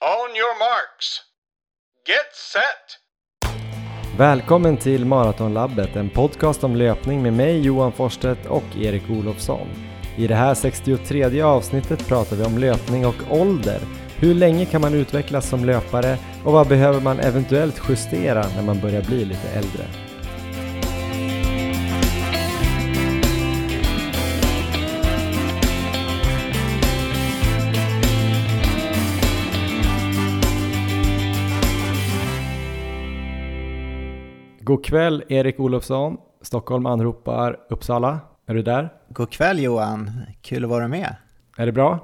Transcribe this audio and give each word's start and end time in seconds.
On 0.00 0.36
your 0.36 0.58
marks. 0.58 1.20
Get 2.06 2.34
set! 2.52 2.98
Välkommen 4.18 4.76
till 4.76 5.04
Maratonlabbet, 5.04 5.96
en 5.96 6.10
podcast 6.10 6.64
om 6.64 6.76
löpning 6.76 7.22
med 7.22 7.32
mig 7.32 7.60
Johan 7.60 7.92
Forsstedt 7.92 8.46
och 8.46 8.76
Erik 8.76 9.10
Olofsson. 9.10 9.66
I 10.16 10.26
det 10.26 10.34
här 10.34 10.54
63 10.54 11.42
avsnittet 11.42 12.08
pratar 12.08 12.36
vi 12.36 12.44
om 12.44 12.58
löpning 12.58 13.06
och 13.06 13.14
ålder. 13.30 13.80
Hur 14.16 14.34
länge 14.34 14.66
kan 14.66 14.80
man 14.80 14.94
utvecklas 14.94 15.48
som 15.48 15.64
löpare 15.64 16.18
och 16.44 16.52
vad 16.52 16.68
behöver 16.68 17.00
man 17.00 17.20
eventuellt 17.20 17.82
justera 17.88 18.46
när 18.56 18.62
man 18.62 18.80
börjar 18.80 19.02
bli 19.02 19.24
lite 19.24 19.48
äldre? 19.48 19.84
God 34.68 34.84
kväll 34.84 35.24
Erik 35.28 35.60
Olofsson, 35.60 36.16
Stockholm 36.42 36.86
anropar 36.86 37.56
Uppsala. 37.70 38.20
Är 38.46 38.54
du 38.54 38.62
där? 38.62 38.92
God 39.08 39.30
kväll 39.30 39.62
Johan, 39.62 40.10
kul 40.42 40.64
att 40.64 40.70
vara 40.70 40.88
med. 40.88 41.16
Är 41.56 41.66
det 41.66 41.72
bra? 41.72 41.98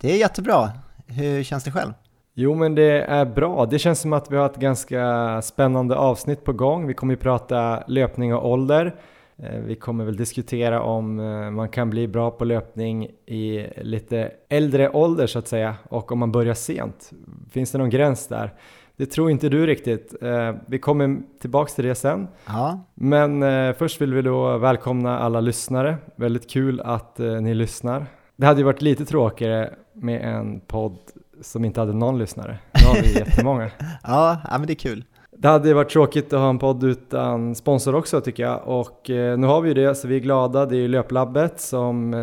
Det 0.00 0.12
är 0.12 0.16
jättebra. 0.16 0.70
Hur 1.06 1.42
känns 1.42 1.64
det 1.64 1.70
själv? 1.70 1.92
Jo 2.34 2.54
men 2.54 2.74
det 2.74 3.02
är 3.02 3.24
bra. 3.24 3.66
Det 3.66 3.78
känns 3.78 4.00
som 4.00 4.12
att 4.12 4.30
vi 4.30 4.36
har 4.36 4.46
ett 4.46 4.56
ganska 4.56 5.42
spännande 5.42 5.96
avsnitt 5.96 6.44
på 6.44 6.52
gång. 6.52 6.86
Vi 6.86 6.94
kommer 6.94 7.12
ju 7.12 7.16
prata 7.16 7.82
löpning 7.86 8.34
och 8.34 8.50
ålder. 8.50 8.94
Eh, 9.36 9.60
vi 9.60 9.74
kommer 9.74 10.04
väl 10.04 10.16
diskutera 10.16 10.82
om 10.82 11.20
eh, 11.20 11.50
man 11.50 11.68
kan 11.68 11.90
bli 11.90 12.08
bra 12.08 12.30
på 12.30 12.44
löpning 12.44 13.04
i 13.26 13.66
lite 13.76 14.32
äldre 14.48 14.90
ålder 14.90 15.26
så 15.26 15.38
att 15.38 15.48
säga 15.48 15.74
och 15.88 16.12
om 16.12 16.18
man 16.18 16.32
börjar 16.32 16.54
sent. 16.54 17.10
Finns 17.50 17.72
det 17.72 17.78
någon 17.78 17.90
gräns 17.90 18.26
där? 18.26 18.52
Det 18.98 19.06
tror 19.06 19.30
inte 19.30 19.48
du 19.48 19.66
riktigt. 19.66 20.14
Eh, 20.22 20.54
vi 20.66 20.78
kommer 20.78 21.20
tillbaks 21.40 21.74
till 21.74 21.84
det 21.84 21.94
sen. 21.94 22.28
Ja. 22.46 22.80
Men 22.94 23.44
först 23.74 24.00
vill 24.00 24.14
vi 24.14 24.22
då 24.22 24.58
välkomna 24.58 25.18
alla 25.18 25.40
lyssnare. 25.40 25.96
Väldigt 26.16 26.50
kul 26.50 26.80
att 26.80 27.18
ni 27.18 27.54
lyssnar. 27.54 28.06
Det 28.36 28.46
hade 28.46 28.60
ju 28.60 28.64
varit 28.64 28.82
lite 28.82 29.04
tråkigare 29.04 29.74
med 29.92 30.20
en 30.22 30.60
podd 30.60 30.98
som 31.42 31.64
inte 31.64 31.80
hade 31.80 31.92
någon 31.92 32.18
lyssnare. 32.18 32.58
Nu 32.74 32.86
har 32.86 33.02
vi 33.02 33.18
jättemånga. 33.18 33.70
ja, 34.02 34.36
ja, 34.50 34.58
men 34.58 34.66
det 34.66 34.72
är 34.72 34.74
kul. 34.74 35.04
Det 35.30 35.48
hade 35.48 35.74
varit 35.74 35.90
tråkigt 35.90 36.32
att 36.32 36.40
ha 36.40 36.50
en 36.50 36.58
podd 36.58 36.84
utan 36.84 37.54
sponsor 37.54 37.94
också 37.94 38.20
tycker 38.20 38.42
jag 38.42 38.60
och 38.64 39.10
eh, 39.10 39.38
nu 39.38 39.46
har 39.46 39.60
vi 39.60 39.68
ju 39.68 39.74
det 39.74 39.94
så 39.94 40.08
vi 40.08 40.16
är 40.16 40.20
glada. 40.20 40.66
Det 40.66 40.76
är 40.76 40.80
ju 40.80 40.88
Löplabbet 40.88 41.60
som 41.60 42.14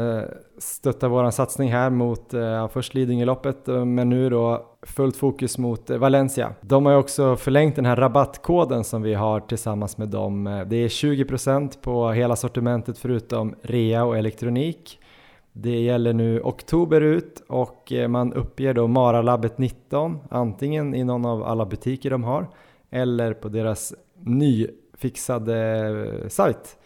stötta 0.57 0.91
stöttar 0.91 1.07
våran 1.07 1.31
satsning 1.31 1.71
här 1.71 1.89
mot 1.89 2.33
eh, 2.33 2.67
först 2.67 2.93
Lidingöloppet 2.93 3.67
eh, 3.67 3.85
men 3.85 4.09
nu 4.09 4.29
då 4.29 4.65
fullt 4.81 5.15
fokus 5.15 5.57
mot 5.57 5.89
eh, 5.89 5.97
Valencia. 5.97 6.53
De 6.61 6.85
har 6.85 6.93
ju 6.93 6.99
också 6.99 7.35
förlängt 7.35 7.75
den 7.75 7.85
här 7.85 7.95
rabattkoden 7.95 8.83
som 8.83 9.01
vi 9.01 9.13
har 9.13 9.39
tillsammans 9.39 9.97
med 9.97 10.09
dem. 10.09 10.47
Eh, 10.47 10.65
det 10.65 10.75
är 10.75 10.87
20% 10.87 11.81
på 11.81 12.11
hela 12.11 12.35
sortimentet 12.35 12.97
förutom 12.97 13.55
rea 13.61 14.05
och 14.05 14.17
elektronik. 14.17 14.99
Det 15.53 15.79
gäller 15.79 16.13
nu 16.13 16.41
oktober 16.41 17.01
ut 17.01 17.43
och 17.47 17.91
eh, 17.91 18.07
man 18.07 18.33
uppger 18.33 18.73
då 18.73 18.87
Maralabbet 18.87 19.57
19 19.57 20.19
antingen 20.29 20.95
i 20.95 21.03
någon 21.03 21.25
av 21.25 21.43
alla 21.43 21.65
butiker 21.65 22.09
de 22.09 22.23
har 22.23 22.47
eller 22.91 23.33
på 23.33 23.49
deras 23.49 23.93
nyfixade 24.19 25.55
sajt 26.29 26.57
eh, 26.57 26.84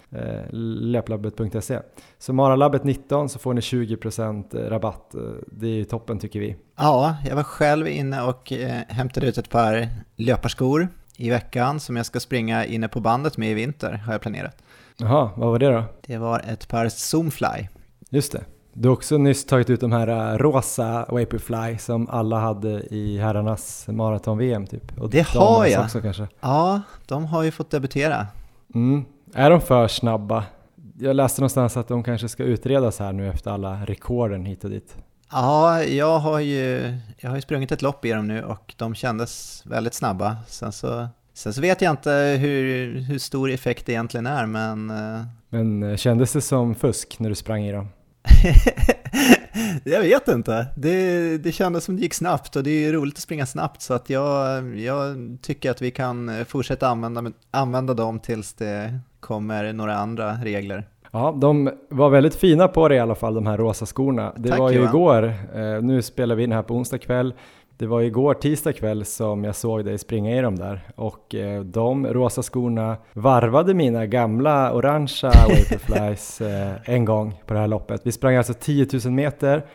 löplabbet.se. 0.51 1.79
Så 2.19 2.33
Maralabbet 2.33 2.83
19 2.83 3.29
så 3.29 3.39
får 3.39 3.53
ni 3.53 3.61
20% 3.61 4.69
rabatt. 4.69 5.15
Det 5.45 5.67
är 5.67 5.71
ju 5.71 5.85
toppen 5.85 6.19
tycker 6.19 6.39
vi. 6.39 6.55
Ja, 6.77 7.15
jag 7.27 7.35
var 7.35 7.43
själv 7.43 7.87
inne 7.87 8.21
och 8.21 8.53
hämtade 8.87 9.27
ut 9.27 9.37
ett 9.37 9.49
par 9.49 9.87
löparskor 10.15 10.87
i 11.17 11.29
veckan 11.29 11.79
som 11.79 11.95
jag 11.95 12.05
ska 12.05 12.19
springa 12.19 12.65
inne 12.65 12.87
på 12.87 12.99
bandet 12.99 13.37
med 13.37 13.51
i 13.51 13.53
vinter 13.53 13.91
har 13.91 14.13
jag 14.13 14.21
planerat. 14.21 14.57
Jaha, 14.97 15.29
vad 15.35 15.49
var 15.49 15.59
det 15.59 15.71
då? 15.71 15.83
Det 16.01 16.17
var 16.17 16.39
ett 16.39 16.67
par 16.67 16.89
Zoomfly. 16.89 17.67
Just 18.09 18.31
det. 18.31 18.43
Du 18.73 18.87
har 18.87 18.93
också 18.93 19.17
nyss 19.17 19.45
tagit 19.45 19.69
ut 19.69 19.79
de 19.79 19.91
här 19.91 20.37
rosa 20.37 21.05
Vaporfly 21.09 21.77
som 21.77 22.07
alla 22.09 22.39
hade 22.39 22.83
i 22.95 23.17
herrarnas 23.17 23.87
maraton-VM 23.87 24.67
typ. 24.67 24.99
Och 24.99 25.09
det 25.09 25.27
har 25.27 25.65
jag! 25.65 25.83
Också, 25.83 26.01
kanske. 26.01 26.27
Ja, 26.39 26.81
de 27.05 27.25
har 27.25 27.43
ju 27.43 27.51
fått 27.51 27.71
debutera. 27.71 28.27
Mm. 28.75 29.05
Är 29.33 29.49
de 29.49 29.61
för 29.61 29.87
snabba? 29.87 30.43
Jag 30.99 31.15
läste 31.15 31.41
någonstans 31.41 31.77
att 31.77 31.87
de 31.87 32.03
kanske 32.03 32.29
ska 32.29 32.43
utredas 32.43 32.99
här 32.99 33.13
nu 33.13 33.29
efter 33.29 33.51
alla 33.51 33.85
rekorden 33.85 34.45
hit 34.45 34.63
och 34.63 34.69
dit. 34.69 34.95
Ja, 35.31 35.83
jag 35.83 36.19
har 36.19 36.39
ju, 36.39 36.93
jag 37.17 37.29
har 37.29 37.35
ju 37.35 37.41
sprungit 37.41 37.71
ett 37.71 37.81
lopp 37.81 38.05
i 38.05 38.11
dem 38.11 38.27
nu 38.27 38.43
och 38.43 38.73
de 38.77 38.95
kändes 38.95 39.63
väldigt 39.65 39.93
snabba. 39.93 40.37
Sen 40.47 40.71
så, 40.71 41.07
sen 41.33 41.53
så 41.53 41.61
vet 41.61 41.81
jag 41.81 41.91
inte 41.91 42.37
hur, 42.39 42.93
hur 42.99 43.19
stor 43.19 43.51
effekt 43.51 43.85
det 43.85 43.91
egentligen 43.91 44.25
är, 44.25 44.45
men... 44.45 44.89
Äh, 44.89 45.21
men 45.49 45.83
äh, 45.83 45.95
kändes 45.95 46.33
det 46.33 46.41
som 46.41 46.75
fusk 46.75 47.19
när 47.19 47.29
du 47.29 47.35
sprang 47.35 47.63
i 47.63 47.71
dem? 47.71 47.89
jag 49.83 50.01
vet 50.01 50.27
inte. 50.27 50.67
Det, 50.75 51.37
det 51.37 51.51
kändes 51.51 51.83
som 51.83 51.95
det 51.95 52.01
gick 52.01 52.13
snabbt 52.13 52.55
och 52.55 52.63
det 52.63 52.85
är 52.85 52.93
roligt 52.93 53.15
att 53.15 53.21
springa 53.21 53.45
snabbt 53.45 53.81
så 53.81 53.93
att 53.93 54.09
jag, 54.09 54.77
jag 54.79 55.37
tycker 55.41 55.71
att 55.71 55.81
vi 55.81 55.91
kan 55.91 56.45
fortsätta 56.45 56.87
använda, 56.87 57.31
använda 57.51 57.93
dem 57.93 58.19
tills 58.19 58.53
det 58.53 58.99
kommer 59.19 59.73
några 59.73 59.95
andra 59.95 60.33
regler. 60.43 60.87
Ja, 61.11 61.37
de 61.41 61.71
var 61.89 62.09
väldigt 62.09 62.35
fina 62.35 62.67
på 62.67 62.87
det 62.87 62.95
i 62.95 62.99
alla 62.99 63.15
fall, 63.15 63.33
de 63.33 63.47
här 63.47 63.57
rosa 63.57 63.85
skorna. 63.85 64.33
Det 64.37 64.49
Tack, 64.49 64.59
var 64.59 64.69
ju 64.69 64.77
Johan. 64.77 64.89
igår, 64.89 65.33
eh, 65.55 65.81
nu 65.81 66.01
spelar 66.01 66.35
vi 66.35 66.43
in 66.43 66.51
här 66.51 66.63
på 66.63 66.73
onsdag 66.75 66.97
kväll, 66.97 67.33
det 67.79 67.87
var 67.87 68.01
igår 68.01 68.33
tisdag 68.33 68.73
kväll 68.73 69.05
som 69.05 69.43
jag 69.43 69.55
såg 69.55 69.85
dig 69.85 69.97
springa 69.97 70.37
i 70.37 70.41
dem 70.41 70.55
där 70.55 70.89
och 70.95 71.35
eh, 71.35 71.61
de 71.63 72.07
rosa 72.07 72.41
skorna 72.43 72.97
varvade 73.13 73.73
mina 73.73 74.05
gamla 74.05 74.73
orangea 74.73 75.31
Vaporflies 75.49 76.41
eh, 76.41 76.71
en 76.85 77.05
gång 77.05 77.41
på 77.45 77.53
det 77.53 77.59
här 77.59 77.67
loppet. 77.67 78.01
Vi 78.03 78.11
sprang 78.11 78.35
alltså 78.35 78.53
10 78.53 78.87
000 79.05 79.13
meter, 79.13 79.65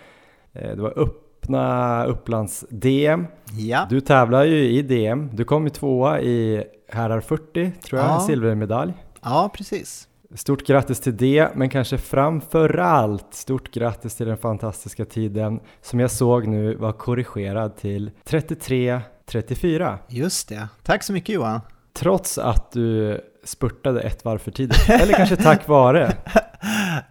eh, 0.53 0.76
det 0.76 0.82
var 0.82 0.98
öppna 0.98 2.04
Upplands-DM. 2.06 3.26
Ja. 3.59 3.87
Du 3.91 4.00
tävlar 4.00 4.44
ju 4.44 4.56
i 4.69 4.82
DM, 4.82 5.31
du 5.32 5.44
kom 5.44 5.64
ju 5.64 5.70
tvåa 5.70 6.20
i 6.20 6.64
herrar 6.88 7.20
40 7.20 7.72
tror 7.72 8.00
jag, 8.00 8.10
Ja. 8.10 8.20
silvermedalj. 8.20 8.93
Ja, 9.22 9.50
precis. 9.54 10.09
Stort 10.34 10.67
grattis 10.67 11.00
till 11.00 11.17
det, 11.17 11.49
men 11.55 11.69
kanske 11.69 11.99
framför 11.99 12.78
allt 12.78 13.34
stort 13.34 13.75
grattis 13.75 14.15
till 14.15 14.27
den 14.27 14.37
fantastiska 14.37 15.05
tiden 15.05 15.61
som 15.83 16.00
jag 16.00 16.11
såg 16.11 16.47
nu 16.47 16.75
var 16.75 16.93
korrigerad 16.93 17.77
till 17.77 18.11
33.34. 18.25 19.99
Just 20.09 20.49
det. 20.49 20.69
Tack 20.83 21.03
så 21.03 21.12
mycket 21.12 21.34
Johan. 21.34 21.61
Trots 21.93 22.39
att 22.39 22.73
du 22.73 23.21
spurtade 23.44 24.00
ett 24.00 24.25
varv 24.25 24.39
för 24.39 24.50
tidigt, 24.50 24.89
eller 24.89 25.12
kanske 25.12 25.37
tack 25.37 25.69
vare. 25.69 26.17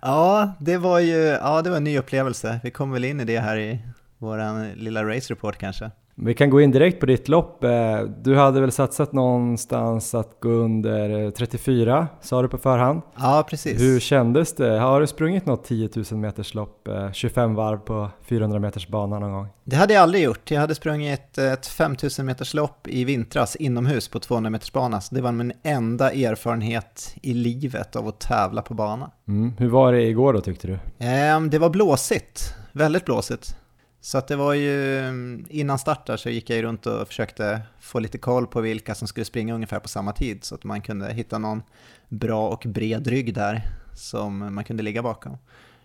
Ja, 0.01 0.53
det 0.59 0.77
var 0.77 0.99
ju 0.99 1.17
ja, 1.17 1.61
det 1.61 1.69
var 1.69 1.77
en 1.77 1.83
ny 1.83 1.97
upplevelse. 1.97 2.59
Vi 2.63 2.71
kommer 2.71 2.93
väl 2.93 3.05
in 3.05 3.19
i 3.19 3.25
det 3.25 3.39
här 3.39 3.57
i 3.57 3.79
vår 4.17 4.75
lilla 4.75 5.03
race 5.03 5.33
report 5.33 5.57
kanske. 5.57 5.91
Vi 6.15 6.33
kan 6.33 6.49
gå 6.49 6.61
in 6.61 6.71
direkt 6.71 6.99
på 6.99 7.05
ditt 7.05 7.27
lopp. 7.27 7.63
Eh, 7.63 8.01
Du 8.21 8.35
hade 8.35 8.61
väl 8.61 8.71
satsat 8.71 9.13
någonstans 9.13 10.15
att 10.15 10.39
gå 10.39 10.49
under 10.49 11.31
34, 11.31 12.07
sa 12.21 12.41
du 12.41 12.47
på 12.47 12.57
förhand. 12.57 13.01
Ja, 13.15 13.45
precis. 13.49 13.81
Hur 13.81 13.99
kändes 13.99 14.53
det? 14.55 14.79
Har 14.79 15.01
du 15.01 15.07
sprungit 15.07 15.45
något 15.45 15.63
10 15.63 15.89
000 16.11 16.19
meters 16.19 16.53
lopp, 16.53 16.87
eh, 16.87 17.11
25 17.11 17.55
varv 17.55 17.77
på 17.77 18.09
400 18.21 18.59
meters 18.59 18.87
bana 18.87 19.19
någon 19.19 19.31
gång? 19.33 19.47
Det 19.63 19.75
hade 19.75 19.93
jag 19.93 20.03
aldrig 20.03 20.23
gjort. 20.23 20.51
Jag 20.51 20.59
hade 20.61 20.75
sprungit 20.75 21.37
ett 21.37 21.67
5000 21.67 22.25
meters 22.25 22.53
lopp 22.53 22.87
i 22.87 23.03
vintras 23.03 23.55
inomhus 23.55 24.07
på 24.07 24.19
200 24.19 24.49
meters 24.49 24.71
bana. 24.71 25.01
Så 25.01 25.15
det 25.15 25.21
var 25.21 25.31
min 25.31 25.53
enda 25.63 26.11
erfarenhet 26.11 27.15
i 27.21 27.33
livet 27.33 27.95
av 27.95 28.07
att 28.07 28.19
tävla 28.19 28.61
på 28.61 28.73
bana. 28.73 29.11
Mm. 29.27 29.53
Hur 29.57 29.69
var 29.69 29.91
det 29.91 30.01
igår 30.01 30.33
då 30.33 30.41
tyckte 30.41 30.67
du? 30.67 30.79
Ehm, 31.05 31.49
Det 31.49 31.59
var 31.59 31.69
blåsigt, 31.69 32.53
väldigt 32.71 33.05
blåsigt. 33.05 33.57
Så 34.05 34.17
att 34.17 34.27
det 34.27 34.35
var 34.35 34.53
ju, 34.53 35.07
innan 35.49 35.79
start 35.79 36.07
där 36.07 36.17
så 36.17 36.29
gick 36.29 36.49
jag 36.49 36.57
ju 36.57 36.63
runt 36.63 36.85
och 36.85 37.07
försökte 37.07 37.61
få 37.79 37.99
lite 37.99 38.17
koll 38.17 38.47
på 38.47 38.61
vilka 38.61 38.95
som 38.95 39.07
skulle 39.07 39.25
springa 39.25 39.55
ungefär 39.55 39.79
på 39.79 39.87
samma 39.87 40.13
tid 40.13 40.43
så 40.43 40.55
att 40.55 40.63
man 40.63 40.81
kunde 40.81 41.13
hitta 41.13 41.37
någon 41.37 41.63
bra 42.09 42.49
och 42.49 42.63
bred 42.67 43.07
rygg 43.07 43.33
där 43.33 43.61
som 43.93 44.55
man 44.55 44.63
kunde 44.63 44.83
ligga 44.83 45.03
bakom. 45.03 45.37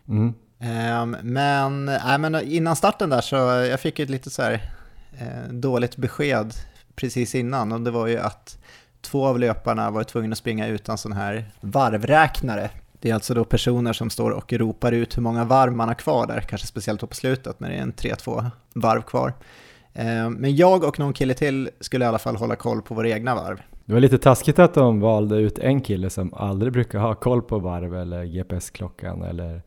Mm. 0.08 0.34
Ehm, 0.58 1.16
men, 1.22 1.84
nej, 1.84 2.18
men 2.18 2.34
innan 2.34 2.76
starten 2.76 3.10
där 3.10 3.20
så 3.20 3.36
jag 3.36 3.80
fick 3.80 3.98
ett 3.98 4.10
lite 4.10 4.30
så 4.30 4.42
här 4.42 4.72
eh, 5.18 5.52
dåligt 5.52 5.96
besked 5.96 6.52
precis 6.94 7.34
innan 7.34 7.72
och 7.72 7.80
det 7.80 7.90
var 7.90 8.06
ju 8.06 8.18
att 8.18 8.58
två 9.00 9.26
av 9.26 9.38
löparna 9.38 9.90
var 9.90 10.04
tvungna 10.04 10.32
att 10.32 10.38
springa 10.38 10.66
utan 10.66 10.98
sån 10.98 11.12
här 11.12 11.50
varvräknare. 11.60 12.70
Det 13.00 13.10
är 13.10 13.14
alltså 13.14 13.34
då 13.34 13.44
personer 13.44 13.92
som 13.92 14.10
står 14.10 14.30
och 14.30 14.52
ropar 14.52 14.92
ut 14.92 15.16
hur 15.16 15.22
många 15.22 15.44
varv 15.44 15.72
man 15.72 15.88
har 15.88 15.94
kvar 15.94 16.26
där, 16.26 16.40
kanske 16.40 16.66
speciellt 16.66 17.00
på 17.08 17.14
slutet 17.14 17.60
när 17.60 17.68
det 17.68 17.74
är 17.74 17.82
en 17.82 17.92
3-2 17.92 18.50
varv 18.74 19.02
kvar. 19.02 19.32
Ehm, 19.94 20.32
Men 20.32 20.56
jag 20.56 20.84
och 20.84 20.98
någon 20.98 21.12
kille 21.12 21.34
till 21.34 21.70
skulle 21.80 22.04
i 22.04 22.08
alla 22.08 22.18
fall 22.18 22.36
hålla 22.36 22.56
koll 22.56 22.82
på 22.82 22.94
våra 22.94 23.08
egna 23.08 23.34
varv. 23.34 23.62
Det 23.84 23.92
var 23.92 24.00
lite 24.00 24.18
taskigt 24.18 24.58
att 24.58 24.74
de 24.74 25.00
valde 25.00 25.36
ut 25.36 25.58
en 25.58 25.80
kille 25.80 26.10
som 26.10 26.34
aldrig 26.34 26.72
brukar 26.72 26.98
ha 26.98 27.14
koll 27.14 27.42
på 27.42 27.58
varv 27.58 27.94
eller 27.94 28.24
GPS-klockan 28.24 29.22
eller 29.22 29.62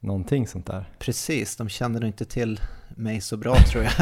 någonting 0.00 0.46
sånt 0.46 0.66
där. 0.66 0.88
Precis, 0.98 1.56
de 1.56 1.68
kände 1.68 2.00
nog 2.00 2.08
inte 2.08 2.24
till 2.24 2.60
mig 2.96 3.20
så 3.20 3.36
bra 3.36 3.56
tror 3.70 3.84
jag. 3.84 3.92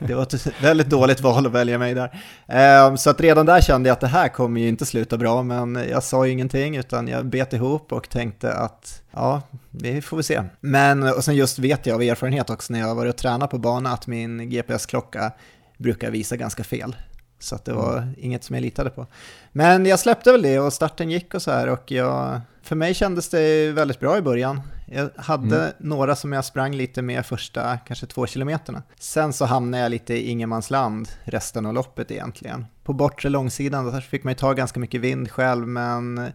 Det 0.08 0.14
var 0.14 0.22
ett 0.22 0.62
väldigt 0.62 0.90
dåligt 0.90 1.20
val 1.20 1.46
att 1.46 1.52
välja 1.52 1.78
mig 1.78 1.94
där. 1.94 2.20
Ehm, 2.46 2.96
så 2.96 3.10
att 3.10 3.20
redan 3.20 3.46
där 3.46 3.60
kände 3.60 3.88
jag 3.88 3.92
att 3.92 4.00
det 4.00 4.06
här 4.06 4.28
kommer 4.28 4.60
ju 4.60 4.68
inte 4.68 4.86
sluta 4.86 5.16
bra, 5.16 5.42
men 5.42 5.74
jag 5.90 6.02
sa 6.02 6.26
ingenting 6.26 6.76
utan 6.76 7.08
jag 7.08 7.26
bet 7.26 7.52
ihop 7.52 7.92
och 7.92 8.08
tänkte 8.08 8.52
att 8.52 9.02
ja, 9.10 9.42
vi 9.70 10.02
får 10.02 10.16
väl 10.16 10.24
se. 10.24 10.42
Men 10.60 11.02
och 11.02 11.24
sen 11.24 11.36
just 11.36 11.58
vet 11.58 11.86
jag 11.86 11.94
av 11.94 12.02
erfarenhet 12.02 12.50
också 12.50 12.72
när 12.72 12.80
jag 12.80 12.94
varit 12.94 13.14
och 13.14 13.20
tränat 13.20 13.50
på 13.50 13.58
bana 13.58 13.92
att 13.92 14.06
min 14.06 14.50
GPS-klocka 14.50 15.32
brukar 15.78 16.10
visa 16.10 16.36
ganska 16.36 16.64
fel. 16.64 16.96
Så 17.38 17.54
att 17.54 17.64
det 17.64 17.72
var 17.72 17.98
mm. 17.98 18.14
inget 18.18 18.44
som 18.44 18.54
jag 18.54 18.62
litade 18.62 18.90
på. 18.90 19.06
Men 19.52 19.86
jag 19.86 19.98
släppte 19.98 20.32
väl 20.32 20.42
det 20.42 20.58
och 20.58 20.72
starten 20.72 21.10
gick 21.10 21.34
och 21.34 21.42
så 21.42 21.50
här 21.50 21.68
och 21.68 21.90
jag, 21.90 22.40
för 22.62 22.76
mig 22.76 22.94
kändes 22.94 23.28
det 23.28 23.72
väldigt 23.72 24.00
bra 24.00 24.18
i 24.18 24.22
början. 24.22 24.62
Jag 24.90 25.10
hade 25.16 25.60
mm. 25.60 25.72
några 25.78 26.16
som 26.16 26.32
jag 26.32 26.44
sprang 26.44 26.74
lite 26.74 27.02
med 27.02 27.26
första 27.26 27.78
kanske 27.78 28.06
två 28.06 28.26
kilometerna. 28.26 28.82
Sen 28.98 29.32
så 29.32 29.44
hamnade 29.44 29.82
jag 29.82 29.90
lite 29.90 30.14
i 30.14 30.30
ingenmansland 30.30 31.08
resten 31.24 31.66
av 31.66 31.74
loppet 31.74 32.10
egentligen. 32.10 32.66
På 32.84 32.92
bortre 32.92 33.28
långsidan 33.28 33.92
där 33.92 34.00
fick 34.00 34.24
man 34.24 34.30
ju 34.30 34.34
ta 34.34 34.52
ganska 34.52 34.80
mycket 34.80 35.00
vind 35.00 35.30
själv 35.30 35.68
men 35.68 36.30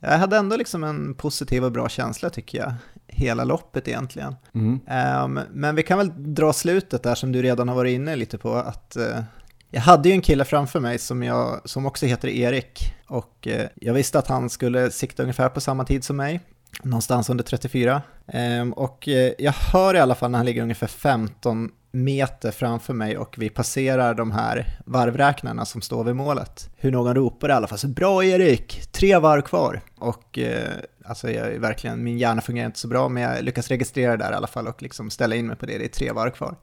jag 0.00 0.18
hade 0.18 0.36
ändå 0.36 0.56
liksom 0.56 0.84
en 0.84 1.14
positiv 1.14 1.64
och 1.64 1.72
bra 1.72 1.88
känsla 1.88 2.30
tycker 2.30 2.58
jag, 2.58 2.72
hela 3.06 3.44
loppet 3.44 3.88
egentligen. 3.88 4.36
Mm. 4.54 4.80
Um, 5.24 5.40
men 5.52 5.74
vi 5.74 5.82
kan 5.82 5.98
väl 5.98 6.34
dra 6.34 6.52
slutet 6.52 7.02
där 7.02 7.14
som 7.14 7.32
du 7.32 7.42
redan 7.42 7.68
har 7.68 7.74
varit 7.74 7.94
inne 7.94 8.16
lite 8.16 8.38
på, 8.38 8.54
att 8.54 8.96
uh, 8.98 9.22
jag 9.70 9.80
hade 9.80 10.08
ju 10.08 10.12
en 10.12 10.20
kille 10.20 10.44
framför 10.44 10.80
mig 10.80 10.98
som, 10.98 11.22
jag, 11.22 11.60
som 11.64 11.86
också 11.86 12.06
heter 12.06 12.28
Erik 12.28 12.94
och 13.06 13.46
uh, 13.46 13.66
jag 13.74 13.94
visste 13.94 14.18
att 14.18 14.28
han 14.28 14.50
skulle 14.50 14.90
sikta 14.90 15.22
ungefär 15.22 15.48
på 15.48 15.60
samma 15.60 15.84
tid 15.84 16.04
som 16.04 16.16
mig, 16.16 16.40
någonstans 16.82 17.30
under 17.30 17.44
34. 17.44 18.02
Ehm, 18.26 18.72
och 18.72 19.08
eh, 19.08 19.32
jag 19.38 19.52
hör 19.52 19.94
i 19.94 19.98
alla 19.98 20.14
fall 20.14 20.30
när 20.30 20.38
han 20.38 20.46
ligger 20.46 20.62
ungefär 20.62 20.86
15 20.86 21.70
meter 21.90 22.50
framför 22.50 22.94
mig 22.94 23.18
och 23.18 23.34
vi 23.38 23.48
passerar 23.48 24.14
de 24.14 24.30
här 24.30 24.78
varvräknarna 24.84 25.64
som 25.64 25.80
står 25.80 26.04
vid 26.04 26.16
målet. 26.16 26.70
Hur 26.76 26.92
någon 26.92 27.14
ropar 27.14 27.48
i 27.48 27.52
alla 27.52 27.66
fall 27.66 27.78
så 27.78 27.88
“Bra 27.88 28.24
Erik! 28.24 28.82
Tre 28.92 29.18
varv 29.18 29.42
kvar!” 29.42 29.80
Och 29.98 30.38
eh, 30.38 30.72
alltså 31.04 31.30
jag 31.30 31.46
är 31.46 31.58
verkligen, 31.58 32.04
min 32.04 32.18
hjärna 32.18 32.40
fungerar 32.40 32.66
inte 32.66 32.78
så 32.78 32.88
bra 32.88 33.08
men 33.08 33.22
jag 33.22 33.44
lyckas 33.44 33.68
registrera 33.68 34.16
det 34.16 34.24
där 34.24 34.32
i 34.32 34.34
alla 34.34 34.46
fall 34.46 34.66
och 34.66 34.82
liksom 34.82 35.10
ställa 35.10 35.34
in 35.34 35.46
mig 35.46 35.56
på 35.56 35.66
det, 35.66 35.78
det 35.78 35.84
är 35.84 35.88
tre 35.88 36.12
varv 36.12 36.30
kvar. 36.30 36.56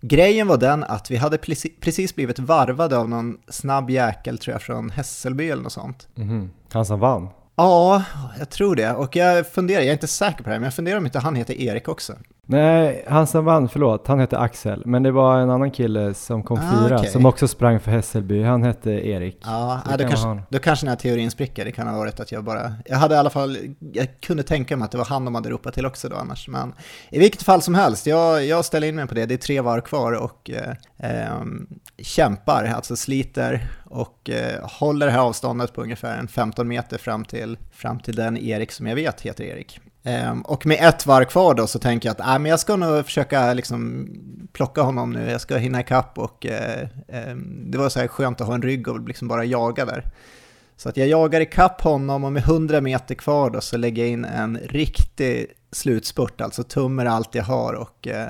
Grejen 0.00 0.46
var 0.46 0.56
den 0.56 0.84
att 0.84 1.10
vi 1.10 1.16
hade 1.16 1.38
precis 1.80 2.14
blivit 2.14 2.38
varvade 2.38 2.96
av 2.96 3.08
någon 3.08 3.38
snabb 3.48 3.90
jäkel 3.90 4.38
tror 4.38 4.52
jag 4.52 4.62
från 4.62 4.90
Hässelby 4.90 5.50
eller 5.50 5.62
något 5.62 5.72
sånt. 5.72 6.08
Mm 6.16 6.30
-hmm. 6.30 6.48
Han 6.72 6.86
som 6.86 7.00
vann? 7.00 7.28
Ja, 7.56 8.04
jag 8.38 8.50
tror 8.50 8.76
det. 8.76 8.92
Och 8.92 9.16
jag 9.16 9.46
funderar, 9.48 9.80
jag 9.80 9.88
är 9.88 9.92
inte 9.92 10.06
säker 10.06 10.36
på 10.36 10.42
det 10.42 10.50
här, 10.50 10.58
men 10.58 10.64
jag 10.64 10.74
funderar 10.74 10.98
om 10.98 11.06
inte 11.06 11.18
han 11.18 11.36
heter 11.36 11.60
Erik 11.60 11.88
också. 11.88 12.16
Nej, 12.46 13.04
han 13.08 13.26
som 13.26 13.44
vann, 13.44 13.68
förlåt, 13.68 14.06
han 14.06 14.20
hette 14.20 14.38
Axel. 14.38 14.82
Men 14.86 15.02
det 15.02 15.10
var 15.10 15.38
en 15.38 15.50
annan 15.50 15.70
kille 15.70 16.14
som 16.14 16.42
kom 16.42 16.58
ah, 16.58 16.72
fyra, 16.72 16.96
okay. 16.98 17.10
som 17.10 17.26
också 17.26 17.48
sprang 17.48 17.80
för 17.80 17.90
Hässelby. 17.90 18.42
Han 18.42 18.62
hette 18.62 18.90
Erik. 18.90 19.38
Ja, 19.44 19.80
ah, 19.86 19.96
då, 19.96 20.08
kanske, 20.08 20.42
då 20.48 20.58
kanske 20.58 20.86
den 20.86 20.88
här 20.88 20.96
teorin 20.96 21.30
spricker. 21.30 21.64
Det 21.64 21.72
kan 21.72 21.86
ha 21.86 21.98
varit 21.98 22.20
att 22.20 22.32
jag 22.32 22.44
bara... 22.44 22.74
Jag 22.84 22.96
hade 22.96 23.14
i 23.14 23.18
alla 23.18 23.30
fall... 23.30 23.58
Jag 23.92 24.20
kunde 24.20 24.42
tänka 24.42 24.76
mig 24.76 24.84
att 24.84 24.90
det 24.90 24.98
var 24.98 25.04
han 25.04 25.24
de 25.24 25.34
hade 25.34 25.50
ropat 25.50 25.74
till 25.74 25.86
också 25.86 26.08
då 26.08 26.16
annars. 26.16 26.48
Men 26.48 26.74
i 27.10 27.18
vilket 27.18 27.42
fall 27.42 27.62
som 27.62 27.74
helst, 27.74 28.06
jag, 28.06 28.44
jag 28.44 28.64
ställer 28.64 28.88
in 28.88 28.96
mig 28.96 29.06
på 29.06 29.14
det. 29.14 29.26
Det 29.26 29.34
är 29.34 29.38
tre 29.38 29.60
var 29.60 29.80
kvar 29.80 30.12
och 30.12 30.50
eh, 30.50 31.28
eh, 31.28 31.40
kämpar, 31.98 32.64
alltså 32.64 32.96
sliter 32.96 33.68
och 33.84 34.30
eh, 34.30 34.68
håller 34.68 35.06
det 35.06 35.12
här 35.12 35.20
avståndet 35.20 35.72
på 35.72 35.82
ungefär 35.82 36.18
en 36.18 36.28
15 36.28 36.68
meter 36.68 36.98
fram 36.98 37.24
till, 37.24 37.58
fram 37.72 38.00
till 38.00 38.16
den 38.16 38.36
Erik 38.36 38.72
som 38.72 38.86
jag 38.86 38.94
vet 38.94 39.20
heter 39.20 39.44
Erik. 39.44 39.80
Um, 40.06 40.42
och 40.42 40.66
med 40.66 40.78
ett 40.80 41.06
varv 41.06 41.24
kvar 41.24 41.54
då 41.54 41.66
så 41.66 41.78
tänker 41.78 42.08
jag 42.08 42.12
att 42.20 42.34
äh, 42.34 42.38
men 42.38 42.50
jag 42.50 42.60
ska 42.60 42.76
nog 42.76 43.04
försöka 43.04 43.54
liksom 43.54 44.08
plocka 44.52 44.82
honom 44.82 45.10
nu, 45.10 45.30
jag 45.30 45.40
ska 45.40 45.56
hinna 45.56 45.80
ikapp 45.80 46.18
och 46.18 46.46
uh, 46.46 47.30
um, 47.30 47.70
det 47.70 47.78
var 47.78 47.88
så 47.88 48.00
här 48.00 48.08
skönt 48.08 48.40
att 48.40 48.46
ha 48.46 48.54
en 48.54 48.62
rygg 48.62 48.88
och 48.88 49.08
liksom 49.08 49.28
bara 49.28 49.44
jaga 49.44 49.84
där. 49.84 50.04
Så 50.76 50.88
att 50.88 50.96
jag 50.96 51.08
jagar 51.08 51.40
ikapp 51.40 51.80
honom 51.80 52.24
och 52.24 52.32
med 52.32 52.42
100 52.42 52.80
meter 52.80 53.14
kvar 53.14 53.50
då 53.50 53.60
så 53.60 53.76
lägger 53.76 54.02
jag 54.02 54.12
in 54.12 54.24
en 54.24 54.58
riktig 54.58 55.46
slutspurt, 55.72 56.40
alltså 56.40 56.62
tummer 56.62 57.06
allt 57.06 57.34
jag 57.34 57.44
har 57.44 57.74
och 57.74 58.06
uh, 58.10 58.26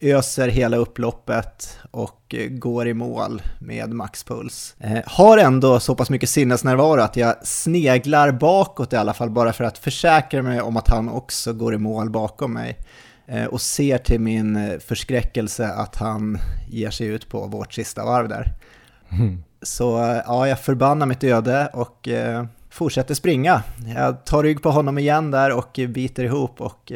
öser 0.00 0.48
hela 0.48 0.76
upploppet 0.76 1.78
och 1.90 2.34
eh, 2.34 2.48
går 2.48 2.88
i 2.88 2.94
mål 2.94 3.42
med 3.58 3.92
maxpuls. 3.92 4.74
Eh, 4.80 4.98
har 5.06 5.38
ändå 5.38 5.80
så 5.80 5.94
pass 5.94 6.10
mycket 6.10 6.28
sinnesnärvaro 6.28 7.00
att 7.00 7.16
jag 7.16 7.46
sneglar 7.46 8.32
bakåt 8.32 8.92
i 8.92 8.96
alla 8.96 9.14
fall 9.14 9.30
bara 9.30 9.52
för 9.52 9.64
att 9.64 9.78
försäkra 9.78 10.42
mig 10.42 10.60
om 10.60 10.76
att 10.76 10.88
han 10.88 11.08
också 11.08 11.52
går 11.52 11.74
i 11.74 11.78
mål 11.78 12.10
bakom 12.10 12.52
mig. 12.52 12.78
Eh, 13.28 13.44
och 13.44 13.60
ser 13.60 13.98
till 13.98 14.20
min 14.20 14.56
eh, 14.56 14.78
förskräckelse 14.78 15.68
att 15.68 15.96
han 15.96 16.38
ger 16.68 16.90
sig 16.90 17.06
ut 17.06 17.28
på 17.28 17.46
vårt 17.46 17.72
sista 17.72 18.04
varv 18.04 18.28
där. 18.28 18.52
Mm. 19.10 19.42
Så 19.62 20.02
eh, 20.02 20.22
ja, 20.26 20.48
jag 20.48 20.60
förbannar 20.60 21.06
mitt 21.06 21.24
öde 21.24 21.70
och 21.72 22.08
eh, 22.08 22.44
fortsätter 22.70 23.14
springa. 23.14 23.62
Jag 23.94 24.24
tar 24.24 24.42
rygg 24.42 24.62
på 24.62 24.70
honom 24.70 24.98
igen 24.98 25.30
där 25.30 25.52
och 25.52 25.80
biter 25.88 26.24
ihop 26.24 26.60
och 26.60 26.92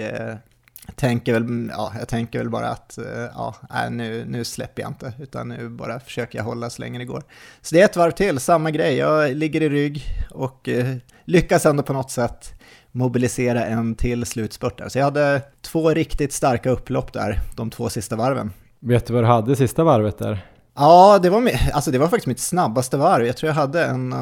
tänker 1.00 1.32
väl, 1.32 1.70
ja, 1.72 1.92
jag 1.98 2.08
tänker 2.08 2.38
väl 2.38 2.50
bara 2.50 2.68
att 2.68 2.98
eh, 2.98 3.04
ja, 3.34 3.54
nu, 3.90 4.24
nu 4.24 4.44
släpper 4.44 4.82
jag 4.82 4.90
inte, 4.90 5.12
utan 5.18 5.48
nu 5.48 5.68
bara 5.68 6.00
försöker 6.00 6.38
jag 6.38 6.44
hålla 6.44 6.70
så 6.70 6.82
länge 6.82 6.98
det 6.98 7.04
går. 7.04 7.22
Så 7.62 7.74
det 7.74 7.80
är 7.80 7.84
ett 7.84 7.96
varv 7.96 8.10
till, 8.10 8.40
samma 8.40 8.70
grej. 8.70 8.96
Jag 8.96 9.36
ligger 9.36 9.60
i 9.60 9.68
rygg 9.68 10.02
och 10.30 10.68
eh, 10.68 10.96
lyckas 11.24 11.66
ändå 11.66 11.82
på 11.82 11.92
något 11.92 12.10
sätt 12.10 12.54
mobilisera 12.92 13.64
en 13.64 13.94
till 13.94 14.26
slutspurt 14.26 14.78
där. 14.78 14.88
Så 14.88 14.98
jag 14.98 15.04
hade 15.04 15.42
två 15.62 15.90
riktigt 15.90 16.32
starka 16.32 16.70
upplopp 16.70 17.12
där, 17.12 17.40
de 17.56 17.70
två 17.70 17.88
sista 17.88 18.16
varven. 18.16 18.52
Vet 18.80 19.06
du 19.06 19.12
vad 19.12 19.22
du 19.22 19.26
hade 19.26 19.56
sista 19.56 19.84
varvet 19.84 20.18
där? 20.18 20.46
Ja, 20.74 21.18
det 21.22 21.30
var, 21.30 21.50
alltså 21.72 21.90
det 21.90 21.98
var 21.98 22.08
faktiskt 22.08 22.26
mitt 22.26 22.40
snabbaste 22.40 22.96
varv. 22.96 23.26
Jag 23.26 23.36
tror 23.36 23.48
jag 23.48 23.54
hade 23.54 23.84
en 23.84 24.12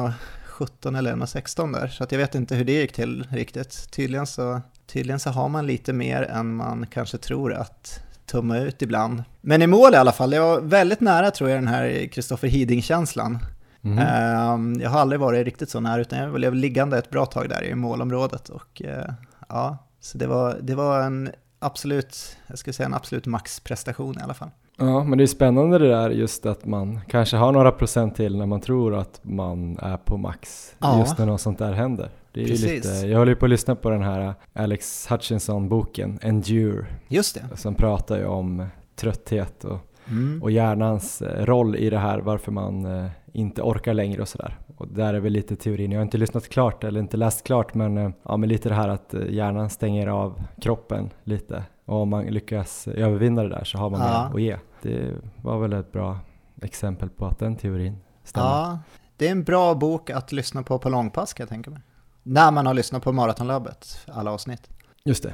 17 0.59 0.95
eller 0.95 1.11
en 1.11 1.27
16 1.27 1.71
där, 1.71 1.87
så 1.87 2.03
att 2.03 2.11
jag 2.11 2.19
vet 2.19 2.35
inte 2.35 2.55
hur 2.55 2.65
det 2.65 2.71
gick 2.71 2.93
till 2.93 3.27
riktigt. 3.31 3.91
Tydligen 3.91 4.27
så 4.27 4.61
Tydligen 4.89 5.19
så 5.19 5.29
har 5.29 5.49
man 5.49 5.67
lite 5.67 5.93
mer 5.93 6.23
än 6.23 6.55
man 6.55 6.85
kanske 6.89 7.17
tror 7.17 7.53
att 7.53 8.03
tumma 8.25 8.57
ut 8.57 8.81
ibland. 8.81 9.23
Men 9.41 9.61
i 9.61 9.67
mål 9.67 9.93
i 9.93 9.97
alla 9.97 10.11
fall, 10.11 10.33
jag 10.33 10.41
var 10.41 10.61
väldigt 10.61 10.99
nära 10.99 11.31
tror 11.31 11.49
jag 11.49 11.57
den 11.57 11.67
här 11.67 12.07
Kristoffer 12.07 12.47
Hiding-känslan. 12.47 13.37
Mm. 13.83 14.81
Jag 14.81 14.89
har 14.89 14.99
aldrig 14.99 15.19
varit 15.19 15.45
riktigt 15.45 15.69
så 15.69 15.79
nära, 15.79 16.01
utan 16.01 16.19
jag 16.19 16.33
blev 16.33 16.55
liggande 16.55 16.97
ett 16.97 17.09
bra 17.09 17.25
tag 17.25 17.49
där 17.49 17.63
i 17.63 17.75
målområdet. 17.75 18.49
Och 18.49 18.81
eh, 18.81 19.13
ja, 19.49 19.77
så 19.99 20.17
det 20.17 20.27
var, 20.27 20.57
det 20.61 20.75
var 20.75 21.01
en 21.01 21.29
absolut, 21.59 22.37
jag 22.47 22.59
skulle 22.59 22.73
säga 22.73 22.85
en 22.85 22.93
absolut 22.93 23.25
maxprestation 23.25 24.19
i 24.19 24.21
alla 24.21 24.33
fall. 24.33 24.49
Ja, 24.79 25.03
men 25.03 25.17
det 25.17 25.23
är 25.23 25.27
spännande 25.27 25.77
det 25.77 25.87
där 25.87 26.09
just 26.09 26.45
att 26.45 26.65
man 26.65 26.99
kanske 27.07 27.37
har 27.37 27.51
några 27.51 27.71
procent 27.71 28.15
till 28.15 28.37
när 28.37 28.45
man 28.45 28.61
tror 28.61 28.95
att 28.95 29.19
man 29.23 29.77
är 29.81 29.97
på 29.97 30.17
max. 30.17 30.75
Ja. 30.79 30.99
Just 30.99 31.17
när 31.17 31.25
något 31.25 31.41
sånt 31.41 31.59
där 31.59 31.73
händer. 31.73 32.09
Det 32.31 32.43
är 32.43 32.47
lite, 32.47 33.07
jag 33.07 33.17
håller 33.17 33.31
ju 33.31 33.35
på 33.35 33.45
att 33.45 33.49
lyssna 33.49 33.75
på 33.75 33.89
den 33.89 34.01
här 34.01 34.33
Alex 34.53 35.07
Hutchinson-boken, 35.11 36.19
Endure. 36.21 36.85
Just 37.07 37.35
det. 37.35 37.57
Som 37.57 37.75
pratar 37.75 38.17
ju 38.17 38.25
om 38.25 38.65
trötthet 38.95 39.63
och, 39.63 39.77
mm. 40.07 40.43
och 40.43 40.51
hjärnans 40.51 41.21
eh, 41.21 41.45
roll 41.45 41.75
i 41.75 41.89
det 41.89 41.97
här, 41.97 42.19
varför 42.19 42.51
man 42.51 42.85
eh, 42.85 43.09
inte 43.33 43.61
orkar 43.61 43.93
längre 43.93 44.21
och 44.21 44.27
sådär. 44.27 44.57
Och 44.77 44.87
där 44.87 45.13
är 45.13 45.19
väl 45.19 45.33
lite 45.33 45.55
teorin, 45.55 45.91
jag 45.91 45.99
har 45.99 46.03
inte 46.03 46.17
lyssnat 46.17 46.49
klart 46.49 46.83
eller 46.83 46.99
inte 46.99 47.17
läst 47.17 47.43
klart, 47.43 47.73
men, 47.73 47.97
eh, 47.97 48.09
ja, 48.23 48.37
men 48.37 48.49
lite 48.49 48.69
det 48.69 48.75
här 48.75 48.89
att 48.89 49.15
hjärnan 49.29 49.69
stänger 49.69 50.07
av 50.07 50.41
kroppen 50.61 51.09
lite. 51.23 51.63
Och 51.85 52.01
om 52.01 52.09
man 52.09 52.25
lyckas 52.25 52.87
övervinna 52.87 53.43
det 53.43 53.49
där 53.49 53.63
så 53.63 53.77
har 53.77 53.89
man 53.89 54.01
ja. 54.01 54.29
mer 54.29 54.35
att 54.35 54.41
ge. 54.41 54.57
Det 54.81 55.15
var 55.41 55.59
väl 55.59 55.73
ett 55.73 55.91
bra 55.91 56.19
exempel 56.61 57.09
på 57.09 57.25
att 57.25 57.39
den 57.39 57.55
teorin 57.55 57.97
stämmer. 58.23 58.47
Ja, 58.47 58.79
det 59.17 59.27
är 59.27 59.31
en 59.31 59.43
bra 59.43 59.75
bok 59.75 60.09
att 60.09 60.31
lyssna 60.31 60.63
på 60.63 60.79
på 60.79 60.89
långpass 60.89 61.33
kan 61.33 61.43
jag 61.43 61.49
tänka 61.49 61.71
mig. 61.71 61.79
När 62.23 62.51
man 62.51 62.65
har 62.65 62.73
lyssnat 62.73 63.03
på 63.03 63.11
Maratonlabbet, 63.11 64.07
alla 64.07 64.31
avsnitt. 64.31 64.69
Just 65.03 65.23
det, 65.23 65.33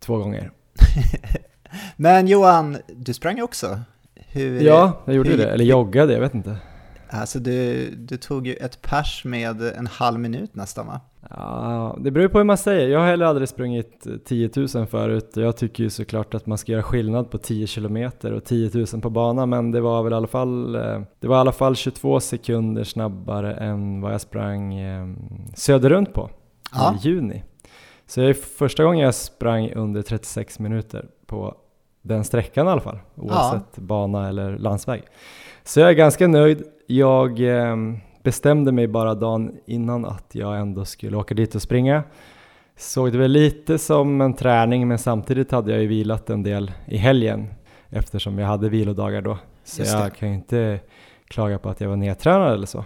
två 0.00 0.16
gånger. 0.16 0.52
Men 1.96 2.28
Johan, 2.28 2.76
du 2.96 3.14
sprang 3.14 3.36
ju 3.36 3.42
också. 3.42 3.80
Hur, 4.14 4.60
ja, 4.60 5.02
jag 5.04 5.14
gjorde 5.14 5.30
hur, 5.30 5.38
det, 5.38 5.50
eller 5.50 5.64
joggade, 5.64 6.12
jag 6.12 6.20
vet 6.20 6.34
inte. 6.34 6.56
Alltså 7.10 7.38
du, 7.38 7.90
du 7.90 8.16
tog 8.16 8.46
ju 8.46 8.54
ett 8.54 8.82
pers 8.82 9.24
med 9.24 9.62
en 9.62 9.86
halv 9.86 10.20
minut 10.20 10.54
nästan 10.54 10.86
va? 10.86 11.00
Ja, 11.30 11.96
det 12.00 12.10
beror 12.10 12.28
på 12.28 12.38
hur 12.38 12.44
man 12.44 12.56
säger. 12.56 12.88
Jag 12.88 12.98
har 13.00 13.06
heller 13.06 13.26
aldrig 13.26 13.48
sprungit 13.48 14.06
10 14.24 14.50
000 14.74 14.86
förut. 14.86 15.32
Jag 15.34 15.56
tycker 15.56 15.82
ju 15.82 15.90
såklart 15.90 16.34
att 16.34 16.46
man 16.46 16.58
ska 16.58 16.72
göra 16.72 16.82
skillnad 16.82 17.30
på 17.30 17.38
10 17.38 17.66
km 17.66 18.10
och 18.22 18.44
10 18.44 18.70
000 18.92 19.02
på 19.02 19.10
bana, 19.10 19.46
men 19.46 19.70
det 19.70 19.80
var 19.80 20.02
väl 20.02 20.12
i 20.12 20.16
alla 20.16 20.26
fall, 20.26 20.74
eh, 20.74 21.00
det 21.20 21.28
var 21.28 21.36
i 21.36 21.38
alla 21.40 21.52
fall 21.52 21.76
22 21.76 22.20
sekunder 22.20 22.84
snabbare 22.84 23.54
än 23.54 24.00
vad 24.00 24.12
jag 24.12 24.20
sprang 24.20 24.74
eh, 24.74 25.06
söderrunt 25.54 26.12
på 26.12 26.30
ja. 26.72 26.94
i 26.94 27.08
juni. 27.08 27.42
Så 28.06 28.20
det 28.20 28.26
är 28.26 28.34
första 28.34 28.84
gången 28.84 29.04
jag 29.04 29.14
sprang 29.14 29.72
under 29.72 30.02
36 30.02 30.58
minuter 30.58 31.06
på 31.26 31.54
den 32.02 32.24
sträckan 32.24 32.66
i 32.66 32.70
alla 32.70 32.80
fall, 32.80 32.98
oavsett 33.14 33.72
ja. 33.74 33.82
bana 33.82 34.28
eller 34.28 34.58
landsväg. 34.58 35.02
Så 35.64 35.80
jag 35.80 35.88
är 35.88 35.94
ganska 35.94 36.28
nöjd. 36.28 36.62
Jag 36.86 37.40
eh, 37.40 37.76
bestämde 38.22 38.72
mig 38.72 38.86
bara 38.86 39.14
dagen 39.14 39.56
innan 39.66 40.04
att 40.04 40.26
jag 40.32 40.58
ändå 40.58 40.84
skulle 40.84 41.16
åka 41.16 41.34
dit 41.34 41.54
och 41.54 41.62
springa. 41.62 42.02
Såg 42.76 43.12
det 43.12 43.18
väl 43.18 43.30
lite 43.30 43.78
som 43.78 44.20
en 44.20 44.34
träning 44.34 44.88
men 44.88 44.98
samtidigt 44.98 45.50
hade 45.50 45.72
jag 45.72 45.80
ju 45.80 45.86
vilat 45.86 46.30
en 46.30 46.42
del 46.42 46.72
i 46.86 46.96
helgen. 46.96 47.46
eftersom 47.90 48.38
jag 48.38 48.46
hade 48.46 48.68
vilodagar 48.68 49.22
då. 49.22 49.38
Så 49.64 49.82
jag 49.82 50.14
kan 50.14 50.28
ju 50.28 50.34
inte 50.34 50.80
klaga 51.28 51.58
på 51.58 51.68
att 51.68 51.80
jag 51.80 51.88
var 51.88 51.96
nedtränad 51.96 52.52
eller 52.52 52.66
så. 52.66 52.84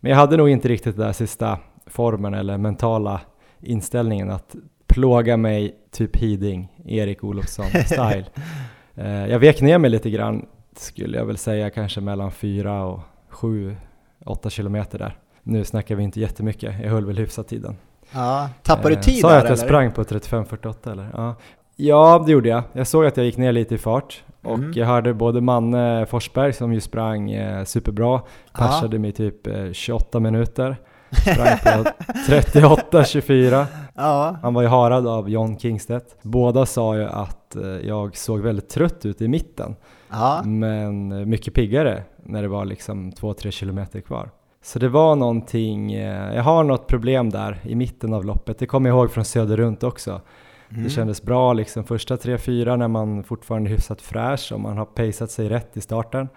Men 0.00 0.10
jag 0.10 0.18
hade 0.18 0.36
nog 0.36 0.48
inte 0.48 0.68
riktigt 0.68 0.96
den 0.96 1.06
där 1.06 1.12
sista 1.12 1.58
formen 1.86 2.34
eller 2.34 2.58
mentala 2.58 3.20
inställningen 3.60 4.30
att 4.30 4.56
plåga 4.86 5.36
mig 5.36 5.74
typ 5.90 6.16
Hiding, 6.16 6.68
Erik 6.84 7.24
Olofsson-style. 7.24 8.24
Eh, 8.96 9.26
jag 9.26 9.38
vek 9.38 9.60
ner 9.60 9.78
mig 9.78 9.90
lite 9.90 10.10
grann, 10.10 10.46
skulle 10.76 11.18
jag 11.18 11.24
väl 11.24 11.38
säga, 11.38 11.70
kanske 11.70 12.00
mellan 12.00 12.32
fyra 12.32 12.84
och 12.84 13.00
sju, 13.28 13.76
åtta 14.24 14.50
kilometer 14.50 14.98
där. 14.98 15.16
Nu 15.42 15.64
snackar 15.64 15.94
vi 15.94 16.02
inte 16.02 16.20
jättemycket, 16.20 16.74
jag 16.82 16.90
höll 16.90 17.06
väl 17.06 17.18
hyfsat 17.18 17.48
tiden. 17.48 17.76
Ja, 18.12 18.48
tappar 18.62 18.88
du 18.90 18.94
Eh, 18.96 19.00
tid 19.00 19.20
Sa 19.20 19.28
där 19.28 19.34
jag 19.34 19.38
att 19.44 19.48
jag 19.50 19.58
eller? 19.58 19.66
sprang 19.66 19.92
på 19.92 20.02
35-48 20.04 20.92
eller? 20.92 21.08
Ja. 21.12 21.34
ja, 21.76 22.22
det 22.26 22.32
gjorde 22.32 22.48
jag. 22.48 22.62
Jag 22.72 22.86
såg 22.86 23.06
att 23.06 23.16
jag 23.16 23.26
gick 23.26 23.36
ner 23.36 23.52
lite 23.52 23.74
i 23.74 23.78
fart 23.78 24.22
och 24.42 24.54
Mm. 24.58 24.72
jag 24.74 24.86
hörde 24.86 25.14
både 25.14 25.40
Manne 25.40 26.06
Forsberg 26.06 26.52
som 26.52 26.72
ju 26.72 26.80
sprang 26.80 27.30
eh, 27.32 27.64
superbra, 27.64 28.20
persade 28.52 28.98
mig 28.98 29.12
typ 29.12 29.46
eh, 29.46 29.72
28 29.72 30.20
minuter, 30.20 30.76
sprang 31.10 31.58
på 31.84 31.90
38-24. 32.28 33.66
Ja, 33.94 34.36
Han 34.42 34.54
var 34.54 34.62
ju 34.62 34.68
harad 34.68 35.06
av 35.06 35.30
John 35.30 35.58
Kingstedt. 35.58 36.16
Båda 36.22 36.66
sa 36.66 36.96
ju 36.96 37.04
att 37.04 37.56
eh, 37.56 37.62
jag 37.66 38.16
såg 38.16 38.40
väldigt 38.40 38.68
trött 38.68 39.06
ut 39.06 39.20
i 39.22 39.28
mitten, 39.28 39.76
ja, 40.10 40.42
men 40.44 41.12
eh, 41.12 41.18
mycket 41.26 41.54
piggare 41.54 42.02
när 42.24 42.42
det 42.42 42.48
var 42.48 42.64
liksom 42.64 43.12
2-3 43.12 43.50
kilometer 43.50 44.00
kvar. 44.00 44.30
Så 44.62 44.78
det 44.78 44.88
var 44.88 45.16
någonting, 45.16 45.92
eh, 45.92 46.34
jag 46.34 46.42
har 46.42 46.64
något 46.64 46.86
problem 46.86 47.30
där 47.30 47.60
i 47.62 47.74
mitten 47.74 48.12
av 48.12 48.24
loppet, 48.24 48.58
det 48.58 48.66
kommer 48.66 48.90
jag 48.90 48.98
ihåg 48.98 49.10
från 49.10 49.24
Söder 49.24 49.56
runt 49.56 49.82
också. 49.82 50.20
Mm. 50.70 50.84
Det 50.84 50.90
kändes 50.90 51.22
bra 51.22 51.52
liksom 51.52 51.84
första 51.84 52.16
3-4 52.16 52.76
när 52.76 52.88
man 52.88 53.24
fortfarande 53.24 53.70
är 53.70 53.72
hyfsat 53.72 54.02
fräsch 54.02 54.52
och 54.52 54.60
man 54.60 54.78
har 54.78 54.84
paceat 54.84 55.30
sig 55.30 55.48
rätt 55.48 55.76
i 55.76 55.80
starten. 55.80 56.28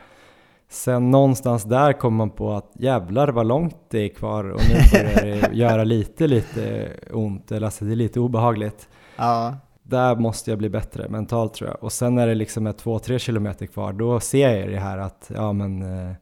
Sen 0.70 1.12
någonstans 1.12 1.64
där 1.64 1.94
kom 1.94 2.16
man 2.16 2.30
på 2.30 2.54
att 2.54 2.72
jävlar 2.74 3.28
vad 3.28 3.46
långt 3.46 3.76
det 3.90 4.00
är 4.00 4.10
kvar 4.10 4.50
och 4.50 4.62
nu 4.70 4.76
börjar 4.92 5.26
det 5.26 5.50
göra 5.54 5.84
lite, 5.84 6.28
lite 6.28 6.90
ont, 7.12 7.52
eller 7.52 7.68
alltså 7.68 7.86
det 7.86 7.92
är 7.92 7.96
lite 7.96 8.20
obehagligt. 8.20 8.90
ja, 9.16 9.56
Där 9.90 10.16
måste 10.16 10.52
jag 10.52 10.58
bli 10.58 10.70
bättre 10.70 11.10
mentalt 11.10 11.54
tror 11.54 11.70
jag. 11.70 11.84
Och 11.84 11.92
sen 11.92 12.16
när 12.16 12.28
det 12.28 12.36
liksom 12.36 12.68
är 12.68 12.74
2-3 12.74 13.18
kilometer 13.18 13.66
kvar, 13.66 13.94
då 13.94 14.20
ser 14.20 14.58
jag 14.58 14.70
det 14.70 14.80
här 14.80 14.98
att 14.98 15.32
ja 15.36 15.54
men 15.54 15.82
eh, 15.82 16.14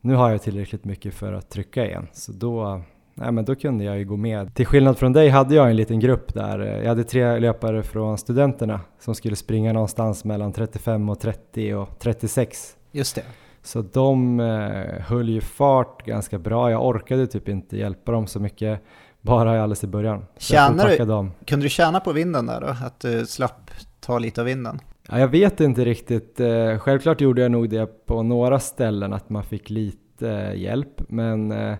nu 0.00 0.14
har 0.14 0.30
jag 0.30 0.42
tillräckligt 0.42 0.84
mycket 0.84 1.14
för 1.14 1.32
att 1.32 1.50
trycka 1.50 1.86
igen. 1.86 2.08
Så 2.12 2.32
då, 2.32 2.82
nej, 3.14 3.32
men 3.32 3.44
då 3.44 3.54
kunde 3.54 3.84
jag 3.84 3.98
ju 3.98 4.04
gå 4.04 4.16
med. 4.16 4.54
Till 4.54 4.66
skillnad 4.66 4.98
från 4.98 5.12
dig 5.12 5.28
hade 5.28 5.54
jag 5.54 5.70
en 5.70 5.76
liten 5.76 6.00
grupp 6.00 6.34
där. 6.34 6.58
Jag 6.58 6.88
hade 6.88 7.04
tre 7.04 7.38
löpare 7.38 7.82
från 7.82 8.18
studenterna 8.18 8.80
som 8.98 9.14
skulle 9.14 9.36
springa 9.36 9.72
någonstans 9.72 10.24
mellan 10.24 10.52
35 10.52 11.08
och 11.08 11.20
30 11.20 11.74
och 11.74 11.98
36. 11.98 12.76
just 12.92 13.14
det. 13.14 13.24
Så 13.62 13.82
de 13.82 14.40
eh, 14.40 15.00
höll 15.00 15.28
ju 15.28 15.40
fart 15.40 16.06
ganska 16.06 16.38
bra. 16.38 16.70
Jag 16.70 16.86
orkade 16.86 17.26
typ 17.26 17.48
inte 17.48 17.76
hjälpa 17.76 18.12
dem 18.12 18.26
så 18.26 18.40
mycket, 18.40 18.80
bara 19.20 19.50
alldeles 19.62 19.84
i 19.84 19.86
början. 19.86 20.26
Tjänar 20.38 20.88
du- 20.98 21.04
dem. 21.04 21.32
Kunde 21.46 21.64
du 21.64 21.70
tjäna 21.70 22.00
på 22.00 22.12
vinden 22.12 22.46
där 22.46 22.60
då? 22.60 22.66
Att 22.66 23.00
du 23.00 23.26
slapp 23.26 23.70
ta 24.00 24.18
lite 24.18 24.40
av 24.40 24.44
vinden? 24.44 24.80
Ja, 25.08 25.18
jag 25.18 25.28
vet 25.28 25.60
inte 25.60 25.84
riktigt. 25.84 26.40
Eh, 26.40 26.78
Självklart 26.78 27.20
gjorde 27.20 27.42
jag 27.42 27.50
nog 27.50 27.70
det 27.70 28.06
på 28.06 28.22
några 28.22 28.60
ställen 28.60 29.12
att 29.12 29.30
man 29.30 29.44
fick 29.44 29.70
lite 29.70 30.30
eh, 30.30 30.54
hjälp, 30.54 31.02
men 31.08 31.52
eh, 31.52 31.76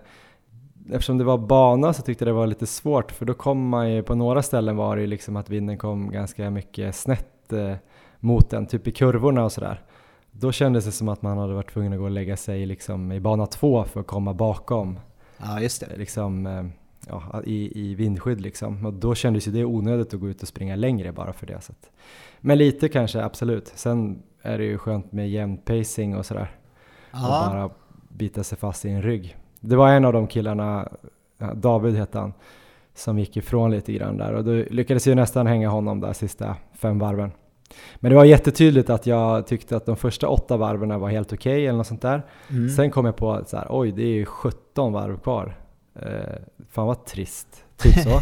eftersom 0.91 1.17
det 1.17 1.23
var 1.23 1.37
bana 1.37 1.93
så 1.93 2.01
tyckte 2.01 2.23
jag 2.25 2.27
det 2.35 2.37
var 2.39 2.47
lite 2.47 2.65
svårt 2.67 3.11
för 3.11 3.25
då 3.25 3.33
kom 3.33 3.69
man 3.69 3.91
ju 3.91 4.03
på 4.03 4.15
några 4.15 4.41
ställen 4.41 4.75
var 4.75 4.97
det 4.97 5.07
liksom 5.07 5.35
att 5.35 5.49
vinden 5.49 5.77
kom 5.77 6.11
ganska 6.11 6.49
mycket 6.49 6.95
snett 6.95 7.27
mot 8.19 8.49
den, 8.49 8.65
typ 8.65 8.87
i 8.87 8.91
kurvorna 8.91 9.43
och 9.43 9.51
sådär. 9.51 9.81
Då 10.31 10.51
kändes 10.51 10.85
det 10.85 10.91
som 10.91 11.09
att 11.09 11.21
man 11.21 11.37
hade 11.37 11.53
varit 11.53 11.73
tvungen 11.73 11.93
att 11.93 11.99
gå 11.99 12.05
och 12.05 12.11
lägga 12.11 12.37
sig 12.37 12.65
liksom 12.65 13.11
i 13.11 13.19
bana 13.19 13.45
två 13.45 13.83
för 13.83 13.99
att 13.99 14.07
komma 14.07 14.33
bakom 14.33 14.99
Ja, 15.37 15.59
just 15.61 15.79
det. 15.89 15.97
liksom, 15.97 16.45
ja, 17.11 17.41
i, 17.45 17.89
i 17.89 17.95
vindskydd 17.95 18.41
liksom. 18.41 18.85
Och 18.85 18.93
då 18.93 19.15
kändes 19.15 19.47
ju 19.47 19.51
det 19.51 19.65
onödigt 19.65 20.13
att 20.13 20.19
gå 20.19 20.29
ut 20.29 20.41
och 20.41 20.47
springa 20.47 20.75
längre 20.75 21.11
bara 21.11 21.33
för 21.33 21.47
det. 21.47 21.61
Så 21.61 21.71
att. 21.71 21.91
Men 22.39 22.57
lite 22.57 22.89
kanske, 22.89 23.23
absolut. 23.23 23.71
Sen 23.75 24.23
är 24.41 24.57
det 24.57 24.63
ju 24.63 24.77
skönt 24.77 25.11
med 25.11 25.29
jämn 25.29 25.57
pacing 25.57 26.15
och 26.15 26.25
sådär. 26.25 26.51
Och 27.11 27.19
bara 27.19 27.69
bita 28.09 28.43
sig 28.43 28.57
fast 28.57 28.85
i 28.85 28.89
en 28.89 29.01
rygg. 29.01 29.37
Det 29.59 29.75
var 29.75 29.89
en 29.89 30.05
av 30.05 30.13
de 30.13 30.27
killarna, 30.27 30.89
David 31.55 31.95
hette 31.95 32.19
han, 32.19 32.33
som 32.93 33.19
gick 33.19 33.37
ifrån 33.37 33.71
lite 33.71 33.93
grann 33.93 34.17
där 34.17 34.33
och 34.33 34.43
då 34.43 34.51
lyckades 34.51 35.07
jag 35.07 35.15
nästan 35.15 35.47
hänga 35.47 35.69
honom 35.69 35.99
där 35.99 36.13
sista 36.13 36.55
fem 36.73 36.99
varven. 36.99 37.31
Men 37.95 38.09
det 38.09 38.15
var 38.15 38.25
jättetydligt 38.25 38.89
att 38.89 39.07
jag 39.07 39.47
tyckte 39.47 39.75
att 39.75 39.85
de 39.85 39.95
första 39.95 40.27
åtta 40.27 40.57
varven 40.57 40.99
var 40.99 41.09
helt 41.09 41.33
okej 41.33 41.67
eller 41.67 41.77
något 41.77 41.87
sånt 41.87 42.01
där. 42.01 42.25
mm. 42.49 42.69
Sen 42.69 42.91
kom 42.91 43.05
jag 43.05 43.15
på 43.15 43.31
att 43.31 43.49
så 43.49 43.57
här, 43.57 43.67
oj 43.69 43.91
det 43.91 44.03
är 44.03 44.13
ju 44.13 44.25
17 44.25 44.93
varv 44.93 45.17
kvar. 45.17 45.57
Eh, 45.95 46.35
fan 46.71 46.87
vad 46.87 47.05
trist, 47.05 47.63
typ 47.77 47.93
så. 47.99 48.21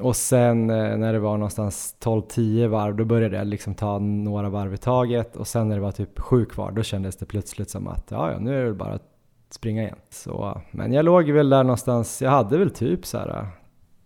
och 0.04 0.16
sen 0.16 0.70
eh, 0.70 0.96
när 0.96 1.12
det 1.12 1.18
var 1.18 1.36
någonstans 1.36 1.96
12-10 2.00 2.66
varv, 2.66 2.96
då 2.96 3.04
började 3.04 3.36
jag 3.36 3.46
liksom 3.46 3.74
ta 3.74 3.98
några 3.98 4.48
varv 4.48 4.74
i 4.74 4.78
taget 4.78 5.36
och 5.36 5.46
sen 5.48 5.68
när 5.68 5.76
det 5.76 5.82
var 5.82 5.92
typ 5.92 6.20
7 6.20 6.44
kvar, 6.44 6.70
då 6.70 6.82
kändes 6.82 7.16
det 7.16 7.26
plötsligt 7.26 7.70
som 7.70 7.88
att 7.88 8.04
ja, 8.10 8.32
ja 8.32 8.38
nu 8.38 8.60
är 8.60 8.64
det 8.64 8.74
bara 8.74 8.92
att 8.92 9.06
springa 9.50 9.82
igen. 9.82 9.96
Så, 10.10 10.60
men 10.70 10.92
jag 10.92 11.04
låg 11.04 11.30
väl 11.30 11.50
där 11.50 11.64
någonstans, 11.64 12.22
jag 12.22 12.30
hade 12.30 12.58
väl 12.58 12.70
typ 12.70 13.06
så 13.06 13.18
här 13.18 13.28
eh, 13.28 13.46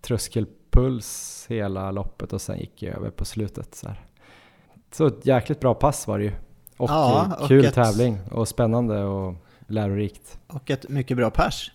tröskelpuls 0.03 1.47
hela 1.49 1.91
loppet 1.91 2.33
och 2.33 2.41
sen 2.41 2.59
gick 2.59 2.83
jag 2.83 2.95
över 2.97 3.11
på 3.11 3.25
slutet. 3.25 3.75
Så, 3.75 3.89
här. 3.89 4.01
så 4.93 5.07
ett 5.07 5.27
jäkligt 5.27 5.61
bra 5.61 5.75
pass 5.75 6.07
var 6.07 6.19
det 6.19 6.25
ju. 6.25 6.33
Och 6.77 6.91
Ja, 6.91 7.25
eh, 7.27 7.43
och 7.43 7.49
kul 7.49 7.65
ett- 7.65 7.75
tävling 7.75 8.19
och 8.31 8.49
spännande 8.49 9.05
och 9.05 9.35
lärorikt. 9.67 10.39
Och 10.47 10.71
ett 10.71 10.89
mycket 10.89 11.17
bra 11.17 11.31
pers. 11.31 11.73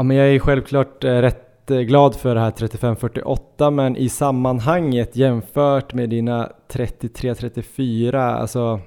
Ja 0.00 0.04
men 0.04 0.16
jag 0.16 0.34
är 0.34 0.38
självklart 0.38 1.04
eh, 1.04 1.08
rätt 1.10 1.70
eh, 1.70 1.78
glad 1.78 2.16
för 2.16 2.34
det 2.34 2.40
här 2.40 2.50
35-48 2.50 3.70
men 3.70 3.96
i 3.96 4.08
sammanhanget 4.08 5.16
jämfört 5.16 5.94
med 5.94 6.10
dina 6.10 6.52
33-34, 6.72 8.16
alltså 8.16 8.80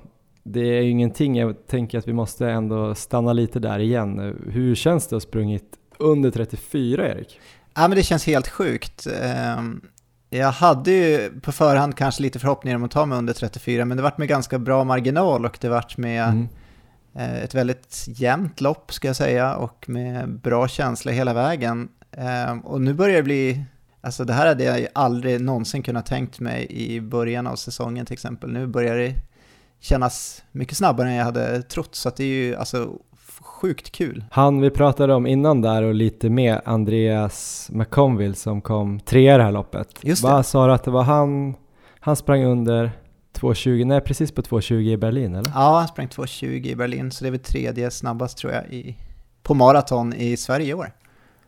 det 0.44 0.78
är 0.78 0.82
ju 0.82 0.90
ingenting. 0.90 1.38
Jag 1.38 1.68
tänker 1.68 1.98
att 1.98 2.08
vi 2.08 2.14
måste 2.14 2.50
ändå 2.50 2.96
stanna 2.96 3.34
lite 3.34 3.60
där 3.60 3.80
igen. 3.80 4.38
Hur 4.50 4.76
känns 4.76 5.08
det 5.08 5.16
att 5.16 5.24
ha 5.24 5.30
sprungit 5.30 5.74
under 5.98 6.32
34 6.32 7.08
Erik? 7.08 7.40
Ja, 7.74 7.88
men 7.88 7.98
det 7.98 8.04
känns 8.04 8.26
helt 8.26 8.48
sjukt. 8.48 9.08
Ehm, 9.22 9.82
Jag 10.30 10.52
hade 10.52 10.92
ju 10.92 11.30
på 11.42 11.52
förhand 11.52 11.98
kanske 11.98 12.22
lite 12.22 12.40
förhoppningar 12.40 12.78
om 12.78 12.84
att 12.84 12.92
ta 12.92 13.06
mig 13.06 13.18
under 13.18 13.34
34, 13.34 13.86
men 13.86 13.98
det 13.98 14.04
vart 14.04 14.18
med 14.18 14.28
ganska 14.28 14.60
bra 14.60 14.84
marginal 14.84 15.46
och 15.46 15.58
det 15.62 15.70
vart 15.70 15.98
med 15.98 16.24
Mm. 16.24 16.48
Eh, 17.16 17.44
ett 17.44 17.56
väldigt 17.56 18.06
jämnt 18.08 18.62
lopp 18.62 18.94
ska 18.94 19.08
jag 19.08 19.16
säga 19.16 19.56
och 19.56 19.90
med 19.90 20.30
bra 20.30 20.68
känsla 20.68 21.12
hela 21.12 21.34
vägen. 21.34 21.90
Ehm, 22.12 22.60
Och 22.60 22.82
nu 22.82 22.94
börjar 22.94 23.16
det 23.18 23.24
bli, 23.24 23.64
alltså 24.02 24.26
det 24.26 24.34
här 24.34 24.48
hade 24.48 24.64
jag 24.64 24.88
aldrig 24.94 25.42
någonsin 25.42 25.84
kunnat 25.84 26.06
tänkt 26.06 26.40
mig 26.40 26.68
i 26.70 27.02
början 27.02 27.48
av 27.48 27.56
säsongen 27.56 28.06
till 28.06 28.14
exempel. 28.14 28.52
Nu 28.54 28.68
börjar 28.68 28.98
det 28.98 29.16
kännas 29.80 30.44
mycket 30.52 30.78
snabbare 30.78 31.10
än 31.10 31.16
jag 31.16 31.26
hade 31.26 31.62
trott, 31.62 31.96
så 31.96 32.10
att 32.10 32.16
det 32.16 32.24
är 32.24 32.28
ju 32.28 32.56
alltså 32.56 32.90
sjukt 33.42 33.92
kul. 33.92 34.24
Han 34.32 34.62
vi 34.62 34.70
pratade 34.70 35.14
om 35.14 35.28
innan 35.28 35.62
där 35.62 35.84
och 35.84 35.94
lite 35.94 36.30
med 36.30 36.62
Andreas 36.66 37.70
McConville 37.72 38.36
som 38.36 38.62
kom 38.62 39.00
trea 39.00 39.36
i 39.36 39.38
det 39.38 39.44
här 39.44 39.52
loppet. 39.52 39.88
Just 40.02 40.24
det. 40.24 40.30
Vad 40.30 40.46
sa 40.46 40.74
att 40.74 40.84
det 40.84 40.92
var 40.92 41.04
han, 41.04 41.56
han 42.00 42.16
sprang 42.16 42.44
under 42.44 42.92
2.20, 43.44 43.86
nej 43.86 44.02
precis 44.02 44.32
på 44.32 44.42
2.20 44.42 44.74
i 44.80 44.98
Berlin 44.98 45.36
eller? 45.36 45.52
Ja, 45.56 45.78
han 45.80 45.88
sprang 45.88 46.08
2.20 46.08 46.46
i 46.46 46.76
Berlin, 46.76 47.12
så 47.12 47.24
det 47.24 47.30
är 47.30 47.32
väl 47.32 47.40
tredje 47.40 47.92
snabbast 47.92 48.38
tror 48.38 48.54
jag 48.54 48.66
i, 48.74 48.98
på 49.44 49.54
maraton 49.54 50.14
i 50.14 50.38
Sverige 50.38 50.68
i 50.68 50.74
år. 50.74 50.92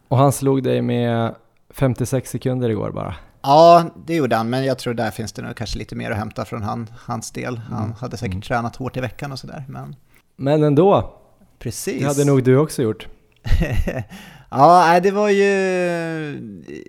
Och 0.08 0.18
han 0.18 0.32
slog 0.32 0.64
dig 0.64 0.82
med 0.82 1.36
56 1.70 2.30
sekunder 2.30 2.70
igår 2.70 2.92
bara. 2.92 3.16
Ja, 3.42 3.84
det 4.08 4.16
gjorde 4.16 4.36
han, 4.36 4.50
men 4.50 4.66
jag 4.66 4.78
tror 4.80 4.94
där 4.94 5.12
finns 5.12 5.34
det 5.34 5.42
nog 5.42 5.56
kanske 5.56 5.78
lite 5.80 5.96
mer 5.96 6.12
att 6.12 6.18
hämta 6.18 6.46
från 6.46 6.64
han, 6.64 6.88
hans 6.98 7.32
del. 7.32 7.58
Han 7.58 7.84
Mm. 7.84 7.96
hade 8.00 8.18
säkert 8.18 8.34
Mm. 8.34 8.42
tränat 8.42 8.75
hårt 8.75 8.98
i 8.98 9.00
veckan 9.00 9.32
och 9.32 9.40
sådär, 9.40 9.66
men 9.70 9.96
Men 10.36 10.64
ändå, 10.64 11.14
precis. 11.60 12.00
det 12.02 12.08
hade 12.08 12.25
nog 12.25 12.44
du 12.44 12.58
också 12.58 12.82
gjort. 12.82 13.08
ja, 14.50 15.00
det 15.04 15.12
var 15.12 15.30
ju... 15.30 15.44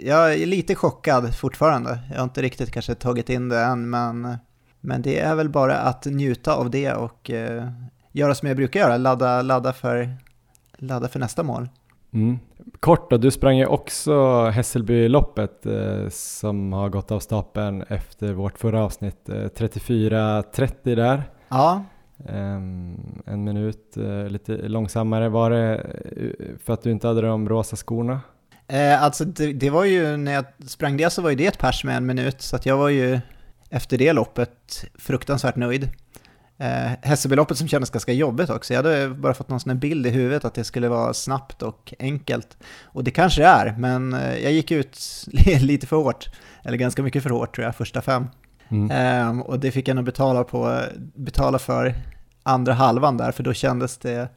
Jag 0.06 0.34
är 0.34 0.46
lite 0.46 0.74
chockad 0.74 1.34
fortfarande. 1.36 1.98
Jag 2.10 2.16
har 2.16 2.24
inte 2.24 2.42
riktigt 2.42 2.70
kanske 2.70 2.94
tagit 2.94 3.30
in 3.30 3.48
det 3.48 3.60
än, 3.60 3.90
men, 3.90 4.36
men 4.86 5.02
det 5.02 5.20
är 5.20 5.34
väl 5.34 5.48
bara 5.48 5.76
att 5.76 6.04
njuta 6.04 6.54
av 6.54 6.70
det 6.70 6.92
och 6.92 7.30
eh, 7.30 7.68
göra 8.12 8.34
som 8.34 8.48
jag 8.48 8.56
brukar 8.56 8.80
göra, 8.80 8.96
ladda, 8.96 9.42
ladda, 9.42 9.72
för, 9.72 10.16
ladda 10.78 11.08
för 11.08 11.18
nästa 11.18 11.42
mål. 11.42 11.68
Mm. 12.12 12.38
Kort 12.80 13.10
då, 13.10 13.16
du 13.16 13.30
sprang 13.30 13.56
ju 13.56 13.66
också 13.66 14.44
Hässelbyloppet 14.44 15.66
eh, 15.66 16.08
som 16.10 16.72
har 16.72 16.88
gått 16.88 17.10
av 17.10 17.20
stapeln 17.20 17.82
efter 17.82 18.32
vårt 18.32 18.58
förra 18.58 18.84
avsnitt. 18.84 19.28
Eh, 19.28 19.34
34.30 19.34 20.96
där. 20.96 21.22
Ja, 21.48 21.84
Ehm, 22.24 23.22
en 23.26 23.44
minut, 23.44 23.96
eh, 23.96 24.28
lite 24.28 24.52
långsammare. 24.52 25.28
Var 25.28 25.50
det 25.50 25.74
eh, 26.16 26.58
för 26.64 26.72
att 26.72 26.82
du 26.82 26.90
inte 26.90 27.06
hade 27.06 27.20
de 27.20 27.48
rosa 27.48 27.76
skorna? 27.76 28.20
Eh, 28.68 29.02
alltså 29.02 29.24
det, 29.24 29.52
det 29.52 29.70
var 29.70 29.84
ju, 29.84 30.16
när 30.16 30.32
jag 30.32 30.44
sprang 30.66 30.96
det 30.96 31.10
så 31.10 31.22
var 31.22 31.30
ju 31.30 31.36
det 31.36 31.46
ett 31.46 31.58
pers 31.58 31.84
med 31.84 31.96
en 31.96 32.06
minut, 32.06 32.42
så 32.42 32.56
att 32.56 32.66
jag 32.66 32.76
var 32.76 32.88
ju 32.88 33.20
efter 33.70 33.98
det 33.98 34.12
loppet 34.12 34.84
fruktansvärt 34.94 35.56
nöjd. 35.56 35.88
Eh, 36.58 36.90
Hässelbyloppet 37.02 37.58
som 37.58 37.68
kändes 37.68 37.90
ganska 37.90 38.12
jobbigt 38.12 38.50
också. 38.50 38.74
Jag 38.74 38.82
hade 38.82 39.08
bara 39.08 39.34
fått 39.34 39.48
någon 39.48 39.60
sån 39.60 39.70
här 39.70 39.76
bild 39.76 40.06
i 40.06 40.10
huvudet 40.10 40.44
att 40.44 40.54
det 40.54 40.64
skulle 40.64 40.88
vara 40.88 41.14
snabbt 41.14 41.62
och 41.62 41.94
enkelt. 41.98 42.56
Och 42.84 43.04
det 43.04 43.10
kanske 43.10 43.40
det 43.40 43.46
är, 43.46 43.74
men 43.78 44.14
eh, 44.14 44.38
jag 44.38 44.52
gick 44.52 44.70
ut 44.70 45.00
lite 45.60 45.86
för 45.86 45.96
hårt. 45.96 46.28
Eller 46.64 46.76
ganska 46.76 47.02
mycket 47.02 47.22
för 47.22 47.30
hårt 47.30 47.54
tror 47.54 47.64
jag, 47.64 47.76
första 47.76 48.02
fem. 48.02 48.26
Mm. 48.68 48.90
Eh, 48.90 49.40
och 49.40 49.60
det 49.60 49.70
fick 49.70 49.88
jag 49.88 49.94
nog 49.94 50.04
betala, 50.04 50.44
på, 50.44 50.82
betala 51.14 51.58
för 51.58 51.94
andra 52.42 52.72
halvan 52.72 53.16
där, 53.16 53.32
för 53.32 53.42
då 53.42 53.52
kändes 53.52 53.98
det 53.98 54.28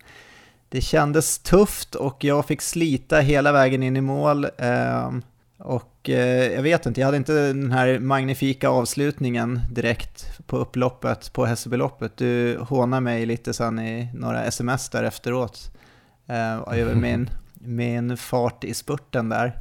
det 0.70 0.82
kändes 0.82 1.40
tufft 1.40 1.96
och 1.96 2.24
jag 2.24 2.46
fick 2.46 2.62
slita 2.62 3.20
hela 3.20 3.52
vägen 3.52 3.84
in 3.84 3.98
i 3.98 4.02
mål. 4.02 4.48
Ehm, 4.58 5.22
och 5.60 6.10
eh, 6.10 6.54
jag 6.54 6.62
vet 6.62 6.86
inte, 6.86 7.02
jag 7.02 7.08
hade 7.08 7.18
inte 7.18 7.48
den 7.48 7.72
här 7.72 8.00
magnifika 8.00 8.70
avslutningen 8.70 9.60
direkt 9.72 10.40
på 10.48 10.58
upploppet, 10.58 11.34
på 11.34 11.46
Hässelbyloppet. 11.46 12.18
Du 12.18 12.58
hånade 12.58 13.02
mig 13.02 13.26
lite 13.26 13.54
sen 13.54 13.80
i 13.80 14.10
några 14.14 14.44
sms 14.44 14.90
där 14.90 15.04
efteråt. 15.04 15.72
Eh, 16.28 16.80
över 16.80 16.96
min, 17.02 17.30
min 17.54 18.18
fart 18.18 18.64
i 18.64 18.74
spurten 18.74 19.30
där. 19.30 19.54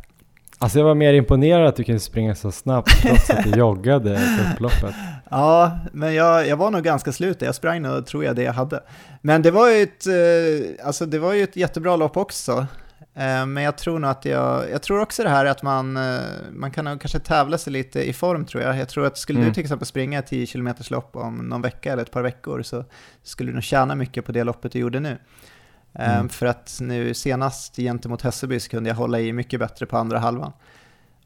Alltså 0.60 0.78
jag 0.78 0.86
var 0.86 0.94
mer 0.94 1.14
imponerad 1.14 1.66
att 1.66 1.76
du 1.76 1.84
kunde 1.84 2.00
springa 2.00 2.34
så 2.34 2.52
snabbt 2.52 3.02
trots 3.02 3.30
att 3.30 3.44
du 3.44 3.50
joggade 3.58 4.14
på 4.38 4.52
upploppet. 4.52 4.94
Ja, 5.30 5.78
men 5.92 6.14
jag, 6.14 6.48
jag 6.48 6.56
var 6.56 6.70
nog 6.70 6.82
ganska 6.82 7.12
slut. 7.12 7.42
Jag 7.42 7.54
sprang 7.54 7.82
nog, 7.82 8.06
tror 8.06 8.24
jag, 8.24 8.36
det 8.36 8.42
jag 8.42 8.52
hade. 8.52 8.82
Men 9.22 9.42
det 9.42 9.50
var 9.50 9.70
ju 9.70 9.82
ett, 9.82 10.06
eh, 10.06 10.86
alltså 10.86 11.06
det 11.06 11.18
var 11.18 11.32
ju 11.32 11.42
ett 11.42 11.56
jättebra 11.56 11.96
lopp 11.96 12.16
också. 12.16 12.66
Eh, 13.00 13.46
men 13.46 13.62
jag 13.62 13.78
tror 13.78 13.98
nog 13.98 14.10
att 14.10 14.24
jag, 14.24 14.70
jag 14.70 14.82
tror 14.82 15.00
också 15.00 15.22
det 15.22 15.28
här 15.28 15.44
att 15.44 15.62
man, 15.62 15.96
eh, 15.96 16.20
man 16.52 16.70
kan 16.70 16.98
kanske 16.98 17.18
tävla 17.18 17.58
sig 17.58 17.72
lite 17.72 18.08
i 18.08 18.12
form 18.12 18.46
tror 18.46 18.62
jag. 18.62 18.78
Jag 18.78 18.88
tror 18.88 19.06
att 19.06 19.18
skulle 19.18 19.38
mm. 19.38 19.48
du 19.48 19.54
till 19.54 19.62
exempel 19.62 19.86
springa 19.86 20.22
10 20.22 20.46
km 20.46 20.74
lopp 20.90 21.16
om 21.16 21.36
någon 21.36 21.62
vecka 21.62 21.92
eller 21.92 22.02
ett 22.02 22.10
par 22.10 22.22
veckor 22.22 22.62
så 22.62 22.84
skulle 23.22 23.50
du 23.50 23.54
nog 23.54 23.62
tjäna 23.62 23.94
mycket 23.94 24.24
på 24.24 24.32
det 24.32 24.44
loppet 24.44 24.72
du 24.72 24.78
gjorde 24.78 25.00
nu. 25.00 25.18
Mm. 25.92 26.28
För 26.28 26.46
att 26.46 26.78
nu 26.80 27.14
senast 27.14 27.76
gentemot 27.76 28.22
Hässelby 28.22 28.60
så 28.60 28.70
kunde 28.70 28.90
jag 28.90 28.96
hålla 28.96 29.20
i 29.20 29.32
mycket 29.32 29.60
bättre 29.60 29.86
på 29.86 29.96
andra 29.96 30.18
halvan. 30.18 30.52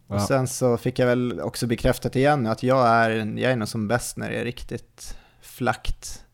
Och 0.07 0.17
ja. 0.17 0.27
sen 0.27 0.49
så 0.49 0.77
fick 0.77 0.99
jag 0.99 1.07
väl 1.07 1.41
också 1.41 1.67
bekräftat 1.67 2.17
igen 2.17 2.47
att 2.47 2.63
jag 2.63 2.89
är, 2.89 3.11
jag 3.11 3.53
är 3.53 3.57
nog 3.57 3.69
som 3.69 3.89
bäst 3.89 4.17
när 4.17 4.31
det 4.31 4.37
är 4.37 4.45
riktigt 4.45 5.17
flackt 5.41 6.25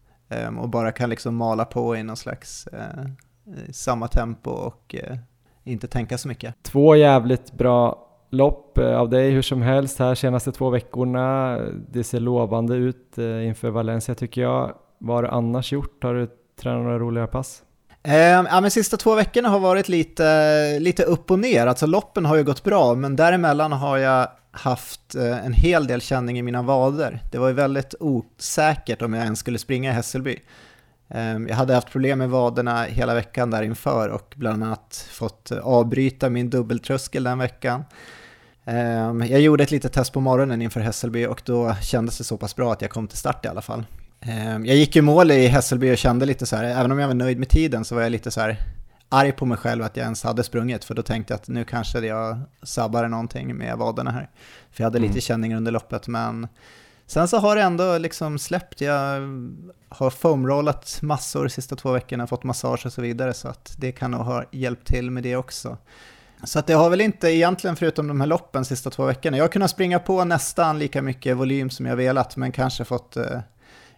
och 0.58 0.68
bara 0.68 0.92
kan 0.92 1.10
liksom 1.10 1.36
mala 1.36 1.64
på 1.64 1.96
i 1.96 2.02
någon 2.02 2.16
slags 2.16 2.68
samma 3.70 4.08
tempo 4.08 4.50
och 4.50 4.94
uh, 5.10 5.16
inte 5.64 5.86
tänka 5.86 6.18
så 6.18 6.28
mycket. 6.28 6.54
Två 6.62 6.96
jävligt 6.96 7.52
bra 7.52 8.04
lopp 8.30 8.78
av 8.78 9.10
dig 9.10 9.30
hur 9.30 9.42
som 9.42 9.62
helst 9.62 9.98
här 9.98 10.14
senaste 10.14 10.52
två 10.52 10.70
veckorna. 10.70 11.58
Det 11.90 12.04
ser 12.04 12.20
lovande 12.20 12.74
ut 12.74 13.18
inför 13.18 13.70
Valencia 13.70 14.14
tycker 14.14 14.40
jag. 14.40 14.74
Vad 14.98 15.16
har 15.16 15.22
du 15.22 15.28
annars 15.28 15.72
gjort? 15.72 16.04
Har 16.04 16.14
du 16.14 16.28
tränat 16.60 16.82
några 16.82 16.98
roliga 16.98 17.26
pass? 17.26 17.62
Ehm, 18.02 18.46
ja, 18.50 18.60
men 18.60 18.70
sista 18.70 18.96
två 18.96 19.14
veckorna 19.14 19.48
har 19.48 19.58
varit 19.58 19.88
lite, 19.88 20.78
lite 20.78 21.02
upp 21.02 21.30
och 21.30 21.38
ner. 21.38 21.66
Alltså 21.66 21.86
loppen 21.86 22.24
har 22.24 22.36
ju 22.36 22.44
gått 22.44 22.64
bra, 22.64 22.94
men 22.94 23.16
däremellan 23.16 23.72
har 23.72 23.98
jag 23.98 24.28
haft 24.50 25.14
eh, 25.14 25.46
en 25.46 25.52
hel 25.52 25.86
del 25.86 26.00
känning 26.00 26.38
i 26.38 26.42
mina 26.42 26.62
vader. 26.62 27.22
Det 27.32 27.38
var 27.38 27.48
ju 27.48 27.54
väldigt 27.54 27.94
osäkert 28.00 29.02
om 29.02 29.14
jag 29.14 29.24
ens 29.24 29.38
skulle 29.38 29.58
springa 29.58 29.90
i 29.90 29.92
Hässelby. 29.92 30.38
Ehm, 31.08 31.48
jag 31.48 31.56
hade 31.56 31.74
haft 31.74 31.90
problem 31.90 32.18
med 32.18 32.30
vaderna 32.30 32.82
hela 32.82 33.14
veckan 33.14 33.50
där 33.50 33.62
inför 33.62 34.08
och 34.08 34.34
bland 34.36 34.64
annat 34.64 35.08
fått 35.10 35.52
avbryta 35.52 36.30
min 36.30 36.50
dubbeltröskel 36.50 37.24
den 37.24 37.38
veckan. 37.38 37.84
Ehm, 38.64 39.22
jag 39.22 39.40
gjorde 39.40 39.64
ett 39.64 39.70
litet 39.70 39.92
test 39.92 40.12
på 40.12 40.20
morgonen 40.20 40.62
inför 40.62 40.80
Hässelby 40.80 41.26
och 41.26 41.42
då 41.44 41.74
kändes 41.82 42.18
det 42.18 42.24
så 42.24 42.36
pass 42.36 42.56
bra 42.56 42.72
att 42.72 42.82
jag 42.82 42.90
kom 42.90 43.08
till 43.08 43.18
start 43.18 43.44
i 43.44 43.48
alla 43.48 43.62
fall. 43.62 43.84
Ehm, 44.20 44.66
jag 44.66 44.76
gick 44.76 44.96
ju 44.96 45.02
mål 45.02 45.30
i 45.30 45.46
Hässelby 45.46 45.92
och 45.92 45.98
kände 45.98 46.26
lite 46.26 46.46
så 46.46 46.56
här, 46.56 46.64
även 46.64 46.92
om 46.92 46.98
jag 46.98 47.06
var 47.06 47.14
nöjd 47.14 47.38
med 47.38 47.48
tiden 47.48 47.84
så 47.84 47.94
var 47.94 48.02
jag 48.02 48.12
lite 48.12 48.30
så 48.30 48.40
här 48.40 48.56
arg 49.08 49.32
på 49.32 49.46
mig 49.46 49.58
själv 49.58 49.84
att 49.84 49.96
jag 49.96 50.04
ens 50.04 50.22
hade 50.22 50.42
sprungit, 50.44 50.84
för 50.84 50.94
då 50.94 51.02
tänkte 51.02 51.32
jag 51.32 51.38
att 51.38 51.48
nu 51.48 51.64
kanske 51.64 51.98
jag 51.98 52.38
sabbade 52.62 53.08
någonting 53.08 53.56
med 53.56 53.76
vaderna 53.76 54.10
här. 54.10 54.28
För 54.70 54.82
jag 54.82 54.86
hade 54.86 54.98
mm. 54.98 55.08
lite 55.08 55.20
känningar 55.20 55.56
under 55.56 55.72
loppet, 55.72 56.08
men 56.08 56.48
sen 57.08 57.28
så 57.28 57.38
har 57.38 57.56
det 57.56 57.62
ändå 57.62 57.98
liksom 57.98 58.38
släppt. 58.38 58.80
Jag 58.80 59.20
har 59.88 60.10
foamrollat 60.10 60.98
massor 61.02 61.44
de 61.44 61.50
sista 61.50 61.76
två 61.76 61.92
veckorna, 61.92 62.26
fått 62.26 62.44
massage 62.44 62.86
och 62.86 62.92
så 62.92 63.02
vidare, 63.02 63.34
så 63.34 63.48
att 63.48 63.74
det 63.78 63.92
kan 63.92 64.10
nog 64.10 64.20
ha 64.20 64.44
hjälpt 64.52 64.86
till 64.86 65.10
med 65.10 65.22
det 65.22 65.36
också. 65.36 65.76
Så 66.44 66.58
att 66.58 66.66
det 66.66 66.72
har 66.72 66.90
väl 66.90 67.00
inte 67.00 67.28
egentligen, 67.28 67.76
förutom 67.76 68.08
de 68.08 68.20
här 68.20 68.26
loppen 68.26 68.64
sista 68.64 68.90
två 68.90 69.04
veckorna, 69.04 69.36
jag 69.36 69.44
har 69.44 69.48
kunnat 69.48 69.70
springa 69.70 69.98
på 69.98 70.24
nästan 70.24 70.78
lika 70.78 71.02
mycket 71.02 71.36
volym 71.36 71.70
som 71.70 71.86
jag 71.86 71.96
velat, 71.96 72.36
men 72.36 72.52
kanske 72.52 72.84
fått 72.84 73.16
eh, 73.16 73.40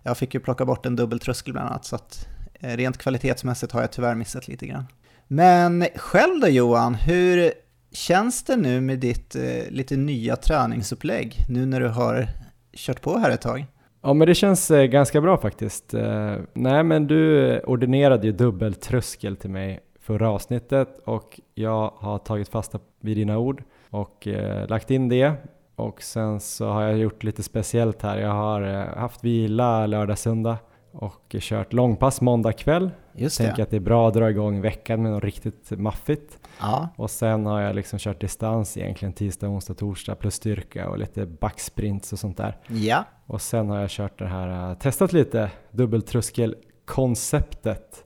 jag 0.02 0.18
fick 0.18 0.34
ju 0.34 0.40
plocka 0.40 0.64
bort 0.64 0.86
en 0.86 0.96
dubbeltröskel 0.96 1.52
bland 1.52 1.68
annat, 1.68 1.84
så 1.84 1.96
att 1.96 2.28
eh, 2.60 2.76
rent 2.76 2.98
kvalitetsmässigt 2.98 3.72
har 3.72 3.80
jag 3.80 3.92
tyvärr 3.92 4.14
missat 4.14 4.48
lite 4.48 4.66
grann. 4.66 4.84
Men 5.28 5.86
själv 5.96 6.40
då 6.40 6.48
Johan, 6.48 6.94
hur 6.94 7.52
känns 7.92 8.42
det 8.42 8.56
nu 8.56 8.80
med 8.80 8.98
ditt 8.98 9.34
eh, 9.34 9.70
lite 9.70 9.96
nya 9.96 10.36
träningsupplägg, 10.36 11.36
nu 11.48 11.66
när 11.66 11.80
du 11.80 11.88
har 11.88 12.28
kört 12.76 13.02
på 13.02 13.18
här 13.18 13.30
ett 13.30 13.40
tag? 13.40 13.66
Ja 14.02 14.14
men 14.14 14.28
det 14.28 14.34
känns 14.34 14.70
eh, 14.70 14.84
ganska 14.84 15.20
bra 15.20 15.36
faktiskt. 15.36 15.94
Eh, 15.94 16.36
nej 16.52 16.82
men 16.82 17.06
du 17.06 17.58
ordinerade 17.60 18.26
ju 18.26 18.32
dubbeltröskel 18.32 19.36
till 19.36 19.50
mig 19.50 19.80
förra 20.00 20.30
avsnittet 20.30 20.98
och 21.04 21.40
jag 21.54 21.92
har 21.96 22.18
tagit 22.18 22.48
fasta 22.48 22.78
vid 23.00 23.16
dina 23.16 23.38
ord 23.38 23.62
och 23.90 24.26
eh, 24.26 24.68
lagt 24.68 24.90
in 24.90 25.08
det 25.08 25.32
och 25.76 26.02
sen 26.02 26.40
så 26.40 26.68
har 26.68 26.82
jag 26.82 26.98
gjort 26.98 27.22
lite 27.22 27.42
speciellt 27.42 28.02
här. 28.02 28.18
Jag 28.18 28.32
har 28.32 28.60
haft 28.96 29.24
vila 29.24 29.86
lördag, 29.86 30.18
söndag 30.18 30.58
och 30.92 31.36
kört 31.38 31.72
långpass 31.72 32.20
måndag 32.20 32.52
kväll. 32.52 32.90
Just 33.14 33.38
det. 33.38 33.46
Tänker 33.46 33.62
att 33.62 33.70
det 33.70 33.76
är 33.76 33.80
bra 33.80 34.08
att 34.08 34.14
dra 34.14 34.30
igång 34.30 34.60
veckan 34.60 35.02
med 35.02 35.12
något 35.12 35.24
riktigt 35.24 35.70
maffigt. 35.70 36.38
Ja. 36.60 36.88
Och 36.96 37.10
sen 37.10 37.46
har 37.46 37.60
jag 37.60 37.76
liksom 37.76 37.98
kört 37.98 38.20
distans 38.20 38.76
egentligen 38.76 39.12
tisdag, 39.12 39.48
onsdag, 39.48 39.74
torsdag 39.74 40.14
plus 40.14 40.34
styrka 40.34 40.88
och 40.88 40.98
lite 40.98 41.26
backsprints 41.26 42.12
och 42.12 42.18
sånt 42.18 42.36
där. 42.36 42.56
Ja. 42.66 43.04
Och 43.26 43.42
sen 43.42 43.70
har 43.70 43.80
jag 43.80 43.90
kört 43.90 44.18
det 44.18 44.26
här, 44.26 44.70
eh, 44.70 44.74
testat 44.78 45.12
lite 45.12 45.50
dubbeltröskelkonceptet. 45.70 48.04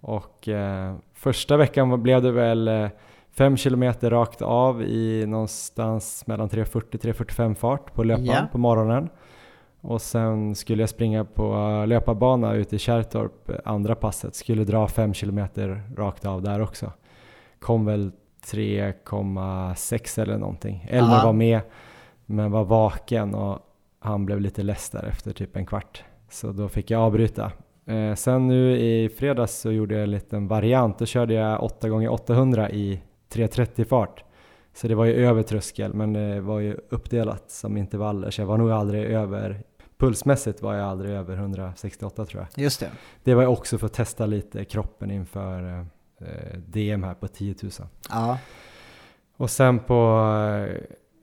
Och 0.00 0.48
eh, 0.48 0.96
första 1.14 1.56
veckan 1.56 2.02
blev 2.02 2.22
det 2.22 2.32
väl 2.32 2.68
eh, 2.68 2.88
5 3.32 3.56
km 3.56 3.92
rakt 4.00 4.42
av 4.42 4.82
i 4.82 5.26
någonstans 5.26 6.26
mellan 6.26 6.48
3.40-3.45 6.48 7.54
fart 7.54 7.94
på 7.94 8.02
löpan 8.02 8.24
yeah. 8.24 8.46
på 8.46 8.58
morgonen. 8.58 9.08
Och 9.80 10.02
sen 10.02 10.54
skulle 10.54 10.82
jag 10.82 10.88
springa 10.88 11.24
på 11.24 11.54
löparbana 11.88 12.54
ute 12.54 12.76
i 12.76 12.78
Kärrtorp 12.78 13.50
andra 13.64 13.94
passet, 13.94 14.34
skulle 14.34 14.64
dra 14.64 14.88
5 14.88 15.12
km 15.12 15.40
rakt 15.96 16.26
av 16.26 16.42
där 16.42 16.62
också. 16.62 16.92
Kom 17.58 17.84
väl 17.84 18.12
3,6 18.46 20.22
eller 20.22 20.38
någonting. 20.38 20.86
Elmer 20.88 21.14
Aha. 21.14 21.26
var 21.26 21.32
med 21.32 21.60
men 22.26 22.50
var 22.50 22.64
vaken 22.64 23.34
och 23.34 23.58
han 23.98 24.26
blev 24.26 24.40
lite 24.40 24.62
less 24.62 24.90
där 24.90 25.04
efter 25.04 25.32
typ 25.32 25.56
en 25.56 25.66
kvart. 25.66 26.04
Så 26.28 26.52
då 26.52 26.68
fick 26.68 26.90
jag 26.90 27.00
avbryta. 27.00 27.52
Eh, 27.86 28.14
sen 28.14 28.46
nu 28.46 28.78
i 28.78 29.08
fredags 29.08 29.60
så 29.60 29.72
gjorde 29.72 29.94
jag 29.94 30.02
en 30.02 30.10
liten 30.10 30.48
variant. 30.48 30.98
Då 30.98 31.06
körde 31.06 31.34
jag 31.34 31.62
8 31.62 31.88
gånger 31.88 32.08
800 32.08 32.70
i 32.70 33.02
3.30 33.32 33.84
fart. 33.84 34.24
Så 34.74 34.88
det 34.88 34.94
var 34.94 35.04
ju 35.04 35.26
över 35.26 35.42
tröskel, 35.42 35.94
men 35.94 36.12
det 36.12 36.40
var 36.40 36.60
ju 36.60 36.76
uppdelat 36.88 37.50
som 37.50 37.76
intervaller, 37.76 38.30
så 38.30 38.40
jag 38.40 38.46
var 38.46 38.58
nog 38.58 38.70
aldrig 38.70 39.04
över 39.04 39.62
Pulsmässigt 40.00 40.62
var 40.62 40.74
jag 40.74 40.88
aldrig 40.88 41.10
över 41.10 41.36
168 41.36 42.26
tror 42.26 42.46
jag. 42.54 42.64
Just 42.64 42.80
det. 42.80 42.90
Det 43.24 43.34
var 43.34 43.46
också 43.46 43.78
för 43.78 43.86
att 43.86 43.92
testa 43.92 44.26
lite 44.26 44.64
kroppen 44.64 45.10
inför 45.10 45.86
eh, 46.20 46.58
DM 46.66 47.02
här 47.02 47.14
på 47.14 47.28
10 47.28 47.54
000. 47.62 47.72
Ja. 48.08 48.38
Och 49.36 49.50
sen 49.50 49.78
på 49.78 50.30
eh, 50.68 50.76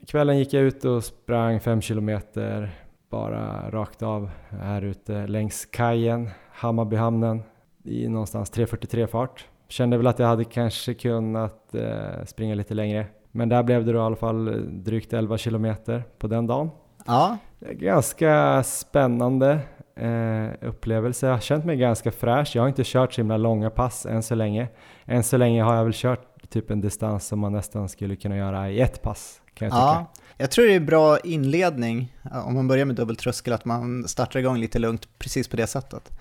kvällen 0.08 0.38
gick 0.38 0.54
jag 0.54 0.64
ut 0.64 0.86
och 0.86 1.04
sprang 1.04 1.60
5 1.60 1.82
kilometer 1.82 2.72
bara 3.10 3.72
rakt 3.72 4.04
av 4.04 4.30
här 4.50 4.82
ute 4.82 5.28
längs 5.28 5.66
kajen, 5.66 6.30
Hammarbyhamnen 6.52 7.44
i 7.84 8.08
någonstans 8.08 8.54
3.43 8.54 9.08
fart. 9.08 9.46
Kände 9.68 9.98
väl 9.98 10.08
att 10.08 10.20
jag 10.20 10.28
hade 10.28 10.44
kanske 10.44 10.94
kunnat 10.94 11.76
eh, 11.76 12.26
springa 12.26 12.56
lite 12.56 12.74
längre. 12.74 13.08
Men 13.32 13.50
där 13.50 13.64
blev 13.64 13.86
det 13.86 13.92
då 13.92 14.00
i 14.00 14.02
alla 14.02 14.16
fall 14.16 14.66
drygt 14.84 15.14
11 15.14 15.38
kilometer 15.38 16.04
på 16.18 16.28
den 16.28 16.48
dagen. 16.48 16.70
Ja. 17.06 17.38
Ganska 17.60 18.64
spännande 18.64 19.60
eh, 19.96 20.68
upplevelse. 20.68 21.26
Jag 21.26 21.34
har 21.34 21.40
känt 21.40 21.66
mig 21.66 21.78
ganska 21.78 22.12
fräsch. 22.12 22.56
Jag 22.56 22.64
har 22.64 22.68
inte 22.68 22.84
kört 22.86 23.14
så 23.14 23.22
himla 23.22 23.38
långa 23.38 23.70
pass 23.70 24.06
än 24.06 24.24
så 24.24 24.36
länge. 24.36 24.68
Än 25.06 25.24
så 25.24 25.38
länge 25.38 25.64
har 25.64 25.76
jag 25.76 25.84
väl 25.84 25.94
kört 25.94 26.50
typ 26.50 26.72
en 26.72 26.82
distans 26.82 27.28
som 27.28 27.40
man 27.40 27.54
nästan 27.54 27.90
skulle 27.90 28.16
kunna 28.16 28.38
göra 28.38 28.70
i 28.70 28.80
ett 28.80 29.02
pass. 29.02 29.42
Kan 29.54 29.68
jag, 29.68 29.78
ja. 29.78 30.08
tycka. 30.12 30.26
jag 30.38 30.52
tror 30.52 30.66
det 30.66 30.76
är 30.76 30.80
bra 30.80 31.20
inledning, 31.20 32.16
om 32.46 32.56
man 32.56 32.68
börjar 32.68 32.86
med 32.86 32.96
dubbeltröskel, 32.96 33.54
att 33.54 33.66
man 33.66 34.08
startar 34.08 34.40
igång 34.40 34.58
lite 34.58 34.80
lugnt 34.80 35.08
precis 35.20 35.48
på 35.48 35.58
det 35.58 35.68
sättet. 35.68 36.12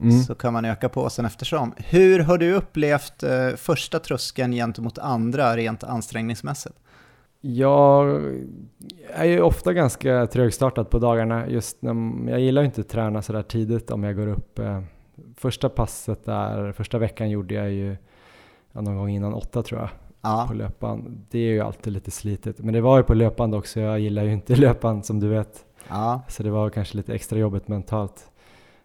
Mm. 0.00 0.22
Så 0.22 0.34
kan 0.34 0.52
man 0.52 0.64
öka 0.64 0.88
på 0.88 1.10
sen 1.10 1.24
eftersom. 1.24 1.74
Hur 1.76 2.20
har 2.20 2.38
du 2.38 2.52
upplevt 2.52 3.22
eh, 3.22 3.48
första 3.56 3.98
tröskeln 3.98 4.52
gentemot 4.52 4.98
andra 4.98 5.56
rent 5.56 5.84
ansträngningsmässigt? 5.84 6.76
Jag 7.54 8.22
är 9.12 9.24
ju 9.24 9.40
ofta 9.40 9.72
ganska 9.72 10.26
trögstartad 10.26 10.90
på 10.90 10.98
dagarna. 10.98 11.48
Just 11.48 11.82
när, 11.82 12.30
jag 12.30 12.40
gillar 12.40 12.62
ju 12.62 12.66
inte 12.66 12.80
att 12.80 12.88
träna 12.88 13.22
sådär 13.22 13.42
tidigt 13.42 13.90
om 13.90 14.04
jag 14.04 14.16
går 14.16 14.26
upp. 14.26 14.58
Eh, 14.58 14.82
första 15.36 15.68
passet 15.68 16.24
där, 16.24 16.72
första 16.72 16.98
veckan 16.98 17.30
gjorde 17.30 17.54
jag 17.54 17.72
ju 17.72 17.96
någon 18.72 18.96
gång 18.96 19.10
innan 19.10 19.34
åtta 19.34 19.62
tror 19.62 19.80
jag. 19.80 19.88
Ja. 20.20 20.44
På 20.48 20.54
löpband. 20.54 21.26
Det 21.30 21.38
är 21.38 21.52
ju 21.52 21.60
alltid 21.60 21.92
lite 21.92 22.10
slitet. 22.10 22.58
Men 22.58 22.74
det 22.74 22.80
var 22.80 22.96
ju 22.96 23.02
på 23.02 23.14
löpband 23.14 23.54
också. 23.54 23.80
Jag 23.80 24.00
gillar 24.00 24.24
ju 24.24 24.32
inte 24.32 24.56
löpband 24.56 25.04
som 25.04 25.20
du 25.20 25.28
vet. 25.28 25.64
Ja. 25.88 26.20
Så 26.28 26.42
det 26.42 26.50
var 26.50 26.70
kanske 26.70 26.96
lite 26.96 27.14
extra 27.14 27.38
jobbigt 27.38 27.68
mentalt. 27.68 28.30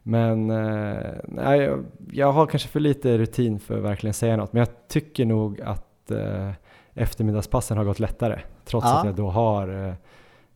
Men 0.03 0.49
eh, 0.49 1.11
nej, 1.27 1.71
jag 2.11 2.31
har 2.31 2.45
kanske 2.45 2.69
för 2.69 2.79
lite 2.79 3.17
rutin 3.17 3.59
för 3.59 3.77
att 3.77 3.83
verkligen 3.83 4.13
säga 4.13 4.37
något. 4.37 4.53
Men 4.53 4.59
jag 4.59 4.87
tycker 4.87 5.25
nog 5.25 5.61
att 5.61 6.11
eh, 6.11 6.51
eftermiddagspassen 6.93 7.77
har 7.77 7.83
gått 7.83 7.99
lättare. 7.99 8.39
Trots 8.65 8.85
ja. 8.85 8.99
att 8.99 9.05
jag 9.05 9.15
då 9.15 9.29
har 9.29 9.87
eh, 9.87 9.93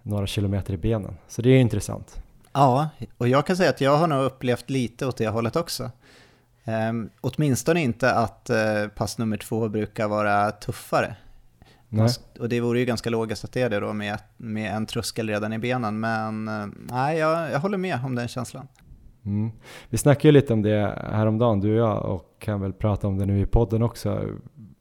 några 0.01 0.27
kilometer 0.27 0.73
i 0.73 0.77
benen. 0.77 1.17
Så 1.27 1.41
det 1.41 1.49
är 1.49 1.59
intressant. 1.59 2.19
Ja, 2.53 2.89
och 3.17 3.27
jag 3.27 3.45
kan 3.45 3.57
säga 3.57 3.69
att 3.69 3.81
jag 3.81 3.97
har 3.97 4.07
nog 4.07 4.23
upplevt 4.23 4.69
lite 4.69 5.05
åt 5.05 5.17
det 5.17 5.27
hållet 5.27 5.55
också. 5.55 5.91
Um, 6.89 7.09
åtminstone 7.21 7.81
inte 7.81 8.13
att 8.13 8.49
uh, 8.51 8.89
pass 8.89 9.17
nummer 9.17 9.37
två 9.37 9.69
brukar 9.69 10.07
vara 10.07 10.51
tuffare. 10.51 11.15
Nej. 11.89 12.09
Och 12.39 12.49
det 12.49 12.61
vore 12.61 12.79
ju 12.79 12.85
ganska 12.85 13.09
logiskt 13.09 13.43
att 13.43 13.51
det 13.51 13.61
är 13.61 13.69
det 13.69 13.79
då 13.79 13.93
med, 13.93 14.17
med 14.37 14.75
en 14.75 14.85
tröskel 14.85 15.29
redan 15.29 15.53
i 15.53 15.59
benen. 15.59 15.99
Men 15.99 16.47
uh, 16.47 16.67
nej, 16.75 17.17
jag, 17.17 17.51
jag 17.51 17.59
håller 17.59 17.77
med 17.77 17.99
om 18.05 18.15
den 18.15 18.27
känslan. 18.27 18.67
Mm. 19.25 19.51
Vi 19.89 19.97
snackade 19.97 20.27
ju 20.27 20.31
lite 20.31 20.53
om 20.53 20.61
det 20.61 21.07
häromdagen, 21.11 21.59
du 21.59 21.71
och 21.71 21.89
jag, 21.89 22.05
och 22.05 22.35
kan 22.39 22.61
väl 22.61 22.73
prata 22.73 23.07
om 23.07 23.17
det 23.17 23.25
nu 23.25 23.39
i 23.39 23.45
podden 23.45 23.83
också. 23.83 24.21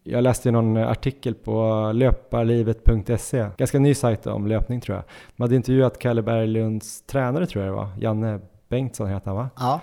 Jag 0.06 0.22
läste 0.22 0.50
någon 0.50 0.76
artikel 0.76 1.34
på 1.34 1.90
löparlivet.se, 1.94 3.46
ganska 3.56 3.78
ny 3.78 3.94
sajt 3.94 4.26
om 4.26 4.46
löpning 4.46 4.80
tror 4.80 4.96
jag. 4.96 5.04
De 5.36 5.42
hade 5.42 5.56
intervjuat 5.56 5.98
Kalle 5.98 6.22
Berglunds 6.22 7.02
tränare 7.02 7.46
tror 7.46 7.64
jag 7.64 7.72
det 7.72 7.76
var, 7.76 7.88
Janne 7.98 8.40
Bengtsson 8.68 9.08
heter 9.08 9.26
han 9.26 9.36
va? 9.36 9.50
Ja. 9.58 9.80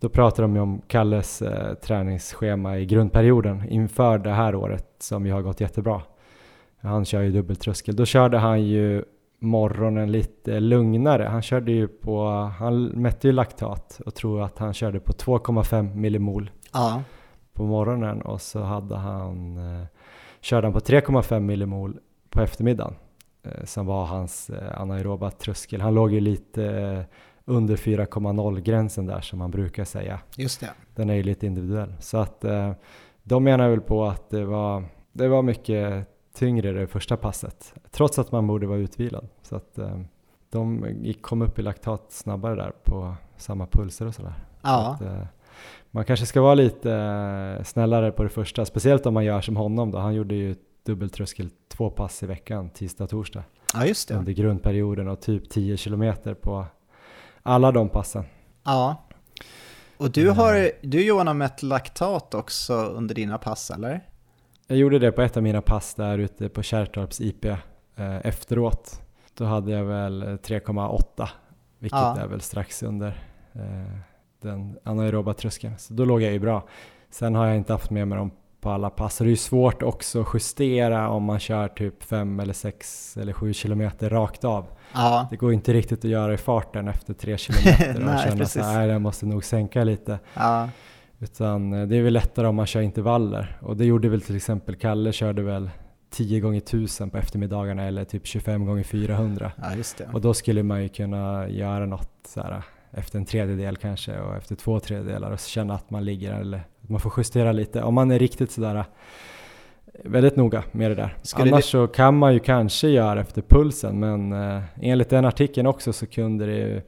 Då 0.00 0.08
pratade 0.08 0.48
de 0.48 0.58
om 0.58 0.82
Kalles 0.86 1.42
eh, 1.42 1.74
träningsschema 1.74 2.78
i 2.78 2.86
grundperioden 2.86 3.68
inför 3.68 4.18
det 4.18 4.30
här 4.30 4.54
året 4.54 4.86
som 4.98 5.26
ju 5.26 5.32
har 5.32 5.42
gått 5.42 5.60
jättebra. 5.60 6.02
Han 6.80 7.04
kör 7.04 7.20
ju 7.20 7.30
dubbeltröskel. 7.30 7.96
Då 7.96 8.04
körde 8.04 8.38
han 8.38 8.62
ju 8.62 9.04
morgonen 9.38 10.12
lite 10.12 10.60
lugnare. 10.60 11.22
Han 11.22 11.42
körde 11.42 11.72
ju 11.72 11.88
på, 11.88 12.28
han 12.58 12.84
mätte 12.84 13.28
ju 13.28 13.32
laktat 13.32 14.00
och 14.06 14.14
tror 14.14 14.42
att 14.42 14.58
han 14.58 14.74
körde 14.74 15.00
på 15.00 15.12
2,5 15.12 15.94
millimol 15.94 16.50
ja. 16.72 17.02
På 17.56 17.64
morgonen 17.64 18.22
och 18.22 18.40
så 18.40 18.62
hade 18.62 18.96
han, 18.96 19.56
eh, 19.56 19.86
körde 20.40 20.66
han 20.66 20.72
på 20.72 20.80
3,5 20.80 21.40
millimol 21.40 21.98
på 22.30 22.40
eftermiddagen 22.40 22.94
eh, 23.42 23.64
som 23.64 23.86
var 23.86 24.04
hans 24.04 24.50
eh, 24.50 24.80
anaeroba 24.80 25.30
tröskel. 25.30 25.80
Han 25.80 25.94
låg 25.94 26.12
ju 26.12 26.20
lite 26.20 27.06
under 27.44 27.76
4,0 27.76 28.60
gränsen 28.60 29.06
där 29.06 29.20
som 29.20 29.38
man 29.38 29.50
brukar 29.50 29.84
säga. 29.84 30.20
Just 30.36 30.60
det. 30.60 30.70
Den 30.94 31.10
är 31.10 31.14
ju 31.14 31.22
lite 31.22 31.46
individuell. 31.46 31.94
Så 32.00 32.18
att 32.18 32.44
de 33.22 33.44
menar 33.44 33.68
väl 33.68 33.80
på 33.80 34.04
att 34.04 34.30
det 34.30 34.44
var, 34.44 34.84
det 35.12 35.28
var 35.28 35.42
mycket 35.42 36.08
tyngre 36.34 36.72
det 36.72 36.86
första 36.86 37.16
passet, 37.16 37.74
trots 37.90 38.18
att 38.18 38.32
man 38.32 38.46
borde 38.46 38.66
vara 38.66 38.78
utvilad. 38.78 39.28
Så 39.42 39.56
att 39.56 39.78
de 40.50 41.14
kom 41.20 41.42
upp 41.42 41.58
i 41.58 41.62
laktat 41.62 42.12
snabbare 42.12 42.54
där 42.54 42.72
på 42.84 43.14
samma 43.36 43.66
pulser 43.66 44.06
och 44.06 44.14
sådär. 44.14 44.34
Ja. 44.62 44.96
Så 44.98 45.04
att, 45.04 45.28
man 45.90 46.04
kanske 46.04 46.26
ska 46.26 46.40
vara 46.40 46.54
lite 46.54 46.92
eh, 46.92 47.64
snällare 47.64 48.12
på 48.12 48.22
det 48.22 48.28
första, 48.28 48.64
speciellt 48.64 49.06
om 49.06 49.14
man 49.14 49.24
gör 49.24 49.40
som 49.40 49.56
honom 49.56 49.90
då. 49.90 49.98
Han 49.98 50.14
gjorde 50.14 50.34
ju 50.34 50.56
dubbeltröskel 50.86 51.50
två 51.68 51.90
pass 51.90 52.22
i 52.22 52.26
veckan, 52.26 52.70
tisdag 52.70 53.04
och 53.04 53.10
torsdag. 53.10 53.44
Ja, 53.74 53.86
just 53.86 54.08
det. 54.08 54.14
Under 54.14 54.32
grundperioden 54.32 55.08
och 55.08 55.20
typ 55.20 55.50
10 55.50 55.76
kilometer 55.76 56.34
på 56.34 56.66
alla 57.42 57.72
de 57.72 57.88
passen. 57.88 58.24
Ja. 58.64 59.06
Och 59.96 60.10
du, 60.10 60.30
har, 60.30 60.70
du 60.82 61.04
Johan 61.04 61.26
har 61.26 61.34
mätt 61.34 61.62
laktat 61.62 62.34
också 62.34 62.74
under 62.74 63.14
dina 63.14 63.38
pass 63.38 63.70
eller? 63.70 64.00
Jag 64.66 64.78
gjorde 64.78 64.98
det 64.98 65.12
på 65.12 65.22
ett 65.22 65.36
av 65.36 65.42
mina 65.42 65.62
pass 65.62 65.94
där 65.94 66.18
ute 66.18 66.48
på 66.48 66.62
Kärrtorps 66.62 67.20
IP 67.20 67.44
eh, 67.44 67.56
efteråt. 68.26 69.02
Då 69.34 69.44
hade 69.44 69.72
jag 69.72 69.84
väl 69.84 70.22
3,8 70.22 71.28
vilket 71.78 71.98
ja. 71.98 72.18
är 72.18 72.26
väl 72.26 72.40
strax 72.40 72.82
under 72.82 73.08
eh, 73.52 73.98
den 74.46 74.78
anaeroba 74.84 75.34
tröskeln. 75.34 75.74
Så 75.78 75.94
då 75.94 76.04
låg 76.04 76.22
jag 76.22 76.32
ju 76.32 76.38
bra. 76.38 76.68
Sen 77.10 77.34
har 77.34 77.46
jag 77.46 77.56
inte 77.56 77.72
haft 77.72 77.90
med 77.90 78.08
mig 78.08 78.18
dem 78.18 78.30
på 78.60 78.70
alla 78.70 78.90
pass. 78.90 79.14
Så 79.16 79.24
det 79.24 79.28
är 79.28 79.30
ju 79.30 79.36
svårt 79.36 79.82
också 79.82 80.20
att 80.20 80.26
justera 80.34 81.08
om 81.08 81.22
man 81.22 81.38
kör 81.38 81.68
typ 81.68 82.02
5 82.02 82.40
eller 82.40 82.52
6 82.52 83.16
eller 83.16 83.32
7 83.32 83.52
kilometer 83.52 84.10
rakt 84.10 84.44
av. 84.44 84.66
Ja. 84.92 85.26
Det 85.30 85.36
går 85.36 85.52
inte 85.52 85.72
riktigt 85.72 85.98
att 85.98 86.10
göra 86.10 86.34
i 86.34 86.36
farten 86.36 86.88
efter 86.88 87.14
3 87.14 87.36
kilometer 87.38 87.90
och 87.90 88.20
känna 88.20 88.36
precis. 88.36 88.52
så 88.52 88.68
här, 88.68 88.88
jag 88.88 89.00
måste 89.00 89.26
nog 89.26 89.44
sänka 89.44 89.84
lite. 89.84 90.18
Ja. 90.34 90.68
Utan 91.18 91.72
eh, 91.72 91.86
det 91.86 91.96
är 91.96 92.02
väl 92.02 92.12
lättare 92.12 92.46
om 92.46 92.56
man 92.56 92.66
kör 92.66 92.80
intervaller. 92.80 93.58
Och 93.60 93.76
det 93.76 93.84
gjorde 93.84 94.08
väl 94.08 94.20
till 94.20 94.36
exempel 94.36 94.76
Kalle 94.76 95.12
körde 95.12 95.42
väl 95.42 95.70
10 96.10 96.40
gånger 96.40 96.58
1000 96.58 97.10
på 97.10 97.18
eftermiddagarna 97.18 97.82
eller 97.82 98.04
typ 98.04 98.26
25 98.26 98.66
gånger 98.66 98.82
400. 98.82 99.52
Ja. 99.56 100.06
Och 100.12 100.20
då 100.20 100.34
skulle 100.34 100.62
man 100.62 100.82
ju 100.82 100.88
kunna 100.88 101.48
göra 101.48 101.86
något 101.86 102.10
så 102.28 102.40
här, 102.40 102.62
efter 102.90 103.18
en 103.18 103.24
tredjedel 103.24 103.76
kanske 103.76 104.20
och 104.20 104.36
efter 104.36 104.54
två 104.54 104.80
tredjedelar 104.80 105.30
och 105.30 105.38
känna 105.38 105.74
att 105.74 105.90
man 105.90 106.04
ligger 106.04 106.40
eller 106.40 106.58
att 106.82 106.90
man 106.90 107.00
får 107.00 107.12
justera 107.16 107.52
lite. 107.52 107.82
Om 107.82 107.94
man 107.94 108.10
är 108.10 108.18
riktigt 108.18 108.50
sådär 108.50 108.84
väldigt 110.04 110.36
noga 110.36 110.64
med 110.72 110.90
det 110.90 110.94
där. 110.94 111.16
Skulle 111.22 111.50
Annars 111.50 111.64
det... 111.64 111.70
så 111.70 111.86
kan 111.86 112.18
man 112.18 112.34
ju 112.34 112.40
kanske 112.40 112.88
göra 112.88 113.20
efter 113.20 113.42
pulsen 113.42 114.00
men 114.00 114.32
eh, 114.32 114.62
enligt 114.80 115.10
den 115.10 115.24
artikeln 115.24 115.66
också 115.66 115.92
så 115.92 116.06
kunde 116.06 116.46
det 116.46 116.82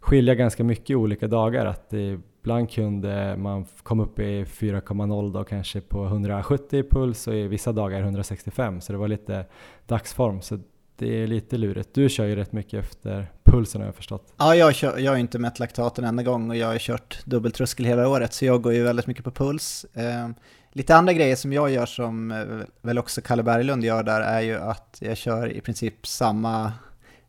skilja 0.00 0.34
ganska 0.34 0.64
mycket 0.64 0.90
i 0.90 0.94
olika 0.94 1.28
dagar. 1.28 1.66
Att 1.66 1.90
det 1.90 2.18
ibland 2.40 2.70
kunde 2.70 3.36
man 3.36 3.66
komma 3.82 4.02
upp 4.02 4.18
i 4.18 4.44
4,0 4.44 5.32
då 5.32 5.44
kanske 5.44 5.80
på 5.80 6.04
170 6.04 6.84
puls 6.90 7.26
och 7.26 7.34
i 7.34 7.48
vissa 7.48 7.72
dagar 7.72 8.00
165 8.00 8.80
så 8.80 8.92
det 8.92 8.98
var 8.98 9.08
lite 9.08 9.46
dagsform. 9.86 10.40
Så 10.40 10.58
det 10.96 11.22
är 11.22 11.26
lite 11.26 11.58
lurigt. 11.58 11.94
Du 11.94 12.08
kör 12.08 12.24
ju 12.24 12.36
rätt 12.36 12.52
mycket 12.52 12.84
efter 12.84 13.26
pulsen 13.46 13.80
har 13.80 13.88
jag 13.88 13.94
förstått. 13.94 14.34
Ja, 14.36 14.54
jag, 14.54 14.74
kör, 14.74 14.98
jag 14.98 15.12
har 15.12 15.18
inte 15.18 15.38
mätt 15.38 15.58
laktaten 15.58 16.04
enda 16.04 16.22
gång 16.22 16.50
och 16.50 16.56
jag 16.56 16.66
har 16.66 16.78
kört 16.78 17.24
dubbeltröskel 17.24 17.86
hela 17.86 18.08
året 18.08 18.32
så 18.32 18.44
jag 18.44 18.62
går 18.62 18.72
ju 18.72 18.82
väldigt 18.82 19.06
mycket 19.06 19.24
på 19.24 19.30
puls. 19.30 19.86
Eh, 19.94 20.28
lite 20.72 20.96
andra 20.96 21.12
grejer 21.12 21.36
som 21.36 21.52
jag 21.52 21.70
gör 21.70 21.86
som 21.86 22.30
eh, 22.30 22.46
väl 22.82 22.98
också 22.98 23.20
Kalle 23.20 23.42
Berglund 23.42 23.84
gör 23.84 24.02
där 24.02 24.20
är 24.20 24.40
ju 24.40 24.56
att 24.56 24.98
jag 25.00 25.16
kör 25.16 25.52
i 25.52 25.60
princip 25.60 26.06
samma 26.06 26.72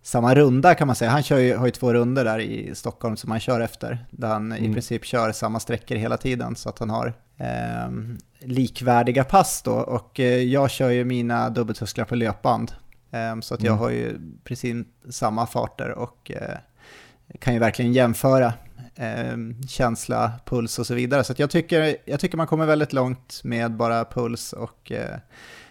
samma 0.01 0.35
runda 0.35 0.75
kan 0.75 0.87
man 0.87 0.95
säga. 0.95 1.11
Han 1.11 1.23
kör 1.23 1.37
ju, 1.37 1.55
har 1.55 1.65
ju 1.65 1.71
två 1.71 1.93
runder 1.93 2.25
där 2.25 2.39
i 2.39 2.75
Stockholm 2.75 3.17
som 3.17 3.31
han 3.31 3.39
kör 3.39 3.59
efter. 3.59 4.05
Där 4.11 4.27
han 4.27 4.51
mm. 4.51 4.71
i 4.71 4.73
princip 4.73 5.05
kör 5.05 5.31
samma 5.31 5.59
sträckor 5.59 5.95
hela 5.95 6.17
tiden 6.17 6.55
så 6.55 6.69
att 6.69 6.79
han 6.79 6.89
har 6.89 7.13
eh, 7.37 7.91
likvärdiga 8.39 9.23
pass 9.23 9.61
då. 9.61 9.73
Och 9.73 10.19
eh, 10.19 10.43
jag 10.43 10.71
kör 10.71 10.89
ju 10.89 11.05
mina 11.05 11.49
dubbeltrösklar 11.49 12.05
på 12.05 12.15
löpband. 12.15 12.71
Eh, 13.11 13.39
så 13.39 13.53
att 13.53 13.63
jag 13.63 13.71
mm. 13.71 13.79
har 13.79 13.89
ju 13.89 14.19
precis 14.43 14.85
samma 15.09 15.47
farter 15.47 15.89
och 15.91 16.31
eh, 16.31 16.57
kan 17.39 17.53
ju 17.53 17.59
verkligen 17.59 17.93
jämföra 17.93 18.53
ehm, 18.95 19.67
känsla, 19.67 20.31
puls 20.45 20.79
och 20.79 20.87
så 20.87 20.93
vidare. 20.93 21.23
Så 21.23 21.33
jag, 21.37 21.49
tycker, 21.49 21.97
jag 22.05 22.19
tycker 22.19 22.37
man 22.37 22.47
kommer 22.47 22.65
väldigt 22.65 22.93
långt 22.93 23.41
med 23.43 23.71
bara 23.71 24.05
puls 24.05 24.53
och 24.53 24.91
eh, 24.91 25.17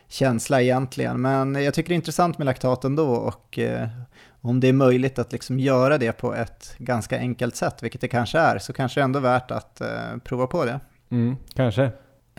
känsla 0.09 0.63
egentligen. 0.63 1.21
Men 1.21 1.55
jag 1.55 1.75
tycker 1.75 1.89
det 1.89 1.95
är 1.95 1.97
intressant 1.97 2.39
med 2.39 2.45
laktaten 2.45 2.97
då 2.97 3.11
och 3.11 3.59
eh, 3.59 3.89
om 4.41 4.61
det 4.61 4.69
är 4.69 4.73
möjligt 4.73 5.19
att 5.19 5.33
liksom 5.33 5.61
göra 5.61 5.99
det 5.99 6.13
på 6.13 6.35
ett 6.35 6.75
ganska 6.79 7.19
enkelt 7.19 7.57
sätt, 7.57 7.83
vilket 7.83 8.01
det 8.01 8.09
kanske 8.09 8.39
är, 8.39 8.59
så 8.59 8.73
kanske 8.73 9.01
det 9.01 9.03
är 9.03 9.05
ändå 9.05 9.21
värt 9.21 9.51
att 9.51 9.83
prova 10.25 10.47
på 10.47 10.65
det. 10.65 10.81
Mm, 11.11 11.37
kanske. 11.55 11.91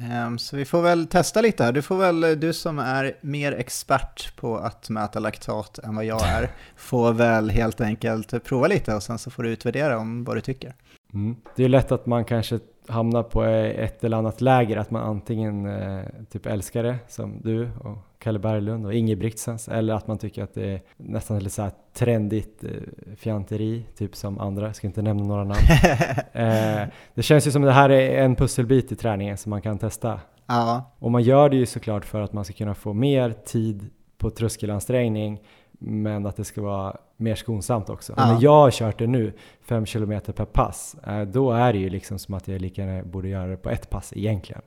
Um, 0.02 0.38
så 0.38 0.58
vi 0.58 0.66
får 0.66 0.82
väl 0.82 1.08
testa 1.08 1.42
lite 1.42 1.64
här. 1.64 1.72
Du 1.72 1.82
får 1.82 1.98
väl, 1.98 2.40
du 2.40 2.54
som 2.54 2.80
är 2.80 3.18
mer 3.22 3.52
expert 3.52 4.36
på 4.36 4.58
att 4.58 4.90
mäta 4.90 5.20
laktat 5.20 5.80
än 5.80 5.96
vad 5.96 6.06
jag 6.06 6.22
är, 6.28 6.52
får 6.76 7.14
väl 7.14 7.50
helt 7.50 7.82
enkelt 7.82 8.44
prova 8.44 8.68
lite 8.68 8.96
och 8.96 9.04
sen 9.04 9.18
så 9.18 9.32
får 9.32 9.44
du 9.44 9.50
utvärdera 9.50 9.98
om 9.98 10.24
vad 10.24 10.38
du 10.38 10.42
tycker. 10.42 10.76
Mm. 11.14 11.36
Det 11.56 11.64
är 11.64 11.70
lätt 11.70 11.92
att 11.92 12.06
man 12.06 12.26
kanske 12.26 12.60
hamnar 12.89 13.23
på 13.23 13.43
ett 13.43 14.04
eller 14.04 14.17
annat 14.17 14.41
läger, 14.41 14.78
att 14.78 14.91
man 14.91 15.04
antingen 15.04 15.65
eh, 15.65 16.02
typ 16.32 16.45
älskar 16.45 16.84
det 16.84 16.95
som 17.08 17.41
du 17.41 17.69
och 17.80 17.97
Kalle 18.19 18.39
Berglund 18.39 18.86
och 18.86 18.93
Ingebrigtsens 18.93 19.67
eller 19.67 19.93
att 19.93 20.08
man 20.08 20.17
tycker 20.17 20.43
att 20.43 20.54
det 20.54 20.65
är 20.65 20.82
nästan 20.97 21.39
lite 21.39 21.50
så 21.50 21.62
här 21.62 21.71
trendigt 21.93 22.63
eh, 22.63 22.69
fjanteri, 23.17 23.84
typ 23.97 24.15
som 24.15 24.39
andra, 24.39 24.65
jag 24.65 24.76
ska 24.76 24.88
inte 24.88 25.02
nämna 25.02 25.23
några 25.23 25.43
namn. 25.43 25.60
eh, 26.34 26.88
det 27.13 27.23
känns 27.23 27.47
ju 27.47 27.52
som 27.52 27.63
att 27.63 27.69
det 27.69 27.73
här 27.73 27.89
är 27.89 28.23
en 28.23 28.36
pusselbit 28.36 28.91
i 28.91 28.95
träningen 28.95 29.38
som 29.38 29.50
man 29.50 29.62
kan 29.62 29.78
testa. 29.78 30.19
Ja. 30.45 30.91
Och 31.00 31.12
man 31.12 31.23
gör 31.23 31.50
det 31.50 31.56
ju 31.56 31.65
såklart 31.65 32.06
för 32.06 32.21
att 32.21 32.34
man 32.34 32.45
ska 32.45 32.54
kunna 32.54 32.76
få 32.76 32.93
mer 32.93 33.36
tid 33.45 33.89
på 34.17 34.30
tröskelansträngning 34.30 35.41
men 35.80 36.26
att 36.26 36.36
det 36.36 36.44
ska 36.44 36.62
vara 36.62 36.98
mer 37.18 37.36
skonsamt 37.36 37.90
också. 37.90 38.13
Ja. 38.18 38.34
när 38.34 38.44
jag 38.44 38.52
har 38.52 38.72
kört 38.72 39.00
det 39.00 39.08
nu, 39.08 39.34
5 39.62 39.86
km 39.86 40.22
per 40.36 40.46
pass, 40.46 40.96
eh, 41.08 41.22
då 41.22 41.52
är 41.52 41.74
det 41.74 41.80
ju 41.80 41.90
liksom 41.90 42.20
som 42.20 42.34
att 42.34 42.48
jag 42.48 42.62
lika 42.62 42.82
gärna 42.86 43.04
borde 43.04 43.28
göra 43.28 43.48
det 43.48 43.58
på 43.58 43.70
ett 43.70 43.90
pass 43.90 44.13
egentligen. 44.16 44.62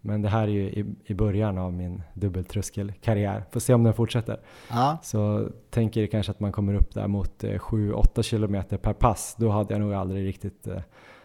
Men 0.00 0.22
det 0.22 0.28
här 0.28 0.42
är 0.42 0.48
ju 0.48 0.62
i, 0.62 0.94
i 1.04 1.14
början 1.14 1.58
av 1.58 1.72
min 1.72 2.02
dubbeltröskelkarriär. 2.14 3.44
Får 3.50 3.60
se 3.60 3.74
om 3.74 3.84
den 3.84 3.94
fortsätter. 3.94 4.40
Ja. 4.70 4.98
Så 5.02 5.48
tänker 5.70 6.00
jag 6.00 6.10
kanske 6.10 6.32
att 6.32 6.40
man 6.40 6.52
kommer 6.52 6.74
upp 6.74 6.94
där 6.94 7.06
mot 7.08 7.42
7-8 7.42 8.18
eh, 8.18 8.22
kilometer 8.22 8.76
per 8.76 8.92
pass. 8.92 9.36
Då 9.38 9.50
hade 9.50 9.74
jag 9.74 9.80
nog 9.80 9.94
aldrig 9.94 10.26
riktigt 10.26 10.66
eh, 10.66 10.80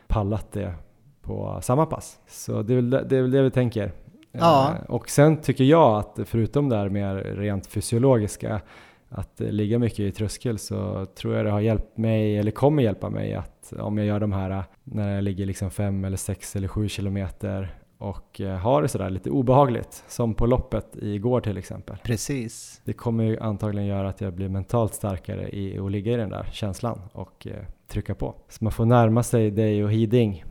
pallat 0.08 0.52
det 0.52 0.74
på 1.22 1.60
samma 1.62 1.86
pass. 1.86 2.20
Så 2.28 2.62
det 2.62 2.74
är 2.74 2.76
väl 2.76 2.90
det, 2.90 3.18
är 3.18 3.22
väl 3.22 3.32
det 3.32 3.42
vi 3.42 3.52
tänker. 3.52 3.92
Ja. 4.32 4.76
Och 4.88 5.10
sen 5.10 5.42
tycker 5.42 5.64
jag 5.64 5.98
att 5.98 6.20
förutom 6.26 6.70
det 6.70 6.76
här 6.76 6.90
mer 6.90 7.16
rent 7.16 7.68
fysiologiska 7.68 8.62
att 9.10 9.40
ligga 9.40 9.80
mycket 9.80 10.00
i 10.00 10.12
tröskel 10.12 10.58
så 10.58 11.06
tror 11.06 11.36
jag 11.36 11.46
det 11.46 11.52
har 11.52 11.60
hjälpt 11.60 11.98
mig, 11.98 12.38
eller 12.38 12.52
kommer 12.52 12.84
hjälpa 12.84 13.10
mig 13.10 13.34
att 13.34 13.74
om 13.80 13.98
jag 13.98 14.08
gör 14.08 14.20
de 14.20 14.34
här 14.34 14.64
när 14.84 15.16
jag 15.16 15.24
ligger 15.24 15.46
liksom 15.46 15.72
fem 15.72 16.06
eller 16.06 16.18
sex 16.18 16.56
eller 16.56 16.68
sju 16.68 16.88
kilometer 16.88 17.76
och 17.98 18.42
eh, 18.42 18.58
har 18.58 18.82
det 18.82 18.88
sådär 18.88 19.10
lite 19.10 19.30
obehagligt, 19.30 20.04
som 20.08 20.34
på 20.34 20.46
loppet 20.46 20.96
igår 21.02 21.42
till 21.42 21.58
exempel. 21.58 21.98
Precis. 22.04 22.82
Det 22.84 22.94
kommer 22.94 23.24
ju 23.24 23.40
antagligen 23.40 23.88
göra 23.88 24.10
att 24.10 24.22
jag 24.22 24.34
blir 24.34 24.50
mentalt 24.50 24.94
starkare 24.94 25.50
i 25.50 25.80
att 25.80 25.92
ligga 25.92 26.14
i 26.14 26.16
den 26.16 26.30
där 26.30 26.50
känslan 26.52 27.02
och 27.12 27.48
eh, 27.48 27.64
trycka 27.88 28.16
på. 28.16 28.36
Så 28.50 28.64
man 28.64 28.72
får 28.72 28.86
närma 28.86 29.24
sig 29.24 29.52
dig 29.52 29.84
och 29.84 29.92
Hiding, 29.92 30.44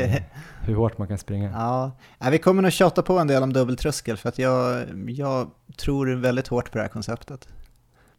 hur 0.62 0.74
hårt 0.74 0.98
man 0.98 1.08
kan 1.08 1.18
springa. 1.18 1.50
Ja, 1.50 1.92
vi 2.30 2.38
kommer 2.38 2.62
nog 2.62 2.72
tjata 2.72 3.02
på 3.02 3.18
en 3.18 3.26
del 3.26 3.42
om 3.42 3.52
dubbeltröskel 3.52 4.16
för 4.16 4.28
att 4.28 4.38
jag, 4.38 4.84
jag 5.08 5.50
tror 5.76 6.06
väldigt 6.14 6.48
hårt 6.48 6.72
på 6.72 6.78
det 6.78 6.82
här 6.82 6.88
konceptet. 6.88 7.48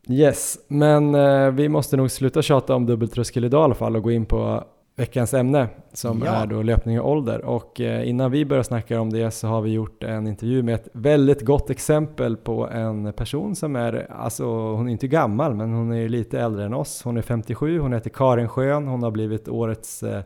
Yes, 0.10 0.60
men 0.68 1.16
eh, 1.16 1.52
vi 1.52 1.70
måste 1.70 1.98
nog 1.98 2.12
sluta 2.12 2.42
tjata 2.42 2.76
om 2.76 2.86
dubbeltröskel 2.86 3.46
idag 3.46 3.62
i 3.62 3.64
alla 3.64 3.76
fall 3.76 3.96
och 3.96 4.04
gå 4.04 4.12
in 4.12 4.26
på 4.26 4.64
veckans 4.96 5.34
ämne 5.34 5.68
som 5.94 6.24
ja. 6.26 6.32
är 6.32 6.48
då 6.48 6.62
löpning 6.62 7.00
och 7.00 7.12
ålder. 7.12 7.46
Och 7.46 7.82
eh, 7.82 8.10
innan 8.10 8.32
vi 8.32 8.46
börjar 8.46 8.64
snacka 8.64 9.02
om 9.02 9.10
det 9.10 9.32
så 9.32 9.48
har 9.48 9.62
vi 9.62 9.72
gjort 9.72 10.04
en 10.04 10.28
intervju 10.28 10.64
med 10.64 10.76
ett 10.76 10.88
väldigt 10.94 11.42
gott 11.42 11.70
exempel 11.70 12.38
på 12.38 12.70
en 12.70 13.14
person 13.14 13.56
som 13.56 13.76
är, 13.76 14.08
alltså 14.12 14.46
hon 14.46 14.88
är 14.88 14.92
inte 14.92 15.08
gammal 15.08 15.56
men 15.56 15.74
hon 15.74 15.94
är 15.94 16.10
lite 16.10 16.40
äldre 16.40 16.66
än 16.66 16.74
oss. 16.74 17.02
Hon 17.04 17.18
är 17.18 17.22
57, 17.22 17.80
hon 17.80 17.94
heter 17.94 18.10
Karin 18.10 18.48
Schön, 18.48 18.88
hon 18.88 19.04
har 19.04 19.12
blivit 19.12 19.48
årets 19.48 20.04
eh, 20.04 20.22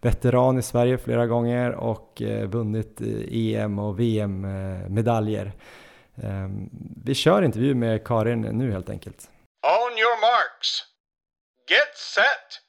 veteran 0.00 0.58
i 0.58 0.62
Sverige 0.62 0.98
flera 0.98 1.26
gånger 1.26 1.72
och 1.72 2.22
eh, 2.22 2.48
vunnit 2.48 3.00
EM 3.30 3.78
och 3.78 4.00
VM-medaljer. 4.00 5.52
Ehm, 6.22 6.70
vi 7.04 7.14
kör 7.14 7.42
intervju 7.42 7.74
med 7.74 8.06
Karin 8.06 8.40
nu 8.40 8.72
helt 8.72 8.90
enkelt. 8.90 9.30
On 9.62 9.98
your 9.98 10.20
marks. 10.20 10.82
Get 11.70 11.96
set! 11.96 12.60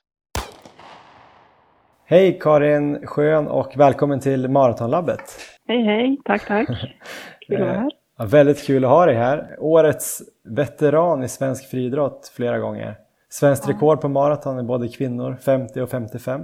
Hej 2.05 2.39
Karin 2.39 3.08
Schön 3.08 3.47
och 3.47 3.77
välkommen 3.77 4.19
till 4.19 4.49
Maratonlabbet. 4.49 5.21
Hej 5.67 5.84
hej, 5.84 6.17
tack 6.25 6.47
tack. 6.47 6.67
Kul 7.47 7.62
att 7.62 7.67
vara 7.67 7.79
här. 7.79 7.91
Ja, 8.17 8.25
väldigt 8.25 8.65
kul 8.65 8.86
att 8.86 8.91
ha 8.91 9.05
dig 9.05 9.15
här. 9.15 9.55
Årets 9.60 10.21
veteran 10.43 11.23
i 11.23 11.27
svensk 11.29 11.69
friidrott 11.69 12.34
flera 12.36 12.60
gånger. 12.60 12.97
Svenskt 13.29 13.67
ja. 13.67 13.73
rekord 13.73 14.01
på 14.01 14.10
maraton 14.10 14.58
är 14.58 14.63
både 14.63 14.88
kvinnor, 14.88 15.36
50 15.45 15.81
och 15.81 15.89
55. 15.89 16.41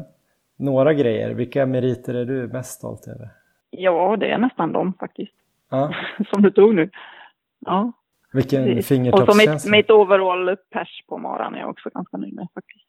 Några 0.57 0.93
grejer, 0.93 1.29
vilka 1.29 1.65
meriter 1.65 2.13
är 2.13 2.25
du 2.25 2.47
mest 2.47 2.71
stolt 2.71 3.07
över? 3.07 3.29
Ja, 3.69 4.17
det 4.19 4.31
är 4.31 4.37
nästan 4.37 4.73
de 4.73 4.93
faktiskt. 4.93 5.40
Ja. 5.71 5.93
Som 6.31 6.41
du 6.41 6.51
tog 6.51 6.75
nu. 6.75 6.89
Ja. 7.59 7.91
Vilken 8.33 8.83
fingertoppskänsla. 8.83 9.53
Och 9.53 9.61
så 9.61 9.69
mitt, 9.69 9.77
mitt 9.77 9.89
overall 9.89 10.55
pers 10.73 11.03
på 11.07 11.17
maran 11.17 11.55
är 11.55 11.59
jag 11.59 11.69
också 11.69 11.89
ganska 11.89 12.17
nöjd 12.17 12.33
med 12.33 12.47
faktiskt. 12.53 12.85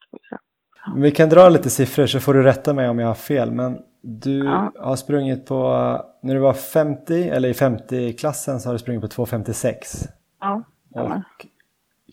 Vi 0.96 1.10
kan 1.10 1.28
dra 1.28 1.48
lite 1.48 1.70
siffror 1.70 2.06
så 2.06 2.20
får 2.20 2.34
du 2.34 2.42
rätta 2.42 2.74
mig 2.74 2.88
om 2.88 2.98
jag 2.98 3.06
har 3.06 3.14
fel. 3.14 3.50
Men 3.50 3.78
du 4.00 4.44
ja. 4.44 4.72
har 4.78 4.96
sprungit 4.96 5.46
på, 5.46 5.64
när 6.22 6.34
du 6.34 6.40
var 6.40 6.52
50 6.52 7.28
eller 7.28 7.48
i 7.48 7.52
50-klassen 7.52 8.60
så 8.60 8.68
har 8.68 8.72
du 8.72 8.78
sprungit 8.78 9.02
på 9.02 9.24
2.56. 9.24 9.74
Ja, 10.40 10.62
Och 10.90 11.46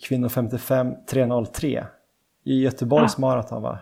kvinnor 0.07 0.29
55 0.29 0.87
3.03 0.87 1.85
i 2.43 2.63
Göteborgs 2.63 3.15
ja. 3.17 3.21
maraton 3.21 3.61
va? 3.61 3.79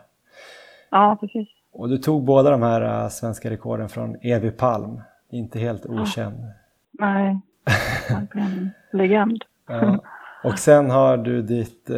Ja, 0.92 1.18
precis. 1.20 1.48
Och 1.72 1.90
du 1.90 1.98
tog 1.98 2.24
båda 2.24 2.50
de 2.50 2.62
här 2.62 3.04
uh, 3.04 3.10
svenska 3.10 3.50
rekorden 3.50 3.90
från 3.90 4.16
Evi 4.22 4.52
Palm. 4.52 5.02
Inte 5.32 5.60
helt 5.60 5.86
okänd. 5.86 6.38
Nej, 7.00 7.40
verkligen 8.10 8.72
legend. 8.94 9.44
ja. 9.68 10.04
Och 10.44 10.60
sen 10.60 10.90
har 10.90 11.18
du 11.18 11.42
ditt 11.42 11.90
uh, 11.90 11.98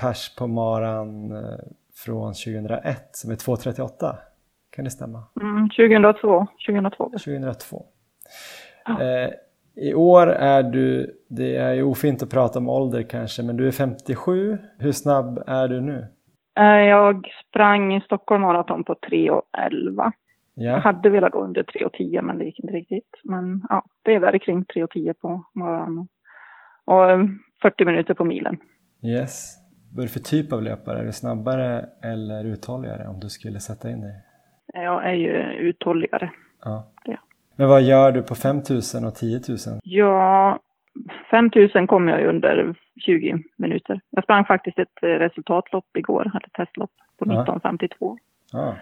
pers 0.00 0.36
på 0.36 0.46
maran 0.46 1.30
eh, 1.30 1.58
från 2.04 2.32
2001 2.32 3.08
som 3.12 3.30
är 3.30 3.34
2.38. 3.34 4.16
Kan 4.70 4.84
det 4.84 4.90
stämma? 4.90 5.22
Mm, 5.40 5.68
2002. 5.68 6.46
2002. 6.66 7.04
2002. 7.04 7.84
Ja. 8.84 9.02
Eh, 9.02 9.30
I 9.76 9.94
år 9.94 10.26
är 10.26 10.62
du, 10.62 11.16
det 11.28 11.56
är 11.56 11.72
ju 11.72 11.82
ofint 11.82 12.22
att 12.22 12.30
prata 12.30 12.58
om 12.58 12.68
ålder 12.68 13.02
kanske, 13.02 13.42
men 13.42 13.56
du 13.56 13.66
är 13.66 13.72
57. 13.72 14.58
Hur 14.78 14.92
snabb 14.92 15.42
är 15.46 15.68
du 15.68 15.80
nu? 15.80 16.06
Eh, 16.58 16.64
jag 16.64 17.28
sprang 17.48 17.94
i 17.94 18.00
Stockholm 18.00 18.42
Marathon 18.42 18.84
på 18.84 18.94
3.11. 18.94 20.12
Ja. 20.54 20.70
Jag 20.70 20.80
hade 20.80 21.10
velat 21.10 21.32
gå 21.32 21.44
under 21.44 21.62
3.10 21.62 22.22
men 22.22 22.38
det 22.38 22.44
gick 22.44 22.60
inte 22.60 22.74
riktigt. 22.74 23.20
Men 23.24 23.62
ja, 23.68 23.84
det 24.02 24.14
är 24.14 24.20
där 24.20 24.38
kring 24.38 24.64
3.10 24.64 25.12
på 25.12 25.44
morgonen. 25.52 26.08
Och 26.84 27.28
40 27.62 27.82
eh, 27.82 27.86
minuter 27.86 28.14
på 28.14 28.24
milen. 28.24 28.56
Yes. 29.02 29.56
Vad 29.94 30.04
är 30.04 30.08
det 30.08 30.12
för 30.12 30.20
typ 30.20 30.52
av 30.52 30.62
löpare? 30.62 30.98
Är 30.98 31.04
du 31.04 31.12
snabbare 31.12 31.86
eller 32.02 32.44
uthålligare 32.44 33.08
om 33.08 33.20
du 33.20 33.28
skulle 33.28 33.60
sätta 33.60 33.90
in 33.90 34.00
dig? 34.00 34.14
Jag 34.72 35.04
är 35.04 35.14
ju 35.14 35.32
uthålligare. 35.42 36.30
Ja. 36.64 36.92
Det. 37.04 37.18
Men 37.56 37.68
vad 37.68 37.82
gör 37.82 38.12
du 38.12 38.22
på 38.22 38.34
5000 38.34 39.04
och 39.04 39.14
10 39.14 39.40
000? 39.48 39.58
Ja, 39.82 40.58
5000 41.30 41.86
kom 41.86 42.08
jag 42.08 42.26
under 42.26 42.74
20 43.00 43.42
minuter. 43.56 44.00
Jag 44.10 44.24
sprang 44.24 44.44
faktiskt 44.44 44.78
ett 44.78 44.98
resultatlopp 45.02 45.96
igår, 45.96 46.20
eller 46.20 46.64
testlopp, 46.64 46.90
på 47.18 47.24
19.52. 47.24 48.18
Ja. 48.52 48.74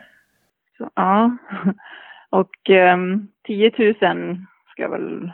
Ja. 0.95 1.37
Och 2.31 2.71
um, 2.71 3.29
10 3.47 3.73
000 3.79 3.95
ska 4.71 4.89
väl 4.89 5.33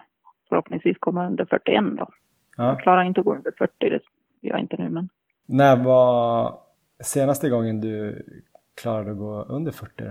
förhoppningsvis 0.49 0.97
komma 1.01 1.27
under 1.27 1.45
41 1.45 1.85
då. 1.99 2.09
Ja. 2.57 2.65
Jag 2.65 2.81
klarar 2.81 3.03
inte 3.03 3.21
att 3.21 3.27
gå 3.27 3.35
under 3.35 3.53
40, 3.59 3.73
det 3.79 4.01
gör 4.41 4.55
jag 4.55 4.61
inte 4.61 4.77
nu 4.77 4.89
men. 4.89 5.09
När 5.47 5.85
var 5.85 6.55
senaste 7.01 7.49
gången 7.49 7.81
du 7.81 8.23
klarade 8.83 9.11
att 9.11 9.19
gå 9.19 9.43
under 9.43 9.73
40? 9.73 10.05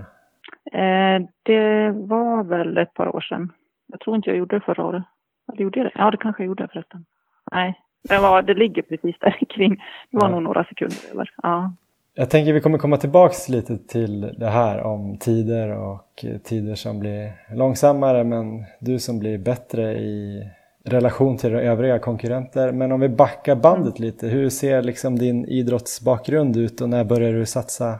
Eh, 0.72 1.28
det 1.42 1.90
var 1.90 2.44
väl 2.44 2.78
ett 2.78 2.94
par 2.94 3.16
år 3.16 3.20
sedan. 3.20 3.52
Jag 3.86 4.00
tror 4.00 4.16
inte 4.16 4.30
jag 4.30 4.38
gjorde 4.38 4.56
det 4.56 4.60
förra 4.60 4.84
året. 4.84 5.04
Eller 5.52 5.62
gjorde 5.62 5.78
jag 5.78 5.86
det? 5.86 5.92
Ja, 5.94 6.10
det 6.10 6.16
kanske 6.16 6.42
jag 6.42 6.46
gjorde 6.46 6.68
förresten. 6.68 7.04
Nej, 7.52 7.80
det, 8.08 8.18
var, 8.18 8.42
det 8.42 8.54
ligger 8.54 8.82
precis 8.82 9.16
där 9.18 9.38
kring. 9.48 9.84
Det 10.10 10.16
var 10.16 10.28
ja. 10.28 10.34
nog 10.34 10.42
några 10.42 10.64
sekunder 10.64 10.98
över. 11.12 11.30
Ja. 11.42 11.72
Jag 12.20 12.30
tänker 12.30 12.52
vi 12.52 12.60
kommer 12.60 12.78
komma 12.78 12.96
tillbaks 12.96 13.48
lite 13.48 13.78
till 13.78 14.20
det 14.20 14.46
här 14.46 14.82
om 14.82 15.18
tider 15.18 15.78
och 15.78 16.24
tider 16.44 16.74
som 16.74 17.00
blir 17.00 17.32
långsammare 17.56 18.24
men 18.24 18.64
du 18.80 18.98
som 18.98 19.18
blir 19.18 19.38
bättre 19.38 19.82
i 19.92 20.42
relation 20.84 21.36
till 21.36 21.54
övriga 21.54 21.98
konkurrenter. 21.98 22.72
Men 22.72 22.92
om 22.92 23.00
vi 23.00 23.08
backar 23.08 23.56
bandet 23.56 23.98
lite, 23.98 24.26
hur 24.26 24.48
ser 24.48 24.82
liksom 24.82 25.18
din 25.18 25.44
idrottsbakgrund 25.44 26.56
ut 26.56 26.80
och 26.80 26.88
när 26.88 27.04
började 27.04 27.38
du 27.38 27.46
satsa 27.46 27.94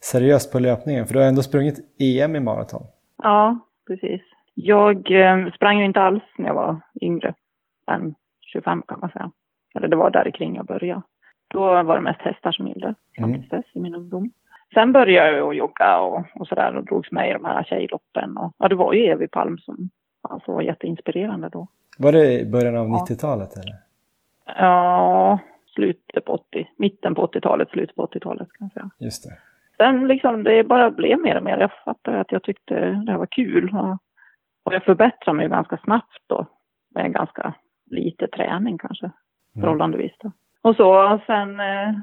seriöst 0.00 0.52
på 0.52 0.58
löpningen? 0.58 1.06
För 1.06 1.14
du 1.14 1.20
har 1.20 1.26
ändå 1.26 1.42
sprungit 1.42 1.78
EM 2.00 2.36
i 2.36 2.40
maraton. 2.40 2.86
Ja, 3.22 3.58
precis. 3.86 4.22
Jag 4.54 5.10
eh, 5.10 5.52
sprang 5.52 5.78
ju 5.78 5.84
inte 5.84 6.00
alls 6.00 6.22
när 6.38 6.46
jag 6.46 6.54
var 6.54 6.80
yngre 7.00 7.34
än 7.90 8.14
25 8.40 8.82
kan 8.88 9.00
man 9.00 9.10
säga. 9.10 9.30
Eller 9.74 9.88
det 9.88 9.96
var 9.96 10.10
där 10.10 10.30
kring 10.30 10.56
jag 10.56 10.66
började. 10.66 11.02
Då 11.56 11.82
var 11.82 11.94
det 11.96 12.00
mest 12.00 12.20
hästar 12.20 12.52
som 12.52 12.68
gällde 12.68 12.94
fram 13.16 13.32
dess 13.50 13.64
i 13.72 13.80
min 13.80 13.94
ungdom. 13.94 14.30
Sen 14.74 14.92
började 14.92 15.36
jag 15.36 15.54
jogga 15.54 15.98
och, 15.98 16.24
och 16.34 16.48
sådär 16.48 16.76
och 16.76 16.84
drogs 16.84 17.12
med 17.12 17.30
i 17.30 17.32
de 17.32 17.44
här 17.44 17.64
tjejloppen. 17.64 18.36
Och, 18.36 18.54
ja, 18.58 18.68
det 18.68 18.74
var 18.74 18.92
ju 18.92 19.04
Evi 19.04 19.28
Palm 19.28 19.58
som 19.58 19.90
alltså, 20.22 20.52
var 20.52 20.62
jätteinspirerande 20.62 21.48
då. 21.48 21.66
Var 21.98 22.12
det 22.12 22.40
i 22.40 22.46
början 22.46 22.76
av 22.76 22.88
ja. 22.88 23.06
90-talet 23.08 23.56
eller? 23.56 23.74
Ja, 24.58 25.38
slutet 25.74 26.24
på 26.24 26.32
80, 26.32 26.68
mitten 26.76 27.14
på 27.14 27.26
80-talet, 27.26 27.68
slutet 27.70 27.96
på 27.96 28.06
80-talet 28.06 28.48
kan 28.52 28.64
jag 28.66 28.72
säga. 28.72 28.90
Just 28.98 29.24
det. 29.24 29.36
Sen 29.76 30.08
liksom, 30.08 30.42
det 30.42 30.64
bara 30.64 30.90
blev 30.90 31.18
mer 31.18 31.36
och 31.36 31.44
mer. 31.44 31.58
Jag 31.58 31.70
fattade 31.84 32.20
att 32.20 32.32
jag 32.32 32.42
tyckte 32.42 32.74
det 32.74 33.12
här 33.12 33.18
var 33.18 33.26
kul. 33.26 33.76
Och, 33.76 33.98
och 34.62 34.74
jag 34.74 34.84
förbättrade 34.84 35.36
mig 35.36 35.48
ganska 35.48 35.78
snabbt 35.84 36.22
då. 36.26 36.46
Med 36.94 37.12
ganska 37.12 37.54
lite 37.90 38.26
träning 38.26 38.78
kanske, 38.78 39.06
mm. 39.06 39.62
förhållandevis 39.62 40.12
då. 40.18 40.32
Och 40.66 40.76
så, 40.76 41.20
sen 41.26 41.60
eh, 41.60 41.94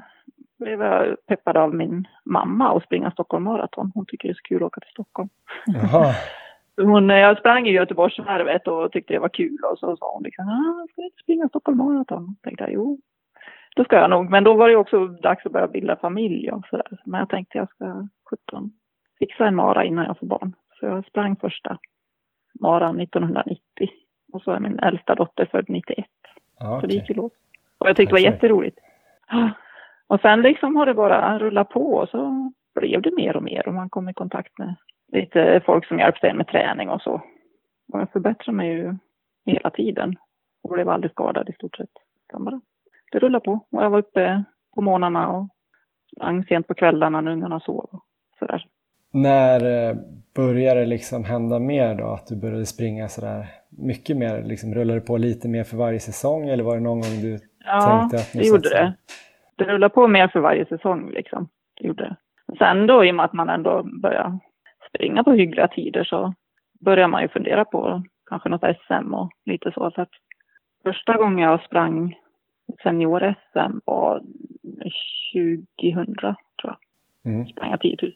blev 0.58 0.82
jag 0.82 1.16
peppad 1.26 1.56
av 1.56 1.74
min 1.74 2.08
mamma 2.24 2.76
att 2.76 2.84
springa 2.84 3.10
Stockholm 3.10 3.44
Marathon. 3.44 3.92
Hon 3.94 4.06
tycker 4.06 4.28
det 4.28 4.32
är 4.32 4.34
så 4.34 4.42
kul 4.42 4.62
att 4.62 4.66
åka 4.66 4.80
till 4.80 4.90
Stockholm. 4.90 5.28
Jaha. 5.66 6.14
Hon, 6.76 7.08
jag 7.08 7.38
sprang 7.38 7.66
i 7.66 7.70
Göteborgsvarvet 7.70 8.68
och 8.68 8.92
tyckte 8.92 9.12
det 9.12 9.18
var 9.18 9.28
kul 9.28 9.58
och 9.72 9.78
så 9.78 9.96
sa 9.96 10.12
hon 10.14 10.22
liksom, 10.22 10.48
ah, 10.48 10.86
ska 10.90 11.00
du 11.00 11.04
inte 11.04 11.22
springa 11.22 11.48
Stockholm 11.48 11.78
Marathon? 11.78 12.36
tänkte 12.42 12.64
jag, 12.64 12.72
jo, 12.72 12.98
då 13.76 13.84
ska 13.84 13.96
jag 13.96 14.10
nog. 14.10 14.30
Men 14.30 14.44
då 14.44 14.54
var 14.54 14.68
det 14.68 14.76
också 14.76 15.06
dags 15.06 15.46
att 15.46 15.52
börja 15.52 15.68
bilda 15.68 15.96
familj 15.96 16.50
och 16.50 16.66
sådär. 16.70 17.00
Men 17.04 17.18
jag 17.20 17.28
tänkte 17.28 17.58
jag 17.58 17.68
ska 17.70 18.08
17 18.30 18.70
fixa 19.18 19.46
en 19.46 19.54
mara 19.54 19.84
innan 19.84 20.04
jag 20.04 20.18
får 20.18 20.26
barn. 20.26 20.54
Så 20.80 20.86
jag 20.86 21.06
sprang 21.06 21.36
första 21.36 21.78
maran 22.60 23.00
1990. 23.00 23.60
Och 24.32 24.42
så 24.42 24.50
är 24.50 24.60
min 24.60 24.78
äldsta 24.78 25.14
dotter 25.14 25.46
född 25.46 25.64
91. 25.68 26.06
Ja, 26.58 26.80
Så 26.80 26.86
det 26.86 26.94
gick 26.94 27.08
ju 27.08 27.14
lås. 27.14 27.32
Och 27.84 27.90
jag 27.90 27.96
tyckte 27.96 28.14
det 28.14 28.22
var 28.22 28.32
jätteroligt. 28.32 28.78
Ja. 29.30 29.50
Och 30.06 30.20
sen 30.20 30.42
liksom 30.42 30.76
har 30.76 30.86
det 30.86 30.94
bara 30.94 31.38
rullat 31.38 31.68
på 31.68 31.94
och 31.94 32.08
så 32.08 32.52
blev 32.74 33.02
det 33.02 33.16
mer 33.16 33.36
och 33.36 33.42
mer 33.42 33.68
och 33.68 33.74
man 33.74 33.90
kom 33.90 34.08
i 34.08 34.14
kontakt 34.14 34.58
med 34.58 34.74
lite 35.12 35.62
folk 35.66 35.86
som 35.86 35.98
hjälpte 35.98 36.28
en 36.28 36.36
med 36.36 36.48
träning 36.48 36.88
och 36.88 37.02
så. 37.02 37.12
Och 37.92 38.00
jag 38.00 38.12
förbättrade 38.12 38.56
mig 38.56 38.68
ju 38.68 38.94
hela 39.46 39.70
tiden 39.70 40.16
och 40.62 40.70
blev 40.70 40.88
aldrig 40.88 41.12
skadad 41.12 41.48
i 41.48 41.52
stort 41.52 41.76
sett. 41.76 41.90
Bara, 42.32 42.60
det 43.12 43.18
rullade 43.18 43.44
på 43.44 43.52
och 43.70 43.84
jag 43.84 43.90
var 43.90 43.98
uppe 43.98 44.44
på 44.74 44.82
morgnarna 44.82 45.28
och 45.28 45.48
sprang 46.16 46.44
sent 46.44 46.66
på 46.66 46.74
kvällarna 46.74 47.20
när 47.20 47.32
ungarna 47.32 47.60
sov 47.60 47.88
och 47.92 48.04
sådär. 48.38 48.66
När 49.10 49.88
eh, 49.90 49.96
började 50.34 50.80
det 50.80 50.86
liksom 50.86 51.24
hända 51.24 51.58
mer 51.58 51.94
då? 51.94 52.06
Att 52.06 52.26
du 52.26 52.36
började 52.36 52.66
springa 52.66 53.08
sådär 53.08 53.46
mycket 53.70 54.16
mer? 54.16 54.42
Liksom 54.42 54.74
rullade 54.74 55.00
det 55.00 55.06
på 55.06 55.16
lite 55.16 55.48
mer 55.48 55.64
för 55.64 55.76
varje 55.76 56.00
säsong 56.00 56.48
eller 56.48 56.64
var 56.64 56.74
det 56.74 56.82
någon 56.82 57.00
gång 57.00 57.20
du 57.22 57.38
Ja, 57.64 58.08
det 58.32 58.46
gjorde 58.46 58.62
satsar 58.62 58.80
det. 58.84 58.94
Det 59.56 59.64
rullade 59.64 59.94
på 59.94 60.08
mer 60.08 60.28
för 60.28 60.40
varje 60.40 60.66
säsong 60.66 61.10
liksom. 61.10 61.48
Det 61.74 61.86
gjorde 61.86 62.04
det. 62.04 62.16
Sen 62.58 62.86
då 62.86 63.04
i 63.04 63.10
och 63.10 63.14
med 63.14 63.24
att 63.24 63.32
man 63.32 63.48
ändå 63.48 63.82
börjar 63.82 64.38
springa 64.88 65.24
på 65.24 65.32
hyggliga 65.32 65.68
tider 65.68 66.04
så 66.04 66.34
börjar 66.80 67.08
man 67.08 67.22
ju 67.22 67.28
fundera 67.28 67.64
på 67.64 68.02
kanske 68.26 68.48
något 68.48 68.76
SM 68.86 69.14
och 69.14 69.30
lite 69.44 69.72
så. 69.72 69.90
så 69.90 70.00
att 70.00 70.10
första 70.84 71.16
gången 71.16 71.38
jag 71.38 71.64
sprang 71.64 72.18
senior-SM 72.82 73.80
var 73.84 74.22
2000 75.34 76.14
tror 76.14 76.36
jag. 76.62 76.76
Mm, 77.32 77.46
Sprang 77.46 77.70
jag 77.70 77.80
10 77.80 77.96
000 78.02 78.12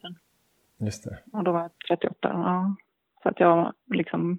just 0.79 1.05
det. 1.05 1.19
och 1.33 1.45
då 1.45 1.53
var 1.53 1.61
jag 1.61 1.71
38. 1.89 2.17
Ja. 2.23 2.75
Så 3.23 3.29
att 3.29 3.41
jag 3.41 3.73
liksom, 3.95 4.39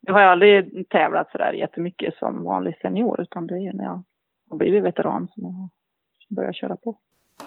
jag 0.00 0.12
har 0.14 0.20
aldrig 0.20 0.88
tävlat 0.88 1.30
sådär 1.30 1.52
jättemycket 1.52 2.16
som 2.16 2.44
vanlig 2.44 2.78
senior 2.82 3.20
utan 3.20 3.46
det 3.46 3.54
är 3.54 3.58
ju 3.58 3.72
när 3.72 3.84
jag 3.84 4.02
har 4.50 4.56
blivit 4.56 4.84
veteran 4.84 5.28
som 5.34 5.42
jag 5.44 5.68
börjat 6.36 6.56
köra 6.56 6.76
på. 6.76 6.98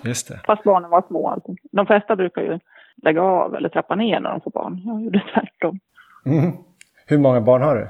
Just 0.03 0.27
det. 0.27 0.39
Fast 0.45 0.63
barnen 0.63 0.89
var 0.89 1.03
små 1.07 1.19
och 1.19 1.31
allting. 1.31 1.57
De 1.71 1.85
flesta 1.85 2.15
brukar 2.15 2.41
ju 2.41 2.59
lägga 2.95 3.21
av 3.21 3.55
eller 3.55 3.69
trappa 3.69 3.95
ner 3.95 4.19
när 4.19 4.29
de 4.29 4.41
får 4.41 4.51
barn. 4.51 4.81
Jag 4.85 5.01
gjorde 5.01 5.23
tvärtom. 5.33 5.79
Mm. 6.25 6.51
Hur 7.05 7.17
många 7.17 7.41
barn 7.41 7.61
har 7.61 7.75
du? 7.75 7.87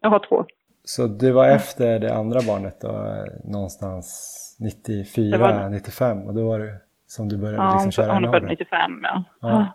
Jag 0.00 0.10
har 0.10 0.18
två. 0.18 0.44
Så 0.84 1.06
det 1.06 1.32
var 1.32 1.48
efter 1.48 1.98
det 1.98 2.14
andra 2.14 2.40
barnet 2.46 2.80
då, 2.80 3.24
någonstans 3.44 4.56
94, 4.60 5.30
Det 5.36 5.42
var 5.42 5.52
det. 5.52 5.68
95 5.68 6.22
och 6.26 6.34
då 6.34 6.48
var 6.48 6.58
det 6.58 6.72
som 7.06 7.28
du 7.28 7.38
började 7.38 7.56
Ja, 7.64 7.72
liksom 7.72 7.92
köra 7.92 8.12
hon 8.12 8.24
är 8.24 8.28
född 8.28 8.42
enormt. 8.42 8.58
95 8.60 9.00
ja. 9.02 9.24
Ja. 9.40 9.50
ja. 9.50 9.66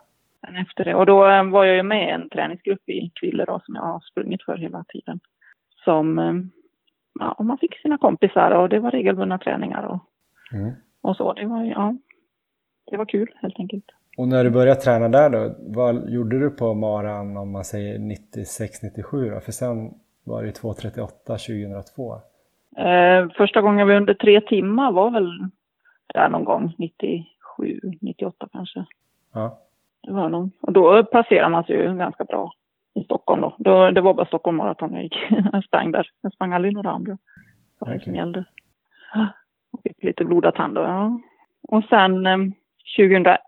Sen 0.46 0.56
efter 0.56 0.86
det. 0.86 0.96
Och 0.96 1.06
då 1.06 1.28
eh, 1.28 1.50
var 1.50 1.66
jag 1.66 1.76
ju 1.76 1.84
med 1.84 2.08
i 2.08 2.12
en 2.12 2.30
träningsgrupp 2.30 2.90
i 2.90 3.12
Kville 3.20 3.46
då 3.46 3.62
som 3.66 3.76
jag 3.76 3.82
har 3.82 4.00
sprungit 4.00 4.44
för 4.44 4.58
hela 4.58 4.84
tiden. 4.88 5.20
Som, 5.84 6.20
eh, 6.20 6.34
ja, 7.20 7.32
och 7.32 7.46
man 7.46 7.58
fick 7.58 7.78
sina 7.82 7.98
kompisar 7.98 8.52
och 8.52 8.70
det 8.70 8.80
var 8.80 8.92
regelbundna 8.92 9.38
träningar 9.38 9.84
och, 9.84 10.00
Mm. 10.54 10.72
och 11.02 11.16
så. 11.16 11.34
Det 11.34 11.46
var, 11.46 11.64
ja, 11.64 11.96
det 12.92 12.98
var 12.98 13.06
kul 13.06 13.32
helt 13.42 13.60
enkelt. 13.60 13.86
Och 14.18 14.28
när 14.28 14.44
du 14.44 14.50
började 14.50 14.80
träna 14.82 15.10
där 15.10 15.30
då, 15.30 15.56
vad 15.60 16.10
gjorde 16.10 16.40
du 16.40 16.50
på 16.50 16.74
maran 16.74 17.38
om 17.38 17.52
man 17.52 17.64
säger 17.64 18.00
96-97 18.00 19.30
då? 19.36 19.40
För 19.40 19.52
sen 19.52 19.92
var 20.24 20.42
det 20.42 20.46
ju 20.48 20.52
2.38 20.54 21.08
2002. 21.26 22.16
Eh, 22.78 23.30
första 23.38 23.62
gången 23.62 23.88
vi 23.88 23.96
under 23.98 24.14
tre 24.14 24.42
timmar 24.42 24.92
var 24.92 25.12
väl 25.12 25.30
där 26.14 26.30
någon 26.30 26.44
gång 26.44 26.74
97, 26.78 27.80
98 28.02 28.48
kanske. 28.52 28.86
Ja, 29.34 29.60
Det 30.04 30.12
var 30.14 30.30
nog. 30.30 30.50
Och 30.62 30.74
då 30.74 31.04
passerade 31.04 31.50
man 31.50 31.64
sig 31.64 31.76
ju 31.76 31.98
ganska 31.98 32.24
bra 32.24 32.52
i 32.94 33.04
Stockholm 33.04 33.42
då. 33.42 33.56
då 33.58 33.92
det 33.92 34.02
var 34.02 34.14
bara 34.14 34.26
Stockholm 34.26 34.58
Marathon 34.58 34.94
jag 34.94 35.04
gick. 35.04 35.18
Jag 35.54 35.64
sprang 35.64 35.92
där. 35.92 36.08
Jag 36.22 36.34
sprang 36.34 36.54
aldrig 36.54 36.74
några 36.74 36.92
andra. 36.92 37.12
Det 37.12 37.86
var 37.86 37.88
Okej. 37.88 38.04
som 38.04 38.16
gällde. 38.16 38.46
Och 39.72 39.80
fick 39.84 40.04
lite 40.04 40.26
blodad 40.26 40.56
tand 40.56 40.76
då, 40.76 40.82
ja. 40.82 41.20
Och 41.62 41.84
sen 41.84 42.26
eh, 42.26 42.38
2001 42.98 43.40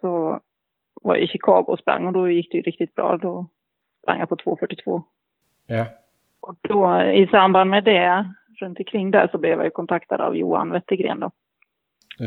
så 0.00 0.40
var 1.02 1.14
jag 1.14 1.24
i 1.24 1.28
Chicago 1.28 1.64
och 1.66 1.78
sprang 1.78 2.06
och 2.06 2.12
då 2.12 2.28
gick 2.30 2.52
det 2.52 2.56
ju 2.56 2.62
riktigt 2.62 2.94
bra. 2.94 3.16
Då 3.16 3.46
sprang 4.02 4.18
jag 4.18 4.28
på 4.28 4.36
2.42. 4.36 5.02
ja. 5.66 5.86
Och 6.40 6.56
då 6.60 7.02
i 7.02 7.26
samband 7.26 7.70
med 7.70 7.84
det, 7.84 8.30
runt 8.60 8.78
omkring 8.78 9.10
där, 9.10 9.28
så 9.28 9.38
blev 9.38 9.52
jag 9.52 9.64
ju 9.64 9.70
kontaktad 9.70 10.20
av 10.20 10.36
Johan 10.36 10.70
Wettergren 10.70 11.20
då, 11.20 11.30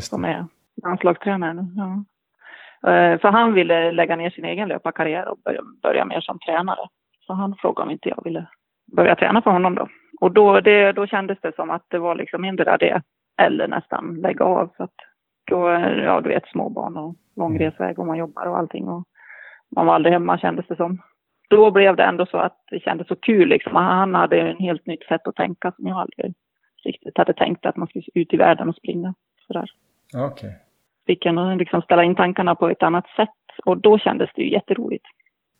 som 0.02 0.26
är 0.26 0.46
landslagstränare 0.84 1.54
nu. 1.54 1.68
Ja. 1.76 2.04
Eh, 2.84 3.20
för 3.20 3.28
han 3.28 3.54
ville 3.54 3.92
lägga 3.92 4.16
ner 4.16 4.30
sin 4.30 4.46
egen 4.46 4.70
löparkarriär 4.70 5.28
och 5.28 5.38
börja, 5.46 5.62
börja 5.84 6.06
mer 6.06 6.22
som 6.22 6.40
tränare. 6.40 6.88
Så 7.28 7.34
han 7.34 7.56
frågade 7.56 7.86
om 7.86 7.92
inte 7.92 8.10
jag 8.10 8.24
ville 8.24 8.48
börja 8.96 9.16
träna 9.16 9.42
för 9.42 9.52
honom 9.52 9.76
då. 9.76 9.88
Och 10.22 10.32
då, 10.32 10.60
det, 10.60 10.92
då 10.92 11.08
kändes 11.08 11.38
det 11.42 11.56
som 11.56 11.70
att 11.70 11.86
det 11.88 12.00
var 12.00 12.16
liksom 12.16 12.44
endera 12.44 12.78
det 12.78 13.02
eller 13.38 13.68
nästan 13.68 14.16
lägga 14.22 14.46
av. 14.46 14.70
Så 14.78 14.84
att 14.84 14.96
då, 15.52 15.70
ja 16.04 16.22
du 16.22 16.30
vet 16.30 16.48
småbarn 16.48 16.98
och 16.98 17.16
lång 17.36 17.60
resväg 17.60 18.00
och 18.00 18.08
man 18.08 18.18
jobbar 18.18 18.46
och 18.46 18.58
allting. 18.58 18.88
Och 18.88 19.04
man 19.76 19.86
var 19.86 19.96
aldrig 19.96 20.14
hemma 20.14 20.38
kändes 20.38 20.68
det 20.68 20.76
som. 20.76 21.02
Då 21.50 21.72
blev 21.72 21.96
det 21.96 22.04
ändå 22.04 22.26
så 22.26 22.38
att 22.38 22.64
det 22.72 22.80
kändes 22.80 23.08
så 23.08 23.16
kul 23.16 23.50
liksom. 23.50 23.76
Han 23.76 24.16
hade 24.16 24.42
en 24.42 24.58
helt 24.58 24.86
nytt 24.86 25.04
sätt 25.04 25.28
att 25.28 25.36
tänka 25.36 25.72
som 25.72 25.88
jag 25.88 25.98
aldrig 25.98 26.34
riktigt 26.84 27.18
hade 27.18 27.34
tänkt 27.34 27.66
att 27.66 27.78
man 27.78 27.88
skulle 27.88 28.04
ut 28.14 28.34
i 28.34 28.38
världen 28.38 28.70
och 28.70 28.76
springa. 28.76 29.14
Sådär 29.48 29.66
Okej. 30.14 30.26
Okej 30.26 30.67
fick 31.08 31.26
att 31.26 31.58
liksom 31.58 31.82
ställa 31.82 32.04
in 32.04 32.16
tankarna 32.16 32.56
på 32.56 32.70
ett 32.70 32.84
annat 32.84 33.06
sätt. 33.16 33.30
Och 33.66 33.78
då 33.78 33.98
kändes 33.98 34.30
det 34.36 34.42
ju 34.42 34.52
jätteroligt. 34.52 35.06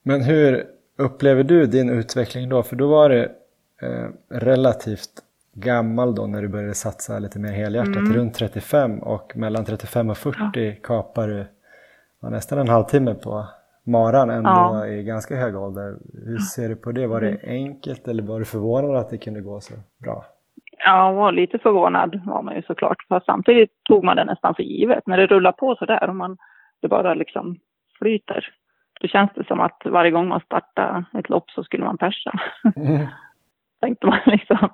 Men 0.04 0.22
hur 0.24 0.64
upplever 0.98 1.44
du 1.44 1.66
din 1.66 1.90
utveckling 1.90 2.50
då? 2.50 2.64
För 2.64 2.76
då 2.76 2.88
var 2.88 3.10
du 3.10 3.24
eh, 3.82 4.08
relativt 4.30 5.10
gammal 5.54 6.16
då 6.16 6.28
när 6.28 6.42
du 6.42 6.48
började 6.48 6.74
satsa 6.74 7.20
lite 7.20 7.40
mer 7.40 7.52
helhjärtat, 7.52 7.96
Mm. 7.98 8.14
runt 8.14 8.34
35 8.36 9.00
och 9.00 9.38
mellan 9.38 9.66
35 9.66 10.10
och 10.10 10.18
40 10.18 10.76
kapar 10.84 11.28
du 11.28 11.46
ja, 12.22 12.30
nästan 12.30 12.60
en 12.60 12.68
halvtimme 12.70 13.14
på 13.14 13.46
maran 13.84 14.30
ändå 14.30 14.50
Ja. 14.50 14.88
i 14.88 15.04
ganska 15.04 15.36
hög 15.36 15.56
ålder. 15.56 15.98
Hur 16.26 16.38
ser 16.38 16.70
du 16.70 16.76
på 16.76 16.92
det? 16.92 17.08
Var 17.08 17.22
det 17.22 17.28
Mm. 17.30 17.40
enkelt 17.66 18.08
eller 18.08 18.24
var 18.24 18.40
du 18.40 18.46
förvånad 18.46 18.96
att 18.96 19.10
det 19.10 19.18
kunde 19.18 19.42
gå 19.42 19.60
så 19.60 19.74
bra? 20.04 20.26
Ja, 20.86 21.12
var 21.12 21.32
lite 21.32 21.60
förvånad 21.60 22.22
var 22.26 22.42
man 22.42 22.56
ju 22.56 22.62
såklart. 22.62 22.98
Fast 23.10 23.26
samtidigt 23.26 23.84
tog 23.84 24.04
man 24.04 24.16
det 24.16 24.26
nästan 24.26 24.56
för 24.56 24.64
givet. 24.64 25.08
När 25.08 25.18
det 25.18 25.28
rullar 25.28 25.52
på 25.52 25.76
så 25.76 25.86
där 25.86 26.10
och 26.10 26.16
man, 26.16 26.38
det 26.82 26.88
bara 26.88 27.14
liksom 27.14 27.58
flyter. 28.00 28.50
Då 29.02 29.08
känns 29.08 29.32
det 29.36 29.48
som 29.48 29.60
att 29.60 29.82
varje 29.86 30.12
gång 30.12 30.28
man 30.28 30.42
startar 30.42 31.06
ett 31.14 31.30
lopp 31.30 31.52
så 31.52 31.64
skulle 31.64 31.84
man 31.84 31.98
persa. 31.98 32.40
Mm. 32.76 33.08
Tänkte 33.82 34.08
man 34.08 34.20
liksom. 34.26 34.70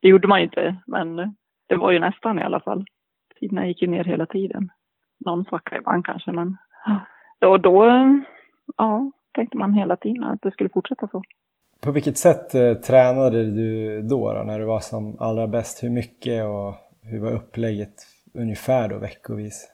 Det 0.00 0.08
gjorde 0.08 0.28
man 0.28 0.38
ju 0.38 0.44
inte, 0.44 0.76
men 0.86 1.16
det 1.68 1.76
var 1.76 1.90
ju 1.90 1.98
nästan 1.98 2.38
i 2.38 2.42
alla 2.42 2.60
fall. 2.60 2.84
Tiderna 3.40 3.66
gick 3.66 3.82
ju 3.82 3.88
ner 3.88 4.04
hela 4.04 4.26
tiden. 4.26 4.68
Någon 5.24 5.44
svackade 5.44 5.80
ibland 5.80 6.06
kanske, 6.06 6.32
men 6.32 6.56
då, 7.40 7.56
då 7.56 7.86
ja, 8.76 9.10
tänkte 9.34 9.56
man 9.56 9.72
hela 9.72 9.96
tiden 9.96 10.24
att 10.24 10.42
det 10.42 10.50
skulle 10.50 10.70
fortsätta 10.70 11.08
så. 11.08 11.22
På 11.80 11.92
vilket 11.92 12.18
sätt 12.18 12.54
eh, 12.54 12.74
tränade 12.74 13.44
du 13.44 14.02
då, 14.02 14.32
då 14.32 14.42
när 14.42 14.58
du 14.58 14.64
var 14.64 14.80
som 14.80 15.16
allra 15.20 15.46
bäst? 15.46 15.82
Hur 15.82 15.90
mycket 15.90 16.44
och 16.44 16.74
hur 17.02 17.20
var 17.20 17.32
upplägget 17.32 17.94
ungefär 18.34 18.88
då 18.88 18.98
veckovis? 18.98 19.72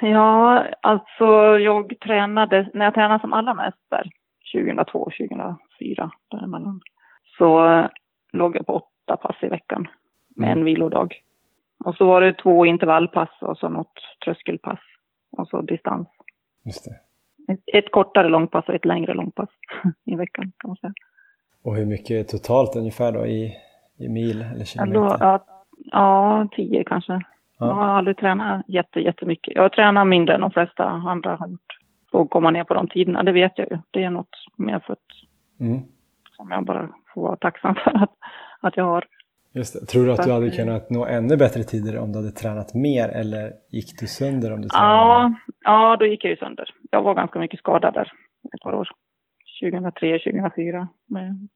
Ja, 0.00 0.64
alltså 0.80 1.26
jag 1.58 1.94
tränade, 2.00 2.70
när 2.74 2.84
jag 2.84 2.94
tränade 2.94 3.20
som 3.20 3.32
allra 3.32 3.54
mest 3.54 3.90
där, 3.90 4.10
2002, 4.54 5.10
2004 5.18 6.10
däremellan, 6.30 6.80
så 7.38 7.66
eh, 7.66 7.86
låg 8.32 8.56
jag 8.56 8.66
på 8.66 8.72
åtta 8.72 9.16
pass 9.16 9.36
i 9.42 9.48
veckan 9.48 9.88
med 10.36 10.52
en 10.52 10.64
vilodag. 10.64 11.14
Och 11.84 11.94
så 11.94 12.06
var 12.06 12.20
det 12.20 12.34
två 12.34 12.66
intervallpass 12.66 13.30
och 13.40 13.58
så 13.58 13.68
något 13.68 13.92
tröskelpass 14.24 14.80
och 15.30 15.48
så 15.48 15.60
distans. 15.60 16.08
Just 16.64 16.84
det. 16.84 17.52
Ett, 17.52 17.60
ett 17.66 17.90
kortare 17.92 18.28
långpass 18.28 18.68
och 18.68 18.74
ett 18.74 18.84
längre 18.84 19.14
långpass 19.14 19.48
i 20.04 20.14
veckan 20.14 20.52
kan 20.58 20.68
man 20.68 20.76
säga. 20.76 20.92
Och 21.68 21.76
hur 21.76 21.86
mycket 21.86 22.28
totalt 22.28 22.76
ungefär 22.76 23.12
då 23.12 23.26
i, 23.26 23.54
i 23.98 24.08
mil 24.08 24.40
eller 24.42 24.58
Ja, 24.58 24.64
kilometer? 24.64 25.00
då, 25.00 25.16
ja, 25.20 25.44
ja, 25.92 26.48
tio 26.56 26.84
kanske. 26.84 27.12
Ja. 27.12 27.66
Jag 27.66 27.74
har 27.74 27.84
aldrig 27.88 28.16
tränat 28.16 28.64
jätte, 28.68 29.00
jättemycket. 29.00 29.54
Jag 29.56 29.72
tränar 29.72 30.04
mindre 30.04 30.34
än 30.34 30.40
de 30.40 30.50
flesta 30.50 30.84
andra 30.84 31.36
har 31.36 31.48
gjort. 31.48 31.78
För 32.10 32.22
att 32.22 32.30
komma 32.30 32.50
ner 32.50 32.64
på 32.64 32.74
de 32.74 32.88
tiderna, 32.88 33.22
det 33.22 33.32
vet 33.32 33.52
jag 33.58 33.70
ju. 33.70 33.78
Det 33.90 34.04
är 34.04 34.10
något 34.10 34.36
medfött 34.56 34.98
Mm. 35.60 35.78
som 36.36 36.50
jag 36.50 36.64
bara 36.64 36.88
får 37.14 37.22
vara 37.22 37.36
tacksam 37.36 37.74
för 37.74 37.90
att, 38.02 38.10
att 38.60 38.76
jag 38.76 38.84
har. 38.84 39.04
Just 39.54 39.80
det. 39.80 39.86
Tror 39.86 40.06
du 40.06 40.12
att 40.12 40.22
du 40.24 40.32
hade 40.32 40.50
kunnat 40.50 40.90
nå 40.90 41.06
ännu 41.06 41.36
bättre 41.36 41.62
tider 41.62 41.98
om 41.98 42.12
du 42.12 42.18
hade 42.18 42.30
tränat 42.30 42.74
mer 42.74 43.08
eller 43.08 43.52
gick 43.70 44.00
du 44.00 44.06
sönder 44.06 44.52
om 44.52 44.60
du 44.60 44.68
tränade 44.68 44.92
Ja, 44.94 45.34
ja, 45.64 45.96
då 45.96 46.06
gick 46.06 46.24
jag 46.24 46.30
ju 46.30 46.36
sönder. 46.36 46.70
Jag 46.90 47.02
var 47.02 47.14
ganska 47.14 47.38
mycket 47.38 47.58
skadad 47.60 47.94
där 47.94 48.12
ett 48.54 48.60
par 48.60 48.74
år. 48.74 48.88
2003, 49.62 50.18
2004 50.18 50.88
med 51.06 51.48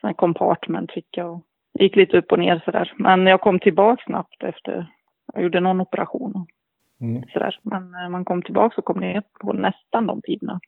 sån 0.00 0.08
här 0.08 0.14
compartment-tricka 0.14 1.26
och 1.26 1.42
gick 1.78 1.96
lite 1.96 2.18
upp 2.18 2.32
och 2.32 2.38
ner 2.38 2.62
sådär. 2.64 2.92
Men 2.96 3.26
jag 3.26 3.40
kom 3.40 3.58
tillbaka 3.58 4.02
snabbt 4.06 4.42
efter, 4.42 4.86
jag 5.34 5.42
gjorde 5.42 5.60
någon 5.60 5.80
operation 5.80 6.46
Mm. 7.00 7.22
sådär. 7.32 7.58
Men 7.62 7.94
eh, 7.94 8.08
man 8.08 8.24
kom 8.24 8.42
tillbaka 8.42 8.74
och 8.78 8.84
kom 8.84 9.00
ner 9.00 9.22
på 9.40 9.52
nästan 9.52 10.06
de 10.06 10.22
tiderna. 10.22 10.60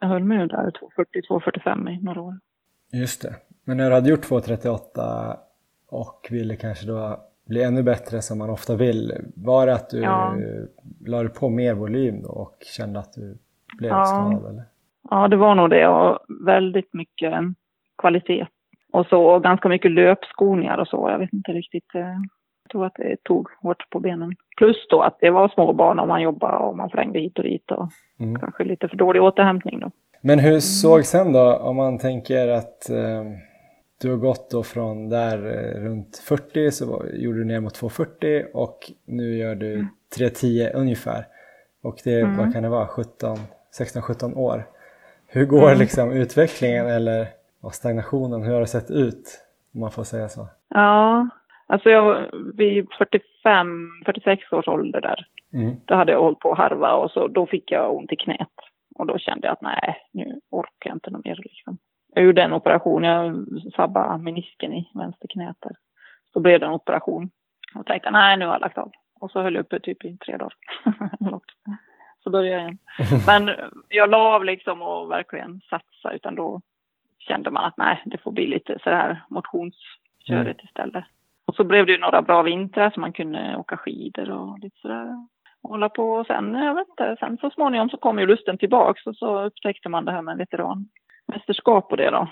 Jag 0.00 0.08
höll 0.08 0.24
mig 0.24 0.38
där 0.48 0.70
240, 0.70 1.22
245 1.28 1.88
i 1.88 2.00
några 2.02 2.20
år. 2.22 2.38
Just 2.92 3.22
det. 3.22 3.34
Men 3.64 3.76
när 3.76 3.88
du 3.88 3.94
hade 3.94 4.10
gjort 4.10 4.24
2.38 4.30 5.36
och 5.88 6.28
ville 6.30 6.56
kanske 6.56 6.86
då 6.86 7.16
bli 7.46 7.62
ännu 7.62 7.82
bättre 7.82 8.22
som 8.22 8.38
man 8.38 8.50
ofta 8.50 8.76
vill, 8.76 9.12
var 9.36 9.66
det 9.66 9.74
att 9.74 9.90
du 9.90 10.00
Ja. 10.02 10.34
la 11.06 11.28
på 11.28 11.48
mer 11.48 11.74
volym 11.74 12.22
då 12.22 12.28
och 12.28 12.56
kände 12.76 12.98
att 12.98 13.12
du 13.12 13.38
blev 13.78 13.90
Ja. 13.90 14.04
skadad? 14.04 14.50
Eller? 14.52 14.64
Ja, 15.10 15.28
det 15.28 15.36
var 15.36 15.54
nog 15.54 15.70
det 15.70 15.86
och 15.88 16.18
väldigt 16.46 16.94
mycket 16.94 17.32
kvalitet. 17.98 18.46
Och 18.92 19.06
så 19.06 19.22
och 19.24 19.42
ganska 19.42 19.68
mycket 19.68 19.90
löpskoningar 19.90 20.78
och 20.78 20.88
så. 20.88 21.08
Jag 21.10 21.18
vet 21.18 21.32
inte 21.32 21.52
riktigt. 21.52 21.94
eh, 21.94 22.00
Jag 22.00 22.70
tror 22.72 22.86
att 22.86 22.94
det 22.96 23.16
tog 23.24 23.48
hårt 23.62 23.90
på 23.90 24.00
benen. 24.00 24.34
Plus 24.56 24.86
då 24.90 25.00
att 25.02 25.16
det 25.20 25.30
var 25.30 25.48
små 25.48 25.72
barn 25.72 25.98
och 25.98 26.08
man 26.08 26.22
jobbade 26.22 26.56
och 26.56 26.76
man 26.76 26.90
flängde 26.90 27.18
hit 27.18 27.38
och 27.38 27.44
dit 27.44 27.70
och 27.70 27.88
Mm. 28.20 28.40
kanske 28.40 28.64
lite 28.64 28.88
för 28.88 28.96
dålig 28.96 29.22
återhämtning 29.22 29.80
då. 29.80 29.90
Men 30.20 30.38
hur 30.38 30.60
såg 30.60 31.04
sen 31.04 31.32
då, 31.32 31.56
om 31.56 31.76
man 31.76 31.98
tänker 31.98 32.48
att 32.48 32.90
eh, 32.90 33.24
du 34.00 34.10
har 34.10 34.16
gått 34.16 34.50
då 34.50 34.62
från 34.62 35.08
där 35.08 35.36
eh, 35.46 35.80
runt 35.84 36.16
40 36.28 36.70
så 36.70 36.86
var, 36.90 37.06
gjorde 37.12 37.38
du 37.38 37.44
ner 37.44 37.60
mot 37.60 37.80
2.40 37.82 38.44
och 38.54 38.78
nu 39.06 39.36
gör 39.36 39.54
du 39.54 39.86
3.10 40.18 40.70
ungefär. 40.74 41.26
Och 41.82 41.96
det, 42.04 42.20
Mm. 42.20 42.36
vad 42.36 42.52
kan 42.52 42.62
det 42.62 42.68
vara, 42.68 42.86
17, 42.86 43.36
16-17 43.78 44.34
år. 44.36 44.66
Hur 45.26 45.46
går 45.46 45.66
Mm. 45.66 45.78
liksom 45.78 46.12
utvecklingen 46.12 46.86
eller 46.86 47.26
vad 47.60 47.74
stagnationen, 47.74 48.42
hur 48.42 48.52
har 48.52 48.60
det 48.60 48.66
sett 48.66 48.90
ut? 48.90 49.46
Om 49.74 49.80
man 49.80 49.90
får 49.90 50.04
säga 50.04 50.28
så. 50.28 50.48
Ja, 50.68 51.28
alltså 51.66 51.90
jag 51.90 52.26
vid 52.54 52.86
45, 52.98 53.88
46 54.06 54.52
års 54.52 54.68
ålder 54.68 55.00
där. 55.00 55.26
Mm. 55.52 55.76
Då 55.84 55.94
hade 55.94 56.12
jag 56.12 56.22
hållit 56.22 56.38
på 56.38 56.52
att 56.52 56.58
harva 56.58 56.94
och 56.94 57.10
så 57.10 57.28
då 57.28 57.46
fick 57.46 57.70
jag 57.70 57.96
ont 57.96 58.12
i 58.12 58.16
knät. 58.16 58.48
Och 58.94 59.06
då 59.06 59.18
kände 59.18 59.46
jag 59.46 59.52
att 59.52 59.62
nej, 59.62 59.96
nu 60.12 60.40
orkar 60.50 60.90
jag 60.90 60.96
inte 60.96 61.10
något 61.10 61.24
mer 61.24 61.36
liksom. 61.36 61.78
Jag 62.14 62.24
gjorde 62.24 62.42
en 62.42 62.52
operation, 62.52 63.04
jag 63.04 63.46
sabbade 63.76 64.22
menisken 64.22 64.72
i 64.72 64.90
vänsterknät 64.94 65.56
där. 65.60 65.76
Så 66.32 66.40
blev 66.40 66.60
det 66.60 66.66
en 66.66 66.72
operation. 66.72 67.30
Och 67.74 67.86
tänkte 67.86 68.10
nej, 68.10 68.36
nu 68.36 68.44
har 68.46 68.52
jag 68.52 68.60
lagt 68.60 68.78
av. 68.78 68.92
Och 69.20 69.30
så 69.30 69.42
höll 69.42 69.54
jag 69.54 69.62
uppe 69.62 69.80
typ 69.80 70.04
i 70.04 70.16
tre 70.16 70.36
dagar. 70.36 70.54
så 72.24 72.30
började 72.30 72.50
jag 72.50 72.60
igen. 72.60 72.78
Men 73.26 73.50
jag 73.88 74.10
la 74.10 74.34
av 74.34 74.44
liksom 74.44 74.82
och 74.82 75.10
verkligen 75.10 75.60
satsa 75.60 76.12
utan 76.12 76.34
då 76.34 76.60
kände 77.20 77.50
man 77.50 77.64
att 77.64 77.76
nej, 77.76 78.02
det 78.04 78.18
får 78.18 78.32
bli 78.32 78.46
lite 78.46 78.78
så 78.82 78.90
här 78.90 79.22
motionskörigt 79.28 80.64
istället. 80.64 81.04
Och 81.46 81.54
så 81.54 81.64
blev 81.64 81.86
det 81.86 81.92
ju 81.92 81.98
några 81.98 82.22
bra 82.22 82.42
vintrar 82.42 82.90
så 82.90 83.00
man 83.00 83.12
kunde 83.12 83.56
åka 83.56 83.76
skidor 83.76 84.30
och 84.30 84.58
lite 84.58 84.76
sådär. 84.80 85.26
Hålla 85.62 85.88
på 85.88 86.12
och 86.12 86.26
sen, 86.26 86.54
jag 86.54 86.74
vet 86.74 86.88
inte, 86.88 87.16
sen 87.20 87.38
så 87.40 87.50
småningom 87.50 87.90
så 87.90 87.96
kom 87.96 88.18
ju 88.18 88.26
lusten 88.26 88.58
tillbaks 88.58 89.06
och 89.06 89.16
så 89.16 89.42
upptäckte 89.42 89.88
man 89.88 90.04
det 90.04 90.12
här 90.12 90.22
med 90.22 90.36
veteranmästerskap 90.36 91.90
och 91.90 91.96
det 91.96 92.10
då. 92.10 92.28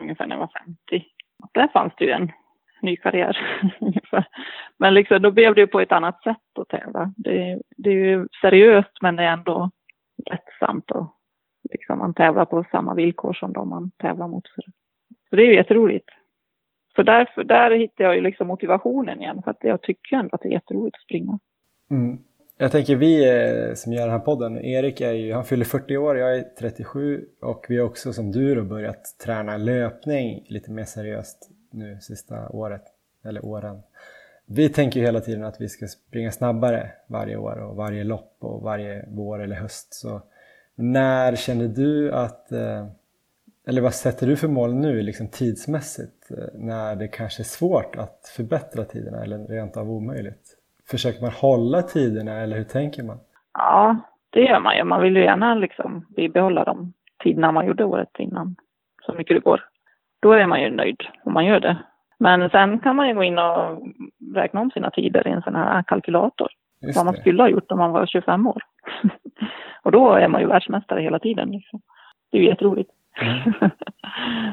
Ungefär 0.00 0.26
när 0.26 0.36
jag 0.36 0.40
var 0.40 0.50
50. 0.66 1.06
Och 1.42 1.50
där 1.54 1.68
fanns 1.68 1.92
det 1.96 2.04
ju 2.04 2.10
en 2.10 2.32
ny 2.82 2.96
karriär. 2.96 3.38
Men 4.78 4.94
liksom 4.94 5.22
då 5.22 5.30
blev 5.30 5.54
det 5.54 5.60
ju 5.60 5.66
på 5.66 5.80
ett 5.80 5.92
annat 5.92 6.22
sätt 6.22 6.58
att 6.60 6.68
tävla. 6.68 7.12
Det, 7.16 7.62
det 7.76 7.90
är 7.90 7.94
ju 7.94 8.28
seriöst 8.40 9.02
men 9.02 9.16
det 9.16 9.22
är 9.22 9.32
ändå 9.32 9.70
lättsamt 10.30 10.90
och 10.90 11.17
liksom 11.70 11.98
man 11.98 12.14
tävlar 12.14 12.44
på 12.44 12.64
samma 12.70 12.94
villkor 12.94 13.32
som 13.32 13.52
de 13.52 13.68
man 13.68 13.90
tävlar 13.96 14.28
mot. 14.28 14.44
Så, 15.30 15.36
det 15.36 15.42
är 15.42 15.46
ju 15.46 15.54
jätteroligt. 15.54 16.08
Så 16.96 17.02
därför, 17.02 17.44
där 17.44 17.70
hittar 17.70 18.04
jag 18.04 18.14
ju 18.14 18.20
liksom 18.20 18.46
motivationen 18.46 19.20
igen 19.20 19.42
för 19.44 19.50
att 19.50 19.58
jag 19.60 19.82
tycker 19.82 20.16
ändå 20.16 20.28
att 20.32 20.40
det 20.42 20.48
är 20.48 20.52
jätteroligt 20.52 20.96
att 20.96 21.02
springa. 21.02 21.38
Mm. 21.90 22.18
Jag 22.60 22.72
tänker 22.72 22.96
vi 22.96 23.28
eh, 23.28 23.74
som 23.74 23.92
gör 23.92 24.02
den 24.02 24.10
här 24.10 24.18
podden, 24.18 24.58
Erik 24.58 25.00
är 25.00 25.12
ju, 25.12 25.32
han 25.32 25.44
fyller 25.44 25.64
40 25.64 25.96
år, 25.96 26.18
jag 26.18 26.38
är 26.38 26.42
37 26.58 27.26
och 27.40 27.66
vi 27.68 27.78
har 27.78 27.86
också 27.86 28.12
som 28.12 28.32
du 28.32 28.54
då 28.54 28.64
börjat 28.64 29.18
träna 29.24 29.56
löpning 29.56 30.46
lite 30.48 30.70
mer 30.70 30.84
seriöst 30.84 31.50
nu 31.70 31.98
sista 32.00 32.48
året, 32.48 32.82
eller 33.24 33.44
åren. 33.44 33.82
Vi 34.46 34.68
tänker 34.68 35.00
ju 35.00 35.06
hela 35.06 35.20
tiden 35.20 35.44
att 35.44 35.60
vi 35.60 35.68
ska 35.68 35.86
springa 35.86 36.30
snabbare 36.30 36.90
varje 37.06 37.36
år 37.36 37.58
och 37.58 37.76
varje 37.76 38.04
lopp 38.04 38.36
och 38.38 38.62
varje 38.62 39.04
vår 39.08 39.42
eller 39.42 39.56
höst. 39.56 39.94
Så 39.94 40.22
när 40.78 41.36
kände 41.36 41.68
du 41.68 42.12
att, 42.12 42.52
eh, 42.52 42.86
eller 43.68 43.82
vad 43.82 43.94
sätter 43.94 44.26
du 44.26 44.36
för 44.36 44.48
mål 44.48 44.74
nu 44.74 45.02
liksom 45.02 45.28
tidsmässigt 45.28 46.30
eh, 46.30 46.36
när 46.54 46.96
det 46.96 47.08
kanske 47.08 47.42
är 47.42 47.44
svårt 47.44 47.96
att 47.96 48.32
förbättra 48.36 48.84
tiderna 48.84 49.22
eller 49.22 49.38
rent 49.38 49.76
av 49.76 49.90
omöjligt? 49.90 50.56
Försöker 50.90 51.20
man 51.20 51.30
hålla 51.30 51.82
tiderna 51.82 52.32
eller 52.32 52.56
hur 52.56 52.64
tänker 52.64 53.02
man? 53.02 53.18
Ja, 53.54 53.96
det 54.30 54.40
gör 54.40 54.60
man 54.60 54.76
ju. 54.76 54.84
Man 54.84 55.02
vill 55.02 55.16
ju 55.16 55.22
gärna 55.22 55.54
liksom 55.54 56.06
bibehålla 56.16 56.64
de 56.64 56.92
tiderna 57.22 57.52
man 57.52 57.66
gjorde 57.66 57.84
året 57.84 58.10
innan 58.18 58.56
så 59.02 59.12
mycket 59.12 59.36
det 59.36 59.40
går. 59.40 59.64
Då 60.20 60.32
är 60.32 60.46
man 60.46 60.62
ju 60.62 60.70
nöjd 60.70 61.02
om 61.24 61.32
man 61.32 61.44
gör 61.44 61.60
det. 61.60 61.78
Men 62.18 62.50
sen 62.50 62.78
kan 62.78 62.96
man 62.96 63.08
ju 63.08 63.14
gå 63.14 63.22
in 63.22 63.38
och 63.38 63.82
räkna 64.34 64.60
om 64.60 64.70
sina 64.70 64.90
tider 64.90 65.28
i 65.28 65.30
en 65.30 65.42
sån 65.42 65.54
här 65.54 65.82
kalkylator. 65.82 66.48
Just 66.82 66.96
vad 66.96 67.04
man 67.04 67.14
det. 67.14 67.20
skulle 67.20 67.42
ha 67.42 67.48
gjort 67.48 67.72
om 67.72 67.78
man 67.78 67.92
var 67.92 68.06
25 68.06 68.46
år. 68.46 68.62
Och 69.88 69.92
då 69.92 70.12
är 70.12 70.28
man 70.28 70.40
ju 70.40 70.46
världsmästare 70.46 71.00
hela 71.00 71.18
tiden. 71.18 71.50
Liksom. 71.50 71.80
Det 72.30 72.38
är 72.38 72.42
ju 72.42 72.48
jätteroligt. 72.48 72.90
Mm. 73.20 73.52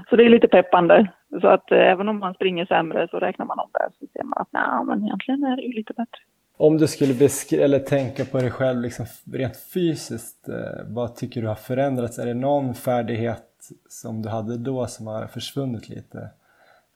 så 0.10 0.16
det 0.16 0.26
är 0.26 0.30
lite 0.30 0.48
peppande. 0.48 1.12
Så 1.42 1.48
att 1.48 1.72
eh, 1.72 1.78
även 1.78 2.10
om 2.10 2.20
man 2.20 2.34
springer 2.34 2.66
sämre 2.66 3.08
så 3.12 3.20
räknar 3.20 3.46
man 3.46 3.60
om 3.60 3.70
det 3.74 3.90
så 4.00 4.06
ser 4.14 4.24
man 4.24 4.42
att 4.42 4.48
nej, 4.52 4.86
men 4.86 5.04
egentligen 5.06 5.44
är 5.44 5.56
det 5.56 5.62
ju 5.62 5.74
lite 5.74 5.94
bättre. 5.94 6.22
Om 6.58 6.78
du 6.78 6.88
skulle 6.88 7.14
beskriva 7.14 7.64
eller 7.64 7.80
tänka 7.80 8.26
på 8.26 8.38
dig 8.38 8.52
själv 8.52 8.82
liksom 8.82 9.06
rent 9.34 9.58
fysiskt, 9.74 10.50
eh, 10.50 10.86
vad 10.88 11.16
tycker 11.16 11.42
du 11.42 11.48
har 11.48 11.56
förändrats? 11.56 12.20
Är 12.20 12.26
det 12.26 12.34
någon 12.34 12.74
färdighet 12.74 13.48
som 13.90 14.22
du 14.22 14.30
hade 14.30 14.58
då 14.58 14.88
som 14.88 15.08
har 15.08 15.28
försvunnit 15.28 15.90
lite? 15.90 16.30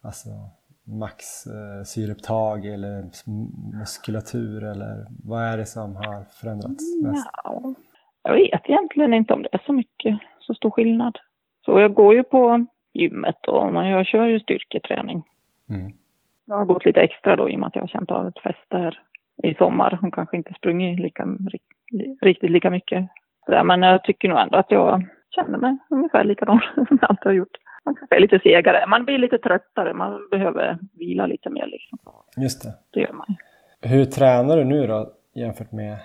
Alltså 0.01 0.29
max 0.83 1.47
eh, 1.47 1.83
syreupptag 1.85 2.65
eller 2.65 3.09
muskulatur 3.77 4.63
eller 4.63 5.07
vad 5.23 5.43
är 5.43 5.57
det 5.57 5.65
som 5.65 5.95
har 5.95 6.23
förändrats 6.23 6.83
mest? 7.03 7.27
Ja, 7.43 7.75
jag 8.23 8.33
vet 8.33 8.69
egentligen 8.69 9.13
inte 9.13 9.33
om 9.33 9.41
det 9.43 9.49
är 9.51 9.61
så 9.65 9.73
mycket, 9.73 10.19
så 10.39 10.53
stor 10.53 10.69
skillnad. 10.71 11.17
Så 11.65 11.79
jag 11.79 11.93
går 11.93 12.13
ju 12.15 12.23
på 12.23 12.65
gymmet 12.93 13.47
och 13.47 13.75
jag 13.85 14.05
kör 14.05 14.25
ju 14.25 14.39
styrketräning. 14.39 15.23
Mm. 15.69 15.91
Jag 16.45 16.55
har 16.55 16.65
gått 16.65 16.85
lite 16.85 17.01
extra 17.01 17.35
då 17.35 17.49
i 17.49 17.55
och 17.55 17.59
med 17.59 17.67
att 17.67 17.75
jag 17.75 17.83
har 17.83 17.87
känt 17.87 18.11
av 18.11 18.27
ett 18.27 18.39
fäste 18.39 18.77
här 18.77 18.99
i 19.43 19.53
sommar. 19.55 19.97
Hon 20.01 20.11
kanske 20.11 20.37
inte 20.37 20.53
sprungit 20.53 20.99
lika, 20.99 21.23
ri- 21.23 22.17
riktigt 22.21 22.51
lika 22.51 22.69
mycket. 22.69 23.07
Sådär, 23.45 23.63
men 23.63 23.81
jag 23.81 24.03
tycker 24.03 24.29
nog 24.29 24.39
ändå 24.39 24.57
att 24.57 24.71
jag 24.71 25.05
känner 25.35 25.57
mig 25.57 25.77
ungefär 25.89 26.23
likadan 26.23 26.59
som 26.75 26.97
jag 27.01 27.09
alltid 27.09 27.25
har 27.25 27.33
gjort. 27.33 27.57
Man 27.85 27.95
kanske 27.95 28.15
är 28.15 28.19
lite 28.19 28.39
segare, 28.39 28.87
man 28.87 29.05
blir 29.05 29.17
lite 29.17 29.37
tröttare, 29.37 29.93
man 29.93 30.27
behöver 30.31 30.77
vila 30.93 31.25
lite 31.25 31.49
mer 31.49 31.65
liksom. 31.67 31.99
Just 32.37 32.63
det. 32.63 32.73
Det 32.93 32.99
gör 32.99 33.13
man. 33.13 33.35
Hur 33.81 34.05
tränar 34.05 34.57
du 34.57 34.63
nu 34.63 34.87
då 34.87 35.09
jämfört 35.35 35.71
med 35.71 35.97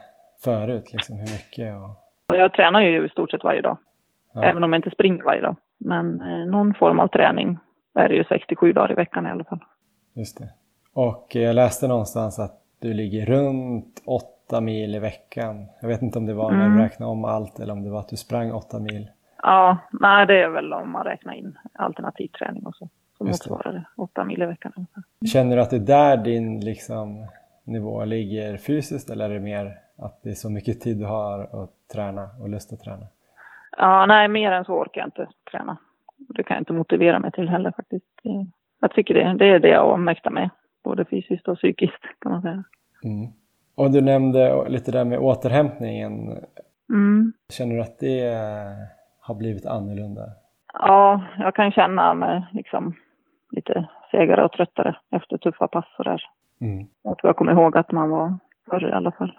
förut? 0.45 0.93
Liksom, 0.93 1.17
hur 1.17 1.23
mycket? 1.33 1.75
Och... 1.77 2.04
Och 2.35 2.41
Jag 2.41 2.53
tränar 2.53 2.81
ju 2.81 3.07
i 3.07 3.09
stort 3.09 3.31
sett 3.31 3.45
varje 3.45 3.61
dag. 3.61 3.77
Ja. 4.35 4.43
Även 4.45 4.65
om 4.65 4.73
jag 4.73 4.79
inte 4.79 4.91
springer 4.91 5.23
varje 5.25 5.41
dag. 5.41 5.57
Men 5.79 6.21
eh, 6.21 6.47
någon 6.47 6.75
form 6.75 7.01
av 7.01 7.09
träning 7.09 7.59
är 7.95 8.09
det 8.09 8.15
ju 8.15 8.25
67 8.25 8.73
dagar 8.73 8.93
i 8.93 8.95
veckan 8.95 9.27
i 9.27 9.31
alla 9.31 9.45
fall. 9.45 9.61
Just 10.15 10.39
det. 10.39 10.49
Och 10.95 11.27
jag 11.35 11.55
läste 11.55 11.89
någonstans 11.89 12.39
att 12.39 12.61
du 12.79 12.95
ligger 12.95 13.27
runt 13.27 14.03
åtta 14.07 14.61
mil 14.61 14.95
i 14.95 14.99
veckan. 14.99 15.67
Jag 15.81 15.89
vet 15.89 16.03
inte 16.03 16.19
om 16.19 16.27
det 16.27 16.35
var 16.35 16.51
när 16.51 16.59
du 16.59 16.65
Mm. 16.67 16.79
räknade 16.79 17.13
om 17.13 17.25
allt 17.25 17.61
eller 17.61 17.73
om 17.73 17.83
det 17.83 17.91
var 17.91 18.01
att 18.01 18.09
du 18.09 18.17
sprang 18.17 18.53
åtta 18.53 18.79
mil. 18.79 19.11
Ja, 19.43 19.79
nej 19.93 20.27
det 20.27 20.43
är 20.43 20.49
väl 20.49 20.73
om 20.73 20.91
man 20.93 21.05
räknar 21.05 21.33
in 21.35 21.59
alternativ 21.75 22.29
träning 22.29 22.67
och 22.67 22.77
så. 22.77 22.85
Just 22.85 23.45
det. 23.45 23.51
motsvarar 23.51 23.73
det 23.73 23.85
8 24.03 24.25
mil 24.25 24.43
i 24.43 24.47
veckan. 24.47 24.87
Känner 25.33 25.57
du 25.57 25.63
att 25.63 25.71
det 25.71 25.77
är 25.77 25.81
där 25.81 26.17
din 26.17 26.61
liksom, 26.61 27.27
nivå 27.65 28.05
ligger 28.05 28.57
fysiskt 28.57 29.11
eller 29.11 29.31
är 29.31 29.35
det 29.35 29.41
mer 29.41 29.79
att 29.99 30.23
det 30.23 30.31
är 30.31 30.35
så 30.35 30.51
mycket 30.51 30.81
tid 30.81 30.97
du 30.99 31.05
har 31.05 31.41
att 31.63 31.71
träna 31.95 32.29
och 32.41 32.49
lust 32.49 32.73
att 32.73 32.81
träna? 32.81 33.07
Ja, 33.77 34.07
nej 34.07 34.29
mer 34.29 34.53
än 34.53 34.65
så 34.65 34.73
orkar 34.73 35.01
jag 35.01 35.09
inte 35.09 35.29
träna. 35.51 35.77
Det 36.17 36.43
kan 36.43 36.55
jag 36.55 36.61
inte 36.61 36.73
motivera 36.73 37.19
mig 37.19 37.33
till 37.33 37.49
heller 37.49 37.73
faktiskt. 37.77 38.21
Jag 38.81 38.93
tycker 38.93 39.15
det, 39.15 39.35
det 39.39 39.47
är 39.47 39.59
det 39.59 39.69
jag 39.69 40.01
mäktar 40.01 40.31
med. 40.31 40.51
Både 40.85 41.05
fysiskt 41.05 41.49
och 41.49 41.59
psykiskt 41.59 42.03
kan 42.19 42.33
man 42.33 42.43
säga. 42.43 42.65
Mm. 43.05 43.33
Och 43.75 43.91
du 43.91 44.01
nämnde 44.01 44.69
lite 44.69 44.93
där 44.93 45.05
med 45.05 45.19
återhämtningen. 45.19 46.39
Mm. 46.89 47.33
Känner 47.53 47.75
du 47.75 47.81
att 47.83 47.99
det 47.99 48.37
har 49.21 49.35
blivit 49.35 49.67
annorlunda? 49.67 50.23
Ja, 50.73 51.23
jag 51.39 51.55
kan 51.55 51.73
känna 51.73 52.15
mig 52.15 52.47
liksom 52.53 52.95
lite 53.51 53.89
segare 54.11 54.45
och 54.45 54.53
tröttare 54.53 54.97
efter 55.11 55.39
tuffa 55.39 55.69
pass 55.69 55.87
och 55.99 56.05
där. 56.05 56.23
Mm. 56.61 56.87
Jag 57.03 57.19
tror 57.19 57.29
jag 57.29 57.37
kommer 57.37 57.53
ihåg 57.53 57.77
att 57.77 57.93
man 57.93 58.11
var 58.11 58.39
förr 58.71 58.89
i 58.89 58.93
alla 58.93 59.13
fall. 59.13 59.33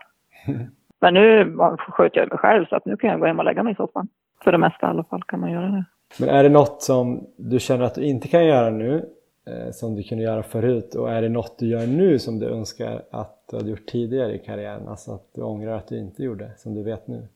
Men 1.02 1.14
nu 1.14 1.56
sköt 1.78 2.16
jag 2.16 2.30
mig 2.30 2.38
själv 2.38 2.66
så 2.66 2.76
att 2.76 2.86
nu 2.86 2.98
kan 2.98 3.10
jag 3.10 3.20
gå 3.20 3.26
hem 3.26 3.40
och 3.40 3.46
lägga 3.46 3.64
mig 3.64 3.74
i 3.74 3.76
soffan. 3.76 4.08
För 4.44 4.52
det 4.52 4.58
mesta 4.58 4.88
i 4.88 4.90
alla 4.90 5.04
fall 5.04 5.24
kan 5.24 5.40
man 5.40 5.52
göra 5.52 5.68
det. 5.68 5.86
Men 6.20 6.30
är 6.30 6.44
det 6.44 6.50
något 6.50 6.82
som 6.82 7.28
du 7.38 7.60
känner 7.60 7.86
att 7.86 7.96
du 7.96 8.04
inte 8.06 8.28
kan 8.28 8.46
göra 8.46 8.70
nu 8.70 9.06
eh, 9.48 9.72
som 9.72 9.96
du 9.96 10.04
kunde 10.04 10.24
göra 10.24 10.44
förut 10.44 10.96
och 10.96 11.12
är 11.12 11.22
det 11.22 11.30
något 11.30 11.60
du 11.60 11.68
gör 11.68 11.88
nu 11.88 12.20
som 12.20 12.40
du 12.40 12.46
önskar 12.46 13.02
att 13.12 13.48
du 13.52 13.58
hade 13.58 13.70
gjort 13.70 13.86
tidigare 13.86 14.34
i 14.36 14.40
karriären? 14.40 14.88
Alltså 14.88 15.12
att 15.12 15.34
du 15.36 15.42
ångrar 15.42 15.76
att 15.76 15.88
du 15.88 16.00
inte 16.00 16.24
gjorde 16.24 16.52
som 16.58 16.76
du 16.76 16.84
vet 16.84 17.08
nu? 17.08 17.28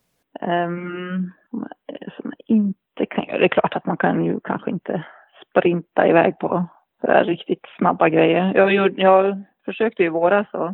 Um, 0.41 1.31
som 1.91 2.33
jag 2.37 2.57
inte 2.57 3.05
kan 3.09 3.25
göra. 3.25 3.37
Det 3.37 3.45
är 3.45 3.49
klart 3.49 3.75
att 3.75 3.85
man 3.85 3.97
kan 3.97 4.25
ju 4.25 4.39
kanske 4.43 4.71
inte 4.71 5.03
sprinta 5.49 6.07
iväg 6.07 6.39
på 6.39 6.65
riktigt 7.01 7.65
snabba 7.77 8.09
grejer. 8.09 8.53
Jag, 8.55 8.73
gjorde, 8.73 9.01
jag 9.01 9.43
försökte 9.65 10.03
i 10.03 10.09
våras 10.09 10.47
och, 10.53 10.71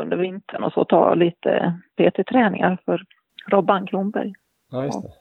under 0.00 0.16
vintern 0.16 0.62
och 0.64 0.72
så 0.72 0.84
ta 0.84 1.14
lite 1.14 1.74
PT-träningar 1.96 2.78
för 2.84 3.02
Robban 3.50 3.86
Kronberg. 3.86 4.32
Ja, 4.70 4.84
just 4.84 5.02
det. 5.02 5.08
Och 5.08 5.18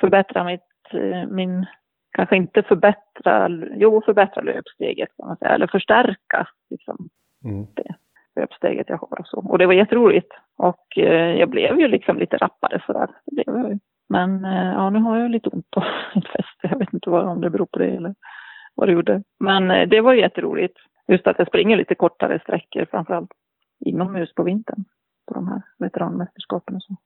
förbättra 0.00 0.44
mitt, 0.44 0.60
eh, 0.92 1.26
min, 1.30 1.66
kanske 2.12 2.36
inte 2.36 2.62
förbättra, 2.62 3.48
jo 3.76 4.02
förbättra 4.04 4.42
löpsteget 4.42 5.08
kan 5.16 5.26
man 5.26 5.36
säga, 5.36 5.50
eller 5.50 5.66
förstärka 5.66 6.48
liksom 6.70 7.08
Mm. 7.44 7.66
löpsteget 8.36 8.88
jag 8.88 8.96
har 8.98 9.20
och 9.20 9.26
så. 9.26 9.38
Och 9.48 9.58
det 9.58 9.66
var 9.66 9.74
jätteroligt. 9.74 10.32
Och 10.58 10.98
eh, 10.98 11.38
jag 11.38 11.50
blev 11.50 11.80
ju 11.80 11.88
liksom 11.88 12.18
lite 12.18 12.36
rappare 12.36 12.82
sådär. 12.86 13.08
Det 13.26 13.34
blev 13.44 13.56
jag 13.60 13.70
ju. 13.70 13.78
Men 14.08 14.44
eh, 14.44 14.72
ja, 14.72 14.90
nu 14.90 14.98
har 14.98 15.18
jag 15.18 15.30
lite 15.30 15.48
ont 15.48 15.70
på 15.70 15.84
mitt 16.14 16.28
fäste. 16.28 16.68
Jag 16.70 16.78
vet 16.78 16.92
inte 16.92 17.10
vad, 17.10 17.26
om 17.28 17.40
det 17.40 17.50
beror 17.50 17.66
på 17.66 17.78
det 17.78 17.86
eller 17.90 18.14
vad 18.74 18.88
det 18.88 18.92
gjorde. 18.92 19.22
Men 19.40 19.70
eh, 19.70 19.88
det 19.88 20.00
var 20.00 20.14
jätteroligt. 20.14 20.76
Just 21.08 21.26
att 21.26 21.38
jag 21.38 21.48
springer 21.48 21.76
lite 21.76 21.94
kortare 21.94 22.38
sträckor 22.42 22.86
framförallt 22.90 23.30
inomhus 23.84 24.34
på 24.34 24.42
vintern. 24.42 24.84
På 25.26 25.34
de 25.34 25.48
här 25.48 25.62
veteranmästerskapen 25.78 26.76
och 26.76 26.82
så. 26.82 26.96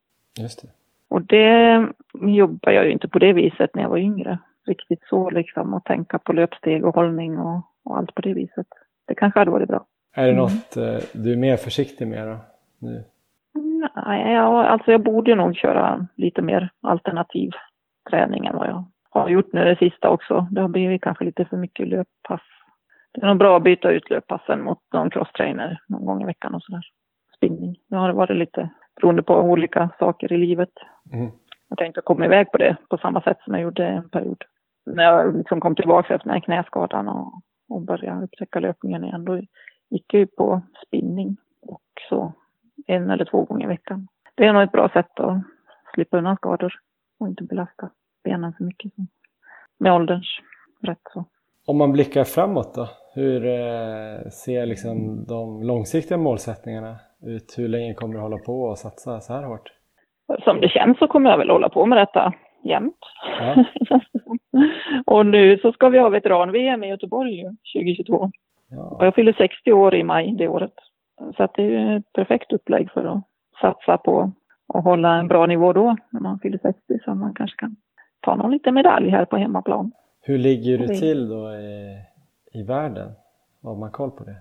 Just 0.40 0.62
det. 0.62 0.68
Och 1.08 1.22
det 1.22 1.86
jobbar 2.20 2.72
jag 2.72 2.84
ju 2.84 2.90
inte 2.92 3.08
på 3.08 3.18
det 3.18 3.32
viset 3.32 3.74
när 3.74 3.82
jag 3.82 3.90
var 3.90 3.98
yngre. 3.98 4.38
Riktigt 4.66 5.02
så 5.10 5.30
liksom 5.30 5.74
och 5.74 5.84
tänka 5.84 6.18
på 6.18 6.32
löpsteg 6.32 6.84
och 6.84 6.94
hållning 6.94 7.38
och, 7.38 7.62
och 7.84 7.96
allt 7.98 8.14
på 8.14 8.22
det 8.22 8.32
viset. 8.34 8.66
Det 9.06 9.14
kanske 9.14 9.38
hade 9.38 9.50
varit 9.50 9.68
bra. 9.68 9.86
Är 10.14 10.22
det 10.26 10.32
Mm. 10.32 10.42
något 10.42 10.76
eh, 10.76 10.98
du 11.12 11.32
är 11.32 11.36
mer 11.36 11.56
försiktig 11.56 12.08
med 12.08 12.28
då? 12.28 12.36
Nu? 12.78 13.04
Nej, 14.06 14.32
ja, 14.32 14.64
alltså 14.66 14.92
jag 14.92 15.02
borde 15.02 15.34
nog 15.34 15.56
köra 15.56 16.06
lite 16.14 16.42
mer 16.42 16.70
alternativ 16.80 17.50
träning 18.10 18.46
än 18.46 18.56
vad 18.56 18.68
jag 18.68 18.84
har 19.10 19.28
gjort 19.28 19.52
nu 19.52 19.64
det 19.64 19.76
sista 19.76 20.10
också. 20.10 20.46
Det 20.50 20.60
har 20.60 20.68
blivit 20.68 21.02
kanske 21.02 21.24
lite 21.24 21.44
för 21.44 21.56
mycket 21.56 21.88
löppass. 21.88 22.40
Det 23.20 23.26
är 23.26 23.28
nog 23.28 23.38
bra 23.38 23.56
att 23.56 23.62
byta 23.62 23.90
ut 23.90 24.10
löppassen 24.10 24.62
mot 24.62 24.78
någon 24.92 25.10
crosstrainer 25.10 25.80
någon 25.88 26.04
gång 26.04 26.22
i 26.22 26.26
veckan 26.26 26.54
och 26.54 26.62
sådär. 26.62 26.82
Spinning. 27.36 27.76
Nu 27.88 27.96
har 27.96 28.08
det 28.08 28.14
varit 28.14 28.36
lite 28.36 28.70
beroende 28.96 29.22
på 29.22 29.34
olika 29.34 29.90
saker 29.98 30.32
i 30.32 30.36
livet. 30.36 30.72
Mm. 31.12 31.30
Jag 31.68 31.86
inte 31.86 32.00
kom 32.00 32.22
iväg 32.22 32.52
på 32.52 32.58
det 32.58 32.76
på 32.90 32.98
samma 32.98 33.20
sätt 33.20 33.38
som 33.44 33.54
jag 33.54 33.62
gjorde 33.62 33.86
en 33.86 34.08
period. 34.08 34.44
När 34.86 35.04
jag 35.04 35.36
liksom 35.36 35.60
kom 35.60 35.74
tillbaka 35.74 36.14
efter 36.14 36.28
den 36.28 36.34
här 36.34 36.40
knäskadan 36.40 37.08
och, 37.08 37.42
och 37.68 37.82
började 37.82 38.24
upptäcka 38.24 38.60
löpningen 38.60 39.04
igen, 39.04 39.24
då 39.24 39.36
gick 39.90 40.14
jag 40.14 40.20
ju 40.20 40.26
på 40.26 40.62
spinning 40.86 41.36
och 41.62 41.82
så 42.08 42.32
en 42.86 43.10
eller 43.10 43.24
två 43.24 43.44
gånger 43.44 43.64
i 43.64 43.68
veckan. 43.68 44.08
Det 44.34 44.46
är 44.46 44.52
nog 44.52 44.62
ett 44.62 44.72
bra 44.72 44.88
sätt 44.88 45.20
att 45.20 45.42
slippa 45.94 46.18
undan 46.18 46.36
skador 46.36 46.74
och 47.20 47.28
inte 47.28 47.44
belasta 47.44 47.90
benen 48.24 48.52
för 48.52 48.64
mycket. 48.64 48.92
Med 49.78 49.92
ålderns 49.92 50.40
rätt 50.80 51.02
så. 51.12 51.24
Om 51.68 51.78
man 51.78 51.92
blickar 51.92 52.24
framåt 52.24 52.74
då? 52.74 52.88
Hur 53.14 53.46
eh, 53.46 54.28
ser 54.30 54.66
liksom 54.66 55.24
de 55.24 55.62
långsiktiga 55.62 56.18
målsättningarna 56.18 56.96
ut? 57.22 57.54
Hur 57.58 57.68
länge 57.68 57.94
kommer 57.94 58.14
du 58.14 58.20
hålla 58.20 58.38
på 58.38 58.62
och 58.62 58.78
satsa 58.78 59.20
så 59.20 59.32
här 59.32 59.42
hårt? 59.42 59.72
Som 60.44 60.60
det 60.60 60.68
känns 60.68 60.98
så 60.98 61.06
kommer 61.06 61.30
jag 61.30 61.38
väl 61.38 61.50
hålla 61.50 61.68
på 61.68 61.86
med 61.86 61.98
detta 61.98 62.32
jämt. 62.64 62.98
Ja. 63.40 63.64
och 65.06 65.26
nu 65.26 65.58
så 65.58 65.72
ska 65.72 65.88
vi 65.88 65.98
ha 65.98 66.08
veteran-VM 66.08 66.84
i 66.84 66.88
Göteborg 66.88 67.34
ju, 67.34 67.48
2022. 67.74 68.16
Och 68.16 68.30
Ja. 68.70 68.98
jag 69.00 69.14
fyller 69.14 69.32
60 69.32 69.72
år 69.72 69.94
i 69.94 70.02
maj 70.04 70.34
det 70.38 70.48
året. 70.48 70.74
Så 71.36 71.42
att 71.42 71.54
det 71.54 71.62
är 71.62 71.66
ju 71.70 71.96
ett 71.96 72.12
perfekt 72.12 72.52
upplägg 72.52 72.90
för 72.90 73.04
att 73.04 73.22
satsa 73.60 73.96
på 73.98 74.32
att 74.74 74.84
hålla 74.84 75.14
en 75.14 75.28
bra 75.28 75.46
nivå 75.46 75.72
då, 75.72 75.96
när 76.10 76.20
man 76.20 76.38
fyller 76.38 76.58
60, 76.62 76.98
så 77.04 77.14
man 77.14 77.34
kanske 77.34 77.56
kan 77.56 77.76
ta 78.20 78.34
någon 78.36 78.50
liten 78.50 78.74
medalj 78.74 79.10
här 79.10 79.24
på 79.24 79.36
hemmaplan. 79.36 79.92
Hur 80.20 80.38
ligger 80.38 80.78
du 80.78 80.86
till 80.88 81.28
då 81.28 81.54
i, 81.54 81.98
i 82.52 82.62
världen? 82.62 83.12
Har 83.62 83.74
man 83.76 83.90
koll 83.90 84.10
på 84.10 84.24
det? 84.24 84.36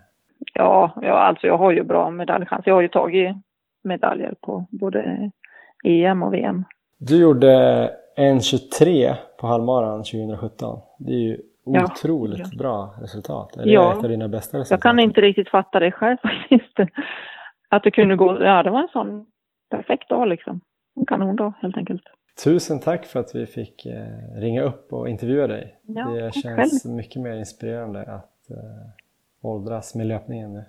Ja, 0.53 0.91
ja, 1.01 1.13
alltså 1.19 1.47
jag 1.47 1.57
har 1.57 1.71
ju 1.71 1.83
bra 1.83 2.09
medaljchans. 2.11 2.65
Jag 2.67 2.73
har 2.73 2.81
ju 2.81 2.87
tagit 2.87 3.35
medaljer 3.83 4.33
på 4.41 4.65
både 4.71 5.31
EM 5.83 6.23
och 6.23 6.33
VM. 6.33 6.63
Du 6.99 7.21
gjorde 7.21 7.47
1.23 8.17 9.13
på 9.39 9.47
halvmaran 9.47 10.03
2017. 10.03 10.79
Det 10.99 11.11
är 11.11 11.19
ju 11.19 11.37
Ja. 11.69 11.83
otroligt 11.83 12.57
bra 12.57 12.95
resultat. 13.01 13.57
Är 13.57 13.63
det 13.65 13.71
Ja. 13.71 13.91
ett 13.97 14.03
av 14.03 14.09
dina 14.09 14.27
bästa 14.27 14.57
resultat? 14.57 14.71
Jag 14.71 14.81
kan 14.91 14.99
inte 14.99 15.21
riktigt 15.21 15.49
fatta 15.49 15.79
det 15.79 15.91
själv 15.91 16.17
faktiskt. 16.21 16.79
Att 17.69 17.83
det 17.83 17.91
kunde 17.91 18.15
gå, 18.15 18.43
ja 18.43 18.63
det 18.63 18.69
var 18.69 18.81
en 18.81 18.87
sån 18.87 19.25
perfekt 19.69 20.09
dag 20.09 20.27
liksom. 20.27 20.61
En 20.95 21.05
kanondag 21.05 21.53
helt 21.61 21.77
enkelt. 21.77 22.03
Tusen 22.43 22.79
tack 22.79 23.05
för 23.05 23.19
att 23.19 23.35
vi 23.35 23.45
fick 23.45 23.85
eh, 23.85 24.05
ringa 24.35 24.61
upp 24.63 24.93
och 24.93 25.09
intervjua 25.09 25.47
dig. 25.47 25.79
Ja, 25.81 26.05
det 26.09 26.33
känns 26.33 26.85
mycket 26.85 27.21
mer 27.21 27.33
inspirerande 27.35 28.01
att 28.01 28.49
eh, 28.51 28.57
åldras 29.41 29.95
med 29.95 30.07
löpningen 30.07 30.53
nu. 30.53 30.65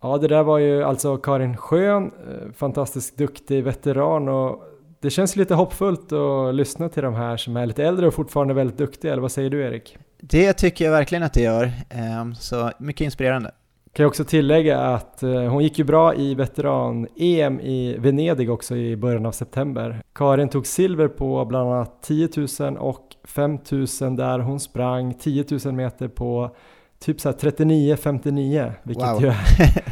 Ja, 0.00 0.18
det 0.18 0.28
där 0.28 0.42
var 0.42 0.58
ju 0.58 0.84
alltså 0.84 1.16
Karin 1.16 1.56
Schön, 1.56 2.04
eh, 2.04 2.52
fantastiskt 2.52 3.18
duktig 3.18 3.64
veteran 3.64 4.28
och 4.28 4.64
det 5.00 5.10
känns 5.10 5.36
lite 5.36 5.54
hoppfullt 5.54 6.12
att 6.12 6.54
lyssna 6.54 6.88
till 6.88 7.02
de 7.02 7.14
här 7.14 7.36
som 7.36 7.56
är 7.56 7.66
lite 7.66 7.84
äldre 7.84 8.06
och 8.06 8.14
fortfarande 8.14 8.54
väldigt 8.54 8.78
duktiga, 8.78 9.12
eller 9.12 9.22
vad 9.22 9.32
säger 9.32 9.50
du 9.50 9.62
Erik? 9.62 9.98
Det 10.20 10.52
tycker 10.52 10.84
jag 10.84 10.92
verkligen 10.92 11.22
att 11.24 11.32
det 11.32 11.42
gör. 11.42 11.72
Ehm, 11.90 12.34
Så 12.34 12.70
mycket 12.78 13.04
inspirerande. 13.04 13.50
Kan 13.98 14.02
jag 14.04 14.08
också 14.10 14.24
tillägga 14.24 14.80
att 14.80 15.22
eh, 15.22 15.30
hon 15.30 15.62
gick 15.62 15.78
ju 15.78 15.84
bra 15.84 16.14
i 16.14 16.34
veteran-EM 16.34 17.60
i 17.60 17.96
Venedig 17.98 18.50
också 18.50 18.76
i 18.76 18.96
början 18.96 19.26
av 19.26 19.32
september. 19.32 20.02
Karin 20.14 20.48
tog 20.48 20.66
silver 20.66 21.08
på 21.08 21.44
bland 21.44 21.72
annat 21.72 22.02
10 22.02 22.28
000 22.60 22.76
och 22.76 23.16
5 23.24 23.58
000 24.00 24.16
där 24.16 24.38
hon 24.38 24.60
sprang 24.60 25.14
10 25.14 25.44
000 25.64 25.74
meter 25.74 26.08
på 26.08 26.50
typ 26.98 27.20
så 27.20 27.28
här 27.28 27.36
39-59 27.36 28.72
vilket 28.82 29.08
Wow. 29.08 29.20
ju 29.22 29.28
är 29.28 29.36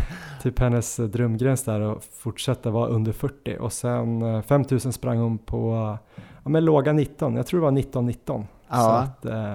typ 0.43 0.59
hennes 0.59 0.97
drömgräns 0.97 1.63
där 1.65 1.81
att 1.81 2.05
fortsätta 2.05 2.71
vara 2.71 2.89
under 2.89 3.13
40 3.13 3.57
och 3.61 3.73
sen 3.73 4.23
eh, 4.23 4.43
5 4.43 4.65
000 4.71 4.81
sprang 4.81 5.19
hon 5.19 5.39
på 5.39 5.97
ja, 6.45 6.49
men 6.51 6.65
låga 6.65 6.93
19, 6.93 7.37
jag 7.37 7.47
tror 7.47 7.61
det 7.61 7.65
var 7.65 8.03
19-19. 8.03 8.17
Så 8.27 8.45
Ja. 8.69 8.97
att, 8.99 9.25
eh, 9.25 9.55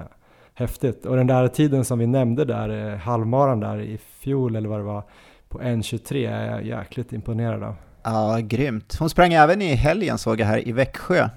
häftigt. 0.54 1.06
Och 1.06 1.16
den 1.16 1.26
där 1.26 1.48
tiden 1.48 1.84
som 1.84 1.98
vi 1.98 2.06
nämnde 2.06 2.44
där, 2.44 2.92
eh, 2.92 2.98
halvmaran 2.98 3.60
där 3.60 3.80
i 3.80 3.98
fjol 3.98 4.56
eller 4.56 4.68
vad 4.68 4.78
det 4.78 4.84
var, 4.84 5.02
på 5.48 5.60
1.23 5.60 6.26
är 6.26 6.50
jag 6.50 6.64
jäkligt 6.64 7.12
imponerad 7.12 7.62
av. 7.62 7.74
Ja, 8.02 8.38
grymt. 8.42 8.96
Hon 8.98 9.10
sprang 9.10 9.32
även 9.32 9.62
i 9.62 9.74
helgen 9.74 10.18
såg 10.18 10.40
jag 10.40 10.46
här 10.46 10.68
i 10.68 10.72
Växjö. 10.72 11.28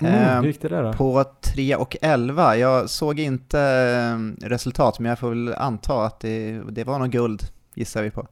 Mm, 0.00 0.14
Ehm, 0.14 0.42
hur 0.42 0.46
gick 0.46 0.62
det 0.62 0.68
där 0.68 0.82
då? 0.82 0.92
På 0.92 1.24
3 1.40 1.76
och 1.76 1.96
11. 2.02 2.56
Jag 2.56 2.90
såg 2.90 3.18
inte 3.18 3.60
eh, 3.60 4.46
resultat, 4.46 4.98
men 4.98 5.08
jag 5.08 5.18
får 5.18 5.28
väl 5.28 5.54
anta 5.54 6.04
att 6.04 6.20
det, 6.20 6.60
det 6.70 6.84
var 6.84 6.98
någon 6.98 7.10
guld, 7.10 7.42
gissar 7.74 8.02
vi 8.02 8.10
på. 8.10 8.26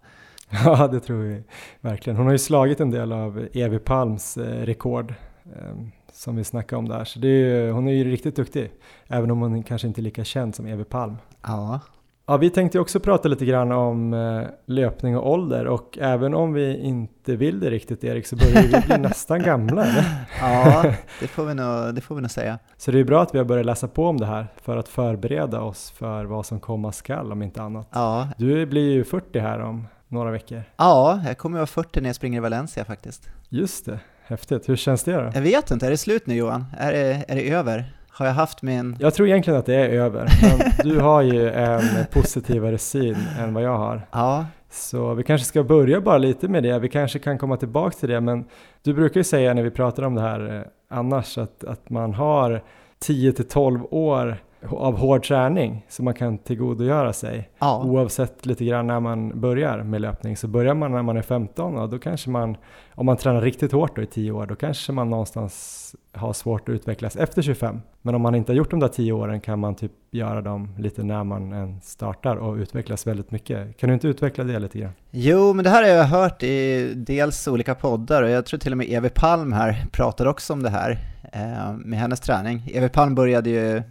Ja, 0.65 0.89
det 0.89 1.01
tror 1.01 1.17
vi 1.17 1.43
verkligen. 1.81 2.17
Hon 2.17 2.27
har 2.27 2.33
ju 2.33 2.39
slagit 2.39 2.81
en 2.81 2.91
del 2.91 3.13
av 3.13 3.49
Evi 3.53 3.79
Palms 3.79 4.37
eh, 4.37 4.67
rekord 4.67 5.15
eh, 5.45 5.77
som 6.17 6.37
vi 6.37 6.45
snackade 6.45 6.79
om 6.79 6.89
där. 6.89 7.05
Så 7.05 7.19
det 7.19 7.29
är 7.29 7.71
hon 7.73 7.89
är 7.89 7.93
ju 7.93 8.05
riktigt 8.05 8.37
duktig, 8.37 8.71
även 9.07 9.31
om 9.31 9.41
hon 9.41 9.63
kanske 9.63 9.87
inte 9.89 10.01
är 10.01 10.03
lika 10.03 10.25
känd 10.25 10.55
som 10.55 10.67
Evi 10.67 10.85
Palm. 10.85 11.17
Ja, 11.43 11.81
Ja, 12.29 12.37
vi 12.37 12.51
tänkte 12.51 12.81
också 12.81 13.01
prata 13.01 13.29
lite 13.29 13.45
grann 13.45 13.73
om 13.73 14.15
eh, 14.15 14.43
löpning 14.67 15.17
och 15.17 15.31
ålder 15.33 15.67
och 15.67 15.99
även 16.01 16.35
om 16.35 16.53
vi 16.53 16.77
inte 16.77 17.37
vill 17.37 17.61
det 17.61 17.71
riktigt 17.71 18.05
Erik 18.05 18.27
så 18.27 18.37
börjar 18.37 18.63
vi 18.63 18.69
bli 18.87 18.99
nästan 19.09 19.43
gamla. 19.43 19.85
Eller? 19.85 20.05
ja 20.41 20.83
det, 21.21 21.27
får 21.27 21.45
vi 21.45 21.55
nog, 21.55 21.95
det 21.95 22.01
får 22.01 22.15
vi 22.15 22.21
nog 22.21 22.31
säga. 22.31 22.59
Så 22.77 22.91
det 22.91 22.99
är 23.01 23.05
bra 23.05 23.23
att 23.23 23.35
vi 23.35 23.39
har 23.39 23.45
börjat 23.45 23.67
läsa 23.67 23.89
på 23.89 24.07
om 24.07 24.17
det 24.17 24.27
här 24.27 24.47
för 24.57 24.77
att 24.77 24.89
förbereda 24.89 25.61
oss 25.61 25.91
för 25.91 26.25
vad 26.25 26.47
som 26.47 26.61
komma 26.61 26.93
skall 26.93 27.33
om 27.33 27.43
inte 27.43 27.63
annat. 27.63 27.89
Ja, 27.93 28.29
Du 28.39 28.67
blir 28.67 28.93
ju 28.93 29.05
40 29.05 29.39
här 29.39 29.61
om 29.61 29.87
några 30.09 30.31
veckor. 30.31 30.63
ja 30.77 31.21
jag 31.27 31.39
kommer 31.39 31.59
vara 31.59 31.67
40 31.67 32.01
när 32.01 32.09
jag 32.09 32.17
springer 32.17 32.37
i 32.39 32.41
Valencia 32.41 32.85
faktiskt. 32.85 33.29
Just 33.49 33.87
det, 33.87 34.01
häftigt. 34.27 34.69
Hur 34.69 34.77
känns 34.77 35.05
det 35.05 35.13
då? 35.13 35.31
Jag 35.35 35.43
vet 35.43 35.71
inte, 35.71 35.87
är 35.87 35.91
det 35.91 35.97
slut 35.97 36.27
nu 36.27 36.35
Johan? 36.35 36.65
Är 36.79 36.93
det, 36.93 37.25
är 37.29 37.37
det 37.37 37.51
över? 37.51 37.85
Har 38.09 38.27
jag 38.27 38.33
haft 38.33 38.63
min... 38.63 38.97
Jag 39.01 39.15
tror 39.15 39.29
egentligen 39.29 39.59
att 39.59 39.67
det 39.67 39.75
är 39.75 39.89
över, 39.89 40.29
men 40.43 40.73
du 40.91 41.01
har 41.01 41.23
ju 41.23 41.51
en 41.51 41.83
positivare 42.13 42.79
syn 42.79 43.17
än 43.39 43.55
vad 43.55 43.63
jag 43.63 43.79
har. 43.79 44.07
Ja, 44.13 44.47
Så 44.71 45.15
vi 45.15 45.23
kanske 45.23 45.47
ska 45.47 45.63
börja 45.63 46.01
bara 46.01 46.19
lite 46.19 46.49
med 46.49 46.63
det, 46.63 46.79
vi 46.79 46.89
kanske 46.89 47.19
kan 47.19 47.39
komma 47.39 47.57
tillbaka 47.57 47.97
till 47.97 48.09
det, 48.09 48.21
men 48.21 48.45
du 48.83 48.95
brukar 48.95 49.21
ju 49.21 49.25
säga 49.25 49.55
när 49.55 49.63
vi 49.63 49.71
pratar 49.71 50.03
om 50.03 50.15
det 50.15 50.21
här 50.21 50.57
eh, 50.57 50.63
annars 50.99 51.39
att, 51.39 51.65
att 51.65 51.91
man 51.91 52.15
har 52.15 52.63
10 52.99 53.33
till 53.33 53.49
12 53.49 53.81
år 53.91 54.37
av 54.71 54.97
hård 54.97 55.25
träning 55.25 55.87
som 55.89 56.05
man 56.05 56.15
kan 56.15 56.39
tillgodogöra 56.39 57.13
sig. 57.13 57.51
Ja. 57.59 57.85
Oavsett 57.85 58.47
lite 58.47 58.65
grann 58.65 58.87
när 58.87 59.01
man 59.01 59.41
börjar 59.41 59.83
med 59.83 60.01
löpning. 60.01 60.37
Så 60.37 60.49
börjar 60.49 60.75
man 60.75 60.93
när 60.93 61.03
man 61.03 61.17
är 61.17 61.23
15 61.23 61.79
och 61.79 61.89
då 61.89 61.99
kanske 61.99 62.31
man, 62.31 62.57
om 62.95 63.07
man 63.07 63.17
tränar 63.17 63.41
riktigt 63.41 63.73
hårt 63.73 63.97
då 63.97 64.03
i 64.03 64.07
10 64.07 64.33
år, 64.33 64.47
då 64.47 64.55
kanske 64.55 64.93
man 64.93 65.11
någonstans 65.11 65.95
har 66.13 66.33
svårt 66.33 66.69
att 66.69 66.75
utvecklas 66.75 67.17
efter 67.17 67.43
25. 67.43 67.81
Men 68.03 68.15
om 68.15 68.23
man 68.23 68.35
inte 68.35 68.53
har 68.53 68.57
gjort 68.57 68.71
de 68.71 68.81
där 68.81 68.89
10 68.89 69.13
åren 69.13 69.41
kan 69.41 69.59
man 69.59 69.75
typ 69.75 69.93
göra 70.11 70.41
dem 70.41 70.75
lite 70.79 71.03
när 71.03 71.25
man 71.25 71.53
än 71.53 71.81
startar 71.81 72.37
och 72.37 72.57
utvecklas 72.57 73.07
väldigt 73.07 73.31
mycket. 73.31 73.77
Kan 73.77 73.89
du 73.89 73.95
inte 73.95 74.09
utveckla 74.09 74.45
det 74.45 74.59
lite 74.59 74.79
grann? 74.79 74.93
Jo, 75.11 75.53
men 75.53 75.65
det 75.65 75.71
här 75.71 75.83
har 75.83 75.91
jag 75.91 76.05
hört 76.05 76.43
i 76.43 76.93
dels 76.95 77.49
olika 77.49 77.75
poddar 77.75 78.23
och 78.23 78.31
jag 78.31 78.47
tror 78.47 78.61
till 78.61 78.73
och 78.73 78.79
med 78.79 78.87
Evi 78.91 79.09
Palm 79.09 79.53
här 79.53 79.87
pratar 79.93 80.27
också 80.27 80.53
om 80.53 80.63
det 80.63 80.71
här 80.71 80.99
eh, 81.33 81.73
med 81.73 81.99
hennes 81.99 82.21
träning. 82.21 82.71
Evi 82.75 82.89
Palm 82.89 83.15
började 83.15 83.51
ju 83.51 83.83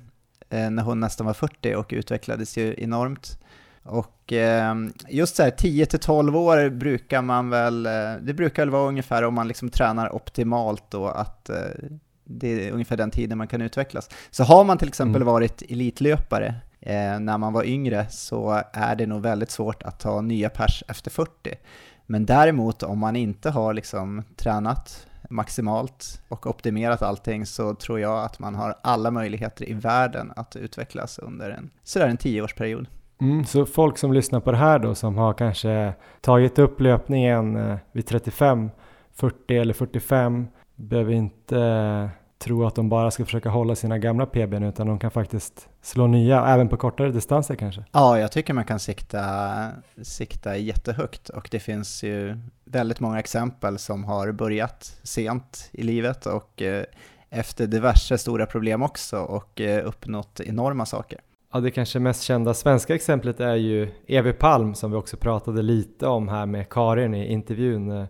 när 0.69 0.83
hon 0.83 0.99
nästan 0.99 1.25
var 1.25 1.33
40 1.33 1.75
och 1.75 1.89
utvecklades 1.89 2.57
ju 2.57 2.75
enormt. 2.77 3.39
Och 3.83 4.33
eh, 4.33 4.75
just 5.09 5.35
så 5.35 5.43
här 5.43 5.51
10 5.51 5.85
till 5.85 5.99
12 5.99 6.35
år 6.37 6.69
brukar 6.69 7.21
man 7.21 7.49
väl, 7.49 7.85
eh, 7.85 7.91
det 8.21 8.33
brukar 8.33 8.61
väl 8.61 8.69
vara 8.69 8.87
ungefär 8.87 9.23
om 9.23 9.33
man 9.33 9.47
liksom 9.47 9.69
tränar 9.69 10.15
optimalt 10.15 10.83
då 10.89 11.07
att 11.07 11.49
eh, 11.49 11.55
det 12.23 12.67
är 12.67 12.71
ungefär 12.71 12.97
den 12.97 13.11
tiden 13.11 13.37
man 13.37 13.47
kan 13.47 13.61
utvecklas. 13.61 14.09
Så 14.31 14.43
har 14.43 14.63
man 14.63 14.77
till 14.77 14.87
exempel 14.87 15.21
Mm. 15.21 15.33
varit 15.33 15.61
elitlöpare 15.69 16.55
eh, 16.81 17.19
när 17.19 17.37
man 17.37 17.53
var 17.53 17.63
yngre 17.63 18.05
så 18.09 18.63
är 18.73 18.95
det 18.95 19.05
nog 19.05 19.21
väldigt 19.21 19.51
svårt 19.51 19.83
att 19.83 19.99
ta 19.99 20.21
nya 20.21 20.49
pers 20.49 20.83
efter 20.87 21.11
40. 21.11 21.31
Men 22.05 22.25
däremot 22.25 22.83
om 22.83 22.99
man 22.99 23.15
inte 23.15 23.49
har 23.49 23.73
liksom 23.73 24.23
tränat 24.35 25.07
maximalt 25.29 26.21
och 26.27 26.47
optimerat 26.47 27.01
allting 27.01 27.45
så 27.45 27.75
tror 27.75 27.99
jag 27.99 28.23
att 28.23 28.39
man 28.39 28.55
har 28.55 28.75
alla 28.83 29.11
möjligheter 29.11 29.69
i 29.69 29.73
världen 29.73 30.33
att 30.35 30.55
utvecklas 30.55 31.19
under 31.19 31.49
en 31.49 31.69
sådär 31.83 32.07
en 32.07 32.17
tioårsperiod. 32.17 32.87
Mm, 33.21 33.45
så 33.45 33.65
folk 33.65 33.97
som 33.97 34.13
lyssnar 34.13 34.39
på 34.39 34.51
det 34.51 34.57
här 34.57 34.79
då 34.79 34.95
som 34.95 35.17
har 35.17 35.33
kanske 35.33 35.93
tagit 36.21 36.59
upp 36.59 36.79
löpningen 36.79 37.55
eh, 37.55 37.77
vid 37.91 38.07
35, 38.07 38.69
40 39.13 39.57
eller 39.57 39.73
45 39.73 40.47
behöver 40.75 41.13
inte 41.13 41.59
eh, 41.59 42.09
tro 42.37 42.65
att 42.65 42.75
de 42.75 42.89
bara 42.89 43.11
ska 43.11 43.25
försöka 43.25 43.49
hålla 43.49 43.75
sina 43.75 43.97
gamla 43.97 44.25
PBn 44.25 44.63
utan 44.63 44.87
de 44.87 44.99
kan 44.99 45.11
faktiskt 45.11 45.69
slå 45.81 46.07
nya, 46.07 46.45
även 46.45 46.69
på 46.69 46.77
kortare 46.77 47.11
distanser 47.11 47.55
kanske. 47.55 47.83
Ja, 47.91 48.19
jag 48.19 48.31
tycker 48.31 48.53
man 48.53 48.65
kan 48.65 48.79
sikta, 48.79 49.21
sikta 50.01 50.57
jättehögt 50.57 51.29
och 51.29 51.47
det 51.51 51.59
finns 51.59 52.03
ju 52.03 52.37
väldigt 52.65 52.99
många 52.99 53.19
exempel 53.19 53.77
som 53.77 54.03
har 54.03 54.31
börjat 54.31 54.99
sent 55.03 55.69
i 55.71 55.83
livet 55.83 56.25
och 56.25 56.61
eh, 56.61 56.83
efter 57.29 57.67
diverse 57.67 58.17
stora 58.17 58.45
problem 58.45 58.81
också 58.83 59.17
och 59.19 59.61
eh, 59.61 59.87
uppnått 59.87 60.39
enorma 60.39 60.85
saker. 60.85 61.19
Ja, 61.53 61.59
det 61.59 61.71
kanske 61.71 61.99
mest 61.99 62.21
kända 62.23 62.53
svenska 62.53 62.95
exemplet 62.95 63.39
är 63.39 63.55
ju 63.55 63.91
Evi 64.07 64.33
Palm 64.33 64.75
som 64.75 64.91
vi 64.91 64.97
också 64.97 65.17
pratade 65.17 65.61
lite 65.61 66.07
om 66.07 66.27
här 66.27 66.45
med 66.45 66.69
Karin 66.69 67.13
i 67.13 67.31
intervjun. 67.31 67.91
Eh, 67.91 68.05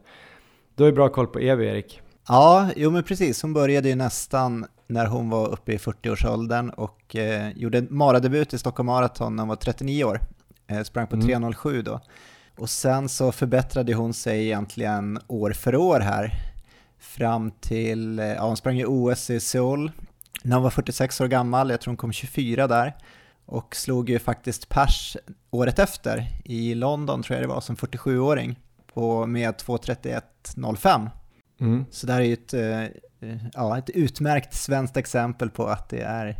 Du 0.76 0.84
har 0.84 0.90
ju 0.90 0.96
bra 0.96 1.10
koll 1.10 1.28
på 1.28 1.40
Evi, 1.40 1.66
Erik. 1.68 2.02
Ja, 2.28 2.70
jo 2.76 2.92
men 2.92 3.04
precis. 3.04 3.42
Hon 3.42 3.54
började 3.54 3.90
ju 3.90 3.96
nästan 3.96 4.66
när 4.88 5.06
hon 5.06 5.30
var 5.30 5.48
uppe 5.48 5.74
i 5.74 5.78
40-årsåldern 5.78 6.70
och 6.70 7.16
eh, 7.16 7.52
gjorde 7.58 7.78
en 7.78 7.88
maradebut 7.90 8.54
i 8.54 8.58
Stockholm 8.58 8.88
Marathon 8.88 9.36
när 9.36 9.44
hon 9.44 9.50
var 9.50 9.56
39 9.56 10.04
år. 10.04 10.22
Eh, 10.68 10.84
sprang 10.84 11.08
på 11.08 11.16
Mm. 11.16 11.44
3.07 11.44 11.82
då. 11.82 12.00
Och 12.58 12.70
sen 12.70 13.10
så 13.10 13.32
förbättrade 13.32 13.94
hon 13.94 14.14
sig 14.14 14.46
egentligen 14.46 15.20
år 15.28 15.52
för 15.52 15.76
år 15.76 16.00
här. 16.00 16.34
Fram 17.00 17.52
till, 17.52 18.20
eh, 18.20 18.26
ja 18.26 18.48
hon 18.48 18.58
sprang 18.58 18.78
ju 18.78 18.86
OS 18.86 19.30
i 19.30 19.40
Seoul 19.40 19.92
när 20.44 20.56
hon 20.56 20.64
var 20.64 20.70
46 20.70 21.22
år 21.22 21.28
gammal, 21.28 21.70
jag 21.70 21.82
tror 21.82 21.92
hon 21.92 21.98
kom 21.98 22.12
24 22.12 22.68
där. 22.68 22.96
Och 23.46 23.76
slog 23.76 24.10
ju 24.10 24.20
faktiskt 24.20 24.70
pers 24.70 25.18
året 25.52 25.80
efter 25.80 26.28
i 26.46 26.76
London 26.76 27.24
tror 27.24 27.36
jag 27.40 27.44
det 27.44 27.54
var 27.54 27.62
som 27.62 27.76
47-åring 27.76 28.60
på 28.94 29.26
med 29.26 29.56
2.31.05. 29.56 31.10
Mm. 31.60 31.86
Så 31.92 32.08
det 32.08 32.14
här 32.14 32.22
är 32.22 32.26
ju 32.26 32.34
ett, 32.34 32.54
eh, 32.54 33.38
ja, 33.54 33.78
ett 33.78 33.90
utmärkt 33.90 34.54
svenskt 34.54 34.98
exempel 34.98 35.50
på 35.50 35.68
att 35.68 35.90
det 35.90 36.02
är 36.02 36.40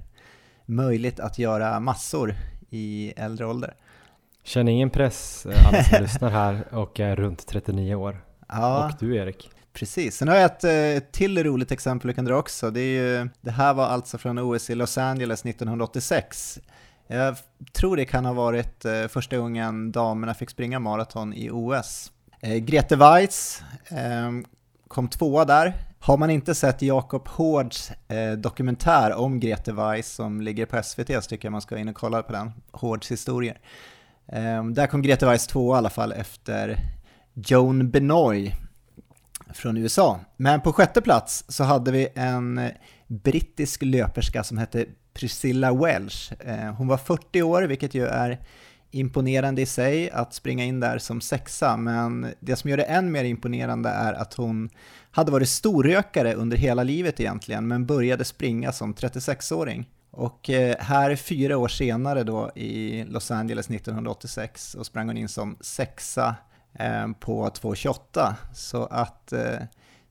möjligt 0.66 1.20
att 1.20 1.40
göra 1.40 1.80
massor 1.80 2.36
i 2.70 3.14
äldre 3.18 3.46
ålder. 3.46 3.74
Känner 4.44 4.72
ingen 4.72 4.90
press, 4.90 5.46
eh, 5.46 5.68
alla 5.68 5.84
som 5.84 6.02
lyssnar 6.02 6.30
här 6.30 6.74
och 6.74 7.00
är 7.00 7.16
runt 7.16 7.48
39 7.48 7.96
år. 7.96 8.26
Ja, 8.48 8.86
Och 8.86 8.92
du 9.00 9.16
Erik. 9.16 9.50
precis. 9.74 10.16
Sen 10.16 10.28
har 10.28 10.36
jag 10.36 10.46
ett, 10.46 10.64
eh, 10.64 10.72
ett 10.72 11.12
till 11.12 11.44
roligt 11.44 11.72
exempel 11.72 12.08
vi 12.08 12.14
kan 12.14 12.26
dra 12.26 12.36
också. 12.36 12.72
Det, 12.72 12.80
är 12.82 13.02
ju, 13.20 13.30
det 13.42 13.52
här 13.52 13.74
var 13.74 13.86
alltså 13.86 14.18
från 14.18 14.40
OS 14.40 14.70
i 14.70 14.76
Los 14.76 14.98
Angeles 14.98 15.46
1986. 15.46 16.60
Jag 17.08 17.36
tror 17.74 17.98
det 17.98 18.06
kan 18.06 18.26
ha 18.26 18.34
varit 18.34 18.86
första 19.10 19.38
gången 19.38 19.92
damerna 19.92 20.34
fick 20.34 20.50
springa 20.50 20.80
maraton 20.80 21.34
i 21.34 21.50
OS. 21.52 22.12
Grete 22.42 22.96
Weiss 22.96 23.64
kom 24.96 25.08
tvåa 25.08 25.46
där. 25.46 25.74
Har 26.00 26.18
man 26.18 26.30
inte 26.30 26.56
sett 26.56 26.82
Jakob 26.82 27.28
Hårds 27.28 27.92
eh, 28.08 28.32
dokumentär 28.32 29.14
om 29.14 29.40
Grete 29.40 29.74
Weiss 29.74 30.14
som 30.14 30.42
ligger 30.42 30.66
på 30.66 30.84
SVT 30.84 31.08
så 31.08 31.22
tycker 31.22 31.46
jag 31.46 31.52
man 31.52 31.62
ska 31.62 31.78
in 31.78 31.90
och 31.90 31.96
kolla 31.96 32.24
på 32.24 32.34
den, 32.34 32.52
Hårds 32.72 33.12
historier. 33.12 33.60
Eh, 34.28 34.66
där 34.66 34.88
kom 34.88 35.02
Grete 35.02 35.26
Weiss 35.26 35.48
tvåa 35.48 35.76
i 35.76 35.78
alla 35.78 35.90
fall 35.90 36.12
efter 36.12 36.78
Joan 37.34 37.90
Benoy 37.90 38.56
från 39.54 39.78
USA. 39.78 40.20
Men 40.38 40.62
på 40.62 40.74
sjätte 40.74 41.02
plats 41.02 41.46
så 41.48 41.64
hade 41.64 41.92
vi 41.92 42.08
en 42.16 42.58
eh, 42.58 42.72
brittisk 43.08 43.82
löperska 43.82 44.44
som 44.44 44.58
hette 44.58 44.86
Priscilla 45.14 45.74
Welch. 45.74 46.32
Eh, 46.40 46.74
Hon 46.74 46.88
var 46.88 46.98
40 46.98 47.42
år, 47.42 47.62
vilket 47.62 47.94
ju 47.94 48.06
är 48.06 48.40
imponerande 48.96 49.62
i 49.62 49.66
sig 49.66 50.10
att 50.12 50.34
springa 50.34 50.64
in 50.64 50.80
där 50.80 50.98
som 50.98 51.22
sexa, 51.22 51.78
men 51.78 52.34
det 52.40 52.56
som 52.56 52.70
gör 52.70 52.78
det 52.78 52.84
än 52.84 53.12
mer 53.12 53.24
imponerande 53.24 53.90
är 53.90 54.14
att 54.14 54.34
hon 54.34 54.70
hade 55.12 55.32
varit 55.32 55.50
storrökare 55.50 56.34
under 56.34 56.58
hela 56.58 56.84
livet 56.84 57.20
egentligen, 57.20 57.68
men 57.68 57.86
började 57.86 58.26
springa 58.26 58.72
som 58.72 58.94
36-åring. 58.94 59.90
Och 60.12 60.50
eh, 60.50 60.76
här 60.80 61.16
fyra 61.16 61.58
år 61.58 61.68
senare 61.68 62.24
då 62.24 62.52
i 62.56 63.04
Los 63.04 63.32
Angeles 63.32 63.70
1986 63.70 64.76
och 64.76 64.86
sprang 64.86 65.08
hon 65.08 65.18
in 65.18 65.28
som 65.28 65.58
sexa 65.62 66.36
eh, 66.74 67.08
på 67.20 67.48
2.28. 67.50 68.34
Så 68.54 68.86
att 68.86 69.34
eh, 69.34 69.60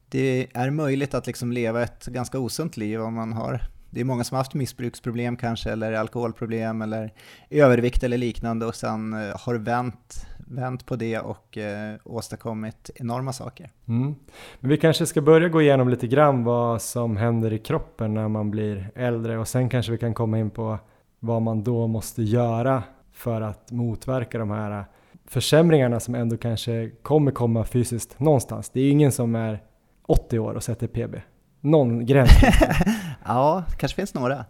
det 0.08 0.46
är 0.54 0.70
möjligt 0.70 1.14
att 1.14 1.26
liksom 1.26 1.52
leva 1.52 1.82
ett 1.82 2.06
ganska 2.06 2.38
osunt 2.38 2.76
liv 2.76 3.00
om 3.00 3.14
man 3.14 3.32
har 3.32 3.60
det 3.94 4.00
är 4.00 4.04
många 4.04 4.24
som 4.24 4.34
har 4.34 4.40
haft 4.40 4.54
missbruksproblem 4.54 5.36
kanske, 5.36 5.70
eller 5.70 5.92
alkoholproblem, 5.92 6.82
eller 6.82 7.12
övervikt 7.50 8.02
eller 8.02 8.18
liknande 8.18 8.66
och 8.66 8.74
sen 8.74 9.12
eh, 9.12 9.36
har 9.40 9.54
vänt, 9.54 10.26
vänt 10.46 10.86
på 10.86 10.96
det 10.96 11.18
och 11.18 11.58
eh, 11.58 11.94
åstadkommit 12.04 12.90
enorma 12.94 13.32
saker. 13.32 13.70
Mm. 13.88 14.14
Men 14.60 14.70
vi 14.70 14.76
kanske 14.76 15.06
ska 15.06 15.20
börja 15.20 15.48
gå 15.48 15.62
igenom 15.62 15.88
lite 15.88 16.06
grann 16.06 16.44
vad 16.44 16.82
som 16.82 17.16
händer 17.16 17.52
i 17.52 17.58
kroppen 17.58 18.14
när 18.14 18.28
man 18.28 18.50
blir 18.50 18.90
äldre 18.94 19.38
och 19.38 19.48
sen 19.48 19.68
kanske 19.68 19.92
vi 19.92 19.98
kan 19.98 20.14
komma 20.14 20.38
in 20.38 20.50
på 20.50 20.78
vad 21.20 21.42
man 21.42 21.64
då 21.64 21.86
måste 21.86 22.22
göra 22.22 22.82
för 23.12 23.40
att 23.40 23.70
motverka 23.70 24.38
de 24.38 24.50
här 24.50 24.84
försämringarna 25.26 26.00
som 26.00 26.14
ändå 26.14 26.36
kanske 26.36 26.90
kommer 27.02 27.30
komma 27.30 27.64
fysiskt 27.64 28.20
någonstans. 28.20 28.70
Det 28.70 28.80
är 28.80 28.84
ju 28.84 28.90
ingen 28.90 29.12
som 29.12 29.34
är 29.34 29.62
80 30.06 30.38
år 30.38 30.54
och 30.54 30.62
sätter 30.62 30.86
PB. 30.86 31.16
Någon 31.60 32.06
gräns. 32.06 32.30
ja, 33.24 33.64
kanske 33.78 33.96
finns 33.96 34.14
några. 34.14 34.44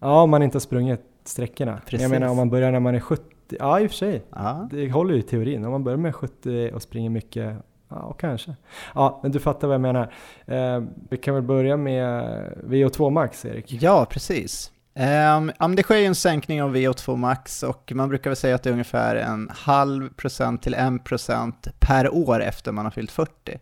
ja, 0.00 0.22
om 0.22 0.30
man 0.30 0.42
inte 0.42 0.56
har 0.56 0.60
sprungit 0.60 1.00
sträckorna. 1.24 1.80
Precis. 1.86 2.02
Jag 2.02 2.10
menar 2.10 2.28
om 2.28 2.36
man 2.36 2.50
börjar 2.50 2.72
när 2.72 2.80
man 2.80 2.94
är 2.94 3.00
70, 3.00 3.24
ja 3.48 3.80
i 3.80 3.86
och 3.86 3.90
för 3.90 3.96
sig. 3.96 4.22
Ja, 4.30 4.68
Det 4.70 4.90
håller 4.90 5.14
ju 5.14 5.20
i 5.20 5.22
teorin. 5.22 5.64
Om 5.64 5.70
man 5.70 5.84
börjar 5.84 5.98
med 5.98 6.14
70 6.14 6.70
och 6.74 6.82
springer 6.82 7.10
mycket, 7.10 7.56
ja 7.88 8.12
kanske. 8.12 8.54
Ja, 8.94 9.20
men 9.22 9.32
du 9.32 9.40
fattar 9.40 9.68
vad 9.68 9.74
jag 9.74 9.80
menar. 9.80 10.12
Eh, 10.46 10.82
vi 11.10 11.16
kan 11.16 11.34
väl 11.34 11.42
börja 11.42 11.76
med 11.76 12.24
VO2 12.64 13.10
max, 13.10 13.44
Erik? 13.44 13.82
ja 13.82 14.06
precis. 14.10 14.72
Um, 14.98 15.52
ja, 15.58 15.68
det 15.68 15.82
sker 15.82 15.96
ju 15.96 16.04
en 16.04 16.14
sänkning 16.14 16.62
av 16.62 16.76
VO2 16.76 17.16
max 17.16 17.62
och 17.62 17.92
man 17.94 18.08
brukar 18.08 18.30
väl 18.30 18.36
säga 18.36 18.54
att 18.54 18.62
det 18.62 18.70
är 18.70 18.72
ungefär 18.72 19.16
en 19.16 19.50
halv 19.54 20.08
procent 20.08 20.62
till 20.62 20.74
en 20.74 20.98
procent 20.98 21.68
per 21.78 22.14
år 22.14 22.40
efter 22.42 22.72
man 22.72 22.84
har 22.84 22.92
fyllt 22.92 23.10
40. 23.10 23.58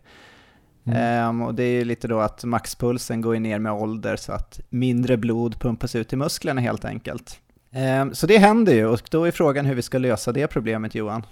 Mm. 0.85 0.99
Ehm, 0.99 1.41
och 1.41 1.55
det 1.55 1.63
är 1.63 1.71
ju 1.71 1.85
lite 1.85 2.07
då 2.07 2.19
att 2.19 2.43
maxpulsen 2.43 3.21
går 3.21 3.35
ner 3.35 3.59
med 3.59 3.71
ålder 3.73 4.15
så 4.15 4.31
att 4.33 4.59
mindre 4.69 5.17
blod 5.17 5.59
pumpas 5.59 5.95
ut 5.95 6.13
i 6.13 6.15
musklerna 6.15 6.61
helt 6.61 6.85
enkelt. 6.85 7.39
Ehm, 7.71 8.13
så 8.13 8.27
det 8.27 8.37
händer 8.37 8.73
ju 8.73 8.85
och 8.87 9.01
då 9.11 9.23
är 9.23 9.31
frågan 9.31 9.65
hur 9.65 9.75
vi 9.75 9.81
ska 9.81 9.97
lösa 9.97 10.31
det 10.31 10.47
problemet 10.47 10.95
Johan. 10.95 11.23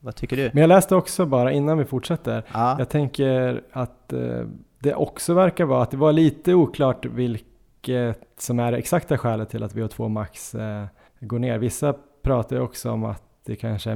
Vad 0.00 0.16
tycker 0.16 0.36
du? 0.36 0.50
Men 0.52 0.60
jag 0.60 0.68
läste 0.68 0.94
också 0.96 1.26
bara 1.26 1.52
innan 1.52 1.78
vi 1.78 1.84
fortsätter. 1.84 2.44
Ja, 2.52 2.76
Jag 2.78 2.88
tänker 2.88 3.62
att 3.72 4.12
eh, 4.12 4.46
det 4.78 4.94
också 4.94 5.34
verkar 5.34 5.64
vara 5.64 5.82
att 5.82 5.90
det 5.90 5.96
var 5.96 6.12
lite 6.12 6.54
oklart 6.54 7.06
vilket 7.06 8.18
som 8.38 8.58
är 8.58 8.72
det 8.72 8.78
exakta 8.78 9.18
skälet 9.18 9.50
till 9.50 9.62
att 9.62 9.74
VO2 9.74 10.08
max 10.08 10.54
eh, 10.54 10.84
går 11.20 11.38
ner. 11.38 11.58
Vissa 11.58 11.94
pratar 12.22 12.56
ju 12.56 12.62
också 12.62 12.90
om 12.90 13.04
att 13.04 13.22
det 13.46 13.56
kanske 13.56 13.90
är 13.90 13.94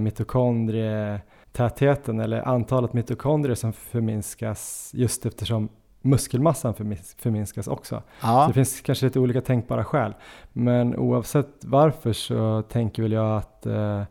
mitokondrietätheten 1.57 2.21
eller 2.21 2.49
antalet 2.49 2.93
mitokondrier 2.93 3.55
som 3.55 3.73
förminskas 3.73 4.91
just 4.95 5.27
eftersom 5.27 5.69
muskelmassan 6.03 6.75
förminskas 7.19 7.69
också. 7.69 8.03
Ja. 8.23 8.43
Så 8.43 8.49
det 8.49 8.55
finns 8.55 8.81
kanske 8.81 9.07
lite 9.07 9.21
olika 9.21 9.41
tänkbara 9.41 9.85
skäl. 9.85 10.15
Men 10.53 10.97
oavsett 10.97 11.65
varför 11.65 12.13
så 12.13 12.63
tänker 12.63 13.03
väl 13.03 13.13
jag 13.13 13.37
att 13.37 13.67
eh, 13.67 14.03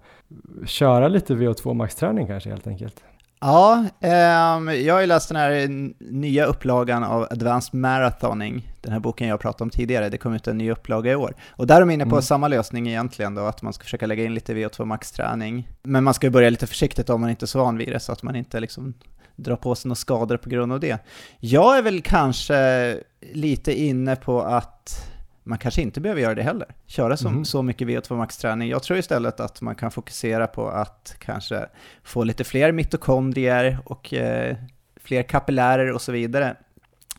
köra 0.66 1.08
lite 1.08 1.34
VO2 1.36 1.74
max-träning 1.74 2.28
kanske 2.28 2.50
helt 2.50 2.68
enkelt. 2.68 3.04
Ja, 3.48 3.86
ehm, 4.02 4.68
jag 4.70 4.94
har 4.94 5.02
ju 5.02 5.08
läst 5.08 5.28
den 5.28 5.38
här 5.38 5.68
nya 6.12 6.46
upplagan 6.46 7.04
av 7.04 7.24
Advanced 7.32 7.74
Marathoning, 7.80 8.72
den 8.82 8.92
här 8.92 9.00
boken 9.00 9.28
jag 9.28 9.40
pratade 9.40 9.64
om 9.64 9.70
tidigare, 9.70 10.10
det 10.10 10.18
kom 10.18 10.34
ut 10.34 10.48
en 10.48 10.58
ny 10.58 10.72
upplaga 10.72 11.12
i 11.12 11.16
år. 11.16 11.36
Och 11.50 11.68
där 11.68 11.76
är 11.76 11.80
de 11.80 11.90
inne 11.90 12.04
på 12.04 12.10
Mm. 12.16 12.22
samma 12.22 12.48
lösning 12.48 12.88
egentligen 12.88 13.36
då, 13.36 13.42
att 13.42 13.62
man 13.62 13.74
ska 13.74 13.84
försöka 13.84 14.06
lägga 14.06 14.24
in 14.24 14.34
lite 14.34 14.54
VO2 14.54 14.86
max-träning. 14.86 15.70
Men 15.84 16.04
man 16.04 16.14
ska 16.14 16.28
ju 16.28 16.32
börja 16.32 16.50
lite 16.50 16.68
försiktigt 16.68 17.10
om 17.10 17.22
man 17.22 17.30
inte 17.30 17.46
är 17.46 17.48
så 17.48 17.60
van 17.60 17.78
vid 17.78 17.92
det, 17.92 18.00
så 18.00 18.12
att 18.12 18.24
man 18.24 18.36
inte 18.36 18.60
liksom 18.60 18.94
drar 19.36 19.56
på 19.56 19.76
sig 19.76 19.90
några 19.90 19.96
skador 19.96 20.38
på 20.38 20.50
grund 20.50 20.74
av 20.74 20.80
det. 20.80 20.98
Jag 21.40 21.78
är 21.78 21.82
väl 21.82 22.02
kanske 22.02 22.98
lite 23.34 23.74
inne 23.82 24.16
på 24.16 24.42
att 24.42 25.12
man 25.48 25.58
kanske 25.58 25.82
inte 25.82 26.02
behöver 26.02 26.22
göra 26.22 26.36
det 26.36 26.44
heller. 26.44 26.68
Köra 26.86 27.18
så, 27.18 27.30
Mhm. 27.30 27.46
så 27.46 27.62
mycket 27.64 27.88
VO2 27.88 28.16
max-träning. 28.18 28.70
Jag 28.70 28.84
tror 28.84 28.98
istället 29.00 29.40
att 29.40 29.62
man 29.62 29.76
kan 29.76 29.92
fokusera 29.92 30.48
på 30.48 30.68
att 30.68 31.16
kanske 31.20 31.66
få 32.04 32.24
lite 32.24 32.44
fler 32.44 32.72
mitokondrier 32.72 33.78
och 33.86 34.14
eh, 34.14 34.56
fler 34.96 35.24
kapillärer 35.24 35.92
och 35.94 36.02
så 36.02 36.12
vidare 36.12 36.56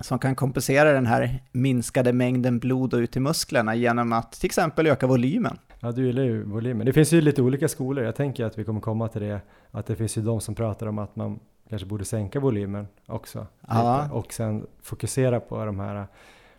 som 0.01 0.19
kan 0.19 0.35
kompensera 0.35 0.93
den 0.93 1.07
här 1.07 1.43
minskade 1.53 2.13
mängden 2.13 2.59
blod 2.59 2.95
ut 2.95 3.17
i 3.17 3.21
musklerna 3.21 3.75
genom 3.75 4.13
att 4.13 4.33
till 4.33 4.47
exempel 4.47 4.87
öka 4.87 5.07
volymen. 5.07 5.59
Ja, 5.81 5.93
du 5.93 6.07
gillar 6.07 6.23
ju 6.23 6.43
volymen. 6.45 6.87
Det 6.87 6.93
finns 6.93 7.13
ju 7.13 7.21
lite 7.21 7.43
olika 7.43 7.69
skolor. 7.69 8.05
Jag 8.05 8.17
tänker 8.17 8.45
att 8.45 8.59
vi 8.59 8.65
kommer 8.65 8.81
komma 8.81 9.09
till 9.09 9.23
det, 9.23 9.41
att 9.71 9.87
det 9.87 9.97
finns 9.97 10.19
ju 10.19 10.23
de 10.23 10.41
som 10.41 10.55
pratar 10.55 10.87
om 10.87 10.99
att 10.99 11.17
man 11.17 11.39
kanske 11.69 11.87
borde 11.87 12.05
sänka 12.05 12.41
volymen 12.41 12.87
också. 13.07 13.47
Ja. 13.69 14.09
Och 14.13 14.33
sen 14.33 14.67
fokusera 14.83 15.41
på 15.41 15.65
de 15.65 15.81
här 15.81 16.07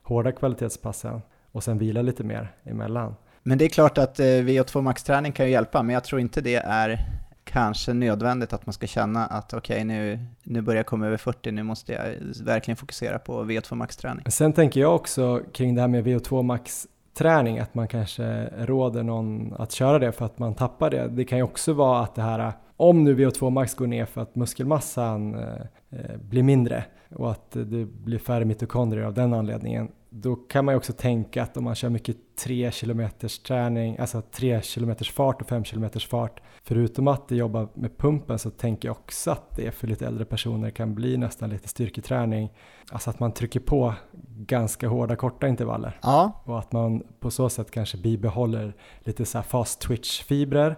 hårda 0.03 0.31
kvalitetspassen 0.31 1.21
och 1.57 1.63
sen 1.63 1.77
vila 1.77 2.01
lite 2.01 2.23
mer 2.23 2.51
emellan. 2.63 3.15
Men 3.43 3.57
det 3.57 3.65
är 3.65 3.69
klart 3.69 3.97
att 3.97 4.19
eh, 4.19 4.23
VO2 4.23 4.81
max-träning 4.81 5.31
kan 5.31 5.45
ju 5.45 5.51
hjälpa, 5.51 5.83
men 5.83 5.93
jag 5.93 6.03
tror 6.03 6.21
inte 6.21 6.41
det 6.41 6.55
är 6.55 6.99
kanske 7.43 7.93
nödvändigt 7.93 8.53
att 8.53 8.65
man 8.65 8.73
ska 8.73 8.87
känna 8.87 9.25
att 9.25 9.53
okej, 9.53 9.83
nu, 9.83 10.19
nu 10.43 10.61
börjar 10.61 10.79
jag 10.79 10.85
komma 10.85 11.07
över 11.07 11.17
40, 11.17 11.51
nu 11.51 11.63
måste 11.63 11.93
jag 11.93 12.03
verkligen 12.45 12.77
fokusera 12.77 13.19
på 13.19 13.43
VO2 13.43 13.75
max-träning. 13.75 14.25
Sen 14.27 14.53
tänker 14.53 14.81
jag 14.81 14.95
också 14.95 15.41
kring 15.53 15.75
det 15.75 15.81
här 15.81 15.87
med 15.87 16.07
VO2 16.07 16.43
max 16.43 16.87
träning, 17.17 17.59
att 17.59 17.75
man 17.75 17.87
kanske 17.87 18.49
råder 18.57 19.03
någon 19.03 19.53
att 19.57 19.71
köra 19.71 19.99
det 19.99 20.11
för 20.11 20.25
att 20.25 20.39
man 20.39 20.55
tappar 20.55 20.89
det. 20.89 21.07
Det 21.07 21.25
kan 21.25 21.37
ju 21.37 21.43
också 21.43 21.73
vara 21.73 22.03
att 22.03 22.15
det 22.15 22.21
här, 22.21 22.51
om 22.77 23.03
nu 23.03 23.15
VO2 23.15 23.49
max 23.49 23.75
går 23.75 23.87
ner 23.87 24.05
för 24.05 24.21
att 24.21 24.35
muskelmassan 24.35 25.35
eh, 25.35 25.61
eh, 25.89 26.17
blir 26.17 26.43
mindre 26.43 26.83
och 27.15 27.31
att 27.31 27.51
det 27.51 27.85
blir 27.85 28.19
färre 28.19 28.45
mitokondrier 28.45 29.05
av 29.05 29.13
den 29.13 29.33
anledningen, 29.33 29.87
då 30.09 30.35
kan 30.35 30.65
man 30.65 30.73
ju 30.73 30.77
också 30.77 30.93
tänka 30.93 31.43
att 31.43 31.57
om 31.57 31.63
man 31.63 31.75
kör 31.75 31.89
mycket 31.89 32.17
3 32.35 32.71
km 32.71 33.09
träning, 33.47 33.97
alltså 33.97 34.21
3 34.21 34.61
km 34.61 34.95
fart 35.13 35.41
och 35.41 35.47
5 35.47 35.63
km 35.63 35.89
fart, 36.09 36.41
förutom 36.63 37.07
att 37.07 37.27
det 37.27 37.35
jobbar 37.35 37.67
med 37.73 37.97
pumpen 37.97 38.39
så 38.39 38.49
tänker 38.49 38.87
jag 38.87 38.97
också 38.97 39.31
att 39.31 39.55
det 39.55 39.71
för 39.71 39.87
lite 39.87 40.07
äldre 40.07 40.25
personer 40.25 40.69
kan 40.69 40.95
bli 40.95 41.17
nästan 41.17 41.49
lite 41.49 41.67
styrketräning. 41.67 42.53
Alltså 42.91 43.09
att 43.09 43.19
man 43.19 43.31
trycker 43.31 43.59
på 43.59 43.93
ganska 44.29 44.87
hårda 44.87 45.15
korta 45.15 45.47
intervaller 45.47 45.99
Ja, 46.01 46.43
och 46.45 46.59
att 46.59 46.71
man 46.71 47.03
på 47.19 47.31
så 47.31 47.49
sätt 47.49 47.71
kanske 47.71 47.97
bibehåller 47.97 48.73
lite 48.99 49.25
så 49.25 49.37
här 49.37 49.43
fast 49.43 49.81
twitch 49.81 50.23
fibrer 50.23 50.75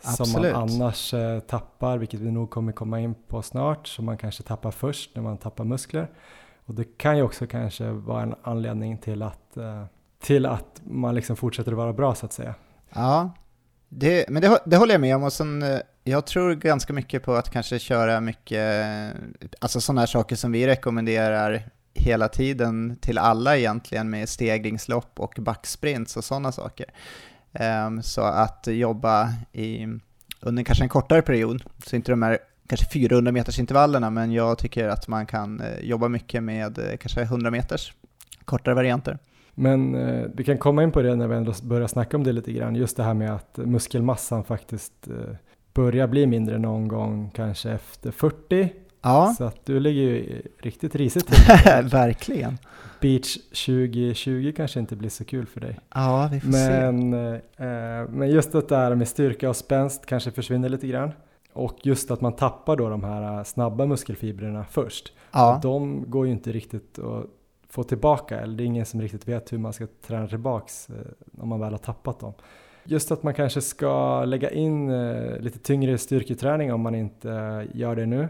som 0.00 0.32
man 0.32 0.54
annars 0.54 1.14
eh, 1.14 1.40
tappar, 1.40 1.98
vilket 1.98 2.20
vi 2.20 2.30
nog 2.30 2.50
kommer 2.50 2.72
komma 2.72 3.00
in 3.00 3.14
på 3.14 3.42
snart, 3.42 3.88
som 3.88 4.04
man 4.04 4.18
kanske 4.18 4.42
tappar 4.42 4.70
först 4.70 5.10
när 5.14 5.22
man 5.22 5.38
tappar 5.38 5.64
muskler. 5.64 6.08
Och 6.68 6.74
det 6.74 6.84
kan 6.98 7.16
ju 7.16 7.22
också 7.22 7.46
kanske 7.46 7.90
vara 7.90 8.22
en 8.22 8.34
anledning 8.42 8.98
till 8.98 9.22
att, 9.22 9.56
eh, 9.56 9.84
till 10.20 10.46
att 10.46 10.80
man 10.84 11.14
liksom 11.14 11.36
fortsätter 11.36 11.72
att 11.72 11.78
vara 11.78 11.92
bra 11.92 12.14
så 12.14 12.26
att 12.26 12.32
säga. 12.32 12.54
ja. 12.94 13.34
Det, 13.88 14.28
men 14.28 14.42
det, 14.42 14.58
det 14.66 14.76
håller 14.76 14.94
jag 14.94 15.00
med 15.00 15.16
om 15.16 15.22
och 15.22 15.32
sen, 15.32 15.62
eh, 15.62 15.78
jag 16.04 16.26
tror 16.26 16.54
ganska 16.54 16.92
mycket 16.92 17.22
på 17.22 17.34
att 17.34 17.50
kanske 17.50 17.78
köra 17.78 18.20
mycket, 18.20 18.86
eh, 18.86 19.20
alltså 19.58 19.80
sådana 19.80 20.00
här 20.00 20.06
saker 20.06 20.36
som 20.36 20.52
vi 20.52 20.66
rekommenderar 20.66 21.62
hela 21.94 22.28
tiden 22.28 22.96
till 23.00 23.18
alla 23.18 23.56
egentligen 23.56 24.10
med 24.10 24.28
stegringslopp 24.28 25.20
och 25.20 25.34
backsprints 25.38 26.16
och 26.16 26.24
sådana 26.24 26.52
saker. 26.52 26.86
Ehm, 27.52 28.02
så 28.02 28.20
att 28.22 28.66
jobba 28.66 29.32
i, 29.52 29.86
under 30.40 30.62
kanske 30.62 30.84
en 30.84 30.88
kortare 30.88 31.22
period, 31.22 31.62
så 31.86 31.96
inte 31.96 32.12
de 32.12 32.22
här 32.22 32.38
kanske 32.68 32.86
400 32.86 33.32
meters 33.32 33.58
intervallerna, 33.58 34.10
men 34.10 34.32
jag 34.32 34.58
tycker 34.58 34.88
att 34.88 35.08
man 35.08 35.26
kan 35.26 35.60
eh, 35.60 35.78
jobba 35.82 36.08
mycket 36.08 36.42
med 36.42 36.78
eh, 36.78 36.96
kanske 36.96 37.22
100 37.22 37.50
meters 37.50 37.92
kortare 38.44 38.74
varianter. 38.74 39.18
Men 39.54 39.94
eh, 39.94 40.26
vi 40.34 40.44
kan 40.44 40.58
komma 40.58 40.82
in 40.82 40.92
på 40.92 41.02
det 41.02 41.16
när 41.16 41.28
vi 41.28 41.36
ändå 41.36 41.52
börjar 41.62 41.86
snacka 41.86 42.16
om 42.16 42.24
det 42.24 42.32
lite 42.32 42.52
grann, 42.52 42.74
just 42.74 42.96
det 42.96 43.02
här 43.02 43.14
med 43.14 43.34
att 43.34 43.56
muskelmassan 43.56 44.44
faktiskt 44.44 44.92
eh, 45.08 45.34
börjar 45.74 46.06
bli 46.06 46.26
mindre 46.26 46.58
någon 46.58 46.88
gång 46.88 47.30
kanske 47.34 47.70
efter 47.70 48.10
40. 48.10 48.68
Ja, 49.02 49.34
Så 49.38 49.44
att 49.44 49.66
du 49.66 49.80
ligger 49.80 50.02
ju 50.02 50.42
riktigt 50.58 50.94
risigt 50.94 51.26
till. 51.32 51.88
verkligen. 51.88 52.58
Beach 53.00 53.36
2020 53.66 54.52
kanske 54.56 54.80
inte 54.80 54.96
blir 54.96 55.10
så 55.10 55.24
kul 55.24 55.46
för 55.46 55.60
dig. 55.60 55.78
Ja, 55.94 56.28
vi 56.32 56.40
får 56.40 56.52
se. 56.52 56.92
Men, 56.92 57.12
eh, 57.34 58.08
men 58.10 58.30
just 58.30 58.52
det 58.52 58.68
där 58.68 58.94
med 58.94 59.08
styrka 59.08 59.48
och 59.48 59.56
spänst 59.56 60.06
kanske 60.06 60.30
försvinner 60.30 60.68
lite 60.68 60.86
grann. 60.86 61.10
Och 61.58 61.86
just 61.86 62.10
att 62.10 62.20
man 62.20 62.32
tappar 62.32 62.76
då 62.76 62.88
de 62.88 63.04
här 63.04 63.38
eh, 63.38 63.44
snabba 63.44 63.86
muskelfibrerna 63.86 64.64
först. 64.64 65.12
Ja. 65.32 65.60
De 65.62 66.04
går 66.10 66.26
ju 66.26 66.32
inte 66.32 66.52
riktigt 66.52 66.98
att 66.98 67.26
få 67.68 67.82
tillbaka, 67.82 68.40
eller 68.40 68.56
det 68.56 68.62
är 68.62 68.64
ingen 68.64 68.86
som 68.86 69.00
riktigt 69.00 69.28
vet 69.28 69.52
hur 69.52 69.58
man 69.58 69.72
ska 69.72 69.86
träna 70.06 70.26
tillbaks 70.26 70.90
eh, 70.90 70.96
om 71.42 71.48
man 71.48 71.60
väl 71.60 71.72
har 71.72 71.78
tappat 71.78 72.20
dem. 72.20 72.32
Just 72.84 73.12
att 73.12 73.22
man 73.22 73.34
kanske 73.34 73.60
ska 73.60 74.24
lägga 74.24 74.50
in 74.50 74.90
eh, 74.90 75.38
lite 75.38 75.58
tyngre 75.58 75.98
styrketräning 75.98 76.72
om 76.72 76.80
man 76.80 76.94
inte 76.94 77.66
gör 77.74 77.96
det 77.96 78.06
nu. 78.06 78.28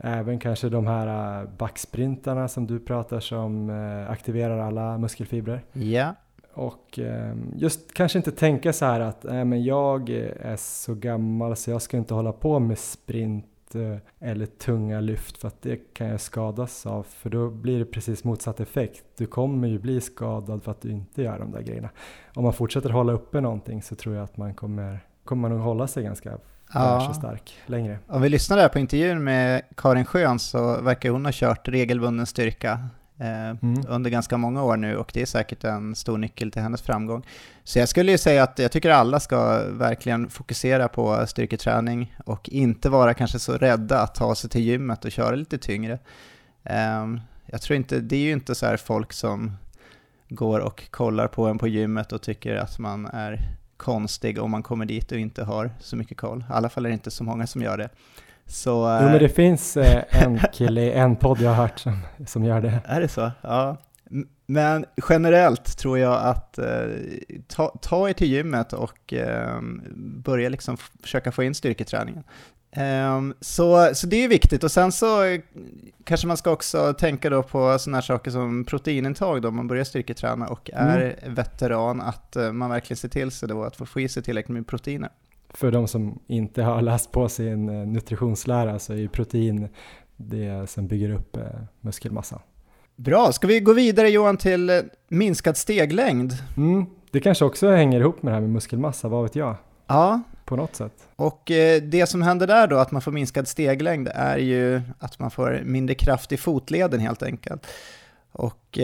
Även 0.00 0.38
kanske 0.38 0.68
de 0.68 0.86
här 0.86 1.46
backsprintarna 1.58 2.48
som 2.48 2.66
du 2.66 2.78
pratar 2.78 3.20
som 3.20 3.70
aktiverar 4.08 4.58
alla 4.58 4.98
muskelfibrer. 4.98 5.64
Ja. 5.72 6.14
Och 6.54 6.98
eh, 6.98 7.34
just 7.56 7.94
kanske 7.94 8.18
inte 8.18 8.32
tänka 8.32 8.72
så 8.72 8.84
här 8.84 9.00
att 9.00 9.24
äh, 9.24 9.44
men 9.44 9.64
jag 9.64 10.10
är 10.10 10.56
så 10.56 10.94
gammal 10.94 11.56
så 11.56 11.70
jag 11.70 11.82
ska 11.82 11.96
inte 11.96 12.14
hålla 12.14 12.32
på 12.32 12.58
med 12.58 12.78
sprint 12.78 13.74
eh, 13.74 14.28
eller 14.28 14.46
tunga 14.46 15.00
lyft 15.00 15.38
för 15.38 15.48
att 15.48 15.62
det 15.62 15.76
kan 15.76 16.08
jag 16.08 16.20
skadas 16.20 16.86
av 16.86 17.02
för 17.02 17.30
då 17.30 17.50
blir 17.50 17.78
det 17.78 17.84
precis 17.84 18.24
motsatt 18.24 18.60
effekt. 18.60 19.04
Du 19.16 19.26
kommer 19.26 19.68
ju 19.68 19.78
bli 19.78 20.00
skadad 20.00 20.62
för 20.62 20.70
att 20.70 20.80
du 20.80 20.90
inte 20.90 21.22
gör 21.22 21.38
de 21.38 21.50
där 21.50 21.62
grejerna. 21.62 21.90
Om 22.34 22.44
man 22.44 22.52
fortsätter 22.52 22.90
hålla 22.90 23.12
uppe 23.12 23.40
någonting 23.40 23.82
så 23.82 23.94
tror 23.94 24.14
jag 24.14 24.24
att 24.24 24.36
man 24.36 24.54
kommer, 24.54 25.00
kommer 25.24 25.48
man 25.48 25.50
nog 25.50 25.66
hålla 25.66 25.86
sig 25.86 26.04
ganska 26.04 26.38
fräsch 26.72 27.08
och 27.08 27.16
stark 27.16 27.54
längre. 27.66 27.98
Om 28.06 28.22
vi 28.22 28.28
lyssnar 28.28 28.56
där 28.56 28.68
på 28.68 28.78
intervjun 28.78 29.24
med 29.24 29.62
Karin 29.76 30.04
Schön 30.04 30.38
så 30.38 30.80
verkar 30.80 31.10
hon 31.10 31.24
ha 31.24 31.32
kört 31.34 31.68
regelbunden 31.68 32.26
styrka 32.26 32.88
Mm. 33.22 33.84
under 33.88 34.10
ganska 34.10 34.36
många 34.36 34.62
år 34.62 34.76
nu 34.76 34.96
och 34.96 35.10
det 35.14 35.22
är 35.22 35.26
säkert 35.26 35.64
en 35.64 35.94
stor 35.94 36.18
nyckel 36.18 36.50
till 36.50 36.62
hennes 36.62 36.82
framgång. 36.82 37.26
Så 37.64 37.78
jag 37.78 37.88
skulle 37.88 38.12
ju 38.12 38.18
säga 38.18 38.42
att 38.42 38.58
jag 38.58 38.72
tycker 38.72 38.90
alla 38.90 39.20
ska 39.20 39.64
verkligen 39.68 40.28
fokusera 40.28 40.88
på 40.88 41.26
styrketräning 41.26 42.16
och 42.26 42.48
inte 42.48 42.88
vara 42.88 43.14
kanske 43.14 43.38
så 43.38 43.52
rädda 43.52 44.00
att 44.00 44.14
ta 44.14 44.34
sig 44.34 44.50
till 44.50 44.60
gymmet 44.60 45.04
och 45.04 45.12
köra 45.12 45.34
lite 45.34 45.58
tyngre. 45.58 45.98
Ehm, 46.64 47.20
jag 47.46 47.62
tror 47.62 47.76
inte, 47.76 48.00
det 48.00 48.16
är 48.16 48.20
ju 48.20 48.32
inte 48.32 48.54
så 48.54 48.66
här 48.66 48.76
folk 48.76 49.12
som 49.12 49.56
går 50.28 50.60
och 50.60 50.90
kollar 50.90 51.28
på 51.28 51.46
en 51.46 51.58
på 51.58 51.68
gymmet 51.68 52.12
och 52.12 52.22
tycker 52.22 52.56
att 52.56 52.78
man 52.78 53.06
är 53.06 53.38
konstig 53.76 54.42
om 54.42 54.50
man 54.50 54.62
kommer 54.62 54.84
dit 54.84 55.12
och 55.12 55.18
inte 55.18 55.44
har 55.44 55.70
så 55.80 55.96
mycket 55.96 56.16
koll. 56.16 56.40
I 56.50 56.52
alla 56.52 56.68
fall 56.68 56.86
är 56.86 56.90
det 56.90 56.94
inte 56.94 57.10
så 57.10 57.24
många 57.24 57.46
som 57.46 57.62
gör 57.62 57.78
det. 57.78 57.88
Så, 58.52 58.98
Jo 59.00 59.06
men 59.06 59.14
eh, 59.14 59.20
det 59.20 59.28
finns 59.28 59.76
eh, 59.76 60.02
en 60.10 60.40
kille 60.52 60.80
i 60.80 60.92
en 60.92 61.16
podd 61.16 61.40
jag 61.40 61.50
har 61.50 61.56
hört 61.56 61.78
som, 61.78 61.98
som 62.26 62.44
gör 62.44 62.60
det. 62.60 62.80
Är 62.84 63.00
det 63.00 63.08
så? 63.08 63.30
Ja. 63.40 63.76
Men 64.46 64.84
generellt 65.08 65.78
tror 65.78 65.98
jag 65.98 66.22
att 66.22 66.58
eh, 66.58 66.66
ta, 67.48 67.78
ta 67.82 68.08
er 68.08 68.12
till 68.12 68.26
gymmet 68.26 68.72
och 68.72 69.12
eh, 69.12 69.60
börja 70.24 70.48
liksom 70.48 70.76
försöka 70.76 71.32
få 71.32 71.42
in 71.42 71.54
styrketräningen. 71.54 72.24
Ehm, 72.72 73.34
så, 73.40 73.94
så 73.94 74.06
det 74.06 74.24
är 74.24 74.28
viktigt 74.28 74.64
och 74.64 74.72
sen 74.72 74.92
så 74.92 75.38
kanske 76.04 76.26
man 76.26 76.36
ska 76.36 76.50
också 76.50 76.92
tänka 76.92 77.30
då 77.30 77.42
på 77.42 77.78
sådana 77.78 77.96
här 77.96 78.02
saker 78.02 78.30
som 78.30 78.64
proteinintag 78.64 79.42
då 79.42 79.48
om 79.48 79.56
man 79.56 79.68
börjar 79.68 79.84
styrketräna 79.84 80.46
och 80.46 80.70
är 80.72 81.28
veteran 81.28 82.00
att 82.00 82.36
man 82.52 82.70
verkligen 82.70 82.96
ser 82.96 83.08
till 83.08 83.30
sig 83.30 83.48
då 83.48 83.64
att 83.64 83.76
få 83.76 83.86
få 83.86 84.00
i 84.00 84.08
sig 84.08 84.22
tillräckligt 84.22 84.54
med 84.54 84.66
proteiner. 84.66 85.10
För 85.54 85.70
de 85.70 85.88
som 85.88 86.18
inte 86.26 86.62
har 86.62 86.82
läst 86.82 87.12
på 87.12 87.28
sin 87.28 87.68
eh, 87.68 87.86
nutritionslära 87.86 88.78
så 88.78 88.92
är 88.92 88.96
ju 88.96 89.08
protein 89.08 89.68
det 90.16 90.70
som 90.70 90.86
bygger 90.86 91.10
upp 91.10 91.36
eh, 91.36 91.42
muskelmassan. 91.80 92.40
Bra, 92.96 93.32
ska 93.32 93.46
vi 93.46 93.60
gå 93.60 93.72
vidare 93.72 94.10
Johan 94.10 94.36
till 94.36 94.70
eh, 94.70 94.76
minskad 95.08 95.56
steglängd? 95.56 96.32
Mm, 96.56 96.86
det 97.10 97.20
kanske 97.20 97.44
också 97.44 97.70
hänger 97.70 98.00
ihop 98.00 98.22
med 98.22 98.30
det 98.30 98.34
här 98.34 98.40
med 98.40 98.50
muskelmassa, 98.50 99.08
vad 99.08 99.22
vet 99.22 99.36
jag? 99.36 99.56
Ja, 99.86 100.22
på 100.44 100.56
något 100.56 100.76
sätt. 100.76 100.92
Och 101.16 101.42
det 101.82 102.08
som 102.08 102.22
händer 102.22 102.46
där 102.46 102.66
då, 102.66 102.76
att 102.76 102.90
man 102.90 103.02
får 103.02 103.12
minskad 103.12 103.48
steglängd, 103.48 104.08
är 104.14 104.38
ju 104.38 104.80
att 104.98 105.18
man 105.18 105.30
får 105.30 105.60
mindre 105.64 105.94
kraft 105.94 106.32
i 106.32 106.36
fotleden 106.36 107.00
helt 107.00 107.22
enkelt. 107.22 107.66
Och 108.32 108.78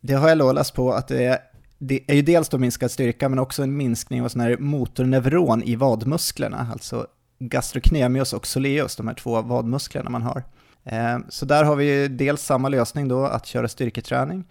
det 0.00 0.14
har 0.14 0.28
jag 0.28 0.54
läst 0.54 0.74
på 0.74 0.92
att 0.92 1.08
det 1.08 1.24
är, 1.24 1.38
det 1.86 2.00
är 2.06 2.14
ju 2.14 2.22
dels 2.22 2.48
då 2.48 2.58
minskad 2.58 2.90
styrka, 2.90 3.28
men 3.28 3.38
också 3.38 3.62
en 3.62 3.76
minskning 3.76 4.22
av 4.22 4.28
sån 4.28 4.40
här 4.40 4.56
motorneuron 4.56 5.62
i 5.62 5.76
vadmusklerna, 5.76 6.66
alltså 6.72 7.06
gastrocnemius 7.38 8.32
och 8.32 8.46
soleus, 8.46 8.96
de 8.96 9.08
här 9.08 9.14
två 9.14 9.42
vadmusklerna 9.42 10.10
man 10.10 10.22
har. 10.22 10.42
Eh, 10.84 11.18
så 11.28 11.46
där 11.46 11.64
har 11.64 11.76
vi 11.76 11.84
ju 11.84 12.08
dels 12.08 12.42
samma 12.42 12.68
lösning 12.68 13.08
då, 13.08 13.24
att 13.24 13.46
köra 13.46 13.68
styrketräning. 13.68 14.44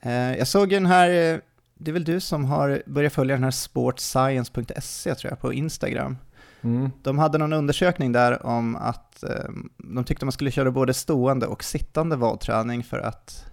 Eh, 0.00 0.36
jag 0.36 0.48
såg 0.48 0.72
ju 0.72 0.78
den 0.78 0.86
här, 0.86 1.08
eh, 1.08 1.38
det 1.74 1.90
är 1.90 1.92
väl 1.92 2.04
du 2.04 2.20
som 2.20 2.44
har 2.44 2.82
börjat 2.86 3.12
följa 3.12 3.34
den 3.34 3.44
här 3.44 3.50
sportscience.se 3.50 5.14
tror 5.14 5.32
jag, 5.32 5.40
på 5.40 5.52
Instagram. 5.52 6.16
Mm. 6.62 6.90
De 7.02 7.18
hade 7.18 7.38
någon 7.38 7.52
undersökning 7.52 8.12
där 8.12 8.46
om 8.46 8.76
att 8.76 9.24
de 9.76 10.04
tyckte 10.04 10.24
man 10.24 10.32
skulle 10.32 10.50
köra 10.50 10.70
både 10.70 10.94
stående 10.94 11.46
och 11.46 11.64
sittande 11.64 12.16
vadträning 12.16 12.82
för 12.84 12.98
att 12.98 13.51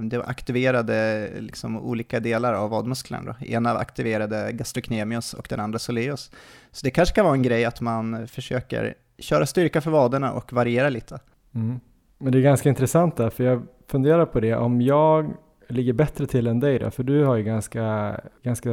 det 0.00 0.22
aktiverade 0.24 1.28
liksom 1.38 1.76
olika 1.76 2.20
delar 2.20 2.54
av 2.54 2.70
vadmusklerna. 2.70 3.36
Då. 3.40 3.46
Ena 3.46 3.70
aktiverade 3.70 4.52
gastrocnemius 4.52 5.34
och 5.34 5.46
den 5.50 5.60
andra 5.60 5.78
soleus. 5.78 6.30
Så 6.70 6.86
det 6.86 6.90
kanske 6.90 7.14
kan 7.14 7.24
vara 7.24 7.34
en 7.34 7.42
grej 7.42 7.64
att 7.64 7.80
man 7.80 8.28
försöker 8.28 8.94
köra 9.18 9.46
styrka 9.46 9.80
för 9.80 9.90
vaderna 9.90 10.32
och 10.32 10.52
variera 10.52 10.88
lite. 10.88 11.18
Mm. 11.54 11.80
Men 12.18 12.32
det 12.32 12.38
är 12.38 12.42
ganska 12.42 12.68
intressant 12.68 13.16
där, 13.16 13.30
för 13.30 13.44
jag 13.44 13.62
funderar 13.86 14.26
på 14.26 14.40
det, 14.40 14.54
om 14.54 14.80
jag 14.80 15.34
ligger 15.68 15.92
bättre 15.92 16.26
till 16.26 16.46
än 16.46 16.60
dig 16.60 16.78
då, 16.78 16.90
för 16.90 17.02
du 17.02 17.24
har 17.24 17.36
ju 17.36 17.42
ganska, 17.42 18.16
ganska 18.42 18.70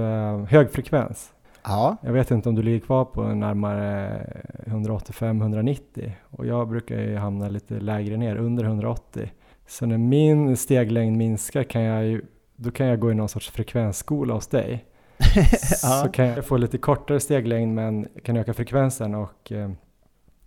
hög 0.50 0.72
frekvens. 0.72 1.32
Ja. 1.64 1.98
Jag 2.02 2.14
vet 2.14 2.32
inte 2.32 2.50
om 2.50 2.56
du 2.56 2.62
ligger 2.62 2.80
kvar 2.80 3.06
på 3.06 3.24
närmare 3.24 4.24
185-190 4.66 6.12
och 6.30 6.45
jag 6.45 6.70
brukar 6.70 6.95
ju 6.95 7.16
hamna 7.16 7.50
lite 7.50 7.80
lägre 7.80 8.18
ner, 8.18 8.36
under 8.36 8.64
180. 8.64 9.32
Så 9.68 9.86
när 9.86 9.97
min 9.97 10.57
steglängd 10.57 11.18
minskar 11.18 11.63
kan 11.63 11.82
jag 11.82 12.05
ju, 12.05 12.22
då 12.55 12.72
kan 12.72 12.88
jag 12.88 12.99
gå 12.99 13.11
i 13.11 13.15
någon 13.15 13.30
sorts 13.30 13.49
frekvensskola 13.49 14.34
hos 14.34 14.47
dig. 14.47 14.86
ja. 15.84 16.01
Så 16.03 16.09
kan 16.09 16.26
jag 16.26 16.45
få 16.45 16.57
lite 16.57 16.78
kortare 16.78 17.20
steglängd 17.20 17.76
men 17.76 18.07
kan 18.24 18.38
öka 18.38 18.53
frekvensen 18.53 19.15
och 19.15 19.51
eh, 19.51 19.70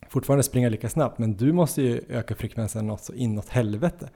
fortfarande 0.08 0.42
springa 0.42 0.68
lika 0.68 0.88
snabbt, 0.88 1.18
men 1.18 1.36
du 1.36 1.52
måste 1.52 1.82
ju 1.82 2.00
öka 2.08 2.34
frekvensen 2.34 2.86
något 2.86 3.00
så 3.00 3.12
inåt 3.14 3.48
helvete. 3.48 4.10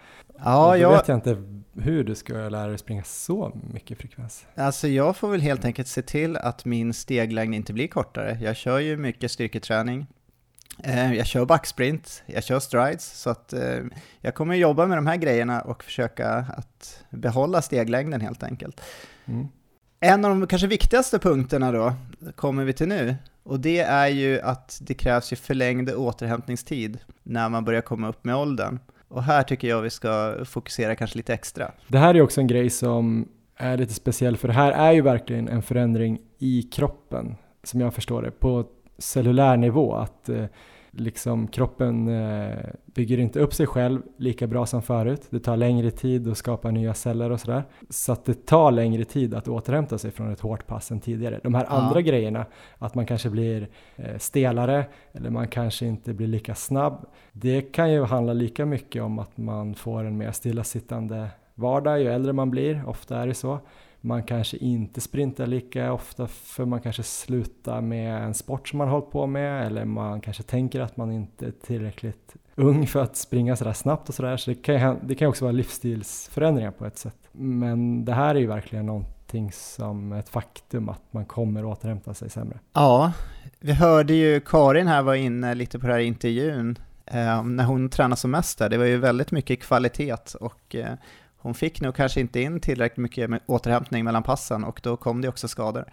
Ja, 0.45 0.71
då 0.71 0.77
jag, 0.77 0.91
vet 0.91 1.09
jag 1.09 1.17
inte 1.17 1.43
hur 1.73 2.05
du 2.05 2.15
ska 2.15 2.35
lära 2.35 2.67
dig 2.67 2.79
springa 2.79 3.05
så 3.05 3.53
mycket 3.73 3.99
frekvens. 3.99 4.47
alltså 4.55 4.89
jag 4.89 5.17
får 5.17 5.29
väl 5.29 5.41
helt 5.41 5.65
enkelt 5.65 5.89
se 5.89 6.03
till 6.03 6.37
att 6.37 6.65
min 6.65 6.95
steglängd 6.95 7.55
inte 7.55 7.73
blir 7.73 7.89
kortare. 7.89 8.39
Jag 8.43 8.57
kör 8.57 8.79
ju 8.79 8.97
mycket 8.97 9.31
styrketräning. 9.31 10.07
Eh, 10.79 11.15
Jag 11.15 11.27
kör 11.27 11.45
backsprint, 11.45 12.23
jag 12.27 12.45
kör 12.45 12.61
strides, 12.61 13.21
så 13.21 13.31
att 13.31 13.53
eh, 13.53 13.79
jag 14.21 14.35
kommer 14.35 14.55
jobba 14.55 14.87
med 14.87 14.99
de 14.99 15.07
här 15.07 15.17
grejerna 15.17 15.61
och 15.61 15.85
försöka 15.85 16.29
att 16.29 17.05
behålla 17.11 17.63
steglängden 17.63 18.21
helt 18.21 18.43
enkelt. 18.43 18.81
Mm. 19.25 19.49
En 20.01 20.25
av 20.25 20.31
de 20.31 20.47
kanske 20.47 20.67
viktigaste 20.67 21.19
punkterna 21.19 21.73
då 21.73 21.95
kommer 22.37 22.65
vi 22.65 22.73
till 22.73 22.89
nu, 22.89 23.17
och 23.43 23.61
det 23.61 23.81
är 23.81 24.09
ju 24.09 24.41
att 24.41 24.79
det 24.83 24.95
krävs 24.95 25.33
ju 25.33 25.37
förlängd 25.37 25.91
återhämtningstid 25.91 26.99
när 27.23 27.49
man 27.49 27.65
börjar 27.65 27.81
komma 27.81 28.09
upp 28.09 28.25
med 28.25 28.37
åldern. 28.37 28.79
Och 29.09 29.23
här 29.23 29.43
tycker 29.43 29.69
jag 29.69 29.83
vi 29.83 29.91
ska 29.91 30.45
fokusera 30.45 30.95
kanske 30.95 31.17
lite 31.17 31.35
extra. 31.35 31.73
Det 31.89 31.99
här 31.99 32.15
är 32.15 32.23
också 32.23 32.41
en 32.41 32.47
grej 32.47 32.71
som 32.71 33.29
är 33.57 33.77
lite 33.77 33.95
speciell, 33.95 34.37
för 34.37 34.49
det 34.49 34.55
här 34.55 34.73
är 34.73 34.93
ju 34.93 35.01
verkligen 35.01 35.49
en 35.49 35.63
förändring 35.63 36.19
i 36.39 36.63
kroppen, 36.63 37.37
som 37.63 37.81
jag 37.81 37.95
förstår 37.95 38.23
det, 38.23 38.31
på 38.31 38.65
cellulär 38.99 39.57
nivå. 39.57 39.95
Att 39.95 40.29
eh, 40.29 40.45
liksom 40.91 41.47
kroppen 41.49 42.09
eh, 42.09 42.57
bygger 42.95 43.19
inte 43.19 43.41
upp 43.41 43.55
sig 43.55 43.67
själv 43.67 44.03
lika 44.17 44.47
bra 44.47 44.67
som 44.67 44.83
förut. 44.83 45.23
Det 45.31 45.41
tar 45.41 45.57
längre 45.57 45.91
tid 45.91 46.29
att 46.29 46.39
skapa 46.39 46.71
nya 46.71 46.95
celler 46.95 47.31
och 47.31 47.41
sådär. 47.41 47.63
Så 47.91 48.13
att 48.13 48.25
det 48.25 48.47
tar 48.47 48.71
längre 48.71 49.05
tid 49.05 49.35
att 49.35 49.49
återhämta 49.49 49.99
sig 49.99 50.11
från 50.11 50.33
ett 50.33 50.41
hårt 50.41 50.67
pass 50.67 50.91
än 50.91 51.01
tidigare. 51.01 51.41
De 51.43 51.55
här 51.55 51.65
Ja. 51.65 51.71
andra 51.71 52.01
grejerna, 52.01 52.47
att 52.79 52.95
man 52.95 53.07
kanske 53.07 53.31
blir 53.31 53.69
eh, 53.97 54.19
stelare 54.19 54.85
eller 55.13 55.31
man 55.31 55.49
kanske 55.49 55.87
inte 55.87 56.13
blir 56.15 56.27
lika 56.27 56.55
snabb. 56.55 57.07
Det 57.33 57.61
kan 57.61 57.93
ju 57.93 58.05
handla 58.05 58.33
lika 58.33 58.67
mycket 58.67 59.03
om 59.03 59.19
att 59.19 59.37
man 59.37 59.75
får 59.75 60.05
en 60.05 60.17
mer 60.17 60.33
stillasittande 60.33 61.29
vardag 61.55 62.01
ju 62.01 62.09
äldre 62.09 62.33
man 62.33 62.51
blir. 62.51 62.83
Ofta 62.87 63.19
är 63.19 63.27
det 63.27 63.35
så. 63.35 63.59
Man 64.05 64.23
kanske 64.23 64.57
inte 64.57 65.01
sprintar 65.01 65.47
lika 65.47 65.93
ofta 65.93 66.27
för 66.27 66.65
man 66.65 66.81
kanske 66.81 67.03
slutar 67.03 67.81
med 67.81 68.23
en 68.23 68.35
sport 68.35 68.69
som 68.69 68.79
man 68.79 68.89
hållit 68.89 69.11
på 69.11 69.27
med 69.27 69.67
eller 69.67 69.85
man 69.85 70.21
kanske 70.21 70.43
tänker 70.43 70.81
att 70.81 70.97
man 70.97 71.13
inte 71.13 71.47
är 71.47 71.51
tillräckligt 71.51 72.35
ung 72.55 72.87
för 72.87 73.03
att 73.03 73.17
springa 73.17 73.57
sådär 73.57 73.73
snabbt 73.73 74.09
och 74.09 74.15
sådär. 74.15 74.37
Så 74.37 74.51
det 74.51 74.55
kan, 74.55 74.75
ju 74.75 74.97
det 75.03 75.15
kan 75.15 75.29
också 75.29 75.45
vara 75.45 75.53
livsstilsförändringar 75.53 76.71
på 76.71 76.87
ett 76.87 76.99
sätt. 76.99 77.17
Men 77.33 78.05
det 78.05 78.13
här 78.13 78.35
är 78.35 78.39
ju 78.39 78.47
verkligen 78.47 78.87
någonting 78.87 79.53
som 79.53 80.13
ett 80.13 80.29
faktum 80.29 80.89
att 80.89 81.03
man 81.11 81.25
kommer 81.25 81.65
återhämta 81.65 82.15
sig 82.15 82.31
sämre. 82.31 82.59
Ja, 82.73 83.13
vi 83.61 83.73
hörde 83.73 84.15
ju 84.15 84.41
Karin 84.41 84.87
här 84.87 85.03
var 85.03 85.15
inne 85.15 85.55
lite 85.55 85.79
på 85.79 85.87
det 85.87 85.93
här 85.93 86.01
intervjun 86.01 86.79
eh, 87.07 87.43
när 87.45 87.65
hon 87.65 87.89
tränade 87.89 88.17
som 88.17 88.31
mest 88.31 88.59
där. 88.59 88.69
Det 88.69 88.79
var 88.79 88.85
ju 88.85 88.99
väldigt 88.99 89.31
mycket 89.31 89.63
kvalitet 89.63 90.35
och 90.41 90.75
eh, 90.75 90.95
hon 91.45 91.55
fick 91.55 91.81
nog 91.81 91.95
kanske 91.95 92.21
inte 92.21 92.41
in 92.41 92.61
tillräckligt 92.61 93.03
mycket 93.03 93.31
återhämtning 93.47 94.05
mellan 94.05 94.23
passen 94.23 94.65
och 94.65 94.81
då 94.83 94.97
kom 94.97 95.21
det 95.21 95.29
också 95.29 95.49
skador. 95.49 95.85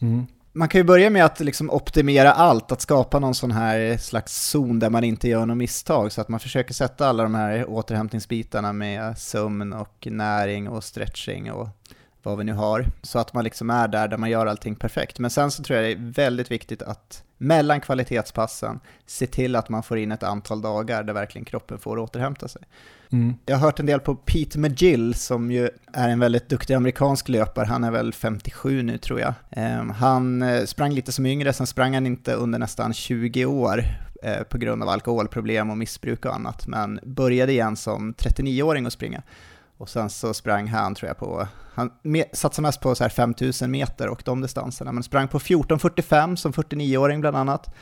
Mm. 0.00 0.26
Man 0.52 0.68
kan 0.68 0.78
ju 0.78 0.84
börja 0.84 1.10
med 1.10 1.24
att 1.24 1.40
liksom 1.40 1.70
optimera 1.70 2.32
allt, 2.32 2.72
att 2.72 2.80
skapa 2.80 3.18
någon 3.18 3.34
sån 3.34 3.50
här 3.50 3.96
slags 3.96 4.50
zon 4.50 4.78
där 4.78 4.90
man 4.90 5.04
inte 5.04 5.28
gör 5.28 5.46
något 5.46 5.56
misstag, 5.56 6.12
så 6.12 6.20
att 6.20 6.28
man 6.28 6.40
försöker 6.40 6.74
sätta 6.74 7.08
alla 7.08 7.22
de 7.22 7.34
här 7.34 7.70
återhämtningsbitarna 7.70 8.72
med 8.72 9.18
sömn 9.18 9.72
och 9.72 10.08
näring 10.10 10.68
och 10.68 10.84
stretching 10.84 11.52
och 11.52 11.68
vad 12.26 12.38
vi 12.38 12.44
nu 12.44 12.52
har, 12.52 12.86
så 13.02 13.18
att 13.18 13.34
man 13.34 13.44
liksom 13.44 13.70
är 13.70 13.88
där, 13.88 14.08
där 14.08 14.16
man 14.16 14.30
gör 14.30 14.46
allting 14.46 14.74
perfekt. 14.74 15.18
Men 15.18 15.30
sen 15.30 15.50
så 15.50 15.62
tror 15.62 15.78
jag 15.78 15.86
det 15.86 15.92
är 15.92 16.12
väldigt 16.12 16.50
viktigt 16.50 16.82
att 16.82 17.24
mellan 17.38 17.80
kvalitetspassen 17.80 18.80
se 19.06 19.26
till 19.26 19.56
att 19.56 19.68
man 19.68 19.82
får 19.82 19.98
in 19.98 20.12
ett 20.12 20.22
antal 20.22 20.62
dagar 20.62 21.02
där 21.02 21.12
verkligen 21.12 21.44
kroppen 21.44 21.78
får 21.78 21.98
återhämta 21.98 22.48
sig. 22.48 22.62
Mm. 23.12 23.34
Jag 23.46 23.56
har 23.56 23.66
hört 23.66 23.80
en 23.80 23.86
del 23.86 24.00
på 24.00 24.14
Pete 24.14 24.58
McGill 24.58 25.14
som 25.14 25.50
ju 25.50 25.68
är 25.92 26.08
en 26.08 26.18
väldigt 26.18 26.48
duktig 26.48 26.74
amerikansk 26.74 27.28
löpare. 27.28 27.66
Han 27.66 27.84
är 27.84 27.90
väl 27.90 28.12
57 28.12 28.82
nu 28.82 28.98
tror 28.98 29.20
jag. 29.20 29.34
Ehm, 29.50 29.90
Han 29.90 30.42
eh, 30.42 30.64
sprang 30.64 30.92
lite 30.92 31.12
som 31.12 31.26
yngre, 31.26 31.52
sen 31.52 31.66
sprang 31.66 31.94
han 31.94 32.06
inte 32.06 32.32
under 32.32 32.58
nästan 32.58 32.94
20 32.94 33.44
år 33.44 33.84
eh, 34.22 34.42
på 34.42 34.58
grund 34.58 34.82
av 34.82 34.88
alkoholproblem 34.88 35.70
och 35.70 35.78
missbruk 35.78 36.24
och 36.24 36.34
annat, 36.34 36.66
men 36.66 37.00
började 37.02 37.52
igen 37.52 37.76
som 37.76 38.14
39-åring 38.14 38.86
att 38.86 38.92
springa. 38.92 39.22
Och 39.78 39.88
sen 39.88 40.10
så 40.10 40.34
sprang 40.34 40.68
han, 40.68 40.94
tror 40.94 41.08
jag, 41.08 41.18
på, 41.18 41.48
han 41.74 41.90
satsade 42.32 42.66
mest 42.66 42.80
på 42.80 42.94
så 42.94 43.04
här 43.04 43.08
5000 43.08 43.70
meter 43.70 44.08
och 44.08 44.22
de 44.24 44.40
distanserna, 44.40 44.92
men 44.92 45.02
sprang 45.02 45.28
på 45.28 45.38
14.45 45.38 46.36
som 46.36 46.52
49-åring 46.52 47.20
bland 47.20 47.36
annat 47.36 47.74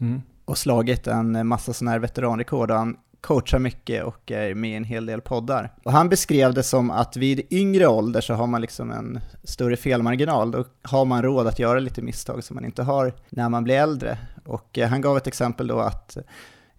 Mm. 0.00 0.22
och 0.44 0.58
slagit 0.58 1.06
en 1.06 1.46
massa 1.46 1.72
sådana 1.72 1.90
här 1.90 1.98
veteranrekord 1.98 2.70
och 2.70 2.76
han 2.76 2.96
coachar 3.20 3.58
mycket 3.58 4.04
och 4.04 4.30
är 4.30 4.54
med 4.54 4.70
i 4.70 4.74
en 4.74 4.84
hel 4.84 5.06
del 5.06 5.20
poddar. 5.20 5.72
Och 5.84 5.92
han 5.92 6.08
beskrev 6.08 6.54
det 6.54 6.62
som 6.62 6.90
att 6.90 7.16
vid 7.16 7.46
yngre 7.50 7.86
ålder 7.86 8.20
så 8.20 8.34
har 8.34 8.46
man 8.46 8.60
liksom 8.60 8.90
en 8.90 9.20
större 9.44 9.76
felmarginal, 9.76 10.50
då 10.50 10.64
har 10.82 11.04
man 11.04 11.22
råd 11.22 11.46
att 11.46 11.58
göra 11.58 11.78
lite 11.78 12.02
misstag 12.02 12.44
som 12.44 12.54
man 12.54 12.64
inte 12.64 12.82
har 12.82 13.14
när 13.30 13.48
man 13.48 13.64
blir 13.64 13.74
äldre. 13.74 14.18
Och 14.44 14.78
eh, 14.78 14.88
han 14.88 15.00
gav 15.00 15.16
ett 15.16 15.26
exempel 15.26 15.66
då 15.66 15.80
att 15.80 16.16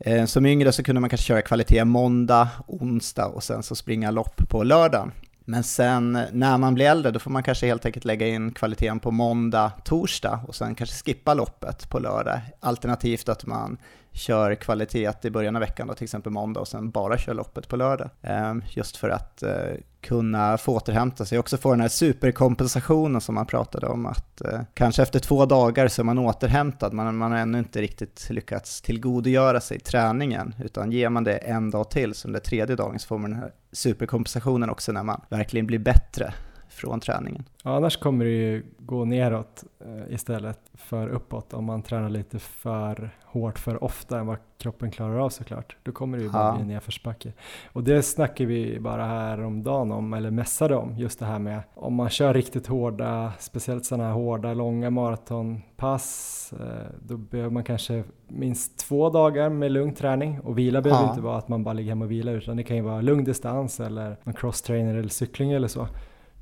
eh, 0.05 0.25
som 0.25 0.45
yngre 0.45 0.71
så 0.71 0.83
kunde 0.83 1.01
man 1.01 1.09
kanske 1.09 1.27
köra 1.27 1.41
kvalitet 1.41 1.85
måndag, 1.85 2.49
onsdag 2.67 3.25
och 3.25 3.43
sen 3.43 3.63
så 3.63 3.75
springa 3.75 4.11
lopp 4.11 4.49
på 4.49 4.63
lördagen. 4.63 5.11
Men 5.45 5.63
sen 5.63 6.15
eh, 6.15 6.23
när 6.31 6.57
man 6.57 6.73
blir 6.73 6.85
äldre 6.85 7.11
då 7.11 7.19
får 7.19 7.31
man 7.31 7.43
kanske 7.43 7.67
helt 7.67 7.85
enkelt 7.85 8.05
lägga 8.05 8.27
in 8.27 8.51
kvaliteten 8.51 8.99
på 8.99 9.11
måndag, 9.11 9.71
torsdag 9.85 10.39
och 10.47 10.55
sen 10.55 10.75
kanske 10.75 10.95
skippa 10.95 11.33
loppet 11.33 11.89
på 11.89 11.99
lördag. 11.99 12.39
Alternativt 12.59 13.29
att 13.29 13.45
man 13.45 13.77
kör 14.11 14.55
kvalitet 14.55 15.13
i 15.21 15.29
början 15.29 15.55
av 15.55 15.59
veckan, 15.59 15.87
då, 15.87 15.93
till 15.93 16.03
exempel 16.03 16.31
måndag, 16.31 16.59
och 16.59 16.67
sen 16.67 16.89
bara 16.89 17.17
kör 17.17 17.33
loppet 17.33 17.67
på 17.67 17.75
lördag. 17.75 18.09
Eh, 18.21 18.55
just 18.69 18.97
för 18.97 19.09
att 19.09 19.43
eh, 19.43 19.73
kunna 20.01 20.57
få 20.57 20.75
återhämta 20.75 21.25
sig, 21.25 21.39
också 21.39 21.57
få 21.57 21.71
den 21.71 21.81
här 21.81 21.87
superkompensationen 21.87 23.21
som 23.21 23.35
man 23.35 23.45
pratade 23.45 23.87
om, 23.87 24.05
att 24.05 24.41
eh, 24.41 24.59
kanske 24.73 25.01
efter 25.01 25.19
två 25.19 25.45
dagar 25.45 25.87
så 25.87 26.01
är 26.01 26.03
man 26.03 26.19
återhämtad, 26.19 26.93
man, 26.93 27.17
man 27.17 27.31
har 27.31 27.39
ännu 27.39 27.59
inte 27.59 27.81
riktigt 27.81 28.27
lyckats 28.29 28.81
tillgodogöra 28.81 29.61
sig 29.61 29.79
träningen, 29.79 30.55
utan 30.63 30.91
ger 30.91 31.09
man 31.09 31.23
det 31.23 31.37
en 31.37 31.71
dag 31.71 31.89
till, 31.89 32.13
som 32.13 32.31
den 32.31 32.41
tredje 32.41 32.75
dagen, 32.75 32.99
så 32.99 33.07
får 33.07 33.17
man 33.17 33.31
den 33.31 33.39
här 33.39 33.51
superkompensationen 33.71 34.69
också 34.69 34.91
när 34.91 35.03
man 35.03 35.21
verkligen 35.29 35.67
blir 35.67 35.79
bättre 35.79 36.33
från 36.69 36.99
träningen. 36.99 37.43
Ja, 37.63 37.75
annars 37.75 37.97
kommer 37.97 38.25
det 38.25 38.31
ju 38.31 38.65
gå 38.79 39.05
neråt 39.05 39.63
eh, 39.85 40.13
istället 40.13 40.59
för 40.73 41.07
uppåt 41.07 41.53
om 41.53 41.65
man 41.65 41.81
tränar 41.81 42.09
lite 42.09 42.39
för 42.39 43.09
hårt 43.31 43.59
för 43.59 43.83
ofta 43.83 44.19
än 44.19 44.27
vad 44.27 44.37
kroppen 44.57 44.91
klarar 44.91 45.19
av 45.19 45.29
såklart. 45.29 45.77
Då 45.83 45.91
kommer 45.91 46.17
det 46.17 46.23
ju 46.23 46.29
bara 46.29 46.47
Ja. 46.47 46.53
bli 46.53 46.61
en 46.61 46.67
nedförsbacke. 46.67 47.33
Och 47.73 47.83
det 47.83 48.01
snackar 48.03 48.45
vi 48.45 48.79
bara 48.79 49.05
här 49.05 49.43
om 49.43 49.63
dagen 49.63 49.91
om, 49.91 50.13
eller 50.13 50.31
mässade 50.31 50.75
om, 50.75 50.95
just 50.97 51.19
det 51.19 51.25
här 51.25 51.39
med 51.39 51.61
om 51.73 51.93
man 51.93 52.09
kör 52.09 52.33
riktigt 52.33 52.67
hårda, 52.67 53.33
speciellt 53.39 53.85
sådana 53.85 54.03
här 54.07 54.13
hårda, 54.13 54.53
långa 54.53 54.89
maratonpass, 54.89 56.53
eh, 56.59 56.91
då 57.07 57.17
behöver 57.17 57.49
man 57.51 57.63
kanske 57.63 58.03
minst 58.27 58.79
två 58.79 59.09
dagar 59.09 59.49
med 59.49 59.71
lugn 59.71 59.93
träning 59.93 60.39
och 60.39 60.57
vila 60.57 60.81
behöver 60.81 61.03
Ja. 61.03 61.09
inte 61.09 61.21
vara 61.21 61.37
att 61.37 61.47
man 61.47 61.63
bara 61.63 61.73
ligger 61.73 61.89
hemma 61.91 62.05
och 62.05 62.11
vilar 62.11 62.33
utan 62.33 62.57
det 62.57 62.63
kan 62.63 62.77
ju 62.77 62.83
vara 62.83 63.01
lugn 63.01 63.23
distans 63.23 63.79
eller 63.79 64.17
en 64.23 64.33
crosstrainer 64.33 64.95
eller 64.95 65.09
cykling 65.09 65.51
eller 65.51 65.67
så. 65.67 65.87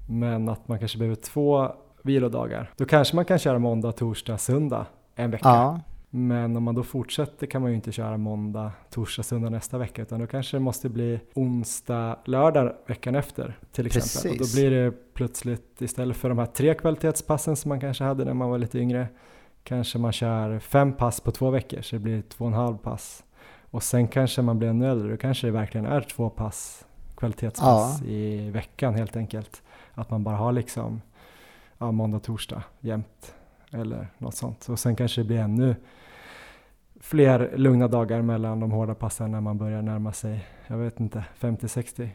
Men 0.10 0.50
att 0.50 0.68
man 0.68 0.80
kanske 0.80 0.98
behöver 0.98 1.16
två 1.16 1.68
vilodagar. 2.04 2.72
Då 2.78 2.86
kanske 2.86 3.16
man 3.16 3.26
kan 3.26 3.38
köra 3.40 3.60
måndag, 3.60 3.92
torsdag, 3.92 4.38
söndag 4.38 4.86
en 5.16 5.32
vecka. 5.32 5.50
Ja, 5.50 5.80
Men 6.10 6.58
om 6.58 6.64
man 6.64 6.76
då 6.76 6.84
fortsätter 6.84 7.48
kan 7.48 7.62
man 7.62 7.72
ju 7.72 7.76
inte 7.76 7.92
köra 7.92 8.18
måndag, 8.18 8.72
torsdag, 8.90 9.24
söndag 9.24 9.50
nästa 9.50 9.78
vecka 9.78 10.02
utan 10.02 10.20
då 10.20 10.28
kanske 10.28 10.58
det 10.58 10.62
måste 10.62 10.90
bli 10.90 11.20
onsdag, 11.34 12.20
lördag 12.26 12.76
veckan 12.88 13.16
efter 13.16 13.58
till 13.72 13.86
exempel. 13.86 14.32
Och 14.32 14.38
då 14.38 14.44
Precis. 14.44 14.56
blir 14.56 14.72
det 14.72 15.14
plötsligt 15.14 15.82
istället 15.82 16.18
för 16.18 16.30
de 16.30 16.38
här 16.38 16.46
tre 16.46 16.74
kvalitetspassen 16.74 17.56
som 17.56 17.70
man 17.70 17.80
kanske 17.80 18.04
hade 18.04 18.26
när 18.26 18.34
man 18.34 18.50
var 18.50 18.58
lite 18.58 18.80
yngre 18.80 19.08
kanske 19.64 19.98
man 19.98 20.12
kör 20.12 20.60
fem 20.60 20.94
pass 20.94 21.20
på 21.20 21.32
två 21.32 21.50
veckor 21.50 21.82
så 21.82 21.96
det 21.96 22.00
blir 22.00 22.22
två 22.22 22.46
och 22.46 22.52
en 22.52 22.58
halv 22.58 22.78
pass. 22.78 23.24
Och 23.72 23.84
sen 23.84 24.08
kanske 24.08 24.42
man 24.42 24.60
blir 24.60 24.70
ännu 24.70 24.92
äldre, 24.92 25.12
då 25.12 25.18
kanske 25.18 25.48
det 25.48 25.52
verkligen 25.52 25.86
är 25.86 26.02
två 26.02 26.30
pass 26.30 26.86
kvalitetspass 27.16 28.02
i 28.02 28.50
veckan 28.50 28.96
helt 28.96 29.16
enkelt. 29.16 29.62
Att 29.94 30.10
man 30.10 30.24
bara 30.24 30.36
har 30.36 30.52
liksom 30.52 31.02
ja, 31.78 31.92
måndag, 31.92 32.20
torsdag 32.20 32.64
jämt 32.80 33.36
eller 33.72 34.08
något 34.18 34.36
sånt. 34.36 34.70
Och 34.70 34.80
sen 34.80 34.96
kanske 34.96 35.22
det 35.22 35.26
blir 35.26 35.40
ännu 35.40 35.76
fler 37.00 37.54
lugna 37.58 37.88
dagar 37.88 38.22
mellan 38.22 38.60
de 38.60 38.72
hårda 38.72 38.96
passen 38.96 39.32
när 39.32 39.42
man 39.42 39.58
börjar 39.58 39.82
närma 39.82 40.12
sig, 40.14 40.48
jag 40.68 40.78
vet 40.78 41.00
inte, 41.00 41.26
50-60. 41.40 42.10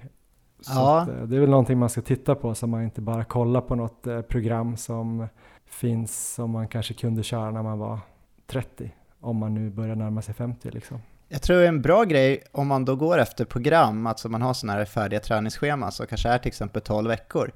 Så 0.61 0.73
Ja. 0.75 1.01
att, 1.01 1.09
eh, 1.09 1.15
det 1.15 1.37
är 1.37 1.41
väl 1.41 1.51
någonting 1.51 1.79
man 1.79 1.89
ska 1.91 2.01
titta 2.01 2.35
på 2.35 2.55
så 2.55 2.67
man 2.67 2.83
inte 2.83 3.01
bara 3.01 3.25
kollar 3.25 3.61
på 3.61 3.75
något 3.75 4.07
eh, 4.07 4.21
program 4.21 4.77
som 4.77 5.27
finns 5.67 6.35
som 6.35 6.51
man 6.51 6.69
kanske 6.69 6.95
kunde 6.95 7.23
köra 7.23 7.51
när 7.51 7.63
man 7.63 7.79
var 7.79 7.99
30. 8.47 8.91
Om 9.21 9.37
man 9.37 9.55
nu 9.55 9.71
börjar 9.71 9.95
närma 9.97 10.23
sig 10.23 10.35
50 10.35 10.71
liksom. 10.71 10.99
Jag 11.29 11.43
tror 11.43 11.63
en 11.63 11.83
bra 11.83 12.05
grej 12.05 12.43
om 12.53 12.67
man 12.67 12.85
då 12.85 12.97
går 12.97 13.19
efter 13.19 13.45
program, 13.45 14.07
alltså 14.07 14.29
man 14.29 14.43
har 14.43 14.55
sådana 14.55 14.79
här 14.79 14.85
färdiga 14.85 15.21
träningsscheman 15.21 15.93
som 15.93 16.07
kanske 16.07 16.29
är 16.29 16.39
till 16.39 16.49
exempel 16.49 16.83
12 16.83 17.09
veckor, 17.09 17.53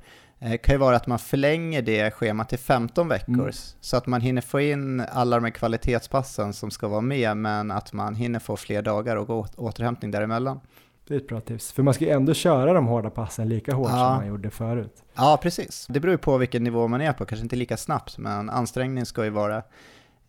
kan 0.62 0.74
ju 0.74 0.78
vara 0.78 0.96
att 0.96 1.06
man 1.06 1.18
förlänger 1.18 1.82
det 1.82 2.10
schemat 2.10 2.48
till 2.48 2.58
15 2.58 3.08
veckor 3.08 3.34
Mm. 3.34 3.52
så 3.80 3.96
att 3.96 4.06
man 4.06 4.20
hinner 4.20 4.42
få 4.42 4.60
in 4.60 5.00
alla 5.12 5.36
de 5.36 5.44
här 5.44 5.50
kvalitetspassen 5.50 6.52
som 6.52 6.70
ska 6.70 6.88
vara 6.88 7.00
med 7.00 7.36
men 7.36 7.70
att 7.70 7.92
man 7.92 8.14
hinner 8.14 8.38
få 8.38 8.56
fler 8.56 8.82
dagar 8.82 9.16
och 9.16 9.26
gå 9.26 9.46
återhämtning 9.56 10.10
däremellan. 10.10 10.60
Det 11.08 11.14
är 11.14 11.18
ett 11.18 11.28
bra 11.28 11.40
tips. 11.40 11.72
För 11.72 11.82
man 11.82 11.94
ska 11.94 12.04
ju 12.04 12.10
ändå 12.10 12.34
köra 12.34 12.72
de 12.72 12.86
hårda 12.86 13.10
passen 13.10 13.48
lika 13.48 13.74
hårt 13.74 13.88
Ja. 13.90 13.96
som 13.96 14.16
man 14.16 14.26
gjorde 14.26 14.50
förut. 14.50 15.02
Ja, 15.14 15.38
precis. 15.42 15.86
Det 15.88 16.00
beror 16.00 16.12
ju 16.12 16.18
på 16.18 16.38
vilken 16.38 16.64
nivå 16.64 16.88
man 16.88 17.00
är 17.00 17.12
på, 17.12 17.24
kanske 17.24 17.42
inte 17.42 17.56
lika 17.56 17.76
snabbt 17.76 18.18
men 18.18 18.50
ansträngningen 18.50 19.06
ska 19.06 19.24
ju 19.24 19.30
vara 19.30 19.62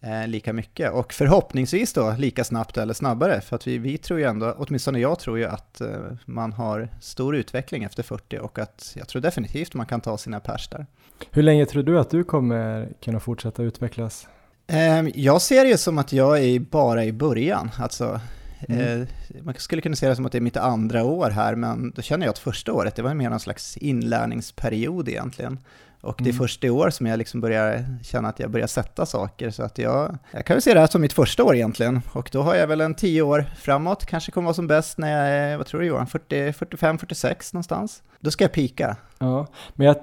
eh, 0.02 0.28
lika 0.28 0.54
mycket 0.54 0.91
och 0.91 1.14
förhoppningsvis 1.14 1.93
då 1.93 2.16
lika 2.18 2.43
snabbt 2.43 2.78
eller 2.78 2.93
snabbare 2.93 3.41
för 3.41 3.56
att 3.56 3.68
vi, 3.68 3.78
vi 3.78 3.97
tror 3.97 4.20
ju 4.20 4.26
ändå, 4.26 4.56
åtminstone 4.58 5.00
jag 5.00 5.20
tror 5.20 5.38
ju 5.38 5.45
att 5.45 5.82
eh, 5.82 5.88
man 6.26 6.54
har 6.54 6.89
stor 7.02 7.36
utveckling 7.36 7.84
efter 7.84 8.04
40 8.04 8.38
och 8.39 8.60
att 8.60 8.93
jag 8.95 9.08
tror 9.08 9.22
definitivt 9.22 9.74
man 9.74 9.86
kan 9.86 10.02
ta 10.02 10.18
sina 10.18 10.39
pers 10.39 10.68
där. 10.68 10.86
Hur 11.32 11.43
länge 11.43 11.66
tror 11.66 11.84
du 11.84 12.00
att 12.00 12.10
du 12.10 12.24
kommer 12.24 12.89
kunna 13.04 13.20
fortsätta 13.20 13.64
utvecklas? 13.64 14.28
Eh, 14.68 15.08
jag 15.16 15.41
ser 15.41 15.64
det 15.64 15.70
ju 15.70 15.78
som 15.78 15.97
att 15.97 16.14
jag 16.14 16.39
är 16.43 16.60
bara 16.60 17.06
i 17.06 17.12
början, 17.12 17.72
alltså 17.78 18.20
Mm. 18.68 19.02
eh, 19.02 19.08
man 19.43 19.54
skulle 19.58 19.82
kunna 19.82 19.95
se 19.95 20.10
det 20.10 20.16
som 20.16 20.26
att 20.26 20.32
det 20.32 20.38
är 20.38 20.41
mitt 20.41 20.58
andra 20.58 21.04
år 21.04 21.30
här 21.30 21.56
men 21.56 21.91
då 21.95 22.02
känner 22.02 22.26
jag 22.26 22.32
att 22.32 22.39
första 22.39 22.74
året 22.74 22.95
det 22.95 23.02
var 23.02 23.14
mer 23.14 23.30
någon 23.30 23.39
slags 23.39 23.78
inlärningsperiod 23.78 25.10
egentligen. 25.10 25.60
Och 26.02 26.16
det 26.18 26.24
är 26.30 26.34
Mm. 26.34 26.38
först 26.38 26.64
i 26.64 26.70
år 26.70 26.89
som 26.89 27.06
jag 27.06 27.18
liksom 27.18 27.41
börjar 27.41 27.86
känna 28.04 28.30
att 28.30 28.39
jag 28.39 28.52
börjar 28.52 28.68
sätta 28.68 29.06
saker. 29.06 29.50
Så 29.50 29.64
att 29.64 29.78
jag, 29.78 30.18
jag 30.32 30.45
kan 30.45 30.54
väl 30.56 30.62
se 30.62 30.74
det 30.74 30.80
här 30.80 30.88
som 30.88 31.02
mitt 31.02 31.14
första 31.14 31.43
år 31.43 31.56
egentligen. 31.56 32.02
Och 32.14 32.30
då 32.32 32.41
har 32.41 32.56
jag 32.56 32.68
väl 32.68 32.82
en 32.82 32.95
tio 32.95 33.22
år 33.22 33.45
framåt, 33.58 34.06
kanske 34.06 34.32
kommer 34.32 34.45
vara 34.45 34.54
som 34.54 34.68
bäst 34.68 34.97
när 34.97 35.12
jag 35.12 35.30
är, 35.30 35.58
vad 35.58 35.66
tror 35.66 35.82
du 35.82 35.88
Johan, 35.88 36.08
40, 36.08 36.54
45, 36.54 36.97
46 36.97 37.54
någonstans. 37.54 38.04
Då 38.20 38.32
ska 38.32 38.43
jag 38.43 38.52
pika. 38.52 38.95
Ja, 39.20 39.47
men 39.74 39.88
jag 39.88 39.95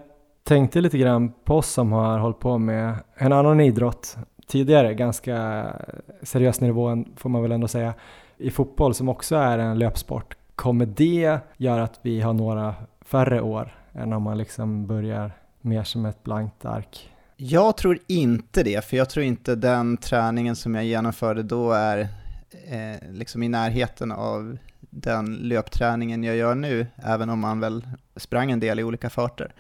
tänkte 0.44 0.80
lite 0.80 0.98
grann 0.98 1.32
på 1.44 1.56
oss 1.56 1.68
som 1.72 1.92
har 1.92 2.18
hållit 2.18 2.40
på 2.40 2.58
med 2.58 2.94
en 3.14 3.32
annan 3.32 3.60
idrott 3.60 4.16
tidigare, 4.46 4.94
ganska 4.94 5.66
seriös 6.22 6.60
nivå 6.60 7.04
får 7.16 7.28
man 7.28 7.42
väl 7.42 7.52
ändå 7.52 7.68
säga, 7.68 7.94
i 8.38 8.50
fotboll 8.50 8.94
som 8.94 9.08
också 9.08 9.36
är 9.36 9.58
en 9.58 9.78
löpsport. 9.78 10.36
Kommer 10.54 10.86
det 10.86 11.38
göra 11.56 11.82
att 11.82 11.98
vi 12.02 12.20
har 12.20 12.32
några 12.32 12.74
färre 13.04 13.40
år 13.40 13.78
än 13.92 14.12
om 14.12 14.22
man 14.22 14.38
liksom 14.38 14.86
börjar 14.86 15.30
mer 15.66 15.84
som 15.84 16.06
ett 16.06 16.24
blankt 16.24 16.64
ark? 16.64 17.12
Jag 17.36 17.76
tror 17.76 17.98
inte 18.06 18.62
det, 18.62 18.84
för 18.84 18.96
jag 18.96 19.10
tror 19.10 19.24
inte 19.24 19.54
den 19.54 19.96
träningen 19.96 20.56
som 20.56 20.74
jag 20.74 20.84
genomförde 20.84 21.42
då 21.42 21.72
är 21.72 22.08
eh, 22.68 23.10
liksom 23.10 23.42
i 23.42 23.48
närheten 23.48 24.12
av 24.12 24.58
den 24.80 25.34
löpträningen 25.34 26.24
jag 26.24 26.36
gör 26.36 26.54
nu, 26.54 26.86
även 26.96 27.30
om 27.30 27.40
man 27.40 27.60
väl 27.60 27.86
sprang 28.16 28.50
en 28.50 28.60
del 28.60 28.80
i 28.80 28.84
olika 28.84 29.10
farter. 29.10 29.54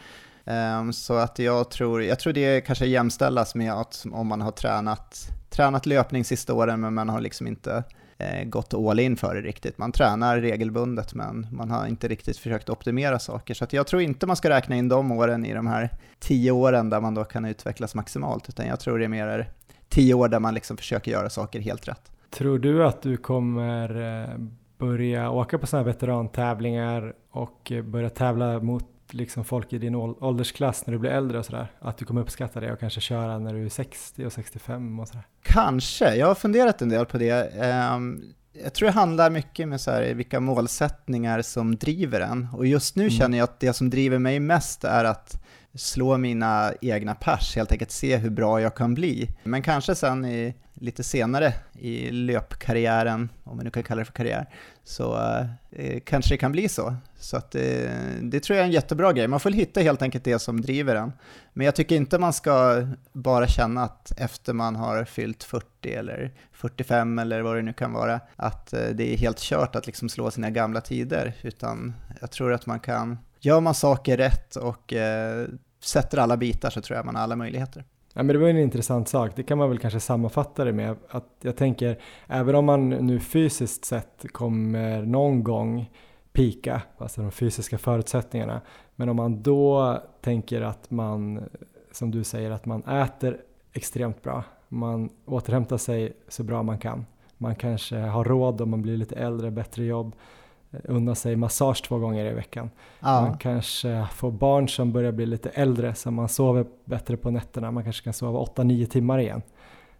Um, 0.44 0.92
så 0.92 1.14
att 1.14 1.38
jag 1.38 1.70
tror, 1.70 2.02
jag 2.02 2.20
tror 2.20 2.32
det 2.32 2.60
kanske 2.60 2.86
jämställas 2.86 3.54
med 3.54 3.72
att 3.72 4.04
om 4.12 4.26
man 4.26 4.40
har 4.40 4.50
tränat, 4.50 5.30
tränat 5.50 5.86
löpning 5.86 6.24
sista 6.24 6.54
åren 6.54 6.80
men 6.80 6.94
man 6.94 7.08
har 7.08 7.20
liksom 7.20 7.46
inte 7.46 7.84
Eh, 8.18 8.44
gått 8.44 8.74
all 8.74 9.00
in 9.00 9.16
för 9.16 9.34
det 9.34 9.40
riktigt. 9.40 9.78
Man 9.78 9.92
tränar 9.92 10.40
regelbundet 10.40 11.14
men 11.14 11.46
man 11.50 11.70
har 11.70 11.86
inte 11.86 12.08
riktigt 12.08 12.38
försökt 12.38 12.68
optimera 12.68 13.18
saker. 13.18 13.54
Så 13.54 13.64
att 13.64 13.72
jag 13.72 13.86
tror 13.86 14.02
inte 14.02 14.26
man 14.26 14.36
ska 14.36 14.50
räkna 14.50 14.76
in 14.76 14.88
de 14.88 15.12
åren 15.12 15.46
i 15.46 15.54
de 15.54 15.66
här 15.66 15.90
tio 16.18 16.50
åren 16.50 16.90
där 16.90 17.00
man 17.00 17.14
då 17.14 17.24
kan 17.24 17.44
utvecklas 17.44 17.94
maximalt, 17.94 18.48
utan 18.48 18.66
jag 18.66 18.80
tror 18.80 18.98
det 18.98 19.04
är 19.04 19.08
mer 19.08 19.50
tio 19.88 20.14
år 20.14 20.28
där 20.28 20.40
man 20.40 20.54
liksom 20.54 20.76
försöker 20.76 21.10
göra 21.10 21.30
saker 21.30 21.60
helt 21.60 21.88
rätt. 21.88 22.12
Tror 22.30 22.58
du 22.58 22.86
att 22.86 23.02
du 23.02 23.16
kommer 23.16 24.22
eh, 24.22 24.38
börja 24.78 25.30
åka 25.30 25.58
på 25.58 25.66
sådana 25.66 25.86
här 25.86 25.92
veterantävlingar 25.92 27.14
och 27.30 27.72
eh, 27.72 27.82
börja 27.82 28.10
tävla 28.10 28.60
mot 28.60 28.84
liksom 29.14 29.44
folk 29.44 29.72
i 29.72 29.78
din 29.78 29.94
ål- 29.94 30.16
åldersklass 30.20 30.86
när 30.86 30.92
du 30.92 30.98
blir 30.98 31.10
äldre 31.10 31.38
och 31.38 31.44
sådär? 31.46 31.72
Att 31.78 31.98
du 31.98 32.04
kommer 32.04 32.20
uppskatta 32.20 32.60
det 32.60 32.72
och 32.72 32.80
kanske 32.80 33.00
köra 33.00 33.38
när 33.38 33.54
du 33.54 33.64
är 33.64 33.68
60 33.68 34.26
och 34.26 34.32
65 34.32 35.00
och 35.00 35.08
sådär? 35.08 35.22
Kanske, 35.42 36.14
jag 36.16 36.26
har 36.26 36.34
funderat 36.34 36.82
en 36.82 36.88
del 36.88 37.06
på 37.06 37.18
det. 37.18 37.54
Ehm, 37.60 38.22
Jag 38.64 38.74
tror 38.74 38.86
det 38.86 38.92
handlar 38.92 39.30
mycket 39.30 39.68
med 39.68 39.80
så 39.80 39.90
här, 39.90 40.14
vilka 40.14 40.40
målsättningar 40.40 41.42
som 41.42 41.76
driver 41.76 42.20
en. 42.20 42.48
Och 42.52 42.66
just 42.66 42.96
nu 42.96 43.02
Mm. 43.02 43.10
känner 43.10 43.38
jag 43.38 43.44
att 43.44 43.60
det 43.60 43.72
som 43.72 43.90
driver 43.90 44.18
mig 44.18 44.40
mest 44.40 44.84
är 44.84 45.04
att 45.04 45.42
slå 45.74 46.16
mina 46.18 46.72
egna 46.80 47.14
pers, 47.14 47.56
helt 47.56 47.72
enkelt 47.72 47.90
se 47.90 48.16
hur 48.16 48.30
bra 48.30 48.60
jag 48.60 48.74
kan 48.74 48.94
bli. 48.94 49.28
Men 49.44 49.62
kanske 49.62 49.94
sen 49.94 50.24
i, 50.24 50.54
lite 50.74 51.02
senare 51.02 51.52
i 51.78 52.10
löpkarriären, 52.10 53.28
om 53.44 53.56
man 53.56 53.64
nu 53.64 53.70
kan 53.70 53.82
kalla 53.82 53.98
det 53.98 54.04
för 54.04 54.12
karriär, 54.12 54.46
så 54.88 55.16
eh, 55.16 55.46
eh, 55.70 56.00
kanske 56.00 56.34
det 56.34 56.38
kan 56.38 56.52
bli 56.52 56.68
så. 56.68 56.94
Så 57.18 57.36
att, 57.36 57.54
eh, 57.54 57.90
det 58.22 58.40
tror 58.40 58.56
jag 58.56 58.62
är 58.62 58.66
en 58.66 58.72
jättebra 58.72 59.12
grej. 59.12 59.28
Man 59.28 59.40
får 59.40 59.50
hitta 59.50 59.80
helt 59.80 60.02
enkelt 60.02 60.24
det 60.24 60.38
som 60.38 60.60
driver 60.60 60.96
en. 60.96 61.12
Men 61.52 61.64
jag 61.64 61.74
tycker 61.74 61.96
inte 61.96 62.18
man 62.18 62.32
ska 62.32 62.86
bara 63.12 63.46
känna 63.46 63.82
att 63.82 64.12
efter 64.16 64.52
man 64.52 64.76
har 64.76 65.04
fyllt 65.04 65.44
40 65.44 65.94
eller 65.94 66.32
45 66.52 67.18
eller 67.18 67.42
vad 67.42 67.56
det 67.56 67.62
nu 67.62 67.72
kan 67.72 67.92
vara, 67.92 68.20
att 68.36 68.72
eh, 68.72 68.88
det 68.94 69.12
är 69.14 69.16
helt 69.16 69.38
kört 69.38 69.76
att 69.76 69.86
liksom 69.86 70.08
slå 70.08 70.30
sina 70.30 70.50
gamla 70.50 70.80
tider. 70.80 71.32
Utan 71.42 71.94
jag 72.20 72.30
tror 72.30 72.52
att 72.52 72.66
man 72.66 72.80
kan, 72.80 73.18
gör 73.40 73.60
man 73.60 73.74
saker 73.74 74.16
rätt 74.16 74.56
och 74.56 74.92
eh, 74.92 75.46
sätter 75.80 76.18
alla 76.18 76.36
bitar 76.36 76.70
så 76.70 76.80
tror 76.80 76.96
jag 76.96 77.06
man 77.06 77.14
har 77.14 77.22
alla 77.22 77.36
möjligheter. 77.36 77.84
Ja, 78.16 78.22
men 78.22 78.34
det 78.34 78.38
var 78.38 78.48
en 78.48 78.58
intressant 78.58 79.08
sak. 79.08 79.32
Det 79.36 79.42
kan 79.42 79.58
man 79.58 79.68
väl 79.68 79.78
kanske 79.78 80.00
sammanfatta 80.00 80.64
det 80.64 80.72
med. 80.72 80.96
Att 81.08 81.36
jag 81.40 81.56
tänker, 81.56 81.98
även 82.26 82.54
om 82.54 82.64
man 82.64 82.88
nu 82.88 83.20
fysiskt 83.20 83.84
sett 83.84 84.24
kommer 84.32 85.02
någon 85.02 85.44
gång 85.44 85.90
pika, 86.32 86.82
alltså 86.98 87.20
de 87.20 87.30
fysiska 87.30 87.78
förutsättningarna. 87.78 88.60
Men 88.94 89.08
om 89.08 89.16
man 89.16 89.42
då 89.42 89.96
tänker 90.20 90.62
att 90.62 90.90
man, 90.90 91.44
som 91.92 92.10
du 92.10 92.24
säger, 92.24 92.50
att 92.50 92.66
man 92.66 92.82
äter 92.82 93.40
extremt 93.72 94.22
bra. 94.22 94.44
Man 94.68 95.10
återhämtar 95.26 95.76
sig 95.76 96.12
så 96.28 96.42
bra 96.42 96.62
man 96.62 96.78
kan. 96.78 97.06
Man 97.38 97.54
kanske 97.54 97.96
har 97.96 98.24
råd 98.24 98.60
om 98.60 98.70
man 98.70 98.82
blir 98.82 98.96
lite 98.96 99.16
äldre, 99.16 99.50
bättre 99.50 99.84
jobb. 99.84 100.14
Unna 100.84 101.14
sig 101.14 101.36
massage 101.36 101.82
två 101.82 101.98
gånger 101.98 102.24
i 102.24 102.34
veckan. 102.34 102.70
Man 103.00 103.24
Ja, 103.24 103.36
kanske 103.40 104.06
får 104.12 104.30
barn 104.30 104.68
som 104.68 104.92
börjar 104.92 105.12
bli 105.12 105.26
lite 105.26 105.48
äldre 105.48 105.94
så 105.94 106.10
man 106.10 106.28
sover 106.28 106.66
bättre 106.84 107.16
på 107.16 107.30
nätterna. 107.30 107.70
Man 107.70 107.84
kanske 107.84 108.04
kan 108.04 108.12
sova 108.12 108.38
8-9 108.38 108.86
timmar 108.86 109.18
igen. 109.18 109.42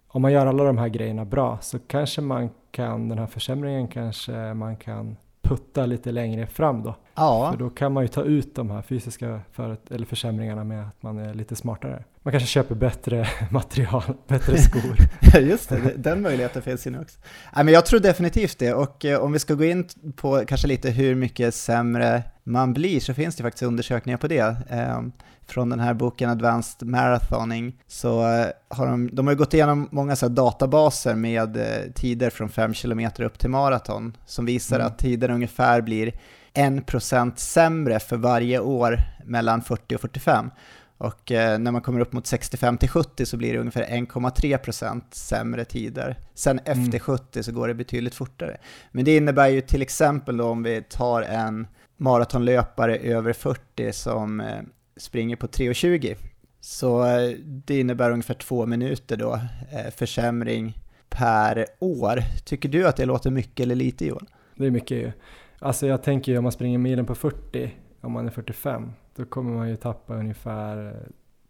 Om 0.08 0.22
man 0.22 0.32
gör 0.32 0.46
alla 0.46 0.64
de 0.64 0.78
här 0.78 0.88
grejerna 0.88 1.24
bra 1.24 1.58
så 1.60 1.78
kanske 1.78 2.20
man 2.20 2.50
kan, 2.70 3.08
den 3.08 3.18
här 3.18 3.26
försämringen 3.26 3.88
kanske 3.88 4.54
man 4.54 4.76
kan 4.76 5.16
putta 5.48 5.86
lite 5.86 6.12
längre 6.12 6.46
fram 6.46 6.82
då. 6.82 6.94
Ja. 7.14 7.50
För 7.52 7.58
då 7.58 7.70
kan 7.70 7.92
man 7.92 8.04
ju 8.04 8.08
ta 8.08 8.22
ut 8.22 8.54
de 8.54 8.70
här 8.70 8.82
fysiska 8.82 9.40
förut, 9.52 9.90
eller 9.90 10.06
försämringarna 10.06 10.64
med 10.64 10.88
att 10.88 11.02
man 11.02 11.18
är 11.18 11.34
lite 11.34 11.56
smartare. 11.56 12.04
Man 12.22 12.32
kanske 12.32 12.48
köper 12.48 12.74
bättre 12.74 13.26
material, 13.50 14.02
bättre 14.26 14.58
skor. 14.58 14.96
Just 15.40 15.68
det, 15.68 15.92
den 15.96 16.22
möjligheten 16.22 16.62
finns 16.62 16.86
ju 16.86 16.90
nu 16.90 17.00
också. 17.00 17.18
Nej, 17.56 17.64
men 17.64 17.74
jag 17.74 17.86
tror 17.86 18.00
definitivt 18.00 18.58
det, 18.58 18.74
och 18.74 19.04
eh, 19.04 19.20
om 19.20 19.32
vi 19.32 19.38
ska 19.38 19.54
gå 19.54 19.64
in 19.64 19.88
på 20.16 20.44
kanske 20.46 20.66
lite 20.66 20.90
hur 20.90 21.14
mycket 21.14 21.54
sämre 21.54 22.22
man 22.46 22.72
blir 22.72 23.00
så 23.00 23.14
finns 23.14 23.36
det 23.36 23.42
faktiskt 23.42 23.62
undersökningar 23.62 24.18
på 24.18 24.28
det. 24.28 24.56
Eh, 24.70 25.02
från 25.48 25.68
den 25.70 25.80
här 25.80 25.94
boken 25.94 26.30
Advanced 26.30 26.88
Marathoning 26.88 27.76
så 27.86 28.20
eh, 28.32 28.46
har 28.68 28.86
de, 28.86 29.10
de 29.12 29.26
har 29.26 29.34
gått 29.34 29.54
igenom 29.54 29.88
många 29.92 30.16
så 30.16 30.28
databaser 30.28 31.14
med 31.14 31.56
eh, 31.56 31.92
tider 31.94 32.30
från 32.30 32.48
5 32.48 32.74
km 32.74 33.10
upp 33.18 33.38
till 33.38 33.50
maraton 33.50 34.16
som 34.26 34.46
visar 34.46 34.76
Mm. 34.76 34.86
att 34.86 34.98
tiden 34.98 35.30
ungefär 35.30 35.80
blir 35.80 36.12
1% 36.54 37.32
sämre 37.36 38.00
för 38.00 38.16
varje 38.16 38.58
år 38.60 39.00
mellan 39.24 39.62
40 39.62 39.94
och 39.94 40.00
45. 40.00 40.50
Och 40.98 41.32
eh, 41.32 41.58
när 41.58 41.70
man 41.72 41.80
kommer 41.82 42.00
upp 42.00 42.12
mot 42.12 42.26
65 42.26 42.78
till 42.78 42.88
70 42.88 43.26
så 43.26 43.36
blir 43.36 43.52
det 43.52 43.58
ungefär 43.58 43.84
1,3% 43.86 45.02
sämre 45.10 45.64
tider. 45.64 46.16
Sen 46.34 46.58
efter 46.58 46.72
Mm. 46.82 47.00
70 47.00 47.42
så 47.42 47.52
går 47.52 47.68
det 47.68 47.74
betydligt 47.74 48.14
fortare. 48.14 48.56
Men 48.92 49.04
det 49.04 49.16
innebär 49.16 49.48
ju 49.48 49.60
till 49.60 49.82
exempel 49.82 50.36
då 50.36 50.48
om 50.48 50.62
vi 50.62 50.82
tar 50.82 51.22
en 51.22 51.66
maratonlöpare 51.96 52.96
över 52.96 53.32
40 53.32 53.92
som 53.92 54.40
eh, 54.40 54.60
springer 54.96 55.36
på 55.36 55.46
3,20 55.46 56.16
så 56.60 57.04
eh, 57.04 57.30
det 57.46 57.80
innebär 57.80 58.10
ungefär 58.10 58.34
två 58.34 58.66
minuter 58.66 59.16
då 59.16 59.34
eh, 59.72 59.90
försämring 59.96 60.78
per 61.08 61.66
år. 61.78 62.20
Tycker 62.44 62.68
du 62.68 62.88
att 62.88 62.96
det 62.96 63.04
låter 63.04 63.30
mycket 63.30 63.64
eller 63.64 63.74
lite 63.74 64.06
Johan? 64.06 64.26
Det 64.54 64.66
är 64.66 64.70
mycket 64.70 64.96
ju. 64.96 65.12
Alltså 65.58 65.86
jag 65.86 66.02
tänker 66.02 66.32
ju 66.32 66.38
om 66.38 66.44
man 66.44 66.52
springer 66.52 66.78
milen 66.78 67.06
på 67.06 67.14
40, 67.14 67.74
om 68.00 68.12
man 68.12 68.26
är 68.26 68.30
45, 68.30 68.92
då 69.16 69.24
kommer 69.24 69.54
man 69.54 69.68
ju 69.68 69.76
tappa 69.76 70.14
ungefär 70.14 70.86
eh, 70.86 70.92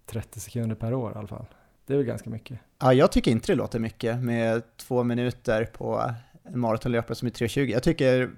30 0.07 0.40
sekunder 0.40 0.76
per 0.76 0.94
år 0.94 1.12
i 1.12 1.18
alla 1.18 1.28
fall. 1.28 1.47
Det 1.86 1.92
är 1.92 1.97
väl 1.97 2.07
ganska 2.07 2.30
mycket. 2.30 2.59
Ja, 2.78 2.92
jag 2.92 3.12
tycker 3.12 3.30
inte 3.30 3.53
det 3.53 3.57
låter 3.57 3.78
mycket 3.78 4.22
med 4.22 4.62
två 4.76 5.03
minuter 5.03 5.64
på 5.64 6.11
en 6.53 6.61
maratonlöpare 6.61 7.14
som 7.14 7.26
är 7.26 7.32
3.20. 7.32 7.64
Jag 7.64 7.82
tycker, 7.82 8.30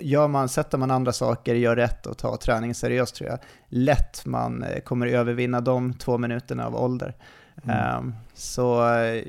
gör 0.00 0.28
man, 0.28 0.48
sätter 0.48 0.78
man 0.78 0.90
andra 0.90 1.12
saker, 1.12 1.54
gör 1.54 1.76
rätt 1.76 2.06
och 2.06 2.18
tar 2.18 2.36
träningen 2.36 2.74
seriöst 2.74 3.14
tror 3.14 3.30
jag 3.30 3.38
lätt 3.74 4.26
man 4.26 4.62
eh, 4.62 4.80
kommer 4.80 5.06
övervinna 5.06 5.60
de 5.60 5.94
två 5.94 6.18
minuterna 6.18 6.66
av 6.66 6.76
ålder. 6.76 7.14
Mm. 7.64 7.76
Ehm, 7.76 8.14
så 8.34 8.94
eh, 8.94 9.24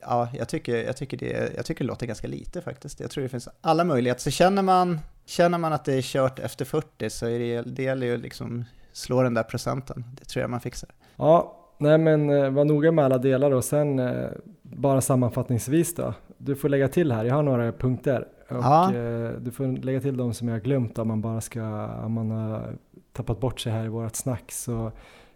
ja, 0.00 0.28
jag 0.38 0.48
tycker, 0.48 0.84
jag, 0.84 0.96
tycker 0.96 1.16
det, 1.16 1.52
jag 1.56 1.66
tycker 1.66 1.84
det 1.84 1.88
låter 1.88 2.06
ganska 2.06 2.28
lite 2.28 2.60
faktiskt. 2.60 3.00
Jag 3.00 3.10
tror 3.10 3.22
det 3.22 3.28
finns 3.28 3.48
alla 3.60 3.84
möjligheter. 3.84 4.22
Så 4.22 4.30
känner 4.30 4.62
man, 4.62 5.00
känner 5.26 5.58
man 5.58 5.72
att 5.72 5.84
det 5.84 5.94
är 5.94 6.02
kört 6.02 6.38
efter 6.38 6.64
40 6.64 7.10
så 7.10 7.26
är 7.26 7.38
det, 7.38 7.62
det 7.62 7.82
gäller 7.82 8.06
ju 8.06 8.16
liksom 8.16 8.64
slå 8.92 9.22
den 9.22 9.34
där 9.34 9.42
procenten. 9.42 10.04
Det 10.18 10.24
tror 10.24 10.40
jag 10.40 10.50
man 10.50 10.60
fixar. 10.60 10.90
Ja, 11.16 11.56
nej 11.78 11.98
men 11.98 12.30
eh, 12.30 12.50
var 12.50 12.64
noga 12.64 12.92
med 12.92 13.04
alla 13.04 13.18
delar 13.18 13.50
och 13.50 13.64
sen 13.64 14.00
bara 14.62 15.00
sammanfattningsvis 15.00 15.94
då. 15.94 16.14
Du 16.44 16.56
får 16.56 16.68
lägga 16.68 16.88
till 16.88 17.12
här, 17.12 17.24
jag 17.24 17.34
har 17.34 17.42
några 17.42 17.72
punkter. 17.72 18.28
Och 18.48 18.56
Ja. 18.56 18.94
eh, 18.94 19.30
du 19.40 19.50
får 19.50 19.66
lägga 19.82 20.00
till 20.00 20.16
de 20.16 20.34
som 20.34 20.48
jag 20.48 20.54
har 20.54 20.60
glömt 20.60 20.98
om 20.98 21.08
man 21.08 21.20
bara 21.20 21.40
ska, 21.40 21.86
om 22.04 22.12
man 22.12 22.30
har 22.30 22.76
tappat 23.12 23.40
bort 23.40 23.60
sig 23.60 23.72
här 23.72 23.84
i 23.84 23.88
vårat 23.88 24.16
snack. 24.16 24.52
Så 24.52 24.92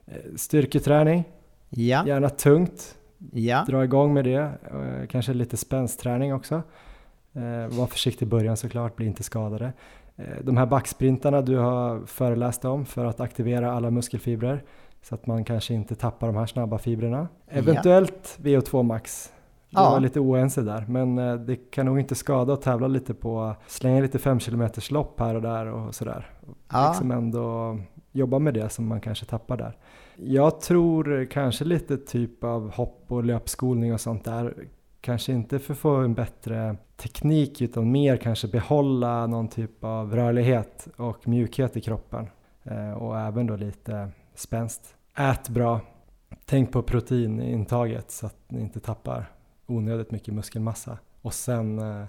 eh, 0.07 0.15
styrketräning, 0.37 1.25
Ja, 1.69 2.07
gärna 2.07 2.29
tungt, 2.29 2.99
ja, 3.33 3.65
dra 3.69 3.85
igång 3.85 4.15
med 4.15 4.25
det. 4.25 4.35
Eh, 4.41 5.07
Kanske 5.09 5.33
lite 5.35 5.57
spänsträning 5.57 6.35
också. 6.35 6.63
Var 7.71 7.87
försiktig 7.87 8.27
i 8.27 8.29
början 8.29 8.57
såklart, 8.57 8.97
bli 8.97 9.07
inte 9.07 9.23
skadade. 9.23 9.73
De 10.43 10.57
här 10.57 10.67
backsprintarna 10.67 11.43
du 11.43 11.57
har 11.57 12.07
föreläst 12.07 12.65
om 12.65 12.87
för 12.87 13.05
att 13.05 13.21
aktivera 13.21 13.73
alla 13.73 13.91
muskelfibrer 13.91 14.63
så 15.03 15.15
att 15.15 15.27
man 15.27 15.45
kanske 15.45 15.75
inte 15.75 15.95
tappar 15.95 16.27
de 16.27 16.37
här 16.37 16.47
snabba 16.47 16.79
fibrerna. 16.79 17.29
Eventuellt 17.49 18.39
VO2 18.43 18.83
max. 18.83 19.33
Vi 19.71 19.77
Ja. 19.77 19.91
var 19.91 20.01
lite 20.01 20.21
oense 20.21 20.63
där, 20.63 20.85
men 20.89 21.19
eh, 21.19 21.35
det 21.35 21.57
kan 21.57 21.87
nog 21.87 21.99
inte 22.01 22.15
skada 22.15 22.53
att 22.53 22.63
tävla 22.63 22.87
lite 22.89 23.15
på, 23.15 23.55
slänga 23.67 24.01
lite 24.01 24.19
5 24.19 24.39
km 24.39 24.69
lopp 24.91 25.21
här 25.21 25.35
och 25.35 25.43
där 25.43 25.67
och 25.67 25.95
sådär. 25.95 26.31
ja. 26.73 26.89
Liksom 26.89 27.11
ändå 27.11 27.79
jobba 28.13 28.39
med 28.39 28.55
det 28.55 28.69
som 28.69 28.87
man 28.87 29.01
kanske 29.01 29.25
tappar 29.27 29.57
där. 29.57 29.77
Jag 30.17 30.61
tror 30.61 31.25
kanske 31.31 31.65
lite 31.65 31.97
typ 31.97 32.45
av 32.45 32.71
hopp 32.73 33.05
och 33.09 33.25
löpskolning 33.25 33.95
och 33.95 34.01
sånt 34.01 34.25
där. 34.25 34.55
Kanske 35.01 35.33
inte 35.33 35.59
för 35.59 35.73
att 35.73 35.79
få 35.79 35.95
en 35.97 36.15
bättre 36.15 36.77
teknik 36.97 37.61
utan 37.61 37.91
mer 37.93 38.17
kanske 38.17 38.49
behålla 38.49 39.27
någon 39.27 39.49
typ 39.49 39.85
av 39.85 40.15
rörlighet 40.17 40.89
och 40.97 41.29
mjukhet 41.29 41.77
i 41.77 41.81
kroppen. 41.81 42.27
Eh, 42.65 42.93
och 42.93 43.19
även 43.21 43.47
då 43.47 43.57
lite 43.57 44.09
spänst. 44.35 44.95
Ät 45.19 45.49
bra. 45.49 45.81
Tänk 46.45 46.73
på 46.73 46.83
proteinintaget 46.83 48.11
så 48.11 48.27
att 48.27 48.37
ni 48.49 48.61
inte 48.61 48.81
tappar 48.81 49.31
onödigt 49.67 50.11
mycket 50.11 50.35
muskelmassa. 50.35 50.99
Och 51.23 51.35
sen 51.35 51.79
eh, 51.79 52.07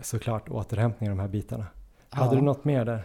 såklart 0.00 0.48
återhämtning 0.48 1.10
av 1.10 1.16
de 1.16 1.20
här 1.22 1.28
bitarna. 1.28 1.66
Hade 2.10 2.34
Ja. 2.34 2.40
du 2.40 2.44
något 2.44 2.64
mer 2.64 2.84
där? 2.84 3.04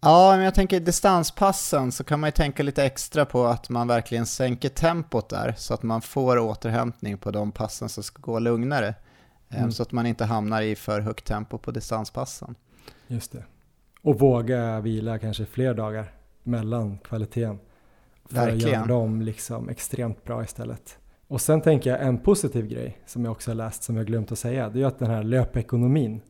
Ja, 0.00 0.32
men 0.36 0.44
jag 0.44 0.54
tänker 0.54 0.80
distanspassen 0.80 1.92
så 1.92 2.04
kan 2.04 2.20
man 2.20 2.28
ju 2.28 2.32
tänka 2.32 2.62
lite 2.62 2.84
extra 2.84 3.24
på 3.24 3.44
att 3.46 3.68
man 3.68 3.88
verkligen 3.88 4.26
sänker 4.26 4.68
tempot 4.68 5.28
där 5.28 5.54
så 5.56 5.74
att 5.74 5.82
man 5.82 6.02
får 6.02 6.38
återhämtning 6.38 7.18
på 7.18 7.30
de 7.30 7.52
passen 7.52 7.88
som 7.88 8.02
ska 8.02 8.20
gå 8.22 8.38
lugnare. 8.38 8.88
Em, 8.88 8.94
Mm. 9.58 9.72
Så 9.72 9.82
att 9.82 9.92
man 9.92 10.06
inte 10.06 10.24
hamnar 10.24 10.62
i 10.62 10.76
för 10.76 11.00
högt 11.00 11.24
tempo 11.26 11.58
på 11.58 11.70
distanspassen. 11.70 12.54
Just 13.06 13.32
det. 13.32 13.44
Och 14.02 14.18
våga 14.18 14.80
vila 14.80 15.18
kanske 15.18 15.46
fler 15.46 15.74
dagar 15.74 16.12
mellan 16.42 16.98
kvaliteten. 16.98 17.58
För 18.24 18.36
att 18.36 18.46
Verkligen. 18.46 18.72
göra 18.74 18.86
dem 18.86 19.22
liksom 19.22 19.68
extremt 19.68 20.24
bra 20.24 20.42
istället. 20.44 20.98
Och 21.34 21.40
sen 21.40 21.60
tänker 21.60 21.90
jag 21.90 22.02
en 22.02 22.18
positiv 22.18 22.66
grej 22.66 22.98
som 23.06 23.24
jag 23.24 23.32
också 23.32 23.50
har 23.50 23.54
läst 23.54 23.82
som 23.82 23.96
jag 23.96 24.06
glömt 24.06 24.32
att 24.32 24.38
säga. 24.38 24.68
Det 24.68 24.78
är 24.78 24.80
ju 24.80 24.86
att 24.86 24.98
den 24.98 25.10
här 25.10 25.22
löpekonomin, 25.22 26.20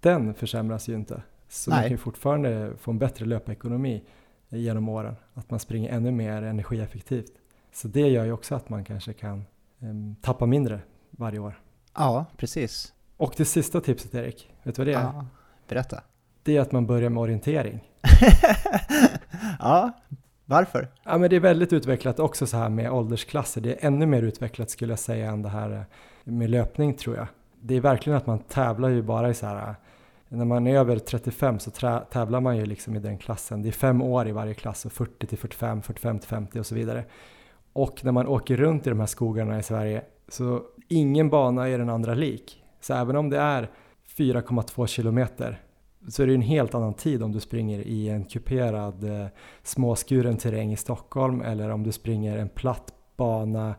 den 0.00 0.34
försämras 0.34 0.88
ju 0.88 0.94
inte. 0.94 1.22
Så 1.48 1.70
man 1.70 1.76
Nej. 1.76 1.84
kan 1.84 1.90
ju 1.90 1.96
fortfarande 1.96 2.72
få 2.78 2.90
en 2.90 2.98
bättre 2.98 3.24
löpekonomi 3.24 4.04
genom 4.48 4.88
åren. 4.88 5.16
Att 5.34 5.50
man 5.50 5.60
springer 5.60 5.90
ännu 5.90 6.10
mer 6.10 6.42
energieffektivt. 6.42 7.32
Så 7.72 7.88
det 7.88 8.08
gör 8.08 8.24
ju 8.24 8.32
också 8.32 8.54
att 8.54 8.68
man 8.68 8.84
kanske 8.84 9.12
kan 9.12 9.44
em, 9.80 10.16
tappa 10.22 10.46
mindre 10.46 10.80
varje 11.10 11.38
år. 11.38 11.60
Ja, 11.94 12.26
precis. 12.36 12.92
Och 13.16 13.34
det 13.36 13.44
sista 13.44 13.80
tipset 13.80 14.14
Erik, 14.14 14.50
vet 14.62 14.74
du 14.74 14.80
vad 14.80 14.86
det 14.86 14.94
är? 14.94 15.02
Ja, 15.02 15.26
berätta. 15.68 16.02
Det 16.42 16.56
är 16.56 16.60
att 16.60 16.72
man 16.72 16.86
börjar 16.86 17.10
med 17.10 17.20
orientering. 17.20 17.80
ja, 19.58 19.92
varför? 20.50 20.88
Ja, 21.04 21.18
men 21.18 21.30
det 21.30 21.36
är 21.36 21.40
väldigt 21.40 21.72
utvecklat 21.72 22.20
också 22.20 22.46
så 22.46 22.56
här 22.56 22.68
med 22.68 22.92
åldersklasser. 22.92 23.60
Det 23.60 23.72
är 23.72 23.86
ännu 23.86 24.06
mer 24.06 24.22
utvecklat 24.22 24.70
skulle 24.70 24.92
jag 24.92 24.98
säga 24.98 25.30
än 25.30 25.42
det 25.42 25.48
här 25.48 25.70
eh, 25.70 26.32
med 26.32 26.50
löpning 26.50 26.94
tror 26.94 27.16
jag. 27.16 27.26
Det 27.60 27.76
är 27.76 27.80
verkligen 27.80 28.16
att 28.16 28.26
man 28.26 28.38
tävlar 28.38 28.88
ju 28.88 29.02
bara 29.02 29.30
i 29.30 29.34
så 29.34 29.46
här, 29.46 29.68
eh, 29.68 29.74
när 30.28 30.44
man 30.44 30.66
är 30.66 30.78
över 30.78 30.98
35 30.98 31.58
så 31.58 31.70
tävlar 32.10 32.40
man 32.40 32.56
ju 32.56 32.66
liksom 32.66 32.96
i 32.96 32.98
den 32.98 33.18
klassen. 33.18 33.62
Det 33.62 33.68
är 33.68 33.72
fem 33.72 34.02
år 34.02 34.28
i 34.28 34.32
varje 34.32 34.54
klass 34.54 34.84
och 34.84 34.92
40 34.92 35.26
till 35.26 35.38
45, 35.38 35.82
45 35.82 36.18
till 36.18 36.28
50 36.28 36.60
och 36.60 36.66
så 36.66 36.74
vidare. 36.74 37.04
Och 37.72 38.04
när 38.04 38.12
man 38.12 38.26
åker 38.26 38.56
runt 38.56 38.86
i 38.86 38.90
de 38.90 39.00
här 39.00 39.06
skogarna 39.06 39.58
i 39.58 39.62
Sverige 39.62 40.02
så 40.28 40.62
ingen 40.88 41.30
bana 41.30 41.68
är 41.68 41.78
den 41.78 41.90
andra 41.90 42.14
lik. 42.14 42.62
Så 42.80 42.94
även 42.94 43.16
om 43.16 43.30
det 43.30 43.38
är 43.38 43.70
4,2 44.16 44.86
kilometer 44.86 45.60
så 46.08 46.22
är 46.22 46.26
det 46.26 46.34
en 46.34 46.42
helt 46.42 46.74
annan 46.74 46.94
tid 46.94 47.22
om 47.22 47.32
du 47.32 47.40
springer 47.40 47.80
i 47.80 48.08
en 48.08 48.24
kuperad 48.24 49.04
eh, 49.04 49.26
småskuren 49.62 50.36
terräng 50.36 50.72
i 50.72 50.76
Stockholm 50.76 51.42
eller 51.42 51.70
om 51.70 51.82
du 51.82 51.92
springer 51.92 52.38
en 52.38 52.48
platt 52.48 52.94
bana 53.16 53.74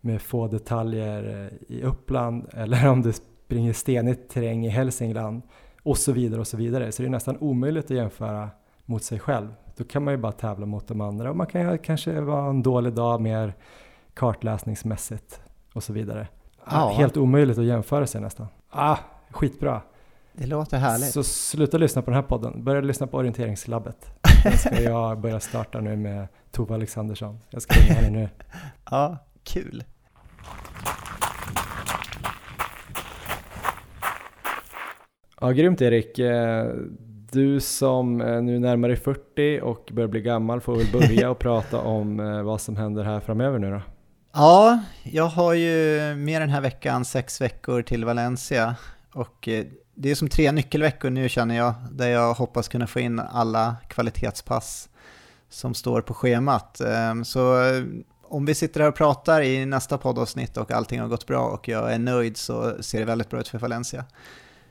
med 0.00 0.22
få 0.22 0.48
detaljer 0.48 1.50
eh, 1.68 1.76
i 1.76 1.82
Uppland 1.82 2.46
eller 2.52 2.88
om 2.88 3.02
du 3.02 3.12
springer 3.12 3.72
stenig 3.72 4.28
terräng 4.28 4.66
i 4.66 4.68
Hälsingland 4.68 5.42
och 5.82 5.98
så 5.98 6.12
vidare 6.12 6.40
och 6.40 6.46
så 6.46 6.56
vidare. 6.56 6.92
Så 6.92 7.02
det 7.02 7.08
är 7.08 7.10
nästan 7.10 7.38
omöjligt 7.40 7.84
att 7.84 7.96
jämföra 7.96 8.50
mot 8.84 9.02
sig 9.02 9.18
själv. 9.18 9.54
Då 9.76 9.84
kan 9.84 10.04
man 10.04 10.14
ju 10.14 10.18
bara 10.18 10.32
tävla 10.32 10.66
mot 10.66 10.88
de 10.88 11.00
andra 11.00 11.30
och 11.30 11.36
man 11.36 11.46
kan 11.46 11.72
ju 11.72 11.78
kanske 11.78 12.20
vara 12.20 12.50
en 12.50 12.62
dålig 12.62 12.92
dag 12.92 13.20
mer 13.20 13.54
kartläsningsmässigt 14.14 15.40
och 15.72 15.82
så 15.82 15.92
vidare. 15.92 16.28
Ja. 16.70 16.94
Helt 16.96 17.16
omöjligt 17.16 17.58
att 17.58 17.64
jämföra 17.64 18.06
sig 18.06 18.20
nästan. 18.20 18.46
Ah, 18.70 18.96
skitbra. 19.30 19.82
Det 20.38 20.46
låter 20.46 20.78
härligt. 20.78 21.12
Så 21.12 21.24
sluta 21.24 21.78
lyssna 21.78 22.02
på 22.02 22.10
den 22.10 22.20
här 22.20 22.28
podden. 22.28 22.64
Börja 22.64 22.80
lyssna 22.80 23.06
på 23.06 23.16
orienteringslabbet. 23.16 24.10
Den 24.44 24.58
ska 24.58 24.82
jag 24.82 25.20
börja 25.20 25.40
starta 25.40 25.80
nu 25.80 25.96
med 25.96 26.28
Tove 26.52 26.74
Alexandersson. 26.74 27.38
Jag 27.50 27.62
ska 27.62 27.80
ringa 27.80 27.94
henne 27.94 28.10
nu. 28.20 28.28
Ja, 28.90 29.18
kul. 29.44 29.84
Ja, 35.40 35.50
grymt 35.50 35.82
Erik. 35.82 36.18
Eh, 36.18 36.66
Du 37.32 37.60
som 37.60 38.20
eh, 38.20 38.42
nu 38.42 38.58
närmar 38.58 38.88
dig 38.88 38.96
40 38.96 39.60
och 39.62 39.88
börjar 39.92 40.08
bli 40.08 40.20
gammal 40.20 40.60
får 40.60 40.76
väl 40.76 40.92
börja 40.92 41.30
och 41.30 41.38
prata 41.38 41.80
om 41.82 42.20
eh, 42.20 42.42
vad 42.42 42.60
som 42.60 42.76
händer 42.76 43.04
här 43.04 43.20
framöver 43.20 43.58
nu 43.58 43.70
då. 43.70 43.80
Ja, 44.32 44.78
jag 45.02 45.26
har 45.26 45.54
ju 45.54 45.98
med 46.16 46.42
den 46.42 46.50
här 46.50 46.60
veckan 46.60 47.04
sex 47.04 47.40
veckor 47.40 47.82
till 47.82 48.04
Valencia 48.04 48.76
Och 49.14 49.48
det 49.96 50.10
är 50.10 50.14
som 50.14 50.28
tre 50.28 50.52
nyckelveckor 50.52 51.10
nu 51.10 51.28
känner 51.28 51.56
jag, 51.56 51.74
där 51.92 52.08
jag 52.08 52.34
hoppas 52.34 52.68
kunna 52.68 52.86
få 52.86 53.00
in 53.00 53.18
alla 53.20 53.76
kvalitetspass 53.88 54.88
som 55.48 55.74
står 55.74 56.00
på 56.00 56.14
schemat. 56.14 56.80
Ehm, 56.80 57.24
så 57.24 57.64
eh, 57.64 57.84
om 58.22 58.46
vi 58.46 58.54
sitter 58.54 58.80
här 58.80 58.88
och 58.88 58.94
pratar 58.94 59.42
i 59.42 59.66
nästa 59.66 59.98
poddavsnitt 59.98 60.56
och 60.56 60.70
allting 60.70 61.00
har 61.00 61.08
gått 61.08 61.26
bra 61.26 61.48
och 61.48 61.68
jag 61.68 61.92
är 61.92 61.98
nöjd 61.98 62.36
så 62.36 62.82
ser 62.82 62.98
det 62.98 63.04
väldigt 63.04 63.30
bra 63.30 63.40
ut 63.40 63.48
för 63.48 63.58
Valencia. 63.58 64.04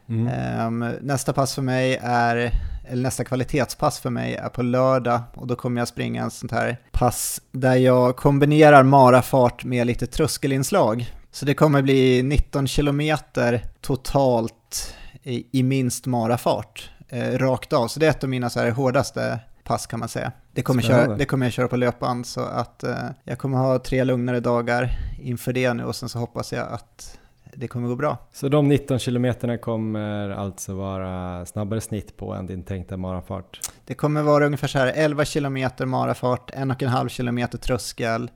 Mm. 0.10 0.28
Ehm, 0.28 0.94
nästa 1.02 1.34
pass 1.34 1.56
för 1.56 1.62
mig 1.62 2.00
är, 2.02 2.52
eller 2.88 3.04
nästa 3.04 3.24
kvalitetspass 3.24 4.00
för 4.00 4.10
mig 4.10 4.36
är 4.36 4.50
på 4.50 4.62
lördag 4.62 5.22
och 5.34 5.48
då 5.48 5.56
kommer 5.56 5.82
jag 5.82 5.88
springa 5.88 6.24
en 6.24 6.32
sånt 6.32 6.52
här 6.52 6.78
pass 6.92 7.42
där 7.52 7.76
jag 7.76 8.16
kombinerar 8.16 8.84
marafart 8.84 9.64
med 9.64 9.88
lite 9.88 10.08
tröskelinslag. 10.08 11.14
Så 11.32 11.46
det 11.46 11.54
kommer 11.54 11.82
bli 11.82 12.24
19 12.24 12.68
kilometer 12.68 13.64
totalt 13.82 14.96
i, 15.26 15.48
i 15.52 15.64
minst 15.64 16.06
marafart, 16.06 16.90
eh, 17.10 17.38
rakt 17.38 17.74
av. 17.74 17.88
Så 17.88 18.00
det 18.00 18.06
är 18.06 18.10
ett 18.10 18.24
av 18.24 18.30
mina 18.30 18.50
så 18.50 18.60
här 18.60 18.72
hårdaste 18.72 19.40
pass 19.64 19.88
kan 19.88 20.00
man 20.00 20.10
säga. 20.10 20.32
Det 20.52 20.62
kommer, 20.62 20.82
köra, 20.82 21.16
det 21.16 21.26
kommer 21.26 21.46
jag 21.46 21.54
köra 21.54 21.68
på 21.68 21.78
löpband 21.78 22.26
så 22.26 22.42
att 22.42 22.84
eh, 22.84 22.96
jag 23.24 23.38
kommer 23.38 23.58
ha 23.58 23.80
tre 23.80 24.04
lugnare 24.04 24.40
dagar 24.40 24.90
inför 25.22 25.54
det 25.54 25.74
nu 25.74 25.84
och 25.84 25.96
sen 25.96 26.10
så 26.10 26.20
hoppas 26.20 26.54
jag 26.54 26.68
att 26.72 27.20
det 27.54 27.68
kommer 27.68 27.88
gå 27.88 27.96
bra. 27.96 28.18
Så 28.34 28.50
de 28.50 28.68
19 28.68 29.00
kilometerna 29.00 29.58
kommer 29.58 30.30
alltså 30.30 30.74
vara 30.74 31.46
snabbare 31.46 31.82
snitt 31.82 32.18
på 32.18 32.34
än 32.34 32.48
din 32.48 32.64
tänkta 32.64 32.98
marafart? 32.98 33.60
Det 33.86 33.94
kommer 33.94 34.22
vara 34.22 34.46
ungefär 34.46 34.68
så 34.68 34.80
här 34.80 34.94
11 34.96 35.26
kilometer 35.26 35.86
marafart, 35.86 36.52
en 36.54 36.72
och 36.72 36.84
en 36.84 36.90
halv 36.90 37.10
kilometer 37.10 37.58
tröskel, 37.58 38.32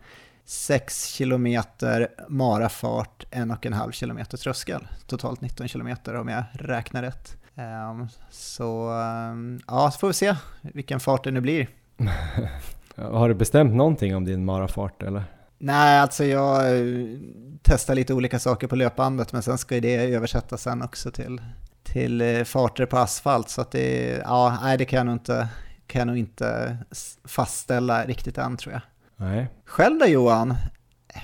6 0.49 1.05
kilometer 1.05 2.07
marafart, 2.27 3.25
en 3.31 3.51
och 3.51 3.65
en 3.65 3.73
halv 3.73 3.91
kilometer 3.91 4.37
tröskel. 4.37 4.87
Totalt 5.07 5.41
19 5.41 5.67
kilometer 5.67 6.15
om 6.15 6.27
jag 6.27 6.43
räknar 6.51 7.01
rätt. 7.01 7.37
Um, 7.55 8.07
så 8.29 8.91
um, 9.31 9.61
ja, 9.67 9.91
så 9.91 9.99
får 9.99 10.07
vi 10.07 10.13
se 10.13 10.35
vilken 10.61 10.99
fart 10.99 11.23
det 11.23 11.31
nu 11.31 11.41
blir. 11.41 11.67
Har 12.95 13.29
du 13.29 13.35
bestämt 13.35 13.73
någonting 13.73 14.15
om 14.15 14.25
din 14.25 14.45
marafart 14.45 15.03
eller? 15.03 15.23
Nej, 15.57 15.99
alltså 15.99 16.25
jag 16.25 16.77
eh, 16.77 17.07
testar 17.61 17.95
lite 17.95 18.13
olika 18.13 18.39
saker 18.39 18.67
på 18.67 18.75
löpbandet 18.75 19.33
men 19.33 19.41
sen 19.41 19.57
ska 19.57 19.79
det 19.79 19.95
översättas 19.95 20.61
sen 20.61 20.81
också 20.81 21.11
till, 21.11 21.41
till 21.83 22.21
eh, 22.21 22.43
farter 22.43 22.85
på 22.85 22.97
asfalt 22.97 23.49
så 23.49 23.61
att 23.61 23.71
det, 23.71 24.21
ja, 24.23 24.59
nej 24.61 24.77
det 24.77 24.85
kan 24.85 24.97
jag 24.97 25.05
nog 25.05 25.15
inte, 25.15 25.47
kan 25.87 25.99
jag 25.99 26.07
nog 26.07 26.17
inte 26.17 26.77
fastställa 27.25 28.05
riktigt 28.05 28.37
än 28.37 28.57
tror 28.57 28.73
jag. 28.73 28.81
Nej. 29.19 29.47
Själv 29.65 29.99
då 29.99 30.05
Johan, 30.05 30.53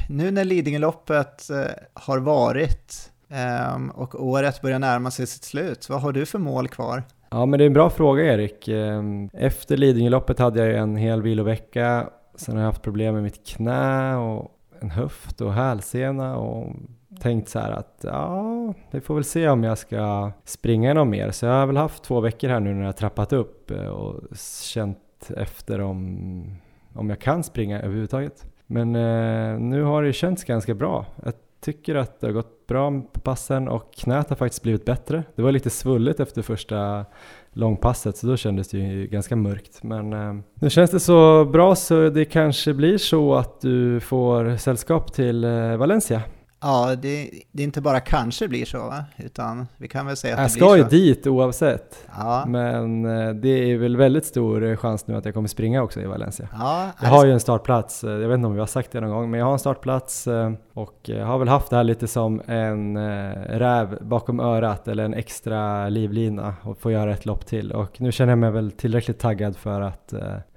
nu 0.10 0.32
när 0.32 0.46
Lidingöloppet 0.46 1.50
eh, 1.50 1.72
har 1.94 2.20
varit 2.20 3.12
ehm, 3.30 3.90
och 3.90 4.26
året 4.26 4.62
börjar 4.62 4.80
närma 4.80 5.12
sig 5.12 5.28
sitt 5.28 5.44
slut, 5.44 5.90
vad 5.90 6.02
har 6.02 6.12
du 6.12 6.26
för 6.26 6.40
mål 6.40 6.68
kvar? 6.68 7.04
Ja 7.30 7.46
men 7.46 7.58
det 7.58 7.64
är 7.64 7.68
en 7.68 7.74
bra 7.74 7.90
fråga 7.90 8.34
Erik. 8.34 8.68
Ehm, 8.68 9.30
efter 9.34 9.78
Lidingöloppet 9.78 10.40
hade 10.40 10.66
jag 10.66 10.80
en 10.80 10.96
hel 10.96 11.22
vilovecka, 11.22 12.10
sen 12.36 12.56
har 12.56 12.62
jag 12.62 12.70
haft 12.70 12.82
problem 12.82 13.14
med 13.14 13.24
mitt 13.24 13.48
knä 13.48 14.16
och 14.16 14.52
en 14.82 14.90
höft 14.90 15.42
och 15.42 15.54
hälsena 15.54 16.38
och 16.38 16.76
tänkt 17.20 17.50
så 17.50 17.60
här 17.60 17.72
att 17.72 18.00
ja, 18.04 18.74
vi 18.92 19.02
får 19.02 19.16
väl 19.16 19.24
se 19.24 19.50
om 19.50 19.64
jag 19.64 19.78
ska 19.78 20.32
springa 20.44 20.94
något 20.94 21.08
mer. 21.08 21.32
Så 21.32 21.46
jag 21.46 21.54
har 21.54 21.68
väl 21.68 21.78
haft 21.78 22.04
två 22.04 22.20
veckor 22.20 22.50
här 22.50 22.60
nu 22.60 22.74
när 22.74 22.80
jag 22.80 22.88
har 22.88 22.94
trappat 22.94 23.34
upp 23.34 23.72
eh, 23.72 23.88
och 23.88 24.22
känt 24.62 25.32
efter 25.38 25.82
om 25.82 26.58
om 26.96 27.10
jag 27.10 27.20
kan 27.20 27.44
springa 27.44 27.82
överhuvudtaget. 27.82 28.46
Men 28.68 28.96
eh, 28.96 29.60
nu 29.60 29.84
har 29.84 30.04
det 30.04 30.14
känts 30.14 30.44
ganska 30.44 30.74
bra. 30.74 31.06
Jag 31.24 31.34
tycker 31.62 31.96
att 31.96 32.20
det 32.20 32.28
har 32.28 32.34
gått 32.34 32.68
bra 32.68 33.02
på 33.14 33.20
passen 33.20 33.68
och 33.68 33.94
knät 33.94 34.30
har 34.30 34.36
faktiskt 34.36 34.64
blivit 34.64 34.86
bättre. 34.86 35.24
Det 35.36 35.42
var 35.42 35.52
lite 35.52 35.70
svullet 35.70 36.20
efter 36.20 36.42
första 36.42 37.06
långpasset 37.54 38.18
så 38.18 38.28
då 38.28 38.38
kändes 38.38 38.68
det 38.68 38.78
ju 38.78 39.08
ganska 39.08 39.36
mörkt. 39.36 39.84
Men 39.84 40.14
eh, 40.14 40.34
nu 40.56 40.70
känns 40.70 40.92
det 40.92 41.00
så 41.00 41.46
bra 41.46 41.76
så 41.76 42.10
det 42.10 42.26
kanske 42.26 42.74
blir 42.74 42.98
så 42.98 43.36
att 43.36 43.62
du 43.62 44.00
får 44.00 44.58
sällskap 44.58 45.14
till 45.14 45.44
eh, 45.44 45.78
Valencia. 45.78 46.22
Ja, 46.66 46.96
det, 46.96 47.30
det 47.52 47.64
inte 47.64 47.82
bara 47.82 48.00
kanske 48.00 48.48
blir 48.48 48.66
så, 48.66 48.78
va? 48.78 49.04
utan 49.18 49.68
vi 49.78 49.88
kan 49.88 50.06
väl 50.06 50.18
säga 50.18 50.34
att 50.34 50.40
jag 50.40 50.50
det 50.50 50.54
blir 50.54 50.60
så. 50.60 50.78
Jag 50.78 50.88
ska 50.88 50.98
ju 50.98 51.14
dit 51.14 51.28
oavsett, 51.28 52.08
ja. 52.18 52.44
men 52.48 53.06
eh, 53.06 53.34
det 53.34 53.72
är 53.72 53.78
väl 53.78 53.98
väldigt 53.98 54.26
stor 54.26 54.76
chans 54.76 55.08
nu 55.08 55.16
att 55.16 55.26
jag 55.26 55.34
kommer 55.34 55.48
springa 55.48 55.84
också 55.84 56.02
i 56.02 56.06
Valencia. 56.06 56.50
Ja, 56.60 56.92
jag 57.02 57.10
har 57.10 57.26
ju 57.26 57.32
en 57.32 57.40
startplats, 57.40 58.04
eh, 58.04 58.12
jag 58.12 58.28
vet 58.28 58.36
inte 58.36 58.48
om 58.48 58.54
vi 58.54 58.60
har 58.60 58.68
sagt 58.68 58.92
det 58.92 59.02
någon 59.02 59.10
gång, 59.10 59.32
men 59.32 59.40
jag 59.40 59.46
har 59.46 59.54
en 59.54 59.60
startplats 59.60 60.28
eh, 60.28 60.52
och 60.74 61.10
har 61.24 61.38
väl 61.38 61.48
haft 61.48 61.70
det 61.70 61.76
här 61.76 61.84
lite 61.84 62.08
som 62.08 62.42
en 62.46 62.98
räv 63.46 63.98
bakom 64.02 64.40
örat 64.40 64.88
eller 64.88 65.06
en 65.06 65.14
extra 65.14 65.90
livlina 65.90 66.56
och 66.62 66.78
få 66.78 66.92
göra 66.92 67.14
ett 67.14 67.26
lopp 67.26 67.46
till. 67.46 67.72
Och 67.72 68.02
nu 68.02 68.12
känner 68.12 68.32
jag 68.32 68.40
mig 68.40 68.52
väl 68.52 68.72
tillräckligt 68.72 69.20
taggad 69.20 69.56
för 69.56 69.82
att 69.82 70.14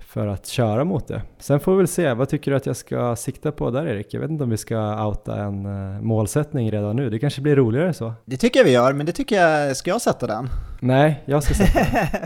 för 0.08 0.26
att 0.26 0.46
köra 0.46 0.84
mot 0.84 1.08
det. 1.08 1.22
Sen 1.38 1.60
får 1.60 1.72
vi 1.72 1.78
väl 1.78 1.88
se, 1.88 2.14
vad 2.14 2.28
tycker 2.28 2.50
du 2.50 2.56
att 2.56 2.66
jag 2.66 2.76
ska 2.76 3.16
sikta 3.16 3.52
på 3.52 3.70
där 3.70 3.86
Erik? 3.86 4.14
Jag 4.14 4.20
vet 4.20 4.30
inte 4.30 4.44
om 4.44 4.50
vi 4.50 4.56
ska 4.56 5.06
outa 5.06 5.36
en 5.36 5.66
uh, 5.66 6.00
målsättning 6.00 6.70
redan 6.70 6.96
nu, 6.96 7.10
det 7.10 7.18
kanske 7.18 7.40
blir 7.40 7.56
roligare 7.56 7.92
så. 7.92 8.12
Det 8.24 8.36
tycker 8.36 8.60
jag 8.60 8.64
vi 8.64 8.72
gör, 8.72 8.92
men 8.92 9.06
det 9.06 9.12
tycker 9.12 9.36
jag, 9.36 9.76
ska 9.76 9.90
jag 9.90 10.00
sätta 10.00 10.26
den? 10.26 10.48
Nej, 10.80 11.22
jag 11.24 11.42
ska 11.42 11.54
sätta 11.54 11.78
den. 11.78 12.18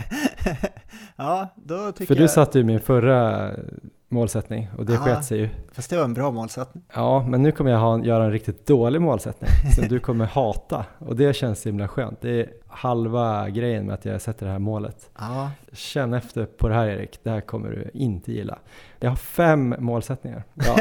ja, 1.17 1.55
då 1.57 1.93
tycker 1.93 2.07
För 2.07 2.15
jag... 2.15 2.25
du 2.25 2.29
satte 2.29 2.59
ju 2.59 2.65
min 2.65 2.81
förra 2.81 3.51
målsättning 4.09 4.69
och 4.79 4.87
det 4.87 4.97
sket 4.97 5.25
sig 5.25 5.39
ju. 5.39 5.49
Fast 5.73 5.91
det 5.91 5.97
var 5.97 6.05
en 6.05 6.15
bra 6.15 6.31
målsättning. 6.31 6.85
Ja, 6.95 7.27
men 7.29 7.43
nu 7.43 7.53
kommer 7.53 7.71
jag 7.71 7.79
ha, 7.79 8.05
göra 8.05 8.25
en 8.25 8.33
riktigt 8.33 8.67
dålig 8.67 9.01
målsättning 9.01 9.51
som 9.75 9.89
du 9.89 10.01
kommer 10.01 10.25
hata 10.25 10.85
och 10.99 11.17
det 11.17 11.37
känns 11.37 11.67
himla 11.67 11.89
skönt. 11.89 12.21
Det 12.21 12.49
halva 12.73 13.49
grejen 13.49 13.87
med 13.87 13.95
att 13.95 14.05
jag 14.05 14.21
sätter 14.21 14.47
det 14.47 14.53
här 14.53 14.59
målet. 14.59 15.11
Ja. 15.19 15.51
Känn 15.73 16.15
efter 16.15 16.45
på 16.45 16.69
det 16.69 16.75
här 16.75 16.87
Erik, 16.87 17.19
det 17.23 17.31
här 17.31 17.41
kommer 17.41 17.71
du 17.71 17.91
inte 17.95 18.33
gilla. 18.33 18.59
Jag 19.01 19.11
har 19.11 19.17
fem 19.17 19.75
målsättningar. 19.79 20.45
Ja. 20.55 20.77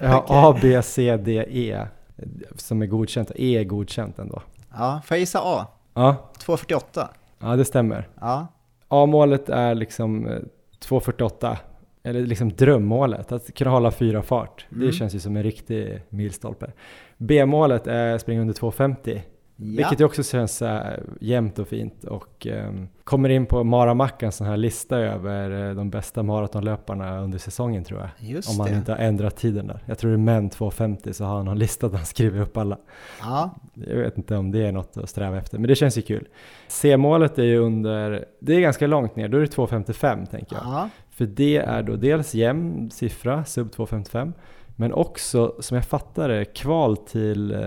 Jag 0.00 0.08
har 0.08 0.22
okay. 0.22 0.36
A, 0.36 0.58
B, 0.62 0.82
C, 0.82 1.16
D, 1.16 1.46
E 1.50 1.86
som 2.56 2.82
är 2.82 2.86
godkänt. 2.86 3.30
E 3.34 3.58
är 3.58 3.64
godkänt 3.64 4.18
ändå. 4.18 4.42
Ja, 4.70 5.00
får 5.04 5.14
jag 5.14 5.20
gissa 5.20 5.40
A? 5.42 5.66
Ja. 5.94 6.30
2.48? 6.38 7.08
Ja, 7.38 7.56
det 7.56 7.64
stämmer. 7.64 8.08
Ja. 8.20 8.46
A-målet 8.88 9.48
är 9.48 9.74
liksom 9.74 10.28
2.48 10.88 11.56
eller 12.02 12.26
liksom 12.26 12.52
drömmålet, 12.52 13.32
att 13.32 13.54
kunna 13.54 13.70
hålla 13.70 13.90
fyra 13.90 14.22
fart. 14.22 14.66
Mm. 14.72 14.86
Det 14.86 14.92
känns 14.92 15.14
ju 15.14 15.20
som 15.20 15.36
en 15.36 15.42
riktig 15.42 16.02
milstolpe. 16.08 16.72
B-målet 17.16 17.86
är 17.86 18.18
springa 18.18 18.40
under 18.40 18.54
2.50 18.54 19.20
Ja. 19.56 19.88
Vilket 19.88 20.00
också 20.00 20.22
känns 20.22 20.62
äh, 20.62 20.98
jämnt 21.20 21.58
och 21.58 21.68
fint 21.68 22.04
och 22.04 22.46
ähm, 22.46 22.88
kommer 23.04 23.28
in 23.28 23.46
på 23.46 23.64
Maramacka, 23.64 24.26
en 24.26 24.32
sån 24.32 24.46
här 24.46 24.56
lista 24.56 24.98
över 24.98 25.68
äh, 25.68 25.74
de 25.74 25.90
bästa 25.90 26.22
maratonlöparna 26.22 27.20
under 27.20 27.38
säsongen 27.38 27.84
tror 27.84 28.00
jag. 28.00 28.30
Just 28.30 28.50
om 28.50 28.56
man 28.56 28.66
det. 28.66 28.76
inte 28.76 28.92
har 28.92 28.98
ändrat 28.98 29.36
tiden 29.36 29.66
där. 29.66 29.82
Jag 29.86 29.98
tror 29.98 30.10
det 30.10 30.14
är 30.14 30.18
män 30.18 30.50
2.50 30.50 31.12
så 31.12 31.24
har 31.24 31.36
han 31.36 31.44
någon 31.44 31.58
lista 31.58 31.88
där 31.88 31.96
han 31.96 32.06
skriver 32.06 32.40
upp 32.40 32.56
alla. 32.56 32.78
Ja. 33.20 33.50
Jag 33.74 33.96
vet 33.96 34.18
inte 34.18 34.36
om 34.36 34.50
det 34.50 34.66
är 34.66 34.72
något 34.72 34.96
att 34.96 35.10
sträva 35.10 35.38
efter, 35.38 35.58
men 35.58 35.68
det 35.68 35.74
känns 35.74 35.98
ju 35.98 36.02
kul. 36.02 36.28
C-målet 36.68 37.38
är 37.38 37.44
ju 37.44 37.58
under, 37.58 38.24
det 38.40 38.54
är 38.54 38.60
ganska 38.60 38.86
långt 38.86 39.16
ner, 39.16 39.28
då 39.28 39.36
är 39.36 39.40
det 39.40 39.56
2.55 39.56 40.26
tänker 40.26 40.56
jag. 40.56 40.64
Ja. 40.64 40.88
För 41.10 41.26
det 41.26 41.56
är 41.56 41.82
då 41.82 41.96
dels 41.96 42.34
jämn 42.34 42.90
siffra, 42.90 43.44
sub 43.44 43.70
2.55, 43.70 44.32
men 44.76 44.92
också 44.92 45.54
som 45.60 45.74
jag 45.74 45.84
fattar 45.84 46.28
det, 46.28 46.44
kval 46.44 46.96
till 46.96 47.52
äh, 47.54 47.60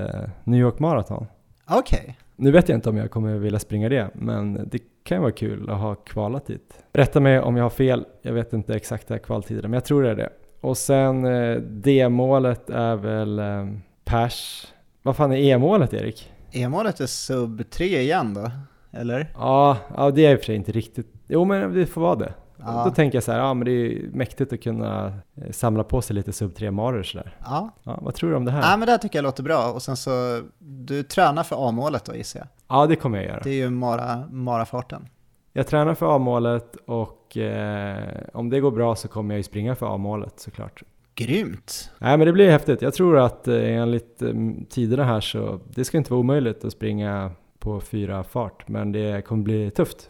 New 0.43 0.59
York 0.59 0.79
Marathon. 0.79 1.27
Okej. 1.69 1.99
Okay. 1.99 2.13
Nu 2.35 2.51
vet 2.51 2.69
jag 2.69 2.77
inte 2.77 2.89
om 2.89 2.97
jag 2.97 3.11
kommer 3.11 3.35
vilja 3.35 3.59
springa 3.59 3.89
det, 3.89 4.09
men 4.13 4.69
det 4.71 4.79
kan 5.03 5.21
vara 5.21 5.31
kul 5.31 5.69
att 5.69 5.79
ha 5.79 5.95
kvalat 5.95 6.45
dit. 6.45 6.83
Rätta 6.93 7.19
mig 7.19 7.39
om 7.39 7.57
jag 7.57 7.65
har 7.65 7.69
fel, 7.69 8.05
jag 8.21 8.33
vet 8.33 8.53
inte 8.53 8.75
exakta 8.75 9.19
kvaltider, 9.19 9.61
men 9.61 9.73
jag 9.73 9.85
tror 9.85 10.03
det 10.03 10.09
är 10.09 10.15
det. 10.15 10.29
Och 10.61 10.77
sen 10.77 11.25
eh, 11.25 11.55
D-målet 11.55 12.69
är 12.69 12.95
väl 12.95 13.39
eh, 13.39 13.67
pers. 14.03 14.67
Vad 15.01 15.15
fan 15.15 15.31
är 15.31 15.37
E-målet 15.37 15.93
Erik? 15.93 16.31
E-målet 16.51 16.99
är 16.99 17.05
sub 17.05 17.69
3 17.69 17.85
igen 17.85 18.33
då, 18.33 18.51
eller? 18.91 19.33
Ja, 19.33 19.77
ja 19.97 20.11
det 20.11 20.25
är 20.25 20.33
i 20.33 20.35
och 20.35 20.39
för 20.39 20.45
sig 20.45 20.55
inte 20.55 20.71
riktigt. 20.71 21.07
Jo 21.27 21.45
men 21.45 21.73
det 21.73 21.85
får 21.85 22.01
vara 22.01 22.15
det. 22.15 22.33
Ja. 22.65 22.83
Då 22.85 22.91
tänker 22.91 23.15
jag 23.15 23.23
så 23.23 23.31
här, 23.31 23.39
ja 23.39 23.53
men 23.53 23.65
det 23.65 23.71
är 23.71 24.09
mäktigt 24.13 24.53
att 24.53 24.63
kunna 24.63 25.13
eh, 25.35 25.51
samla 25.51 25.83
på 25.83 26.01
sig 26.01 26.15
lite 26.15 26.33
sub 26.33 26.55
3 26.55 26.71
maror 26.71 27.03
sådär. 27.03 27.37
Ja. 27.45 27.69
ja. 27.83 27.99
Vad 28.01 28.15
tror 28.15 28.29
du 28.29 28.35
om 28.35 28.45
det 28.45 28.51
här? 28.51 28.71
Ja 28.71 28.77
men 28.77 28.85
det 28.85 28.91
här 28.91 28.97
tycker 28.97 29.17
jag 29.17 29.23
låter 29.23 29.43
bra 29.43 29.71
och 29.71 29.81
sen 29.81 29.97
så, 29.97 30.41
du 30.59 31.03
tränar 31.03 31.43
för 31.43 31.69
A-målet 31.69 32.05
då 32.05 32.15
gissar 32.15 32.39
jag? 32.39 32.47
Ja 32.67 32.87
det 32.87 32.95
kommer 32.95 33.17
jag 33.17 33.27
göra. 33.27 33.41
Det 33.43 33.49
är 33.49 33.55
ju 33.55 33.69
mara, 33.69 34.23
marafarten. 34.31 35.07
Jag 35.53 35.67
tränar 35.67 35.93
för 35.93 36.15
A-målet 36.15 36.75
och 36.85 37.37
eh, 37.37 38.03
om 38.33 38.49
det 38.49 38.59
går 38.59 38.71
bra 38.71 38.95
så 38.95 39.07
kommer 39.07 39.33
jag 39.33 39.39
ju 39.39 39.43
springa 39.43 39.75
för 39.75 39.95
A-målet 39.95 40.39
såklart. 40.39 40.83
Grymt! 41.15 41.91
Nej 41.97 42.17
men 42.17 42.27
det 42.27 42.33
blir 42.33 42.51
häftigt. 42.51 42.81
Jag 42.81 42.93
tror 42.93 43.17
att 43.17 43.47
eh, 43.47 43.77
enligt 43.77 44.21
eh, 44.21 44.33
tiderna 44.69 45.03
här 45.03 45.21
så, 45.21 45.59
det 45.65 45.85
ska 45.85 45.97
inte 45.97 46.11
vara 46.11 46.19
omöjligt 46.19 46.65
att 46.65 46.71
springa 46.71 47.31
på 47.59 47.81
fyra 47.81 48.23
fart 48.23 48.67
men 48.67 48.91
det 48.91 49.25
kommer 49.25 49.43
bli 49.43 49.71
tufft. 49.71 50.09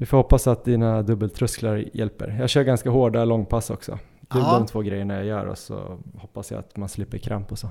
Vi 0.00 0.06
får 0.06 0.16
hoppas 0.16 0.46
att 0.46 0.64
dina 0.64 1.02
dubbeltrösklar 1.02 1.84
hjälper. 1.92 2.36
Jag 2.40 2.50
kör 2.50 2.62
ganska 2.62 2.90
hårda 2.90 3.24
långpass 3.24 3.70
också. 3.70 3.98
Det 4.20 4.38
är 4.38 4.58
de 4.58 4.66
två 4.66 4.80
grejerna 4.80 5.14
jag 5.14 5.24
gör 5.24 5.46
och 5.46 5.58
så 5.58 5.98
hoppas 6.18 6.50
jag 6.50 6.60
att 6.60 6.76
man 6.76 6.88
slipper 6.88 7.18
kramp 7.18 7.52
och 7.52 7.58
så. 7.58 7.68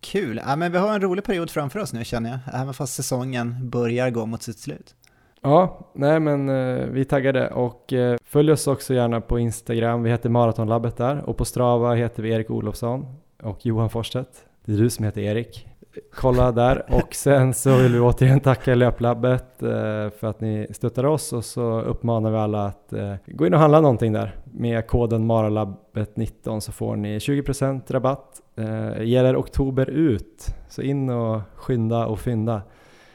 Kul! 0.00 0.40
Ja, 0.46 0.56
men 0.56 0.72
vi 0.72 0.78
har 0.78 0.94
en 0.94 1.00
rolig 1.00 1.24
period 1.24 1.50
framför 1.50 1.80
oss 1.80 1.92
nu 1.92 2.04
känner 2.04 2.30
jag, 2.30 2.60
även 2.60 2.74
fast 2.74 2.94
säsongen 2.94 3.70
börjar 3.70 4.10
gå 4.10 4.26
mot 4.26 4.42
sitt 4.42 4.58
slut. 4.58 4.94
Ja, 5.42 5.90
nej 5.94 6.20
men 6.20 6.48
eh, 6.48 6.86
vi 6.86 7.00
är 7.00 7.04
taggade 7.04 7.48
och 7.50 7.92
eh, 7.92 8.18
följ 8.24 8.52
oss 8.52 8.66
också 8.66 8.94
gärna 8.94 9.20
på 9.20 9.38
Instagram, 9.38 10.02
vi 10.02 10.10
heter 10.10 10.28
Maratonlabbet 10.28 10.96
där 10.96 11.22
och 11.28 11.36
på 11.36 11.44
Strava 11.44 11.94
heter 11.94 12.22
vi 12.22 12.30
Erik 12.30 12.50
Olofsson 12.50 13.06
och 13.42 13.66
Johan 13.66 13.90
Forstedt. 13.90 14.44
Det 14.64 14.72
är 14.72 14.76
du 14.76 14.90
som 14.90 15.04
heter 15.04 15.20
Erik. 15.20 15.67
Kolla 16.14 16.52
där 16.52 16.86
och 16.88 17.14
sen 17.14 17.54
så 17.54 17.76
vill 17.76 17.92
vi 17.92 18.00
återigen 18.00 18.40
tacka 18.40 18.74
Löplabbet 18.74 19.62
eh, 19.62 19.68
för 20.10 20.24
att 20.24 20.40
ni 20.40 20.66
stöttar 20.70 21.04
oss 21.04 21.32
och 21.32 21.44
så 21.44 21.80
uppmanar 21.80 22.30
vi 22.30 22.36
alla 22.36 22.66
att 22.66 22.92
eh, 22.92 23.14
gå 23.26 23.46
in 23.46 23.54
och 23.54 23.60
handla 23.60 23.80
någonting 23.80 24.12
där. 24.12 24.36
Med 24.44 24.86
koden 24.86 25.30
Maralabbet19 25.30 26.60
så 26.60 26.72
får 26.72 26.96
ni 26.96 27.18
20% 27.18 27.92
rabatt. 27.92 28.40
Eh, 28.56 29.02
gäller 29.02 29.36
oktober 29.36 29.90
ut, 29.90 30.46
så 30.68 30.82
in 30.82 31.10
och 31.10 31.40
skynda 31.54 32.06
och 32.06 32.20
fynda. 32.20 32.62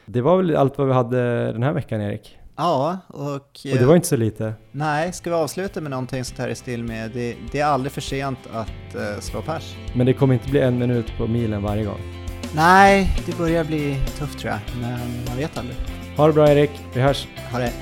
Det 0.06 0.20
var 0.20 0.36
väl 0.36 0.56
allt 0.56 0.78
vad 0.78 0.86
vi 0.86 0.92
hade 0.92 1.52
den 1.52 1.62
här 1.62 1.72
veckan 1.72 2.00
Erik? 2.00 2.38
Ja, 2.56 2.98
och... 3.08 3.34
Och 3.34 3.78
det 3.78 3.86
var 3.86 3.96
inte 3.96 4.08
så 4.08 4.16
lite. 4.16 4.54
Nej, 4.72 5.12
ska 5.12 5.30
vi 5.30 5.36
avsluta 5.36 5.80
med 5.80 5.90
någonting 5.90 6.24
sånt 6.24 6.38
här 6.38 6.48
i 6.48 6.54
stil 6.54 6.84
med 6.84 7.10
det, 7.10 7.36
det 7.52 7.60
är 7.60 7.66
aldrig 7.66 7.92
för 7.92 8.00
sent 8.00 8.38
att 8.52 8.96
uh, 8.96 9.20
slå 9.20 9.42
pers. 9.42 9.76
Men 9.94 10.06
det 10.06 10.12
kommer 10.12 10.34
inte 10.34 10.50
bli 10.50 10.60
en 10.60 10.78
minut 10.78 11.12
på 11.18 11.26
milen 11.26 11.62
varje 11.62 11.84
gång. 11.84 12.23
Nej, 12.56 13.16
det 13.26 13.38
börjar 13.38 13.64
bli 13.64 13.98
tufft 14.18 14.38
tror 14.38 14.52
jag, 14.52 14.60
men 14.80 15.00
man 15.28 15.36
vet 15.36 15.58
aldrig. 15.58 15.76
Ha 16.16 16.26
det 16.26 16.32
bra 16.32 16.48
Erik, 16.50 16.70
vi 16.94 17.00
hörs. 17.00 17.26
Ha 17.52 17.58
det. 17.58 17.72